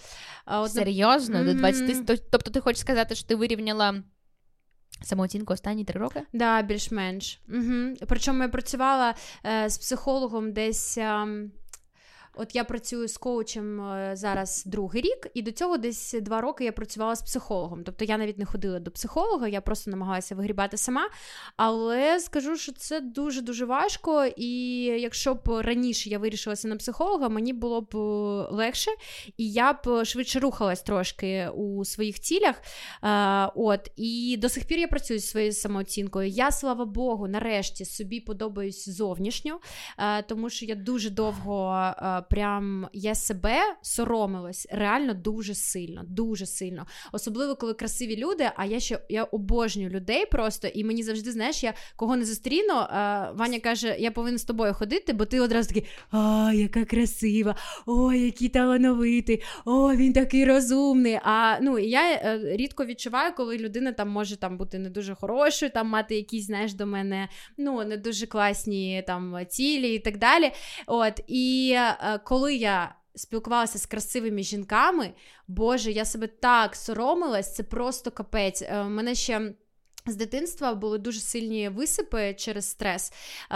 А 0.45 0.61
от, 0.61 0.71
Серйозно, 0.71 1.37
до 1.43 1.49
Мгм. 1.49 1.57
20. 1.57 2.05
То- 2.07 2.17
Тобто 2.31 2.51
ти 2.51 2.59
хочеш 2.59 2.79
сказати, 2.81 3.15
що 3.15 3.27
ти 3.27 3.35
вирівняла 3.35 4.03
самооцінку 5.03 5.53
останні 5.53 5.85
три 5.85 5.99
роки? 5.99 6.21
Да, 6.33 6.61
більш-менш. 6.61 7.39
Угу. 7.49 7.95
Причому 8.07 8.41
я 8.41 8.49
працювала 8.49 9.15
е, 9.45 9.69
з 9.69 9.77
психологом 9.77 10.53
десь. 10.53 10.97
ем, 10.97 11.51
От 12.37 12.55
я 12.55 12.63
працюю 12.63 13.07
з 13.07 13.17
коучем 13.17 13.81
е, 13.81 14.15
зараз 14.15 14.63
другий 14.65 15.01
рік, 15.01 15.27
і 15.33 15.41
до 15.41 15.51
цього 15.51 15.77
десь 15.77 16.15
два 16.21 16.41
роки 16.41 16.63
я 16.63 16.71
працювала 16.71 17.15
з 17.15 17.21
психологом. 17.21 17.83
Тобто 17.83 18.05
я 18.05 18.17
навіть 18.17 18.37
не 18.37 18.45
ходила 18.45 18.79
до 18.79 18.91
психолога, 18.91 19.47
я 19.47 19.61
просто 19.61 19.91
намагалася 19.91 20.35
вигрібати 20.35 20.77
сама. 20.77 21.09
Але 21.57 22.19
скажу, 22.19 22.57
що 22.57 22.71
це 22.71 23.01
дуже 23.01 23.41
дуже 23.41 23.65
важко. 23.65 24.25
І 24.37 24.75
якщо 24.83 25.33
б 25.33 25.41
раніше 25.47 26.09
я 26.09 26.19
вирішилася 26.19 26.67
на 26.67 26.75
психолога, 26.75 27.29
мені 27.29 27.53
було 27.53 27.81
б 27.81 27.95
е, 27.95 27.97
легше, 28.55 28.91
і 29.37 29.51
я 29.51 29.73
б 29.73 30.05
швидше 30.05 30.39
рухалась 30.39 30.81
трошки 30.81 31.49
у 31.55 31.85
своїх 31.85 32.19
цілях. 32.19 32.55
Е, 33.03 33.51
от 33.55 33.91
і 33.95 34.37
до 34.41 34.49
сих 34.49 34.65
пір 34.65 34.79
я 34.79 34.87
працюю 34.87 35.19
зі 35.19 35.27
своєю 35.27 35.51
самооцінкою. 35.51 36.29
Я, 36.29 36.51
слава 36.51 36.85
Богу, 36.85 37.27
нарешті 37.27 37.85
собі 37.85 38.19
подобаюсь 38.19 38.89
зовнішньо, 38.89 39.59
тому 40.27 40.49
що 40.49 40.65
я 40.65 40.75
дуже 40.75 41.09
довго 41.09 41.85
прям 42.29 42.89
я 42.93 43.15
себе 43.15 43.59
соромилась 43.81 44.67
реально 44.71 45.13
дуже 45.13 45.55
сильно, 45.55 46.03
дуже 46.03 46.45
сильно. 46.45 46.85
Особливо 47.11 47.55
коли 47.55 47.73
красиві 47.73 48.17
люди. 48.17 48.49
А 48.55 48.65
я 48.65 48.79
ще 48.79 48.99
я 49.09 49.23
обожнюю 49.23 49.89
людей 49.89 50.25
просто, 50.25 50.67
і 50.67 50.83
мені 50.83 51.03
завжди 51.03 51.31
знаєш, 51.31 51.63
я 51.63 51.73
кого 51.95 52.15
не 52.15 52.25
зустріну. 52.25 52.73
А, 52.73 53.31
Ваня 53.35 53.59
каже: 53.59 53.95
Я 53.99 54.11
повинен 54.11 54.37
з 54.37 54.43
тобою 54.43 54.73
ходити, 54.73 55.13
бо 55.13 55.25
ти 55.25 55.39
одразу 55.39 55.67
такий, 55.67 55.85
а, 56.11 56.51
яка 56.55 56.85
красива, 56.85 57.55
ой, 57.85 58.19
який 58.19 58.49
талановитий, 58.49 59.43
о, 59.65 59.95
він 59.95 60.13
такий 60.13 60.45
розумний. 60.45 61.19
А 61.23 61.59
ну 61.61 61.79
і 61.79 61.89
я 61.89 62.13
е, 62.13 62.39
рідко 62.43 62.85
відчуваю, 62.85 63.33
коли 63.37 63.57
людина 63.57 63.91
там 63.91 64.09
може 64.09 64.37
там 64.37 64.57
бути 64.57 64.79
не 64.79 64.89
дуже 64.89 65.15
хорошою, 65.15 65.71
там 65.71 65.87
мати 65.87 66.15
якісь, 66.15 66.45
знаєш, 66.45 66.73
до 66.73 66.85
мене 66.85 67.29
ну 67.57 67.83
не 67.83 67.97
дуже 67.97 68.27
класні 68.27 69.03
там 69.07 69.45
цілі 69.49 69.93
і 69.93 69.99
так 69.99 70.17
далі. 70.17 70.51
От 70.87 71.21
і 71.27 71.73
е, 71.75 72.14
коли 72.17 72.55
я. 72.55 72.95
Спілкувалася 73.17 73.79
з 73.79 73.85
красивими 73.85 74.43
жінками, 74.43 75.13
Боже, 75.47 75.91
я 75.91 76.05
себе 76.05 76.27
так 76.27 76.75
соромилась, 76.75 77.55
це 77.55 77.63
просто 77.63 78.11
капець. 78.11 78.61
Е, 78.61 78.83
мене 78.83 79.15
ще 79.15 79.53
з 80.07 80.15
дитинства 80.15 80.75
були 80.75 80.97
дуже 80.97 81.19
сильні 81.19 81.69
висипи 81.69 82.33
через 82.33 82.69
стрес. 82.69 83.13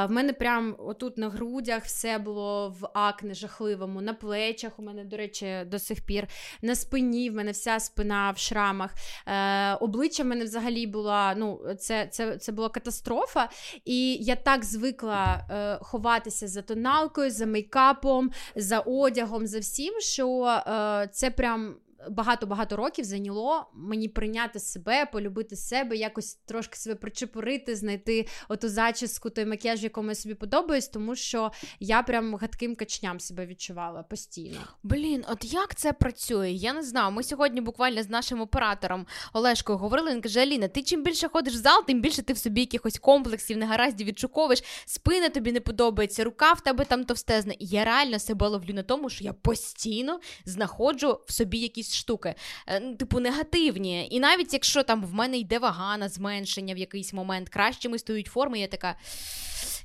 В 0.08 0.12
мене 0.12 0.34
прям 0.34 0.76
отут 0.78 1.18
на 1.18 1.30
грудях 1.30 1.84
все 1.84 2.18
було 2.18 2.76
в 2.80 2.90
акне 2.94 3.34
жахливому, 3.34 4.02
на 4.02 4.14
плечах 4.14 4.80
у 4.80 4.82
мене, 4.82 5.04
до 5.04 5.18
речі, 5.18 5.58
до 5.66 5.80
сих 5.80 6.02
пір, 6.02 6.28
на 6.62 6.76
спині 6.76 7.30
в 7.30 7.34
мене 7.34 7.52
вся 7.52 7.80
спина 7.80 8.32
в 8.32 8.38
шрамах. 8.38 8.92
Е, 9.28 9.74
Обличчя 9.74 10.24
в 10.24 10.26
мене 10.26 10.44
взагалі 10.44 10.88
була, 10.88 11.34
ну, 11.38 11.62
це 11.80 12.08
це, 12.08 12.38
це 12.38 12.52
була 12.52 12.70
катастрофа. 12.70 13.50
І 13.86 14.14
я 14.14 14.36
так 14.36 14.66
звикла 14.66 15.48
е, 15.52 15.80
ховатися 15.82 16.48
за 16.48 16.62
тоналкою, 16.62 17.32
за 17.32 17.46
мейкапом, 17.46 18.32
за 18.56 18.80
одягом, 18.80 19.48
за 19.48 19.60
всім, 19.60 20.00
що 20.00 20.46
е, 20.46 21.10
це 21.12 21.32
прям 21.32 21.76
багато-багато 22.10 22.76
років 22.76 23.06
зайняло 23.06 23.66
мені 23.74 24.08
прийняти 24.08 24.60
себе, 24.60 25.06
полюбити 25.06 25.56
себе, 25.56 25.96
якось 25.96 26.36
трошки 26.36 26.78
себе 26.78 26.96
причепурити, 26.96 27.76
знайти 27.76 28.28
оту 28.50 28.70
зачіску, 28.70 29.30
той 29.30 29.46
макіяж, 29.46 29.84
якому 29.84 30.10
я 30.10 30.16
собі 30.16 30.36
подобаюсь, 30.36 30.88
тому 30.88 31.16
що 31.16 31.52
я 31.80 32.04
прям 32.04 32.36
гадким 32.36 32.76
качням 32.76 33.20
себе 33.20 33.46
відчувала 33.46 34.04
постійно. 34.04 34.58
Блін, 34.84 35.24
от 35.28 35.54
як 35.54 35.76
це 35.76 35.94
працює? 35.94 36.50
Я 36.50 36.74
не 36.74 36.84
знаю. 36.84 37.12
Ми 37.12 37.24
сьогодні 37.24 37.62
буквально 37.62 38.04
з 38.04 38.10
нашим 38.10 38.42
оператором 38.42 39.08
Олешкою 39.34 39.78
говорили. 39.78 40.12
Він 40.12 40.22
каже: 40.22 40.42
Аліна, 40.42 40.68
ти 40.68 40.84
чим 40.84 41.04
більше 41.04 41.28
ходиш 41.28 41.54
в 41.54 41.58
зал, 41.58 41.86
тим 41.88 42.02
більше 42.02 42.22
ти 42.22 42.34
в 42.34 42.38
собі 42.38 42.62
якихось 42.62 43.00
комплексів, 43.00 43.58
негараздів 43.58 44.08
відшуковуєш, 44.08 44.64
спина 44.86 45.30
тобі 45.30 45.52
не 45.52 45.60
подобається, 45.60 46.24
рука 46.24 46.54
в 46.54 46.62
тебе 46.62 46.86
там 46.86 47.04
товстезна. 47.04 47.54
І 47.60 47.66
я 47.66 47.86
реально 47.86 48.20
себе 48.20 48.48
ловлю 48.48 48.74
на 48.74 48.84
тому, 48.84 49.10
що 49.10 49.24
я 49.24 49.34
постійно 49.34 50.20
знаходжу 50.46 51.20
в 51.28 51.34
собі 51.34 51.58
якісь 51.58 51.89
якісь 51.90 51.96
штуки, 51.96 52.36
е, 52.68 52.80
ну, 52.80 52.96
типу, 52.96 53.20
негативні. 53.20 54.08
І 54.12 54.20
навіть 54.20 54.54
якщо 54.54 54.84
там 54.84 55.06
в 55.06 55.14
мене 55.14 55.38
йде 55.38 55.60
вага 55.60 55.98
на 55.98 56.10
зменшення 56.10 56.74
в 56.74 56.78
якийсь 56.78 57.14
момент, 57.14 57.50
кращими 57.50 58.00
стають 58.00 58.28
форми, 58.28 58.60
я 58.60 58.68
така. 58.68 58.96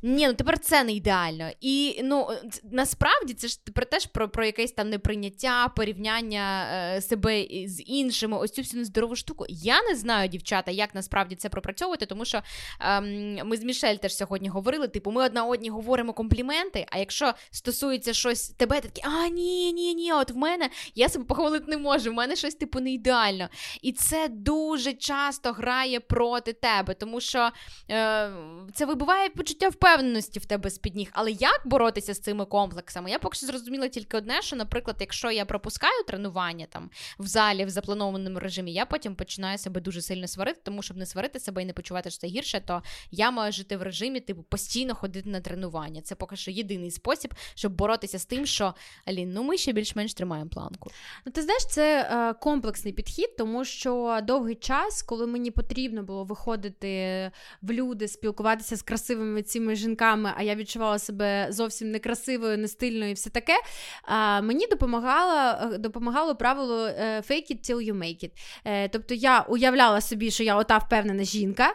Ні, 0.06 0.26
ну 0.26 0.34
тепер 0.34 0.58
це 0.58 0.84
не 0.84 0.92
ідеально. 0.92 1.50
І 1.60 2.00
ну 2.04 2.28
насправді 2.72 3.34
це 3.34 3.48
ж 3.48 3.58
про 3.74 3.84
теж 3.84 4.06
про 4.06 4.28
про 4.28 4.44
якесь 4.44 4.72
там 4.72 4.90
неприйняття, 4.90 5.68
порівняння 5.68 6.66
е, 6.72 7.00
себе 7.00 7.46
з 7.66 7.82
іншими, 7.86 8.38
ось 8.38 8.50
цю 8.50 8.62
всю 8.62 8.78
нездорову 8.78 9.16
штуку. 9.16 9.46
Я 9.48 9.82
не 9.82 9.94
знаю, 9.94 10.28
дівчата, 10.28 10.70
як 10.70 10.94
насправді 10.94 11.34
це 11.34 11.48
пропрацьовувати, 11.48 12.06
тому 12.06 12.24
що 12.24 12.42
е, 12.80 13.00
ми 13.44 13.56
з 13.56 13.64
Мішель 13.64 13.96
теж 13.96 14.16
сьогодні 14.16 14.48
говорили: 14.48 14.88
типу, 14.88 15.10
ми 15.10 15.24
одна 15.24 15.44
одні 15.44 15.70
говоримо 15.70 16.12
компліменти. 16.12 16.86
А 16.90 16.98
якщо 16.98 17.34
стосується 17.50 18.12
щось 18.12 18.48
тебе, 18.48 18.80
ти 18.80 18.88
такий, 18.88 19.04
а 19.06 19.28
ні, 19.28 19.72
ні, 19.72 19.94
ні, 19.94 20.12
от 20.12 20.30
в 20.30 20.36
мене 20.36 20.70
я 20.94 21.08
себе 21.08 21.24
похвалити 21.24 21.64
не 21.68 21.76
можу, 21.76 22.10
в 22.10 22.14
мене 22.14 22.36
щось 22.36 22.54
типу 22.54 22.80
не 22.80 22.92
ідеально. 22.92 23.48
І 23.82 23.92
це 23.92 24.28
дуже 24.30 24.92
часто 24.92 25.52
грає 25.52 26.00
проти 26.00 26.52
тебе, 26.52 26.94
тому 26.94 27.20
що 27.20 27.50
е, 27.90 28.30
це 28.74 28.86
вибиває 28.86 29.28
почуття 29.28 29.68
впевненості 29.68 29.93
впевненості 29.94 30.38
в 30.38 30.44
тебе 30.44 30.70
з-під 30.70 30.96
ніг. 30.96 31.10
Але 31.12 31.30
як 31.30 31.62
боротися 31.64 32.14
з 32.14 32.20
цими 32.20 32.44
комплексами? 32.44 33.10
Я 33.10 33.18
поки 33.18 33.36
що 33.36 33.46
зрозуміла 33.46 33.88
тільки 33.88 34.16
одне, 34.16 34.42
що, 34.42 34.56
наприклад, 34.56 34.96
якщо 35.00 35.30
я 35.30 35.44
пропускаю 35.44 36.04
тренування 36.06 36.66
там 36.70 36.90
в 37.18 37.26
залі 37.26 37.64
в 37.64 37.70
запланованому 37.70 38.38
режимі, 38.38 38.72
я 38.72 38.86
потім 38.86 39.14
починаю 39.14 39.58
себе 39.58 39.80
дуже 39.80 40.02
сильно 40.02 40.28
сварити, 40.28 40.60
тому 40.64 40.82
щоб 40.82 40.96
не 40.96 41.06
сварити 41.06 41.40
себе 41.40 41.62
і 41.62 41.64
не 41.64 41.72
почувати 41.72 42.10
що 42.10 42.18
це 42.18 42.26
гірше, 42.26 42.60
то 42.60 42.82
я 43.10 43.30
маю 43.30 43.52
жити 43.52 43.76
в 43.76 43.82
режимі, 43.82 44.20
типу, 44.20 44.42
постійно 44.42 44.94
ходити 44.94 45.28
на 45.28 45.40
тренування. 45.40 46.00
Це 46.00 46.14
поки 46.14 46.36
що 46.36 46.50
єдиний 46.50 46.90
спосіб, 46.90 47.34
щоб 47.54 47.72
боротися 47.72 48.18
з 48.18 48.26
тим, 48.26 48.46
що 48.46 48.74
Алін, 49.04 49.32
ну 49.32 49.42
ми 49.42 49.56
ще 49.56 49.72
більш-менш 49.72 50.14
тримаємо 50.14 50.50
планку. 50.50 50.90
Ну, 51.26 51.32
ти 51.32 51.42
знаєш, 51.42 51.66
це 51.66 52.10
е, 52.12 52.34
комплексний 52.34 52.92
підхід, 52.92 53.36
тому 53.36 53.64
що 53.64 54.20
довгий 54.22 54.54
час, 54.54 55.02
коли 55.02 55.26
мені 55.26 55.50
потрібно 55.50 56.02
було 56.02 56.24
виходити 56.24 57.30
в 57.62 57.72
люди, 57.72 58.08
спілкуватися 58.08 58.76
з 58.76 58.82
красивими 58.82 59.42
цими 59.42 59.73
жінками, 59.74 60.32
а 60.36 60.42
я 60.42 60.54
відчувала 60.54 60.98
себе 60.98 61.46
зовсім 61.50 61.90
некрасивою, 61.90 62.58
нестильною 62.58 63.10
і 63.10 63.14
все 63.14 63.30
таке. 63.30 63.56
А, 64.02 64.40
Мені 64.40 64.66
допомагало 64.66 65.72
е, 65.74 65.78
допомагало 65.78 66.36
правило 66.36 66.86
е, 66.86 67.22
fake 67.30 67.52
it 67.52 67.70
till 67.70 67.90
you 67.90 67.94
make 67.94 68.24
it. 68.24 68.30
Е, 68.64 68.88
тобто 68.88 69.14
я 69.14 69.40
уявляла 69.40 70.00
собі, 70.00 70.30
що 70.30 70.42
я 70.42 70.56
ота 70.56 70.78
впевнена 70.78 71.24
жінка. 71.24 71.74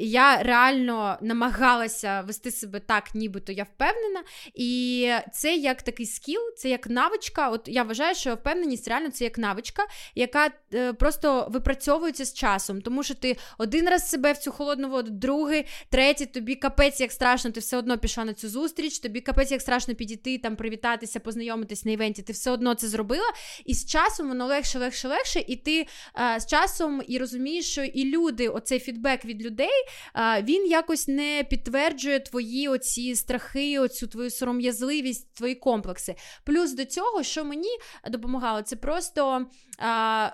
Я 0.00 0.42
реально 0.42 1.18
намагалася 1.20 2.20
вести 2.20 2.50
себе 2.50 2.80
так, 2.80 3.14
нібито 3.14 3.52
я 3.52 3.64
впевнена. 3.64 4.22
І 4.54 5.10
це 5.32 5.56
як 5.56 5.82
такий 5.82 6.06
скіл, 6.06 6.40
це 6.56 6.68
як 6.68 6.86
навичка. 6.86 7.48
От 7.48 7.62
я 7.66 7.82
вважаю, 7.82 8.14
що 8.14 8.34
впевненість 8.34 8.88
реально 8.88 9.10
це 9.10 9.24
як 9.24 9.38
навичка, 9.38 9.82
яка 10.14 10.50
просто 10.98 11.48
випрацьовується 11.50 12.24
з 12.24 12.34
часом, 12.34 12.80
тому 12.80 13.02
що 13.02 13.14
ти 13.14 13.36
один 13.58 13.88
раз 13.88 14.10
себе 14.10 14.32
в 14.32 14.38
цю 14.38 14.52
холодну 14.52 14.88
воду, 14.88 15.10
другий, 15.10 15.66
третій, 15.90 16.26
тобі 16.26 16.54
капець 16.54 16.91
як 17.00 17.12
страшно, 17.12 17.50
ти 17.50 17.60
все 17.60 17.76
одно 17.76 17.98
пішла 17.98 18.24
на 18.24 18.34
цю 18.34 18.48
зустріч, 18.48 18.98
тобі 18.98 19.20
капець 19.20 19.50
як 19.50 19.60
страшно 19.60 19.94
підійти, 19.94 20.38
там 20.38 20.56
привітатися, 20.56 21.20
познайомитись 21.20 21.84
на 21.84 21.92
івенті, 21.92 22.22
ти 22.22 22.32
все 22.32 22.50
одно 22.50 22.74
це 22.74 22.88
зробила. 22.88 23.32
І 23.64 23.74
з 23.74 23.86
часом 23.86 24.28
воно 24.28 24.46
легше, 24.46 24.78
легше, 24.78 25.08
легше, 25.08 25.44
і 25.48 25.56
ти 25.56 25.86
а, 26.12 26.40
з 26.40 26.46
часом 26.46 27.02
і 27.08 27.18
розумієш, 27.18 27.70
що 27.70 27.84
і 27.84 28.04
люди, 28.04 28.48
оцей 28.48 28.80
фідбек 28.80 29.24
від 29.24 29.42
людей, 29.42 29.84
а, 30.12 30.42
він 30.42 30.66
якось 30.66 31.08
не 31.08 31.44
підтверджує 31.50 32.20
твої 32.20 32.68
оці 32.68 33.14
страхи, 33.14 33.78
оцю 33.78 34.06
твою 34.06 34.30
сором'язливість, 34.30 35.34
твої 35.34 35.54
комплекси. 35.54 36.14
Плюс 36.44 36.72
до 36.72 36.84
цього, 36.84 37.22
що 37.22 37.44
мені 37.44 37.70
допомагало, 38.08 38.62
це 38.62 38.76
просто 38.76 39.46
а, 39.78 40.30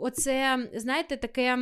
оце, 0.00 0.68
знаєте, 0.74 1.16
таке. 1.16 1.58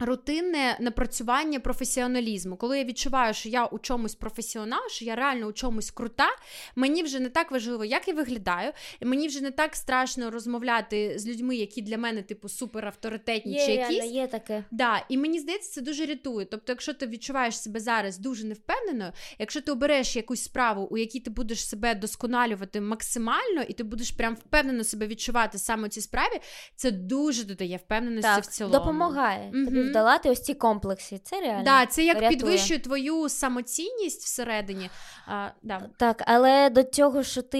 Рутинне 0.00 0.76
напрацювання 0.80 1.60
професіоналізму, 1.60 2.56
коли 2.56 2.78
я 2.78 2.84
відчуваю, 2.84 3.34
що 3.34 3.48
я 3.48 3.66
у 3.66 3.78
чомусь 3.78 4.14
професіонал, 4.14 4.88
що 4.88 5.04
я 5.04 5.14
реально 5.14 5.46
у 5.46 5.52
чомусь 5.52 5.90
крута, 5.90 6.28
мені 6.76 7.02
вже 7.02 7.20
не 7.20 7.28
так 7.28 7.50
важливо, 7.50 7.84
як 7.84 8.08
я 8.08 8.14
виглядаю, 8.14 8.72
і 9.00 9.04
мені 9.04 9.28
вже 9.28 9.40
не 9.40 9.50
так 9.50 9.76
страшно 9.76 10.30
розмовляти 10.30 11.18
з 11.18 11.26
людьми, 11.26 11.56
які 11.56 11.82
для 11.82 11.98
мене, 11.98 12.22
типу, 12.22 12.48
супер 12.48 12.86
авторитетні 12.86 13.52
є, 13.52 13.66
чи 13.66 13.72
якісь. 13.72 14.04
Є, 14.04 14.10
є 14.10 14.26
таке. 14.26 14.64
Да, 14.70 15.04
І 15.08 15.18
мені 15.18 15.40
здається, 15.40 15.72
це 15.72 15.80
дуже 15.80 16.06
рятує. 16.06 16.46
Тобто, 16.46 16.72
якщо 16.72 16.94
ти 16.94 17.06
відчуваєш 17.06 17.60
себе 17.60 17.80
зараз 17.80 18.18
дуже 18.18 18.46
невпевненою, 18.46 19.12
якщо 19.38 19.60
ти 19.60 19.72
обереш 19.72 20.16
якусь 20.16 20.42
справу, 20.42 20.88
у 20.90 20.98
якій 20.98 21.20
ти 21.20 21.30
будеш 21.30 21.68
себе 21.68 21.94
досконалювати 21.94 22.80
максимально, 22.80 23.62
і 23.68 23.72
ти 23.72 23.84
будеш 23.84 24.10
прям 24.10 24.34
впевнено 24.34 24.84
себе 24.84 25.06
відчувати 25.06 25.58
саме 25.58 25.86
у 25.86 25.88
цій 25.88 26.00
справі, 26.00 26.40
це 26.76 26.90
дуже 26.90 27.44
додає 27.44 27.76
впевненості 27.76 28.30
так, 28.34 28.44
в 28.44 28.46
цілому. 28.46 28.78
Допомагає. 28.78 29.52
Угу 29.54 29.87
вдолати 29.90 30.30
ось 30.30 30.40
ці 30.42 30.54
комплекси. 30.54 31.18
Це 31.18 31.40
реально. 31.40 31.64
Да, 31.64 31.86
Це 31.86 32.04
як 32.04 32.14
рятує. 32.14 32.30
підвищує 32.30 32.80
твою 32.80 33.28
самоцінність 33.28 34.24
всередині. 34.24 34.90
А, 35.26 35.48
да. 35.62 35.82
Так, 35.96 36.22
але 36.26 36.70
до 36.70 36.82
цього, 36.82 37.22
що 37.22 37.42
ти, 37.42 37.58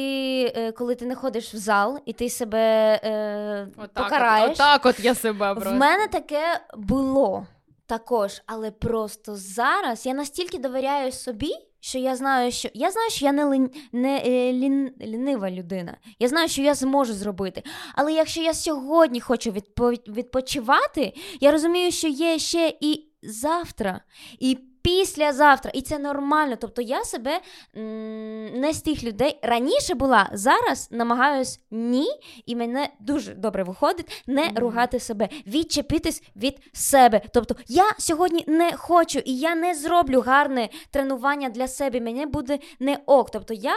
е, 0.57 0.73
коли 0.73 0.95
ти 0.95 1.07
не 1.07 1.15
ходиш 1.15 1.55
в 1.55 1.57
зал 1.57 2.01
і 2.05 2.13
ти 2.13 2.31
себе 2.31 2.95
е, 3.05 3.69
отак 3.77 4.05
покараєш. 4.05 4.51
От, 4.51 4.55
отак 4.55 4.87
от 4.87 5.01
я 5.01 5.15
себе 5.15 5.55
просто. 5.55 5.71
В 5.71 5.75
мене 5.75 6.09
таке 6.09 6.61
було 6.77 7.47
також, 7.87 8.43
але 8.47 8.71
просто 8.71 9.37
зараз 9.37 10.07
я 10.07 10.15
настільки 10.15 10.59
довіряю 10.59 11.13
собі. 11.13 11.53
Що 11.81 11.99
я 11.99 12.17
знаю, 12.17 12.53
що 12.53 12.69
я 12.75 12.91
знаю, 12.91 13.11
що 13.11 13.25
я 13.25 13.33
не 13.33 13.45
лін... 13.45 13.71
не 13.93 14.23
е, 14.27 14.53
лін... 14.53 14.93
лінива 15.01 15.51
людина. 15.51 15.97
Я 16.19 16.29
знаю, 16.29 16.49
що 16.49 16.63
я 16.63 16.75
зможу 16.75 17.15
зробити. 17.15 17.63
Але 17.95 18.13
якщо 18.13 18.41
я 18.43 18.55
сьогодні 18.55 19.21
хочу 19.21 19.51
відпо... 19.51 19.91
відпочивати, 19.91 21.13
я 21.41 21.53
розумію, 21.53 21.93
що 21.93 22.09
є 22.09 22.39
ще 22.39 22.75
і 22.81 23.05
завтра, 23.23 24.01
і 24.39 24.59
післязавтра. 24.83 25.71
І 25.75 25.83
це 25.83 25.99
нормально. 25.99 26.57
Тобто 26.61 26.83
я 26.83 27.05
себе 27.05 27.41
м- 27.77 28.61
не 28.61 28.73
з 28.73 28.83
тих 28.83 29.05
людей 29.05 29.39
раніше 29.43 29.95
була, 29.95 30.31
зараз 30.33 30.89
намагаюсь 30.91 31.61
ні, 31.71 32.09
і 32.47 32.57
мене 32.57 32.89
дуже 33.01 33.35
добре 33.35 33.65
виходить 33.65 34.23
не 34.27 34.43
mm-hmm. 34.43 34.61
ругати 34.61 35.01
себе, 35.01 35.29
відчепитись 35.47 36.23
від 36.37 36.59
себе. 36.73 37.21
Тобто 37.35 37.57
я 37.67 37.85
сьогодні 37.99 38.45
не 38.47 38.73
хочу 38.73 39.19
і 39.19 39.39
я 39.39 39.55
не 39.55 39.75
зроблю 39.75 40.21
гарне 40.21 40.69
тренування 40.91 41.49
для 41.49 41.69
себе. 41.69 42.01
Мені 42.01 42.27
буде 42.27 42.59
не 42.81 42.99
ок. 43.07 43.31
Тобто 43.31 43.55
я 43.55 43.77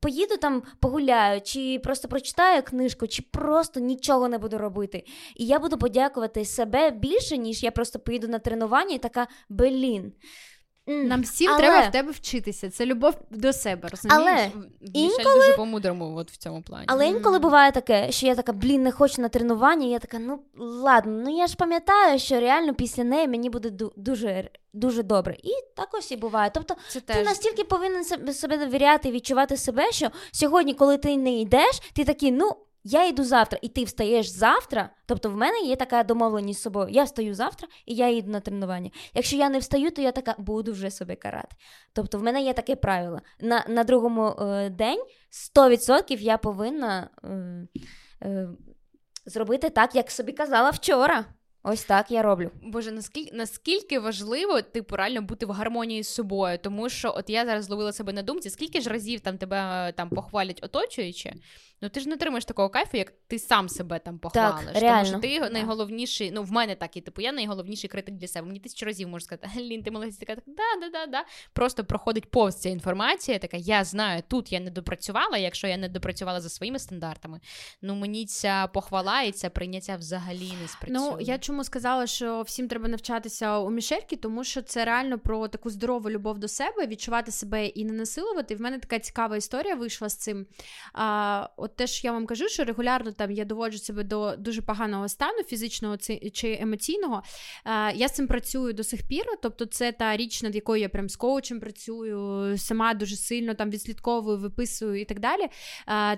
поїду 0.00 0.36
там 0.36 0.62
погуляю, 0.80 1.40
чи 1.40 1.80
просто 1.84 2.08
прочитаю 2.08 2.62
книжку, 2.62 3.06
чи 3.06 3.22
просто 3.22 3.80
нічого 3.80 4.28
не 4.28 4.38
буду 4.38 4.58
робити. 4.58 5.04
І 5.36 5.46
я 5.46 5.58
буду 5.58 5.78
подякувати 5.78 6.44
себе 6.44 6.90
більше, 6.90 7.38
ніж 7.38 7.62
я 7.62 7.70
просто 7.70 7.98
поїду 7.98 8.28
на 8.28 8.38
тренування 8.38 8.94
і 8.94 8.98
така 8.98 9.26
блін. 9.48 10.12
Нам 10.86 11.22
всім 11.22 11.50
але... 11.50 11.58
треба 11.58 11.88
в 11.88 11.90
тебе 11.90 12.12
вчитися. 12.12 12.70
Це 12.70 12.86
любов 12.86 13.14
до 13.30 13.52
себе. 13.52 13.88
розумієш? 13.88 14.22
Але 14.24 14.50
інколи... 14.94 15.34
дуже 15.34 15.52
по-мудрому 15.52 16.16
от 16.16 16.30
в 16.30 16.36
цьому 16.36 16.62
плані. 16.62 16.84
Але 16.88 17.08
інколи 17.08 17.38
буває 17.38 17.72
таке, 17.72 18.12
що 18.12 18.26
я 18.26 18.34
така, 18.34 18.52
блін, 18.52 18.82
не 18.82 18.92
хочу 18.92 19.22
на 19.22 19.28
тренування. 19.28 19.86
І 19.86 19.90
я 19.90 19.98
така, 19.98 20.18
ну 20.18 20.40
ладно, 20.56 21.22
ну 21.24 21.38
я 21.38 21.46
ж 21.46 21.56
пам'ятаю, 21.56 22.18
що 22.18 22.40
реально 22.40 22.74
після 22.74 23.04
неї 23.04 23.28
мені 23.28 23.50
буде 23.50 23.70
дуже 23.96 24.50
дуже 24.72 25.02
добре. 25.02 25.36
І 25.42 25.52
так 25.76 25.88
ось 25.92 26.12
і 26.12 26.16
буває. 26.16 26.50
Тобто 26.54 26.74
Це 26.88 27.00
ти 27.00 27.14
теж... 27.14 27.24
настільки 27.24 27.64
повинен 27.64 28.04
себе 28.34 28.58
довіряти 28.58 29.08
і 29.08 29.12
відчувати 29.12 29.56
себе, 29.56 29.92
що 29.92 30.10
сьогодні, 30.32 30.74
коли 30.74 30.98
ти 30.98 31.16
не 31.16 31.32
йдеш, 31.32 31.80
ти 31.92 32.04
такий, 32.04 32.32
ну 32.32 32.50
я 32.88 33.06
йду 33.06 33.24
завтра, 33.24 33.58
і 33.62 33.68
ти 33.68 33.84
встаєш 33.84 34.26
завтра. 34.26 34.90
Тобто 35.06 35.30
в 35.30 35.36
мене 35.36 35.60
є 35.60 35.76
така 35.76 36.04
домовленість 36.04 36.60
з 36.60 36.62
собою. 36.62 36.88
Я 36.90 37.04
встаю 37.04 37.34
завтра 37.34 37.68
і 37.86 37.94
я 37.94 38.08
йду 38.08 38.30
на 38.30 38.40
тренування. 38.40 38.90
Якщо 39.14 39.36
я 39.36 39.48
не 39.48 39.58
встаю, 39.58 39.90
то 39.90 40.02
я 40.02 40.12
така 40.12 40.34
буду 40.38 40.72
вже 40.72 40.90
себе 40.90 41.16
карати. 41.16 41.56
Тобто, 41.92 42.18
в 42.18 42.22
мене 42.22 42.42
є 42.42 42.52
таке 42.52 42.76
правило. 42.76 43.20
На 43.40 43.64
на 43.68 43.84
другому 43.84 44.26
е, 44.26 44.70
день 44.70 45.02
100% 45.56 46.20
я 46.20 46.38
повинна 46.38 47.10
е, 47.24 47.28
е, 48.22 48.48
зробити 49.26 49.70
так, 49.70 49.94
як 49.94 50.10
собі 50.10 50.32
казала 50.32 50.70
вчора. 50.70 51.24
Ось 51.68 51.84
так 51.84 52.10
я 52.10 52.22
роблю. 52.22 52.50
Боже, 52.62 52.92
наскільки 52.92 53.36
наскільки 53.36 53.98
важливо 53.98 54.62
типу 54.62 54.96
реально 54.96 55.22
бути 55.22 55.46
в 55.46 55.50
гармонії 55.50 56.02
з 56.02 56.08
собою, 56.08 56.58
тому 56.62 56.88
що 56.88 57.14
от 57.16 57.30
я 57.30 57.46
зараз 57.46 57.64
зловила 57.64 57.92
себе 57.92 58.12
на 58.12 58.22
думці, 58.22 58.50
скільки 58.50 58.80
ж 58.80 58.90
разів 58.90 59.20
там 59.20 59.38
тебе 59.38 59.92
там 59.96 60.10
похвалять 60.10 60.60
оточуючи, 60.62 61.32
ну 61.82 61.88
ти 61.88 62.00
ж 62.00 62.08
не 62.08 62.14
отримаєш 62.14 62.44
такого 62.44 62.68
кайфу, 62.68 62.96
як 62.96 63.12
ти 63.26 63.38
сам 63.38 63.68
себе 63.68 63.98
там 63.98 64.18
похвалиш. 64.18 64.64
Так, 64.72 64.82
реально. 64.82 65.10
Тому 65.10 65.22
що 65.22 65.28
ти 65.28 65.50
найголовніший, 65.50 66.30
ну 66.30 66.42
в 66.42 66.52
мене 66.52 66.74
так 66.74 66.96
і 66.96 67.00
типу, 67.00 67.22
я 67.22 67.32
найголовніший 67.32 67.90
критик 67.90 68.14
для 68.14 68.28
себе. 68.28 68.46
Мені 68.46 68.60
тисячу 68.60 68.86
разів 68.86 69.08
можу 69.08 69.24
сказати, 69.24 69.60
Лін, 69.60 69.82
ти 69.82 69.90
молодець, 69.90 70.16
така 70.16 70.34
да, 70.34 70.80
да, 70.80 70.88
да, 70.88 71.06
да. 71.06 71.24
Просто 71.52 71.84
проходить 71.84 72.30
повз 72.30 72.56
ця 72.56 72.68
інформація. 72.68 73.38
Така 73.38 73.56
я 73.56 73.84
знаю, 73.84 74.22
тут 74.28 74.52
я 74.52 74.60
не 74.60 74.70
допрацювала. 74.70 75.38
Якщо 75.38 75.66
я 75.66 75.76
не 75.76 75.88
допрацювала 75.88 76.40
за 76.40 76.48
своїми 76.48 76.78
стандартами, 76.78 77.40
ну 77.82 77.94
мені 77.94 78.26
ця 78.26 78.66
похвала 78.66 79.22
і 79.22 79.32
ця 79.32 79.50
прийняття 79.50 79.96
взагалі 79.96 80.52
не 80.62 80.68
спрацює. 80.68 81.10
Ну 81.10 81.16
я 81.20 81.38
чому 81.38 81.64
сказала, 81.64 82.06
що 82.06 82.42
всім 82.42 82.68
треба 82.68 82.88
навчатися 82.88 83.58
у 83.58 83.70
мішельки, 83.70 84.16
тому 84.16 84.44
що 84.44 84.62
це 84.62 84.84
реально 84.84 85.18
про 85.18 85.48
таку 85.48 85.70
здорову 85.70 86.10
любов 86.10 86.38
до 86.38 86.48
себе, 86.48 86.86
відчувати 86.86 87.32
себе 87.32 87.66
і 87.66 87.84
не 87.84 87.92
насилувати. 87.92 88.56
В 88.56 88.60
мене 88.60 88.78
така 88.78 88.98
цікава 88.98 89.36
історія 89.36 89.74
вийшла 89.74 90.08
з 90.08 90.16
цим. 90.16 90.46
А, 90.92 91.48
От 91.66 91.76
теж 91.76 92.04
я 92.04 92.12
вам 92.12 92.26
кажу, 92.26 92.48
що 92.48 92.64
регулярно 92.64 93.12
там 93.12 93.30
я 93.30 93.44
доводжу 93.44 93.78
себе 93.78 94.04
до 94.04 94.36
дуже 94.36 94.62
поганого 94.62 95.08
стану, 95.08 95.42
фізичного 95.42 95.96
чи 96.32 96.58
емоційного. 96.60 97.22
Я 97.94 98.08
з 98.08 98.12
цим 98.12 98.26
працюю 98.26 98.72
до 98.72 98.84
сих 98.84 99.08
пір. 99.08 99.24
Тобто, 99.42 99.66
це 99.66 99.92
та 99.92 100.16
річ, 100.16 100.42
над 100.42 100.54
якою 100.54 100.80
я 100.82 100.88
прям 100.88 101.08
з 101.08 101.16
коучем 101.16 101.60
працюю, 101.60 102.58
сама 102.58 102.94
дуже 102.94 103.16
сильно 103.16 103.54
там 103.54 103.70
відслідковую, 103.70 104.38
виписую 104.38 105.00
і 105.00 105.04
так 105.04 105.20
далі. 105.20 105.42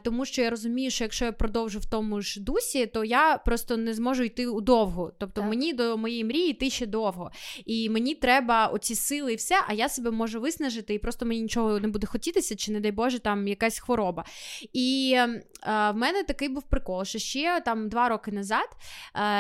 Тому 0.05 0.25
що 0.25 0.43
я 0.43 0.51
розумію, 0.51 0.91
що 0.91 1.05
якщо 1.05 1.25
я 1.25 1.33
продовжу 1.33 1.79
в 1.79 1.85
тому 1.85 2.21
ж 2.21 2.41
дусі, 2.41 2.87
то 2.87 3.05
я 3.05 3.39
просто 3.39 3.77
не 3.77 3.95
зможу 3.95 4.23
йти 4.23 4.47
удовго. 4.47 5.13
Тобто 5.19 5.41
так. 5.41 5.51
мені 5.51 5.73
до 5.73 5.97
моєї 5.97 6.25
мрії 6.25 6.51
йти 6.51 6.71
ще 6.71 6.87
довго. 6.87 7.31
І 7.67 7.91
мені 7.91 8.15
треба 8.15 8.67
оці 8.67 8.95
сили 8.95 9.33
і 9.33 9.37
все, 9.37 9.55
а 9.69 9.73
я 9.73 9.89
себе 9.89 10.11
можу 10.11 10.41
виснажити, 10.41 10.95
і 10.95 10.99
просто 10.99 11.27
мені 11.27 11.41
нічого 11.43 11.81
не 11.81 11.89
буде 11.89 12.07
хотітися, 12.07 12.57
чи, 12.57 12.73
не 12.73 12.81
дай 12.81 12.93
Боже, 12.93 13.19
там 13.19 13.49
якась 13.49 13.79
хвороба. 13.79 14.25
І 14.73 15.13
е, 15.17 15.38
в 15.67 15.93
мене 15.93 16.23
такий 16.23 16.49
був 16.49 16.63
прикол, 16.63 17.05
що 17.05 17.19
ще 17.19 17.61
там 17.65 17.89
два 17.89 18.09
роки 18.09 18.33
назад 18.33 18.69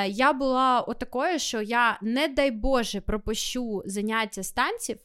я 0.06 0.32
була 0.32 0.80
отакою, 0.80 1.38
що 1.38 1.62
я, 1.62 1.98
не 2.02 2.28
дай 2.28 2.50
Боже, 2.50 3.00
пропущу 3.00 3.82
заняття 3.86 4.42
станців. 4.42 4.98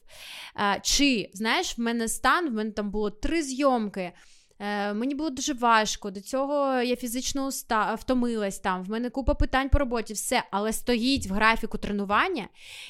Чи, 0.82 1.30
знаєш, 1.34 1.78
в 1.78 1.80
мене 1.80 2.08
стан, 2.08 2.50
в 2.50 2.52
мене 2.52 2.70
там 2.70 2.90
було 2.90 3.10
три 3.10 3.42
зйомки. 3.42 4.12
Е, 4.58 4.94
Мені 4.94 5.14
було 5.14 5.30
дуже 5.30 5.52
важко. 5.52 6.10
До 6.10 6.20
цього 6.20 6.80
я 6.80 6.96
фізично 6.96 7.46
уста... 7.46 7.94
втомилась 7.94 8.58
там. 8.58 8.82
В 8.82 8.90
мене 8.90 9.10
купа 9.10 9.34
питань 9.34 9.68
по 9.68 9.78
роботі, 9.78 10.12
все, 10.12 10.42
але 10.50 10.72
стоїть 10.72 11.26
в 11.26 11.32
графіку 11.32 11.78
тренування, 11.78 12.48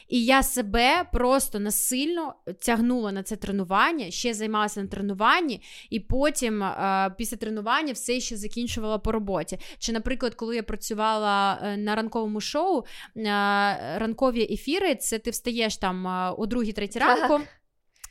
і 0.08 0.24
я 0.24 0.42
себе 0.42 1.04
просто 1.12 1.60
насильно 1.60 2.34
тягнула 2.60 3.12
на 3.12 3.22
це 3.22 3.36
тренування, 3.36 4.10
ще 4.10 4.34
займалася 4.34 4.82
на 4.82 4.88
тренуванні, 4.88 5.62
і 5.90 6.00
потім 6.00 6.62
е, 6.62 7.14
після 7.18 7.36
тренування 7.36 7.92
все 7.92 8.20
ще 8.20 8.36
закінчувала 8.36 8.98
по 8.98 9.12
роботі. 9.12 9.58
Чи, 9.78 9.92
наприклад, 9.92 10.34
коли 10.34 10.56
я 10.56 10.62
працювала 10.62 11.60
е, 11.62 11.76
на 11.76 11.94
ранковому 11.94 12.40
шоу, 12.40 12.78
е, 12.78 12.84
ранкові 13.98 14.52
ефіри, 14.52 14.94
це 14.94 15.18
ти 15.18 15.30
встаєш 15.30 15.76
там 15.76 16.06
о 16.38 16.46
другій, 16.46 16.72
третій 16.72 16.98
ранку. 16.98 17.40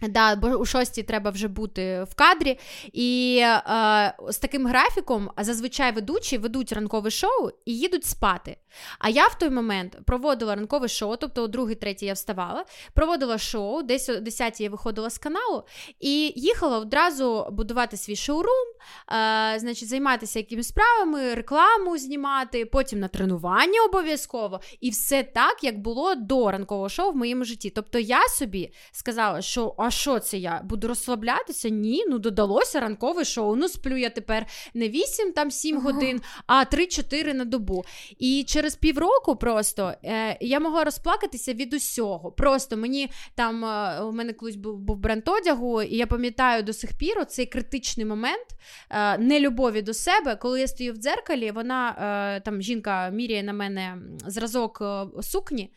Да, 0.09 0.35
бо 0.35 0.47
у 0.47 0.65
шостій 0.65 1.03
треба 1.03 1.31
вже 1.31 1.47
бути 1.47 2.03
в 2.03 2.15
кадрі. 2.15 2.59
І 2.93 3.39
е, 3.41 4.13
з 4.29 4.37
таким 4.37 4.67
графіком 4.67 5.31
зазвичай 5.37 5.91
ведучі 5.91 6.37
ведуть 6.37 6.73
ранкове 6.73 7.11
шоу 7.11 7.49
і 7.65 7.77
їдуть 7.77 8.05
спати. 8.05 8.57
А 8.99 9.09
я 9.09 9.27
в 9.27 9.37
той 9.37 9.49
момент 9.49 9.97
проводила 10.05 10.55
ранкове 10.55 10.87
шоу, 10.87 11.15
тобто 11.15 11.43
о 11.43 11.47
другій, 11.47 11.75
третій 11.75 12.05
я 12.05 12.13
вставала, 12.13 12.65
проводила 12.93 13.37
шоу, 13.37 13.83
десь 13.83 14.09
о 14.09 14.19
10 14.19 14.61
я 14.61 14.69
виходила 14.69 15.09
з 15.09 15.17
каналу 15.17 15.63
і 15.99 16.33
їхала 16.35 16.79
одразу 16.79 17.47
будувати 17.51 17.97
свій 17.97 18.15
шоурум, 18.15 18.67
е, 19.11 19.59
значить, 19.59 19.89
займатися 19.89 20.39
якимись 20.39 20.67
справами, 20.67 21.33
рекламу 21.33 21.97
знімати, 21.97 22.65
потім 22.65 22.99
на 22.99 23.07
тренування 23.07 23.81
обов'язково. 23.89 24.61
І 24.81 24.89
все 24.89 25.23
так, 25.23 25.63
як 25.63 25.79
було 25.79 26.15
до 26.15 26.51
ранкового 26.51 26.89
шоу 26.89 27.11
в 27.11 27.15
моєму 27.15 27.43
житті. 27.43 27.69
Тобто 27.69 27.99
я 27.99 28.27
собі 28.27 28.73
сказала, 28.91 29.41
що 29.41 29.75
а 29.77 29.91
що 29.93 30.19
це 30.19 30.37
я 30.37 30.61
буду 30.63 30.87
розслаблятися? 30.87 31.69
Ні, 31.69 32.05
ну 32.07 32.19
додалося 32.19 32.79
ранкове 32.79 33.25
шоу. 33.25 33.55
Ну, 33.55 33.69
сплю 33.69 33.97
я 33.97 34.09
тепер 34.09 34.45
не 34.73 34.89
8 34.89 35.31
там 35.31 35.51
7 35.51 35.79
годин, 35.81 36.21
а 36.47 36.63
3-4 36.63 37.33
на 37.33 37.45
добу. 37.45 37.85
І 38.19 38.45
через 38.47 38.75
півроку 38.75 39.35
просто 39.35 39.93
е, 40.03 40.37
я 40.41 40.59
могла 40.59 40.83
розплакатися 40.83 41.53
від 41.53 41.73
усього. 41.73 42.31
Просто 42.31 42.77
мені 42.77 43.09
там 43.35 43.65
е, 43.65 44.01
у 44.01 44.11
мене 44.11 44.33
колись 44.33 44.55
був 44.55 44.79
був 44.79 44.97
бренд 44.97 45.23
одягу, 45.27 45.81
і 45.81 45.97
я 45.97 46.07
пам'ятаю 46.07 46.63
до 46.63 46.73
сих 46.73 46.97
пір 46.97 47.25
цей 47.25 47.45
критичний 47.45 48.05
момент 48.05 48.47
е, 48.89 49.17
нелюбові 49.17 49.81
до 49.81 49.93
себе, 49.93 50.35
коли 50.35 50.59
я 50.59 50.67
стою 50.67 50.93
в 50.93 50.97
дзеркалі, 50.97 51.51
вона 51.51 51.89
е, 52.37 52.41
там 52.41 52.61
жінка 52.61 53.09
міряє 53.09 53.43
на 53.43 53.53
мене 53.53 53.97
зразок 54.27 54.81
е, 54.81 55.21
сукні. 55.21 55.73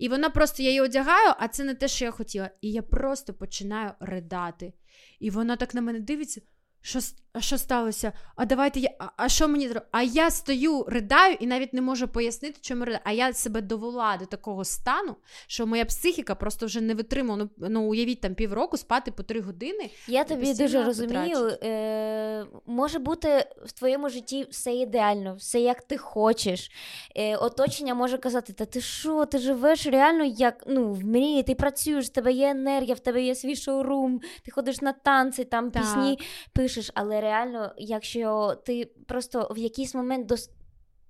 І 0.00 0.08
вона 0.08 0.30
просто 0.30 0.62
я 0.62 0.68
її 0.68 0.80
одягаю, 0.80 1.34
а 1.38 1.48
це 1.48 1.64
не 1.64 1.74
те, 1.74 1.88
що 1.88 2.04
я 2.04 2.10
хотіла. 2.10 2.50
І 2.60 2.72
я 2.72 2.82
просто 2.82 3.34
починаю 3.34 3.90
ридати. 4.00 4.72
І 5.18 5.30
вона 5.30 5.56
так 5.56 5.74
на 5.74 5.80
мене 5.80 6.00
дивиться. 6.00 6.40
Що 6.82 7.00
а 7.32 7.40
що 7.40 7.58
сталося? 7.58 8.12
А 8.36 8.44
давайте 8.44 8.80
я. 8.80 8.90
А, 8.98 9.04
а 9.16 9.28
що 9.28 9.48
мені 9.48 9.68
зробити? 9.68 9.86
А 9.90 10.02
я 10.02 10.30
стою, 10.30 10.84
ридаю 10.88 11.36
і 11.40 11.46
навіть 11.46 11.74
не 11.74 11.80
можу 11.80 12.08
пояснити, 12.08 12.58
чому 12.60 12.84
ридаю. 12.84 13.00
А 13.04 13.12
я 13.12 13.32
себе 13.32 13.60
довела 13.60 14.16
до 14.16 14.26
такого 14.26 14.64
стану, 14.64 15.16
що 15.46 15.66
моя 15.66 15.84
психіка 15.84 16.34
просто 16.34 16.66
вже 16.66 16.80
не 16.80 16.94
витримала. 16.94 17.48
Ну, 17.58 17.68
ну 17.68 17.82
уявіть 17.82 18.20
там 18.20 18.34
півроку 18.34 18.76
спати 18.76 19.10
по 19.10 19.22
три 19.22 19.40
години. 19.40 19.90
Я 20.08 20.24
тобі 20.24 20.54
дуже 20.54 20.84
розумію. 20.84 21.58
Е, 21.62 22.46
Може 22.66 22.98
бути 22.98 23.46
в 23.64 23.72
твоєму 23.72 24.08
житті 24.08 24.46
все 24.50 24.74
ідеально, 24.74 25.34
все 25.34 25.60
як 25.60 25.82
ти 25.82 25.96
хочеш. 25.96 26.70
Е, 27.16 27.36
Оточення 27.36 27.94
може 27.94 28.18
казати: 28.18 28.52
Та 28.52 28.64
ти 28.64 28.80
що, 28.80 29.26
ти 29.26 29.38
живеш 29.38 29.86
реально 29.86 30.24
як 30.24 30.64
ну, 30.66 30.92
в 30.92 31.04
мрії, 31.04 31.42
ти 31.42 31.54
працюєш, 31.54 32.06
в 32.06 32.08
тебе 32.08 32.32
є 32.32 32.50
енергія, 32.50 32.94
в 32.94 33.00
тебе 33.00 33.22
є 33.22 33.34
свій 33.34 33.56
шоурум, 33.56 34.20
ти 34.44 34.50
ходиш 34.50 34.80
на 34.80 34.92
танці, 34.92 35.44
там 35.44 35.70
так. 35.70 35.82
пісні 35.82 36.18
пишеш. 36.52 36.69
Але 36.94 37.20
реально, 37.20 37.72
якщо 37.78 38.54
ти 38.64 38.90
просто 39.06 39.48
в 39.50 39.58
якийсь 39.58 39.94
момент 39.94 40.26
дос 40.26 40.50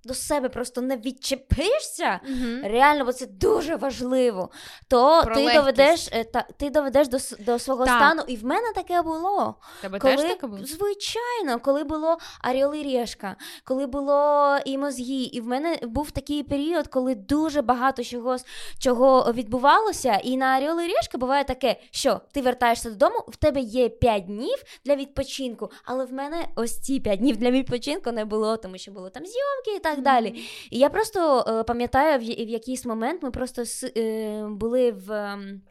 до 0.03 0.13
себе 0.13 0.49
просто 0.49 0.81
не 0.81 0.97
відчепишся, 0.97 2.19
uh 2.29 2.69
реально, 2.69 3.05
бо 3.05 3.13
це 3.13 3.25
дуже 3.25 3.75
важливо, 3.75 4.49
то 4.87 5.21
Про 5.23 5.35
ти 5.35 5.41
легкість. 5.41 5.59
доведеш 5.59 6.09
е, 6.11 6.23
та, 6.23 6.45
ти 6.57 6.69
доведеш 6.69 7.07
до 7.07 7.17
до 7.39 7.59
свого 7.59 7.85
так. 7.85 7.95
стану. 7.95 8.23
І 8.27 8.35
в 8.35 8.45
мене 8.45 8.71
таке 8.75 9.01
було. 9.01 9.55
Тебе 9.81 9.99
коли, 9.99 10.15
теж 10.15 10.25
таке 10.25 10.47
було? 10.47 10.65
Звичайно, 10.65 11.59
коли 11.61 11.83
було 11.83 12.17
Аріол 12.41 12.75
і 12.75 12.97
Решка, 12.97 13.35
коли 13.63 13.85
було 13.85 14.57
і 14.65 14.77
мозги, 14.77 15.23
і 15.31 15.41
в 15.41 15.47
мене 15.47 15.77
був 15.83 16.11
такий 16.11 16.43
період, 16.43 16.87
коли 16.87 17.15
дуже 17.15 17.61
багато 17.61 18.03
чого 18.03 18.37
чого 18.79 19.33
відбувалося. 19.33 20.13
І 20.23 20.37
на 20.37 20.45
Аріол 20.45 20.81
і 20.81 20.87
Решка 20.87 21.17
буває 21.17 21.43
таке, 21.43 21.79
що 21.91 22.21
ти 22.31 22.41
вертаєшся 22.41 22.89
додому, 22.89 23.23
в 23.27 23.35
тебе 23.35 23.59
є 23.61 23.89
5 23.89 24.25
днів 24.25 24.63
для 24.85 24.95
відпочинку, 24.95 25.71
але 25.85 26.05
в 26.05 26.13
мене 26.13 26.47
ось 26.55 26.79
ці 26.81 26.99
5 26.99 27.19
днів 27.19 27.37
для 27.37 27.51
відпочинку 27.51 28.11
не 28.11 28.25
було, 28.25 28.57
тому 28.57 28.77
що 28.77 28.91
було 28.91 29.09
там 29.09 29.23
зйомки 29.25 29.75
і 29.75 29.79
так 29.95 30.03
далі. 30.03 30.43
І 30.71 30.79
я 30.79 30.89
просто 30.89 31.45
е, 31.47 31.63
пам'ятаю, 31.63 32.19
в, 32.19 32.21
в 32.21 32.49
якийсь 32.49 32.85
момент 32.85 33.23
ми 33.23 33.31
просто 33.31 33.65
с, 33.65 33.91
е, 33.97 34.45
були 34.49 34.91
в. 34.91 35.11
Ем, 35.11 35.61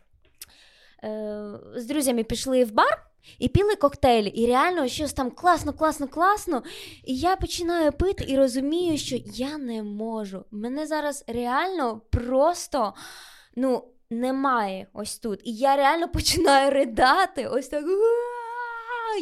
е, 1.04 1.58
з 1.76 1.86
друзями 1.86 2.24
пішли 2.24 2.64
в 2.64 2.72
бар, 2.72 3.06
І 3.38 3.48
піли 3.48 3.76
коктейлі, 3.76 4.28
і 4.28 4.46
реально 4.46 4.88
щось 4.88 5.12
там 5.12 5.30
класно, 5.30 5.72
класно, 5.72 6.08
класно. 6.08 6.62
І 7.04 7.16
я 7.16 7.36
починаю 7.36 7.92
пити 7.92 8.24
і 8.28 8.36
розумію, 8.36 8.98
що 8.98 9.16
я 9.24 9.58
не 9.58 9.82
можу. 9.82 10.44
Мене 10.50 10.86
зараз 10.86 11.24
реально 11.26 12.00
просто 12.10 12.94
ну, 13.56 13.84
немає 14.10 14.86
ось 14.92 15.18
тут. 15.18 15.40
І 15.44 15.52
я 15.52 15.76
реально 15.76 16.08
починаю 16.12 16.70
ридати. 16.70 17.46
Ось 17.46 17.68
так 17.68 17.84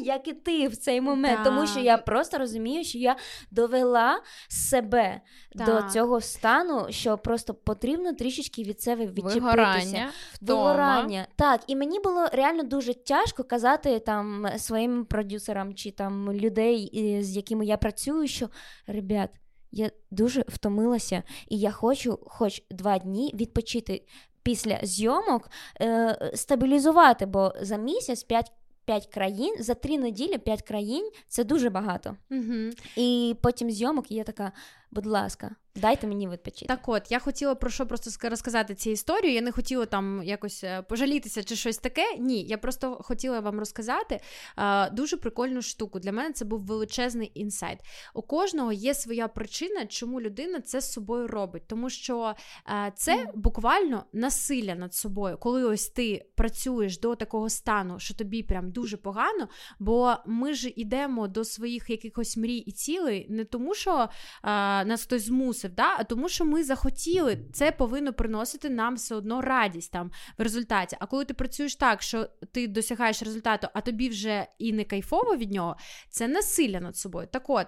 як 0.05 0.29
і 0.29 0.33
ти 0.33 0.69
в 0.69 0.77
цей 0.77 1.01
момент, 1.01 1.37
так. 1.37 1.45
тому 1.45 1.67
що 1.67 1.81
я 1.81 1.99
просто 1.99 2.39
розумію, 2.39 2.85
що 2.85 2.99
я 2.99 3.17
довела 3.51 4.23
себе 4.49 5.21
так. 5.59 5.67
до 5.67 5.93
цього 5.93 6.21
стану, 6.21 6.87
що 6.91 7.19
просто 7.19 7.55
потрібно 7.55 8.13
трішечки 8.13 8.63
від 8.63 8.81
себе 8.81 9.07
відчепитися. 9.07 9.41
Вигорання, 9.41 10.11
Вигорання. 10.41 11.27
Так, 11.37 11.61
і 11.67 11.77
мені 11.77 12.01
було 12.01 12.27
реально 12.33 12.63
дуже 12.63 12.95
тяжко 12.95 13.45
казати 13.45 13.99
там 13.99 14.47
своїм 14.57 15.05
продюсерам 15.05 15.75
чи 15.75 15.91
там 15.91 16.33
людей, 16.33 17.19
з 17.23 17.37
якими 17.37 17.67
я 17.67 17.77
працюю, 17.77 18.29
що 18.29 18.49
ребят. 18.87 19.31
Я 19.71 19.91
дуже 20.11 20.45
втомилася, 20.49 21.23
і 21.49 21.59
я 21.59 21.71
хочу, 21.71 22.19
хоч 22.27 22.63
два 22.71 22.99
дні 22.99 23.31
відпочити 23.35 24.03
після 24.43 24.79
зйомок, 24.83 25.51
е, 25.81 26.33
стабілізувати, 26.35 27.27
бо 27.27 27.53
за 27.61 27.77
місяць 27.77 28.23
5 28.23 28.53
5 28.89 29.07
країн 29.07 29.55
за 29.61 29.75
три 29.75 29.99
неділі 29.99 30.39
5 30.39 30.63
країн 30.63 31.11
це 31.29 31.45
дуже 31.45 31.71
багато. 31.71 32.17
Угу. 32.31 32.71
І 32.97 33.37
потім 33.43 33.71
зйомок 33.71 34.11
і 34.11 34.15
є 34.15 34.25
така, 34.25 34.53
будь 34.91 35.07
ласка, 35.07 35.51
Дайте 35.79 36.07
мені 36.07 36.29
відпочити. 36.29 36.67
Так 36.67 36.89
от, 36.89 37.11
я 37.11 37.19
хотіла 37.19 37.55
про 37.55 37.71
що 37.71 37.87
просто 37.87 38.29
розказати 38.29 38.75
цю 38.75 38.91
історію. 38.91 39.33
Я 39.33 39.41
не 39.41 39.53
хотіла 39.53 39.87
там 39.87 40.23
якось 40.25 40.65
е, 40.65 40.83
пожалітися 40.83 41.43
чи 41.43 41.57
щось 41.57 41.79
таке. 41.79 42.17
Ні, 42.19 42.43
я 42.43 42.59
просто 42.59 42.99
хотіла 43.03 43.41
вам 43.41 43.59
розказати 43.59 44.21
а, 44.57 44.89
дуже 44.93 45.17
прикольну 45.17 45.63
штуку. 45.63 45.99
Для 45.99 46.13
мене 46.13 46.33
це 46.33 46.45
був 46.45 46.61
величезний 46.61 47.31
інсайт. 47.35 47.79
У 48.15 48.23
кожного 48.23 48.73
є 48.73 48.95
своя 48.95 49.29
причина, 49.29 49.87
чому 49.87 50.21
людина 50.21 50.61
це 50.61 50.81
з 50.81 50.93
собою 50.93 51.27
робить. 51.27 51.63
Тому 51.67 51.91
що 51.91 52.35
а, 52.65 52.91
це 52.91 53.17
mm. 53.17 53.31
буквально 53.35 54.05
насилля 54.13 54.75
над 54.75 54.95
собою, 54.95 55.39
коли 55.39 55.65
ось 55.65 55.89
ти 55.89 56.27
працюєш 56.35 56.99
до 57.01 57.15
такого 57.15 57.49
стану, 57.49 57.99
що 57.99 58.15
тобі 58.15 58.43
прям 58.43 58.71
дуже 58.71 58.97
погано. 58.97 59.49
Бо 59.79 60.15
ми 60.27 60.55
ж 60.55 60.73
ідемо 60.77 61.29
до 61.29 61.45
своїх 61.45 61.91
якихось 61.91 62.37
мрій 62.37 62.57
і 62.57 62.73
цілей, 62.73 63.27
не 63.29 63.45
тому, 63.45 63.75
що 63.75 64.09
а, 64.43 64.85
нас 64.85 65.03
хтось 65.03 65.23
змусив 65.23 65.68
змусив, 65.69 65.75
да? 65.75 65.97
а 65.99 66.05
тому, 66.05 66.29
що 66.29 66.45
ми 66.45 66.65
захотіли, 66.65 67.39
це 67.53 67.73
повинно 67.73 68.13
приносити 68.13 68.71
нам 68.71 68.95
все 68.95 69.15
одно 69.15 69.41
радість 69.41 69.93
там 69.93 70.11
в 70.39 70.43
результаті. 70.43 70.97
А 71.01 71.07
коли 71.07 71.25
ти 71.25 71.35
працюєш 71.35 71.77
так, 71.77 72.03
що 72.03 72.29
ти 72.53 72.67
досягаєш 72.69 73.23
результату, 73.23 73.69
а 73.75 73.81
тобі 73.81 74.09
вже 74.09 74.47
і 74.59 74.73
не 74.73 74.85
кайфово 74.85 75.37
від 75.37 75.53
нього, 75.53 75.77
це 76.11 76.29
насилля 76.29 76.81
над 76.81 76.97
собою. 76.97 77.29
Так 77.31 77.51
от, 77.51 77.67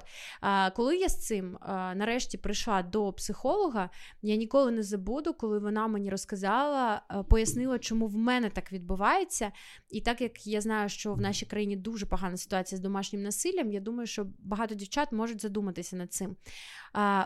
коли 0.77 0.97
я 0.97 1.09
з 1.09 1.27
цим 1.27 1.59
нарешті 1.95 2.39
прийшла 2.39 2.83
до 2.83 3.13
психолога, 3.13 3.91
я 4.23 4.37
ніколи 4.37 4.71
не 4.71 4.83
забуду, 4.83 5.35
коли 5.35 5.59
вона 5.59 5.89
мені 5.89 6.11
розказала, 6.11 7.03
пояснила, 7.31 7.79
чому 7.79 8.07
в 8.07 8.17
мене 8.17 8.51
так 8.51 8.73
відбувається. 8.73 9.53
І 9.91 10.01
так 10.01 10.21
як 10.21 10.47
я 10.47 10.61
знаю, 10.61 10.89
що 10.89 11.15
в 11.15 11.21
нашій 11.21 11.47
країні 11.47 11.77
дуже 11.77 12.07
погана 12.07 12.37
ситуація 12.37 12.79
з 12.79 12.81
домашнім 12.81 13.23
насиллям, 13.23 13.73
я 13.73 13.81
думаю, 13.81 14.07
що 14.07 14.27
багато 14.39 14.75
дівчат 14.75 15.13
можуть 15.13 15.43
задуматися 15.43 15.97
над 15.97 16.13
цим. 16.13 16.37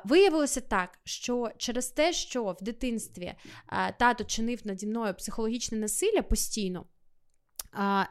Виявилося 0.04 0.60
так, 0.60 0.98
що 1.04 1.50
через 1.56 1.86
те, 1.86 2.12
що 2.12 2.56
в 2.60 2.62
дитинстві 2.62 3.34
тато 3.98 4.24
чинив 4.24 4.60
наді 4.64 4.86
мною 4.86 5.14
психологічне 5.14 5.78
насилля 5.78 6.22
постійно, 6.22 6.86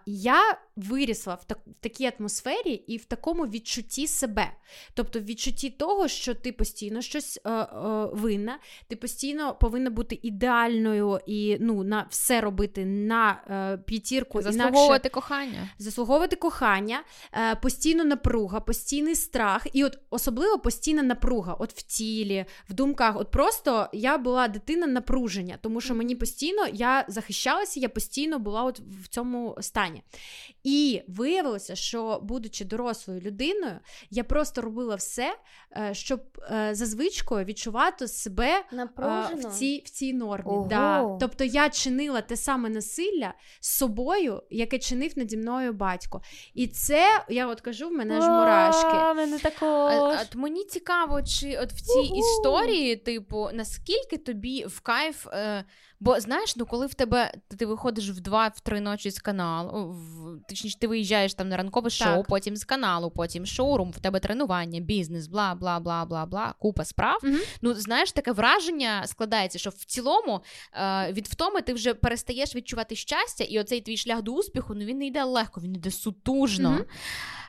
я 0.06 0.58
вирісла 0.76 1.36
в, 1.36 1.46
так, 1.46 1.60
в 1.68 1.74
такій 1.80 2.12
атмосфері 2.20 2.74
і 2.74 2.98
в 2.98 3.06
такому 3.06 3.44
відчутті 3.44 4.08
себе. 4.08 4.52
Тобто, 4.94 5.20
в 5.20 5.24
відчутті 5.24 5.70
того, 5.70 6.08
що 6.08 6.34
ти 6.34 6.52
постійно 6.52 7.02
щось 7.02 7.40
е, 7.46 7.52
е, 7.52 7.68
винна, 8.14 8.60
ти 8.88 8.96
постійно 8.96 9.56
повинна 9.56 9.90
бути 9.90 10.20
ідеальною 10.22 11.20
і 11.26 11.58
ну, 11.60 11.84
на 11.84 12.08
все 12.10 12.42
робити 12.42 12.86
на 12.86 13.42
е, 13.50 13.78
п'ятірку. 13.78 14.42
Заслуговувати 14.42 14.86
інакше, 14.86 15.10
кохання. 15.10 15.70
Заслуговувати 15.78 16.36
кохання, 16.36 17.04
е, 17.34 17.56
постійно 17.56 18.04
напруга, 18.04 18.60
постійний 18.60 19.16
страх, 19.16 19.68
і 19.74 19.84
от 19.84 20.00
особливо 20.10 20.60
постійна 20.60 21.04
напруга, 21.04 21.54
от 21.54 21.74
в 21.74 21.82
тілі, 21.82 22.46
в 22.70 22.74
думках. 22.74 23.20
От 23.20 23.32
просто 23.32 23.90
я 23.94 24.18
була 24.18 24.48
дитина 24.48 24.88
напруження, 24.88 25.58
тому 25.62 25.82
що 25.82 25.96
мені 25.96 26.16
постійно 26.16 26.68
я 26.74 27.06
захищалася, 27.08 27.80
я 27.80 27.90
постійно 27.90 28.40
була 28.40 28.64
от 28.64 28.80
в 28.80 29.08
цьому 29.08 29.58
стані. 29.62 30.04
І 30.64 31.02
виявилося, 31.08 31.76
що, 31.76 32.20
будучи 32.24 32.66
дорослою 32.66 33.22
людиною, 33.22 33.80
я 34.10 34.24
просто 34.24 34.62
робила 34.62 34.96
все, 34.96 35.36
е, 35.78 35.94
щоб 35.94 36.22
е, 36.52 36.70
за 36.76 36.86
звичкою 36.86 37.46
відчувати 37.46 38.08
себе 38.08 38.64
е, 38.74 38.88
в 39.36 39.46
цій 39.46 39.84
в 39.86 39.90
цій 39.90 40.14
нормі. 40.14 40.68
Да. 40.70 41.18
Тобто 41.20 41.44
я 41.44 41.70
чинила 41.70 42.22
те 42.22 42.36
саме 42.36 42.70
насилля 42.70 43.34
з 43.60 43.70
собою, 43.70 44.44
яке 44.50 44.80
чинив 44.80 45.14
наді 45.16 45.38
мною 45.38 45.74
батько. 45.74 46.22
І 46.54 46.68
це, 46.68 47.26
я 47.30 47.48
от 47.48 47.62
кажу, 47.62 47.90
в 47.90 47.92
мене 47.92 48.22
ж 48.22 48.30
мурашки. 48.30 49.14
Мене 49.16 49.40
також. 49.40 49.94
От 50.22 50.36
мені 50.36 50.64
цікаво, 50.64 51.24
чи 51.24 51.58
от 51.58 51.74
в 51.74 51.82
цій 51.82 52.14
історії, 52.16 52.96
типу, 52.96 53.50
наскільки 53.54 54.18
тобі 54.18 54.66
в 54.66 54.80
кайф. 54.80 55.28
Е, 55.28 55.66
Бо 56.04 56.20
знаєш, 56.20 56.56
ну 56.56 56.66
коли 56.66 56.86
в 56.86 56.94
тебе 56.94 57.34
ти 57.58 57.66
виходиш 57.66 58.10
в 58.10 58.18
2-3 58.22 58.80
ночі 58.80 59.12
з 59.12 59.20
каналу, 59.20 59.92
в, 59.92 60.40
точніше, 60.50 60.80
ти 60.80 60.88
виїжджаєш 60.88 61.34
там 61.34 61.50
на 61.50 61.58
ранкове 61.58 61.90
шоу, 61.90 62.18
так. 62.18 62.28
потім 62.28 62.56
з 62.56 62.64
каналу, 62.64 63.12
потім 63.12 63.46
шоурум, 63.46 63.92
в 63.92 64.00
тебе 64.00 64.20
тренування, 64.20 64.80
бізнес, 64.80 65.28
бла, 65.28 65.56
бла, 65.56 65.80
бла, 65.80 66.06
бла, 66.06 66.26
бла, 66.26 66.54
купа 66.60 66.86
справ. 66.86 67.20
Угу. 67.24 67.36
Ну, 67.62 67.74
знаєш, 67.74 68.12
таке 68.12 68.32
враження 68.32 69.08
складається, 69.08 69.60
що 69.60 69.70
в 69.70 69.74
цілому 69.74 70.44
е, 70.74 71.12
від 71.14 71.28
втоми 71.28 71.62
ти 71.62 71.74
вже 71.74 71.94
перестаєш 71.94 72.56
відчувати 72.56 72.96
щастя, 72.96 73.44
і 73.44 73.60
оцей 73.60 73.82
твій 73.82 73.98
шлях 73.98 74.22
до 74.22 74.32
успіху, 74.32 74.74
ну 74.74 74.86
він 74.86 74.98
не 74.98 75.06
йде 75.06 75.24
легко, 75.24 75.62
він 75.62 75.76
йде 75.76 75.92
сутужно. 75.92 76.70
Угу. 76.70 76.86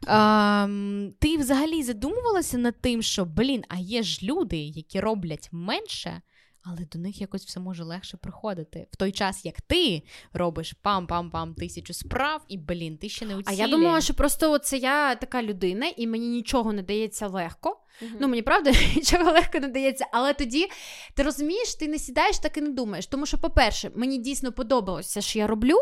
Е, 0.08 1.12
ти 1.18 1.36
взагалі 1.36 1.82
задумувалася 1.82 2.58
над 2.58 2.80
тим, 2.80 3.02
що 3.02 3.24
блін, 3.24 3.64
а 3.68 3.76
є 3.78 4.02
ж 4.02 4.26
люди, 4.26 4.56
які 4.56 5.00
роблять 5.00 5.48
менше 5.52 6.22
але 6.64 6.84
до 6.92 6.98
них 6.98 7.20
якось 7.20 7.44
все 7.44 7.60
може 7.60 7.84
легше 7.84 8.16
приходити. 8.16 8.86
В 8.90 8.96
той 8.96 9.12
час, 9.12 9.44
як 9.44 9.60
ти 9.60 10.02
робиш 10.32 10.76
пам-пам-пам 10.84 11.54
тисячу 11.54 11.94
справ, 11.94 12.44
і 12.48 12.58
блін, 12.58 12.98
ти 12.98 13.08
ще 13.08 13.26
не 13.26 13.36
у 13.36 13.42
А 13.44 13.52
я 13.52 13.68
думала, 13.68 14.00
що 14.00 14.14
просто 14.14 14.58
це 14.58 14.78
я 14.78 15.14
така 15.14 15.42
людина, 15.42 15.92
і 15.96 16.06
мені 16.06 16.28
нічого 16.28 16.72
не 16.72 16.82
дається 16.82 17.28
легко. 17.28 17.80
Uh-huh. 18.02 18.16
Ну, 18.20 18.28
мені 18.28 18.42
правда 18.42 18.72
нічого 18.96 19.32
легко 19.32 19.60
не 19.60 19.68
дається, 19.68 20.06
але 20.12 20.34
тоді 20.34 20.70
ти 21.14 21.22
розумієш, 21.22 21.74
ти 21.74 21.88
не 21.88 21.98
сідаєш, 21.98 22.38
так 22.38 22.56
і 22.56 22.60
не 22.60 22.70
думаєш. 22.70 23.06
Тому 23.06 23.26
що, 23.26 23.38
по-перше, 23.38 23.90
мені 23.94 24.18
дійсно 24.18 24.52
подобалося, 24.52 25.20
що 25.20 25.38
я 25.38 25.46
роблю. 25.46 25.76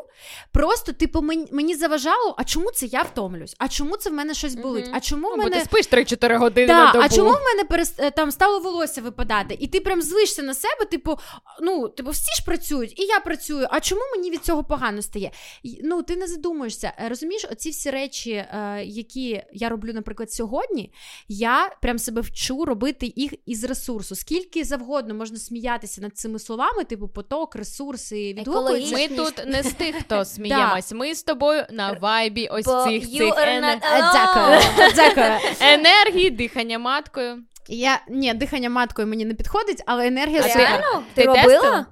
Просто, 0.52 0.92
типу, 0.92 1.22
мені, 1.52 1.74
заважало, 1.74 2.34
а 2.38 2.44
чому 2.44 2.70
це 2.70 2.86
я 2.86 3.02
втомлюсь? 3.02 3.54
А 3.58 3.68
чому 3.68 3.96
це 3.96 4.10
в 4.10 4.12
мене 4.12 4.34
щось 4.34 4.54
болить? 4.54 4.84
Uh-huh. 4.84 4.94
А 4.94 5.00
чому 5.00 5.28
в 5.28 5.38
мене... 5.38 5.50
Бо 5.50 5.56
ти 5.56 5.64
спиш 5.64 5.88
3-4 5.88 6.38
години. 6.38 6.66
Да, 6.66 6.84
на 6.84 6.92
добу. 6.92 7.04
А 7.04 7.08
чому 7.08 7.30
в 7.30 7.42
мене 7.44 7.64
перест... 7.68 8.00
Е, 8.00 8.10
там 8.10 8.30
стало 8.30 8.60
волосся 8.60 9.02
випадати? 9.02 9.56
І 9.60 9.66
ти 9.66 9.80
прям 9.80 10.02
злишся 10.02 10.42
на 10.42 10.54
себе, 10.54 10.84
типу, 10.90 11.18
ну, 11.62 11.88
типу, 11.88 12.10
всі 12.10 12.34
ж 12.40 12.44
працюють, 12.44 13.00
і 13.00 13.02
я 13.02 13.20
працюю. 13.20 13.66
А 13.70 13.80
чому 13.80 14.02
мені 14.16 14.30
від 14.30 14.44
цього 14.44 14.64
погано 14.64 15.02
стає? 15.02 15.30
Ну, 15.82 16.02
ти 16.02 16.16
не 16.16 16.26
задумуєшся. 16.26 16.92
Е, 16.98 17.08
розумієш, 17.08 17.46
оці 17.52 17.70
всі 17.70 17.90
речі, 17.90 18.30
е, 18.30 18.82
які 18.84 19.42
я 19.52 19.68
роблю, 19.68 19.92
наприклад, 19.92 20.32
сьогодні, 20.32 20.92
я 21.28 21.76
прям 21.82 21.98
себе 22.02 22.20
вчу 22.20 22.64
робити 22.64 23.12
їх 23.16 23.34
із 23.46 23.64
ресурсу. 23.64 24.14
Скільки 24.14 24.64
завгодно 24.64 25.14
можна 25.14 25.38
сміятися 25.38 26.00
над 26.00 26.18
цими 26.18 26.38
словами, 26.38 26.84
типу 26.84 27.08
поток, 27.08 27.56
ресурси, 27.56 28.34
відгукуються. 28.38 28.94
Ми 28.94 29.08
тут 29.08 29.42
не 29.46 29.62
з 29.62 29.72
тих, 29.72 29.96
хто 29.96 30.24
сміємось. 30.24 30.92
Ми 30.92 31.14
з 31.14 31.22
тобою 31.22 31.64
на 31.70 31.92
вайбі 31.92 32.48
ось 32.48 32.64
цих 32.84 33.10
цих 33.10 33.34
енергії, 35.60 36.30
дихання 36.30 36.78
маткою. 36.78 37.38
Я 37.68 38.00
ні, 38.08 38.34
дихання 38.34 38.70
маткою 38.70 39.08
мені 39.08 39.24
не 39.24 39.34
підходить, 39.34 39.82
але 39.86 40.06
енергія 40.06 40.42
Ти 41.14 41.22
робила? 41.24 41.86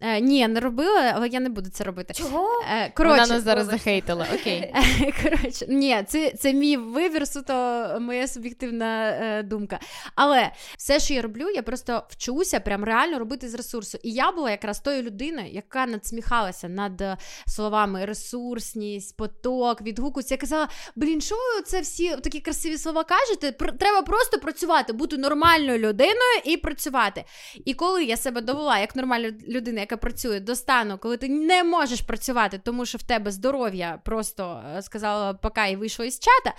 Е, 0.00 0.20
Ні, 0.20 0.48
не 0.48 0.60
робила, 0.60 1.12
але 1.14 1.28
я 1.28 1.40
не 1.40 1.48
буду 1.48 1.70
це 1.70 1.84
робити. 1.84 2.14
Чого? 2.14 2.48
Е, 2.70 2.92
коротше, 2.96 3.20
Вона 3.20 3.34
нас 3.34 3.44
зараз 3.44 3.66
захейтила. 3.66 4.26
Окей. 4.34 4.74
Коротше, 5.22 5.66
ні, 5.68 6.04
це 6.08 6.30
це 6.30 6.52
мій 6.52 6.76
вибір, 6.76 7.28
суто 7.28 7.52
моя 8.00 8.28
суб'єктивна 8.28 9.08
е, 9.08 9.42
думка. 9.42 9.80
Але 10.14 10.50
все, 10.78 11.00
що 11.00 11.14
я 11.14 11.22
роблю, 11.22 11.50
я 11.50 11.62
просто 11.62 12.02
вчуся 12.08 12.60
прям 12.60 12.84
реально 12.84 13.18
робити 13.18 13.48
з 13.48 13.54
ресурсу. 13.54 13.98
І 14.02 14.12
я 14.12 14.32
була 14.32 14.50
якраз 14.50 14.80
тою 14.80 15.02
людиною, 15.02 15.48
яка 15.52 15.86
надсміхалася 15.86 16.68
над 16.68 17.02
словами 17.46 18.04
ресурсність, 18.04 19.16
поток, 19.16 19.82
відгукується. 19.82 20.34
Я 20.34 20.38
казала: 20.38 20.68
блін, 20.96 21.20
що 21.20 21.34
ви 21.34 21.62
це 21.62 21.80
всі 21.80 22.16
такі 22.16 22.40
красиві 22.40 22.78
слова 22.78 23.04
кажете? 23.04 23.52
Треба 23.52 24.02
просто 24.02 24.38
працювати, 24.38 24.92
бути 24.92 25.16
нормальною 25.16 25.78
людиною 25.78 26.40
і 26.44 26.56
працювати. 26.56 27.24
І 27.64 27.74
коли 27.74 28.04
я 28.04 28.16
себе 28.16 28.40
довела 28.40 28.78
як 28.78 28.96
нормальна 28.96 29.32
людина, 29.48 29.80
яка 29.90 29.96
працює 29.96 30.40
до 30.40 30.56
стану, 30.56 30.98
коли 30.98 31.16
ти 31.16 31.28
не 31.28 31.64
можеш 31.64 32.00
працювати, 32.00 32.60
тому 32.64 32.86
що 32.86 32.98
в 32.98 33.02
тебе 33.02 33.30
здоров'я 33.30 34.00
просто 34.04 34.62
е, 34.76 34.82
сказала 34.82 35.34
пока 35.34 35.66
і 35.66 35.76
вийшло 35.76 36.04
із 36.04 36.18
чата. 36.18 36.56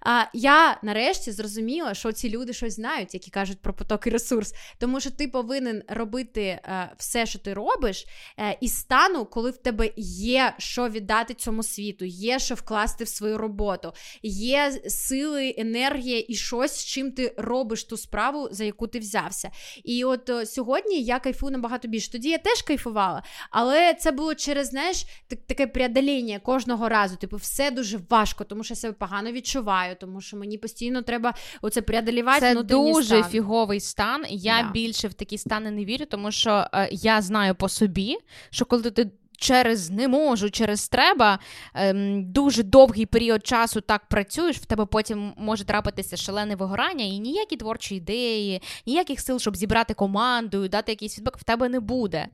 А 0.00 0.24
я 0.32 0.78
нарешті 0.82 1.32
зрозуміла, 1.32 1.94
що 1.94 2.12
ці 2.12 2.30
люди 2.30 2.52
щось 2.52 2.74
знають, 2.74 3.14
які 3.14 3.30
кажуть 3.30 3.58
про 3.62 3.74
поток 3.74 4.06
і 4.06 4.10
ресурс. 4.10 4.54
Тому 4.78 5.00
що 5.00 5.10
ти 5.10 5.28
повинен 5.28 5.82
робити 5.88 6.60
все, 6.98 7.26
що 7.26 7.38
ти 7.38 7.54
робиш, 7.54 8.06
а, 8.36 8.50
із 8.60 8.78
стану, 8.78 9.24
коли 9.24 9.50
в 9.50 9.56
тебе 9.56 9.90
є 9.96 10.54
що 10.58 10.88
віддати 10.88 11.34
цьому 11.34 11.62
світу, 11.62 12.04
є 12.04 12.38
що 12.38 12.54
вкласти 12.54 13.04
в 13.04 13.08
свою 13.08 13.38
роботу, 13.38 13.92
є 14.22 14.80
сили, 14.88 15.54
енергія 15.58 16.24
і 16.28 16.34
щось, 16.34 16.84
чим 16.84 17.12
ти 17.12 17.34
робиш 17.36 17.84
ту 17.84 17.96
справу, 17.96 18.48
за 18.50 18.64
яку 18.64 18.86
ти 18.86 18.98
взявся. 18.98 19.50
І 19.84 20.04
от 20.04 20.30
сьогодні 20.44 21.02
я 21.02 21.18
кайфую 21.18 21.52
набагато 21.52 21.88
більше. 21.88 22.12
Тоді 22.12 22.28
я 22.28 22.38
теж 22.38 22.62
кайфувала, 22.74 23.22
але 23.50 23.94
це 23.94 24.12
було 24.12 24.34
через 24.34 24.68
знаєш, 24.68 25.06
таке 25.46 25.66
преодоління 25.66 26.38
кожного 26.38 26.88
разу. 26.88 27.16
Типу, 27.16 27.36
все 27.36 27.70
дуже 27.70 27.98
важко, 28.10 28.44
тому 28.44 28.64
що 28.64 28.72
я 28.72 28.76
себе 28.76 28.94
погано 28.94 29.32
відчуваю, 29.32 29.96
тому 30.00 30.20
що 30.20 30.36
мені 30.36 30.58
постійно 30.58 31.02
треба 31.02 31.34
оце 31.62 31.82
преодолівати. 31.82 32.40
Це 32.40 32.62
дуже 32.62 33.04
стан. 33.04 33.24
фіговий 33.24 33.80
стан. 33.80 34.24
Я 34.28 34.62
Да. 34.62 34.70
більше 34.70 35.08
в 35.08 35.14
такі 35.14 35.38
стани 35.38 35.70
не 35.70 35.84
вірю, 35.84 36.04
тому 36.10 36.32
що 36.32 36.66
е, 36.74 36.88
я 36.92 37.22
знаю 37.22 37.54
по 37.54 37.68
собі, 37.68 38.16
що 38.50 38.64
коли 38.64 38.90
ти. 38.90 39.10
Через 39.38 39.90
не 39.90 40.08
можу, 40.08 40.50
через 40.50 40.88
треба 40.88 41.38
ем, 41.74 42.32
дуже 42.32 42.62
довгий 42.62 43.06
період 43.06 43.46
часу 43.46 43.80
так 43.80 44.08
працюєш, 44.08 44.56
в 44.56 44.64
тебе 44.64 44.86
потім 44.86 45.32
може 45.36 45.64
трапитися 45.64 46.16
шалене 46.16 46.56
вигорання, 46.56 47.04
і 47.04 47.18
ніякі 47.18 47.56
творчі 47.56 47.96
ідеї, 47.96 48.62
ніяких 48.86 49.20
сил, 49.20 49.38
щоб 49.38 49.56
зібрати 49.56 49.94
команду, 49.94 50.64
і 50.64 50.68
дати 50.68 50.92
якийсь 50.92 51.14
фідбек, 51.14 51.38
в 51.38 51.44
тебе 51.44 51.68
не 51.68 51.80
буде. 51.80 52.28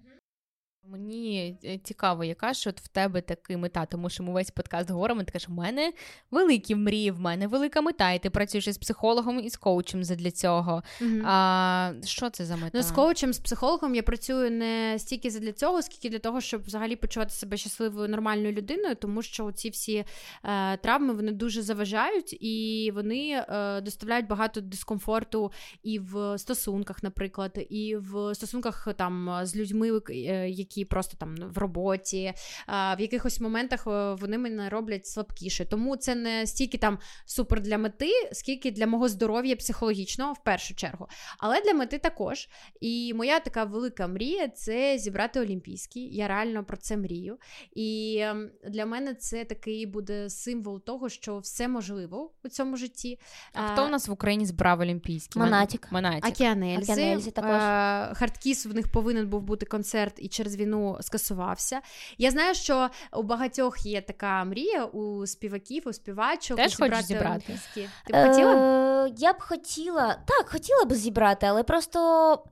Мені 0.92 1.56
е, 1.64 1.78
цікаво, 1.78 2.24
яка 2.24 2.52
ж 2.52 2.70
от 2.70 2.80
в 2.80 2.88
тебе 2.88 3.20
така 3.20 3.58
мета, 3.58 3.86
тому 3.86 4.10
що 4.10 4.22
ми 4.22 4.32
весь 4.32 4.50
подкаст 4.50 4.90
говоримо, 4.90 5.22
ти 5.22 5.32
кажеш, 5.32 5.48
у 5.48 5.52
мене 5.52 5.92
великі 6.30 6.74
мрії, 6.74 7.10
в 7.10 7.20
мене 7.20 7.46
велика 7.46 7.80
мета, 7.80 8.12
і 8.12 8.18
ти 8.18 8.30
працюєш 8.30 8.68
із 8.68 8.78
психологом 8.78 9.40
і 9.40 9.50
з 9.50 9.56
коучем 9.56 10.04
задля 10.04 10.30
цього. 10.30 10.82
Мгм. 11.00 11.26
А, 11.26 11.92
що 12.04 12.30
це 12.30 12.44
за 12.44 12.56
мета? 12.56 12.70
Ну, 12.74 12.82
з 12.82 12.90
коучем, 12.90 13.32
з 13.32 13.38
психологом 13.38 13.94
я 13.94 14.02
працюю 14.02 14.50
не 14.50 14.96
стільки 14.98 15.30
для 15.30 15.52
цього, 15.52 15.82
скільки 15.82 16.08
для 16.10 16.18
того, 16.18 16.40
щоб 16.40 16.62
взагалі 16.62 16.96
почувати 16.96 17.30
себе 17.30 17.56
щасливою 17.56 18.08
нормальною 18.08 18.52
людиною, 18.52 18.94
тому 18.94 19.22
що 19.22 19.52
ці 19.52 19.70
всі 19.70 20.04
е, 20.44 20.76
травми 20.76 21.14
вони 21.14 21.32
дуже 21.32 21.62
заважають 21.62 22.36
і 22.40 22.92
вони 22.94 23.44
е, 23.48 23.80
доставляють 23.80 24.26
багато 24.26 24.60
дискомфорту 24.60 25.52
і 25.82 25.98
в 25.98 26.38
стосунках, 26.38 27.02
наприклад, 27.02 27.66
і 27.70 27.96
в 27.96 28.34
стосунках 28.34 28.88
там 28.96 29.40
з 29.42 29.56
людьми, 29.56 30.00
е, 30.10 30.48
які 30.80 30.90
просто 30.90 31.16
там 31.16 31.36
в 31.36 31.58
роботі, 31.58 32.32
в 32.68 32.96
якихось 32.98 33.40
моментах 33.40 33.86
е, 33.86 34.14
вони 34.14 34.38
мене 34.38 34.68
роблять 34.68 35.06
слабкіше. 35.06 35.64
Тому 35.64 35.96
це 35.96 36.14
не 36.14 36.46
стільки 36.46 36.78
там 36.78 36.98
супер 37.24 37.60
для 37.60 37.78
мети, 37.78 38.10
скільки 38.32 38.70
для 38.70 38.86
мого 38.86 39.08
здоров'я 39.08 39.56
психологічного 39.56 40.32
в 40.32 40.44
першу 40.44 40.74
чергу. 40.74 41.08
Але 41.38 41.60
для 41.60 41.74
мети 41.74 41.98
також. 41.98 42.48
І 42.80 43.14
моя 43.14 43.40
така 43.40 43.64
велика 43.64 44.06
мрія 44.06 44.48
це 44.48 44.98
зібрати 44.98 45.40
Олімпійський. 45.40 46.16
Я 46.16 46.28
реально 46.28 46.64
про 46.64 46.76
це 46.76 46.96
мрію. 46.96 47.38
І 47.72 48.18
ем, 48.20 48.50
для 48.68 48.86
мене 48.86 49.14
це 49.14 49.44
такий 49.44 49.86
буде 49.86 50.30
символ 50.30 50.84
того, 50.84 51.08
що 51.08 51.38
все 51.38 51.68
можливо 51.68 52.32
у 52.44 52.48
цьому 52.48 52.76
житті. 52.76 53.18
А 53.52 53.68
хто 53.72 53.86
у 53.86 53.88
нас 53.88 54.08
в 54.08 54.12
Україні 54.12 54.46
збрав 54.46 54.80
Олімпійський? 54.80 55.42
Монатік. 55.42 55.88
Монатік. 55.92 56.34
Океанельзи. 56.34 56.92
Океанельзи 56.92 57.30
також. 57.30 58.16
Хардкіс 58.18 58.66
в 58.66 58.74
них 58.74 58.88
повинен 58.88 59.28
був 59.28 59.42
бути 59.42 59.66
концерт 59.66 60.14
і 60.18 60.28
через 60.28 60.56
війну 60.70 60.98
скасувався. 61.00 61.80
Я 62.18 62.30
знаю, 62.30 62.54
що 62.54 62.88
у 63.12 63.22
багатьох 63.22 63.86
є 63.86 64.00
така 64.00 64.44
мрія 64.44 64.84
у 64.84 65.26
співаків, 65.26 65.82
у 65.86 65.92
співачок 65.92 66.56
Теж 66.56 66.76
зібрати 66.76 67.02
зібрати? 67.02 67.28
Олімпійські. 67.28 67.88
Ти 68.06 68.12
б 68.12 68.28
хотіла? 68.28 68.54
Е, 69.06 69.12
я 69.16 69.32
б 69.32 69.36
хотіла, 69.40 70.16
так, 70.26 70.48
хотіла 70.48 70.84
б 70.84 70.92
зібрати, 70.92 71.46
але 71.46 71.62
просто. 71.62 72.44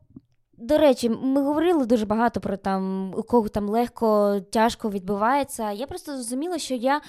До 0.61 0.79
речі, 0.79 1.09
ми 1.09 1.43
говорили 1.43 1.87
дуже 1.87 2.07
багато 2.07 2.41
про 2.41 2.57
там, 2.57 3.15
у 3.17 3.23
кого 3.23 3.49
там 3.49 3.69
легко, 3.69 4.41
тяжко 4.53 4.91
відбувається. 4.91 5.73
Я 5.73 5.87
просто 5.87 6.13
зрозуміла, 6.13 6.59
що 6.59 6.75
я 6.75 7.01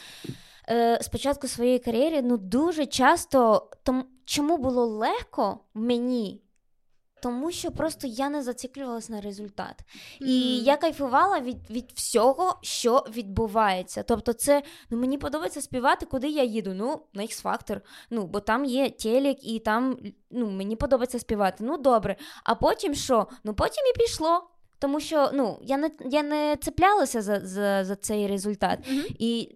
е, 0.70 1.00
спочатку 1.02 1.48
своєї 1.48 1.80
кар'єри 1.80 2.22
ну, 2.22 2.38
дуже 2.38 2.86
часто 2.86 3.70
том, 3.84 4.06
чому 4.26 4.58
було 4.58 4.86
легко 4.86 5.60
мені? 5.74 6.42
Тому 7.22 7.52
що 7.52 7.72
просто 7.72 8.08
я 8.08 8.30
не 8.30 8.44
зациклювалася 8.44 9.14
на 9.14 9.22
результат. 9.22 9.76
І 10.20 10.56
Мгм. 10.56 10.66
я 10.66 10.78
кайфувала 10.78 11.40
від, 11.40 11.70
від 11.70 11.92
всього, 11.96 12.60
що 12.62 13.06
відбувається. 13.16 14.04
Тобто, 14.04 14.34
це 14.34 14.64
ну, 14.90 14.98
мені 14.98 15.18
подобається 15.18 15.62
співати, 15.62 16.06
куди 16.06 16.28
я 16.28 16.44
їду. 16.44 16.74
Ну, 16.74 17.02
на 17.14 17.24
X-Factor. 17.24 17.82
Ну, 18.10 18.28
бо 18.28 18.40
там 18.40 18.66
є 18.66 18.90
телек, 18.90 19.38
і 19.44 19.60
там 19.60 19.98
ну, 20.32 20.50
мені 20.50 20.76
подобається 20.76 21.20
співати. 21.20 21.64
Ну, 21.64 21.78
добре. 21.78 22.16
А 22.44 22.56
потім 22.56 22.96
що? 22.96 23.28
Ну, 23.44 23.54
потім 23.54 23.84
і 23.96 24.00
пішло. 24.00 24.50
Тому 24.80 25.00
що 25.00 25.30
ну, 25.34 25.60
я 25.62 25.78
не, 25.78 25.92
я 26.06 26.24
не 26.24 26.58
цеплялася 26.62 27.22
за, 27.22 27.40
за, 27.40 27.86
за 27.86 27.96
цей 27.96 28.28
результат. 28.28 28.80
Мгм. 28.92 29.04
І 29.20 29.56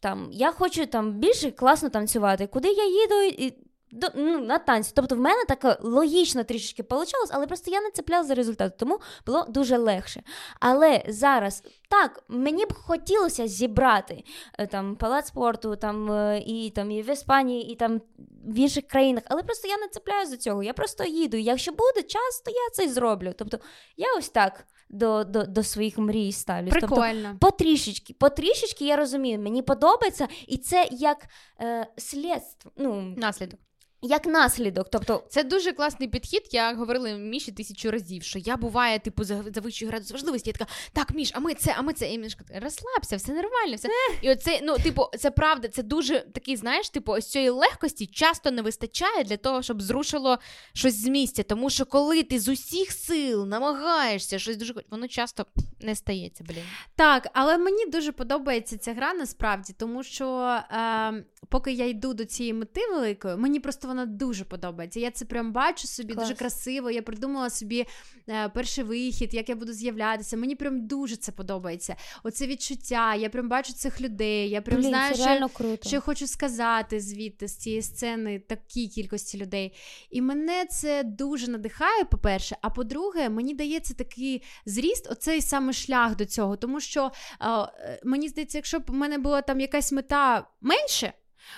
там 0.00 0.28
я 0.32 0.52
хочу 0.52 0.86
там 0.86 1.12
більше 1.12 1.50
класно 1.50 1.88
танцювати. 1.88 2.46
Куди 2.46 2.68
я 2.68 2.84
їду 2.86 3.44
і 3.44 3.54
до, 3.92 4.08
ну, 4.14 4.40
на 4.40 4.58
танці. 4.58 4.92
Тобто 4.94 5.14
в 5.14 5.18
мене 5.18 5.44
таке 5.48 5.76
логічно 5.80 6.44
трішечки 6.44 6.84
вийшло, 6.90 7.18
але 7.30 7.46
просто 7.46 7.70
я 7.70 7.80
не 7.80 7.90
цепляла 7.90 8.24
за 8.24 8.34
результат, 8.34 8.76
тому 8.76 9.00
було 9.26 9.46
дуже 9.48 9.76
легше. 9.76 10.22
Але 10.60 11.02
зараз 11.08 11.62
так, 11.88 12.24
мені 12.28 12.66
б 12.66 12.72
хотілося 12.74 13.48
зібрати 13.48 14.24
е, 14.58 14.66
там 14.66 14.96
палац 14.96 15.26
спорту, 15.26 15.76
там 15.76 16.12
е, 16.12 16.42
і 16.46 16.70
там 16.70 16.90
і 16.90 17.02
в 17.02 17.10
Іспанії, 17.10 17.72
і 17.72 17.74
там 17.74 18.00
в 18.44 18.58
інших 18.58 18.86
країнах, 18.86 19.22
але 19.26 19.42
просто 19.42 19.68
я 19.68 19.78
не 19.78 19.88
цепляю 19.88 20.26
за 20.26 20.36
цього. 20.36 20.62
Я 20.62 20.72
просто 20.72 21.04
їду. 21.04 21.36
Якщо 21.36 21.72
буде 21.72 22.02
час, 22.02 22.42
то 22.44 22.50
я 22.50 22.70
це 22.72 22.84
й 22.84 22.88
зроблю. 22.88 23.32
Тобто 23.36 23.58
я 23.96 24.06
ось 24.18 24.28
так 24.28 24.66
до, 24.92 25.24
до, 25.24 25.42
до 25.42 25.62
своїх 25.62 25.98
мрій 25.98 26.32
ставлюсь. 26.32 26.72
Тобто, 26.72 26.86
Прикольно. 26.86 27.36
Потрішечки, 27.40 28.14
потрішечки 28.14 28.84
я 28.84 28.96
розумію, 28.96 29.38
мені 29.38 29.62
подобається, 29.62 30.28
і 30.46 30.58
це 30.58 30.88
як 30.90 31.26
е, 31.60 31.86
слідство, 31.96 32.72
ну, 32.76 33.14
Наслідок. 33.16 33.60
Як 34.02 34.26
наслідок. 34.26 34.88
Тобто, 34.90 35.24
Це 35.28 35.44
дуже 35.44 35.72
класний 35.72 36.08
підхід. 36.08 36.42
Я 36.50 36.74
говорила 36.74 37.10
Міші 37.10 37.52
тисячу 37.52 37.90
разів, 37.90 38.22
що 38.22 38.38
я 38.38 38.56
буває, 38.56 38.98
типу, 38.98 39.24
за- 39.24 39.44
завищую 39.54 39.90
градус 39.90 40.10
важливості. 40.10 40.50
Я 40.50 40.52
така, 40.52 40.70
так, 40.92 41.14
Міш, 41.14 41.30
а 41.34 41.40
ми 41.40 41.54
це, 41.54 41.74
а 41.78 41.82
ми 41.82 41.92
це. 41.92 42.12
І 42.12 42.18
Мішка 42.18 42.44
розслабся, 42.62 43.16
все 43.16 43.32
нормально. 43.32 43.76
Все. 43.76 43.88
І 44.22 44.30
оце, 44.30 44.60
ну, 44.62 44.76
типу, 44.78 45.02
це 45.18 45.30
правда, 45.30 45.68
це 45.68 45.82
дуже 45.82 46.20
такий, 46.20 46.56
знаєш, 46.56 46.90
типу, 46.90 47.12
ось 47.12 47.26
цієї 47.30 47.50
легкості 47.50 48.06
часто 48.06 48.50
не 48.50 48.62
вистачає 48.62 49.24
для 49.24 49.36
того, 49.36 49.62
щоб 49.62 49.82
зрушило 49.82 50.38
щось 50.72 50.94
з 51.02 51.06
місця. 51.06 51.42
Тому 51.42 51.70
що 51.70 51.86
коли 51.86 52.22
ти 52.22 52.40
з 52.40 52.48
усіх 52.48 52.92
сил 52.92 53.46
намагаєшся 53.46 54.38
щось 54.38 54.56
дуже 54.56 54.74
воно 54.90 55.08
часто 55.08 55.46
не 55.80 55.94
стається, 55.96 56.44
блін. 56.48 56.64
Так, 56.96 57.28
але 57.32 57.58
мені 57.58 57.86
дуже 57.86 58.12
подобається 58.12 58.78
ця 58.78 58.92
гра 58.94 59.14
насправді, 59.14 59.74
тому 59.78 60.02
що 60.02 60.26
е, 60.72 61.24
поки 61.48 61.72
я 61.72 61.86
йду 61.88 62.14
до 62.14 62.24
цієї 62.24 62.52
мети 62.54 62.80
великої, 62.90 63.36
мені 63.36 63.60
просто 63.60 63.88
вона 63.92 64.06
дуже 64.06 64.44
подобається. 64.44 65.00
Я 65.00 65.10
це 65.10 65.24
прям 65.24 65.52
бачу 65.52 65.86
собі 65.86 66.14
Клас. 66.14 66.28
дуже 66.28 66.38
красиво. 66.38 66.90
Я 66.90 67.02
придумала 67.02 67.50
собі 67.50 67.86
е, 68.28 68.48
перший 68.48 68.84
вихід, 68.84 69.34
як 69.34 69.48
я 69.48 69.54
буду 69.54 69.72
з'являтися. 69.72 70.36
Мені 70.36 70.56
прям 70.56 70.86
дуже 70.86 71.16
це 71.16 71.32
подобається. 71.32 71.96
Оце 72.22 72.46
відчуття. 72.46 73.14
Я 73.14 73.28
прям 73.28 73.48
бачу 73.48 73.72
цих 73.72 74.00
людей. 74.00 74.50
Я 74.50 74.62
прям 74.62 74.80
блін, 74.80 74.88
знаю, 74.88 75.14
що 75.14 75.48
круто. 75.48 75.88
що 75.88 75.96
я 75.96 76.00
хочу 76.00 76.26
сказати 76.26 77.00
звідти 77.00 77.48
з 77.48 77.56
цієї 77.56 77.82
сцени 77.82 78.38
такій 78.38 78.88
кількості 78.88 79.38
людей. 79.38 79.74
І 80.10 80.20
мене 80.20 80.66
це 80.70 81.02
дуже 81.02 81.50
надихає, 81.50 82.04
по-перше. 82.04 82.56
А 82.60 82.70
по-друге, 82.70 83.28
мені 83.28 83.54
дається 83.54 83.94
такий 83.94 84.42
зріст, 84.66 85.10
оцей 85.10 85.40
саме 85.40 85.72
шлях 85.72 86.16
до 86.16 86.24
цього. 86.24 86.56
Тому 86.56 86.80
що 86.80 87.12
е, 87.40 88.00
мені 88.04 88.28
здається, 88.28 88.58
якщо 88.58 88.78
б 88.78 88.90
у 88.90 88.92
мене 88.92 89.18
була 89.18 89.42
там 89.42 89.60
якась 89.60 89.92
мета 89.92 90.46
менше. 90.60 91.12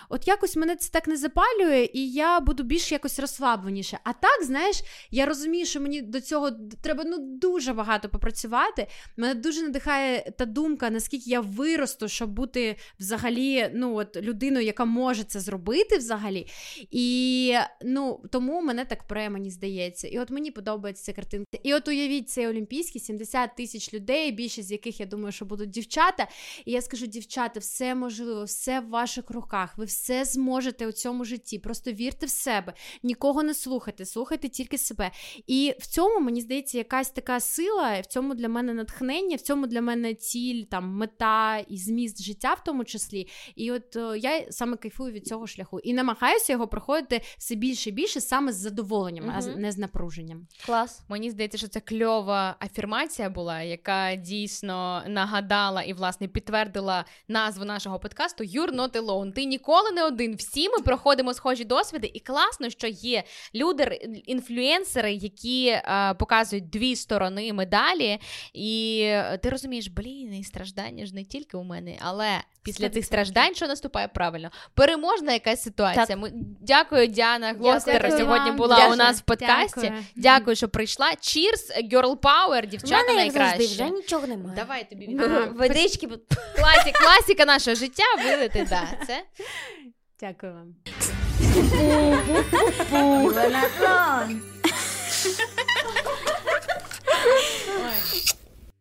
От 0.08 0.28
якось 0.28 0.56
мене 0.56 0.76
це 0.76 0.90
так 0.90 1.08
не 1.08 1.16
запалює, 1.16 1.88
і 1.92 2.12
я 2.12 2.40
буду 2.40 2.62
більш 2.62 2.92
якось 2.92 3.18
розслабленіше. 3.18 3.98
А 4.04 4.12
так, 4.12 4.44
знаєш, 4.44 4.82
я 5.10 5.26
розумію, 5.26 5.66
що 5.66 5.80
мені 5.80 6.02
до 6.02 6.20
цього 6.20 6.50
треба 6.82 7.04
ну 7.04 7.18
дуже 7.18 7.72
багато 7.72 8.08
попрацювати. 8.08 8.86
Мене 9.16 9.34
дуже 9.34 9.62
надихає 9.62 10.32
та 10.38 10.44
думка, 10.44 10.90
наскільки 10.90 11.30
я 11.30 11.40
виросту, 11.40 12.08
щоб 12.08 12.30
бути 12.30 12.76
взагалі 13.00 13.70
ну, 13.74 13.96
от, 13.96 14.16
людиною, 14.16 14.66
яка 14.66 14.84
може 14.84 15.24
це 15.24 15.40
зробити 15.40 15.98
взагалі. 15.98 16.46
І 16.90 17.54
ну, 17.84 18.22
тому 18.32 18.62
мене 18.62 18.84
так 18.84 19.06
пре, 19.06 19.30
мені 19.30 19.50
здається. 19.50 20.08
І 20.08 20.18
от 20.18 20.30
мені 20.30 20.50
подобається 20.50 21.04
ця 21.04 21.12
картинка. 21.12 21.58
І 21.62 21.74
от 21.74 21.88
уявіть 21.88 22.30
цей 22.30 22.46
Олімпійський 22.46 23.00
70 23.00 23.56
тисяч 23.56 23.94
людей, 23.94 24.32
більшість 24.32 24.68
з 24.68 24.72
яких 24.72 25.00
я 25.00 25.06
думаю, 25.06 25.32
що 25.32 25.44
будуть 25.44 25.70
дівчата. 25.70 26.28
І 26.64 26.72
я 26.72 26.82
скажу, 26.82 27.06
дівчата, 27.06 27.60
все 27.60 27.94
можливо, 27.94 28.44
все 28.44 28.80
в 28.80 28.88
ваших 28.88 29.30
руках. 29.30 29.73
Руках. 29.74 29.78
Ви 29.78 29.84
все 29.84 30.24
зможете 30.24 30.86
у 30.86 30.92
цьому 30.92 31.24
житті. 31.24 31.58
Просто 31.58 31.92
вірте 31.92 32.26
в 32.26 32.30
себе, 32.30 32.74
нікого 33.02 33.42
не 33.42 33.54
слухайте, 33.54 34.04
слухайте 34.04 34.48
тільки 34.48 34.78
себе. 34.78 35.10
І 35.46 35.74
в 35.78 35.86
цьому 35.86 36.20
мені 36.20 36.40
здається 36.40 36.78
якась 36.78 37.10
така 37.10 37.40
сила, 37.40 38.00
в 38.00 38.06
цьому 38.06 38.34
для 38.34 38.48
мене 38.48 38.74
натхнення, 38.74 39.36
в 39.36 39.40
цьому 39.40 39.66
для 39.66 39.80
мене 39.80 40.14
ціль, 40.14 40.64
там 40.64 40.84
мета 40.96 41.58
і 41.58 41.78
зміст 41.78 42.22
життя, 42.22 42.54
в 42.54 42.64
тому 42.64 42.84
числі. 42.84 43.28
І 43.56 43.72
от 43.72 43.96
о, 43.96 44.16
я 44.16 44.52
саме 44.52 44.76
кайфую 44.76 45.12
від 45.12 45.26
цього 45.26 45.46
шляху 45.46 45.80
і 45.80 45.92
намагаюся 45.94 46.52
його 46.52 46.68
проходити 46.68 47.20
все 47.38 47.54
більше 47.54 47.90
і 47.90 47.92
більше 47.92 48.20
саме 48.20 48.52
з 48.52 48.56
задоволенням, 48.56 49.24
угу. 49.24 49.34
а 49.36 49.58
не 49.58 49.72
з 49.72 49.78
напруженням. 49.78 50.46
Клас. 50.66 51.02
Мені 51.08 51.30
здається, 51.30 51.58
що 51.58 51.68
це 51.68 51.80
кльова 51.80 52.56
афірмація 52.60 53.30
була, 53.30 53.62
яка 53.62 54.14
дійсно 54.14 55.02
нагадала 55.08 55.82
і 55.82 55.92
власне 55.92 56.28
підтвердила 56.28 57.04
назву 57.28 57.64
нашого 57.64 57.98
подкасту 57.98 58.44
You're 58.44 58.74
not 58.74 58.92
alone. 58.92 59.32
Ти 59.32 59.44
ніколи 59.44 59.63
не 59.94 60.04
один. 60.04 60.36
Всі 60.36 60.68
ми 60.68 60.78
проходимо 60.78 61.34
схожі 61.34 61.64
досвіди, 61.64 62.10
і 62.14 62.20
класно, 62.20 62.70
що 62.70 62.86
є 62.86 63.22
люди, 63.54 63.84
інфлюенсери, 64.26 65.12
які 65.12 65.66
е, 65.66 66.14
показують 66.18 66.70
дві 66.70 66.96
сторони 66.96 67.52
медалі, 67.52 68.18
і 68.54 68.98
ти 69.42 69.50
розумієш, 69.50 69.88
блін, 69.88 70.34
і 70.34 70.44
страждання 70.44 71.06
ж 71.06 71.14
не 71.14 71.24
тільки 71.24 71.56
у 71.56 71.62
мене, 71.62 71.98
але 72.00 72.40
після 72.64 72.90
цих 72.90 73.04
страждань, 73.04 73.54
що 73.54 73.66
наступає 73.66 74.08
правильно, 74.08 74.50
переможна 74.74 75.32
якась 75.32 75.62
ситуація. 75.62 76.16
Ми 76.16 76.32
дякую, 76.60 77.06
Діана 77.06 77.52
Глостер. 77.52 78.02
Дякую 78.02 78.18
Сьогодні 78.20 78.48
вам. 78.48 78.56
була 78.56 78.76
Дякую. 78.76 78.92
у 78.92 78.96
нас 78.96 79.18
в 79.18 79.22
подкасті. 79.22 79.80
Дякую. 79.80 80.04
Дякую, 80.16 80.56
що 80.56 80.68
прийшла. 80.68 81.06
Cheers, 81.10 81.90
girl 81.92 82.16
power, 82.18 82.66
дівчата 82.66 83.06
мене, 83.08 83.24
як 83.24 83.32
завжди, 83.32 83.38
найкраще. 83.58 83.74
вже 83.84 83.90
нічого 83.90 84.26
немає. 84.26 84.56
Давай 84.56 84.90
тобі 84.90 85.04
А, 85.04 85.08
відповім. 85.10 85.56
Водички. 85.58 86.06
Класі, 86.56 86.92
класіка 86.92 87.44
нашого 87.44 87.74
життя 87.76 88.04
вилити. 88.24 88.66
Да, 88.70 88.88
це 89.06 89.22
Дякую 90.20 90.52
вам. 90.52 90.74
Ой. 97.76 98.34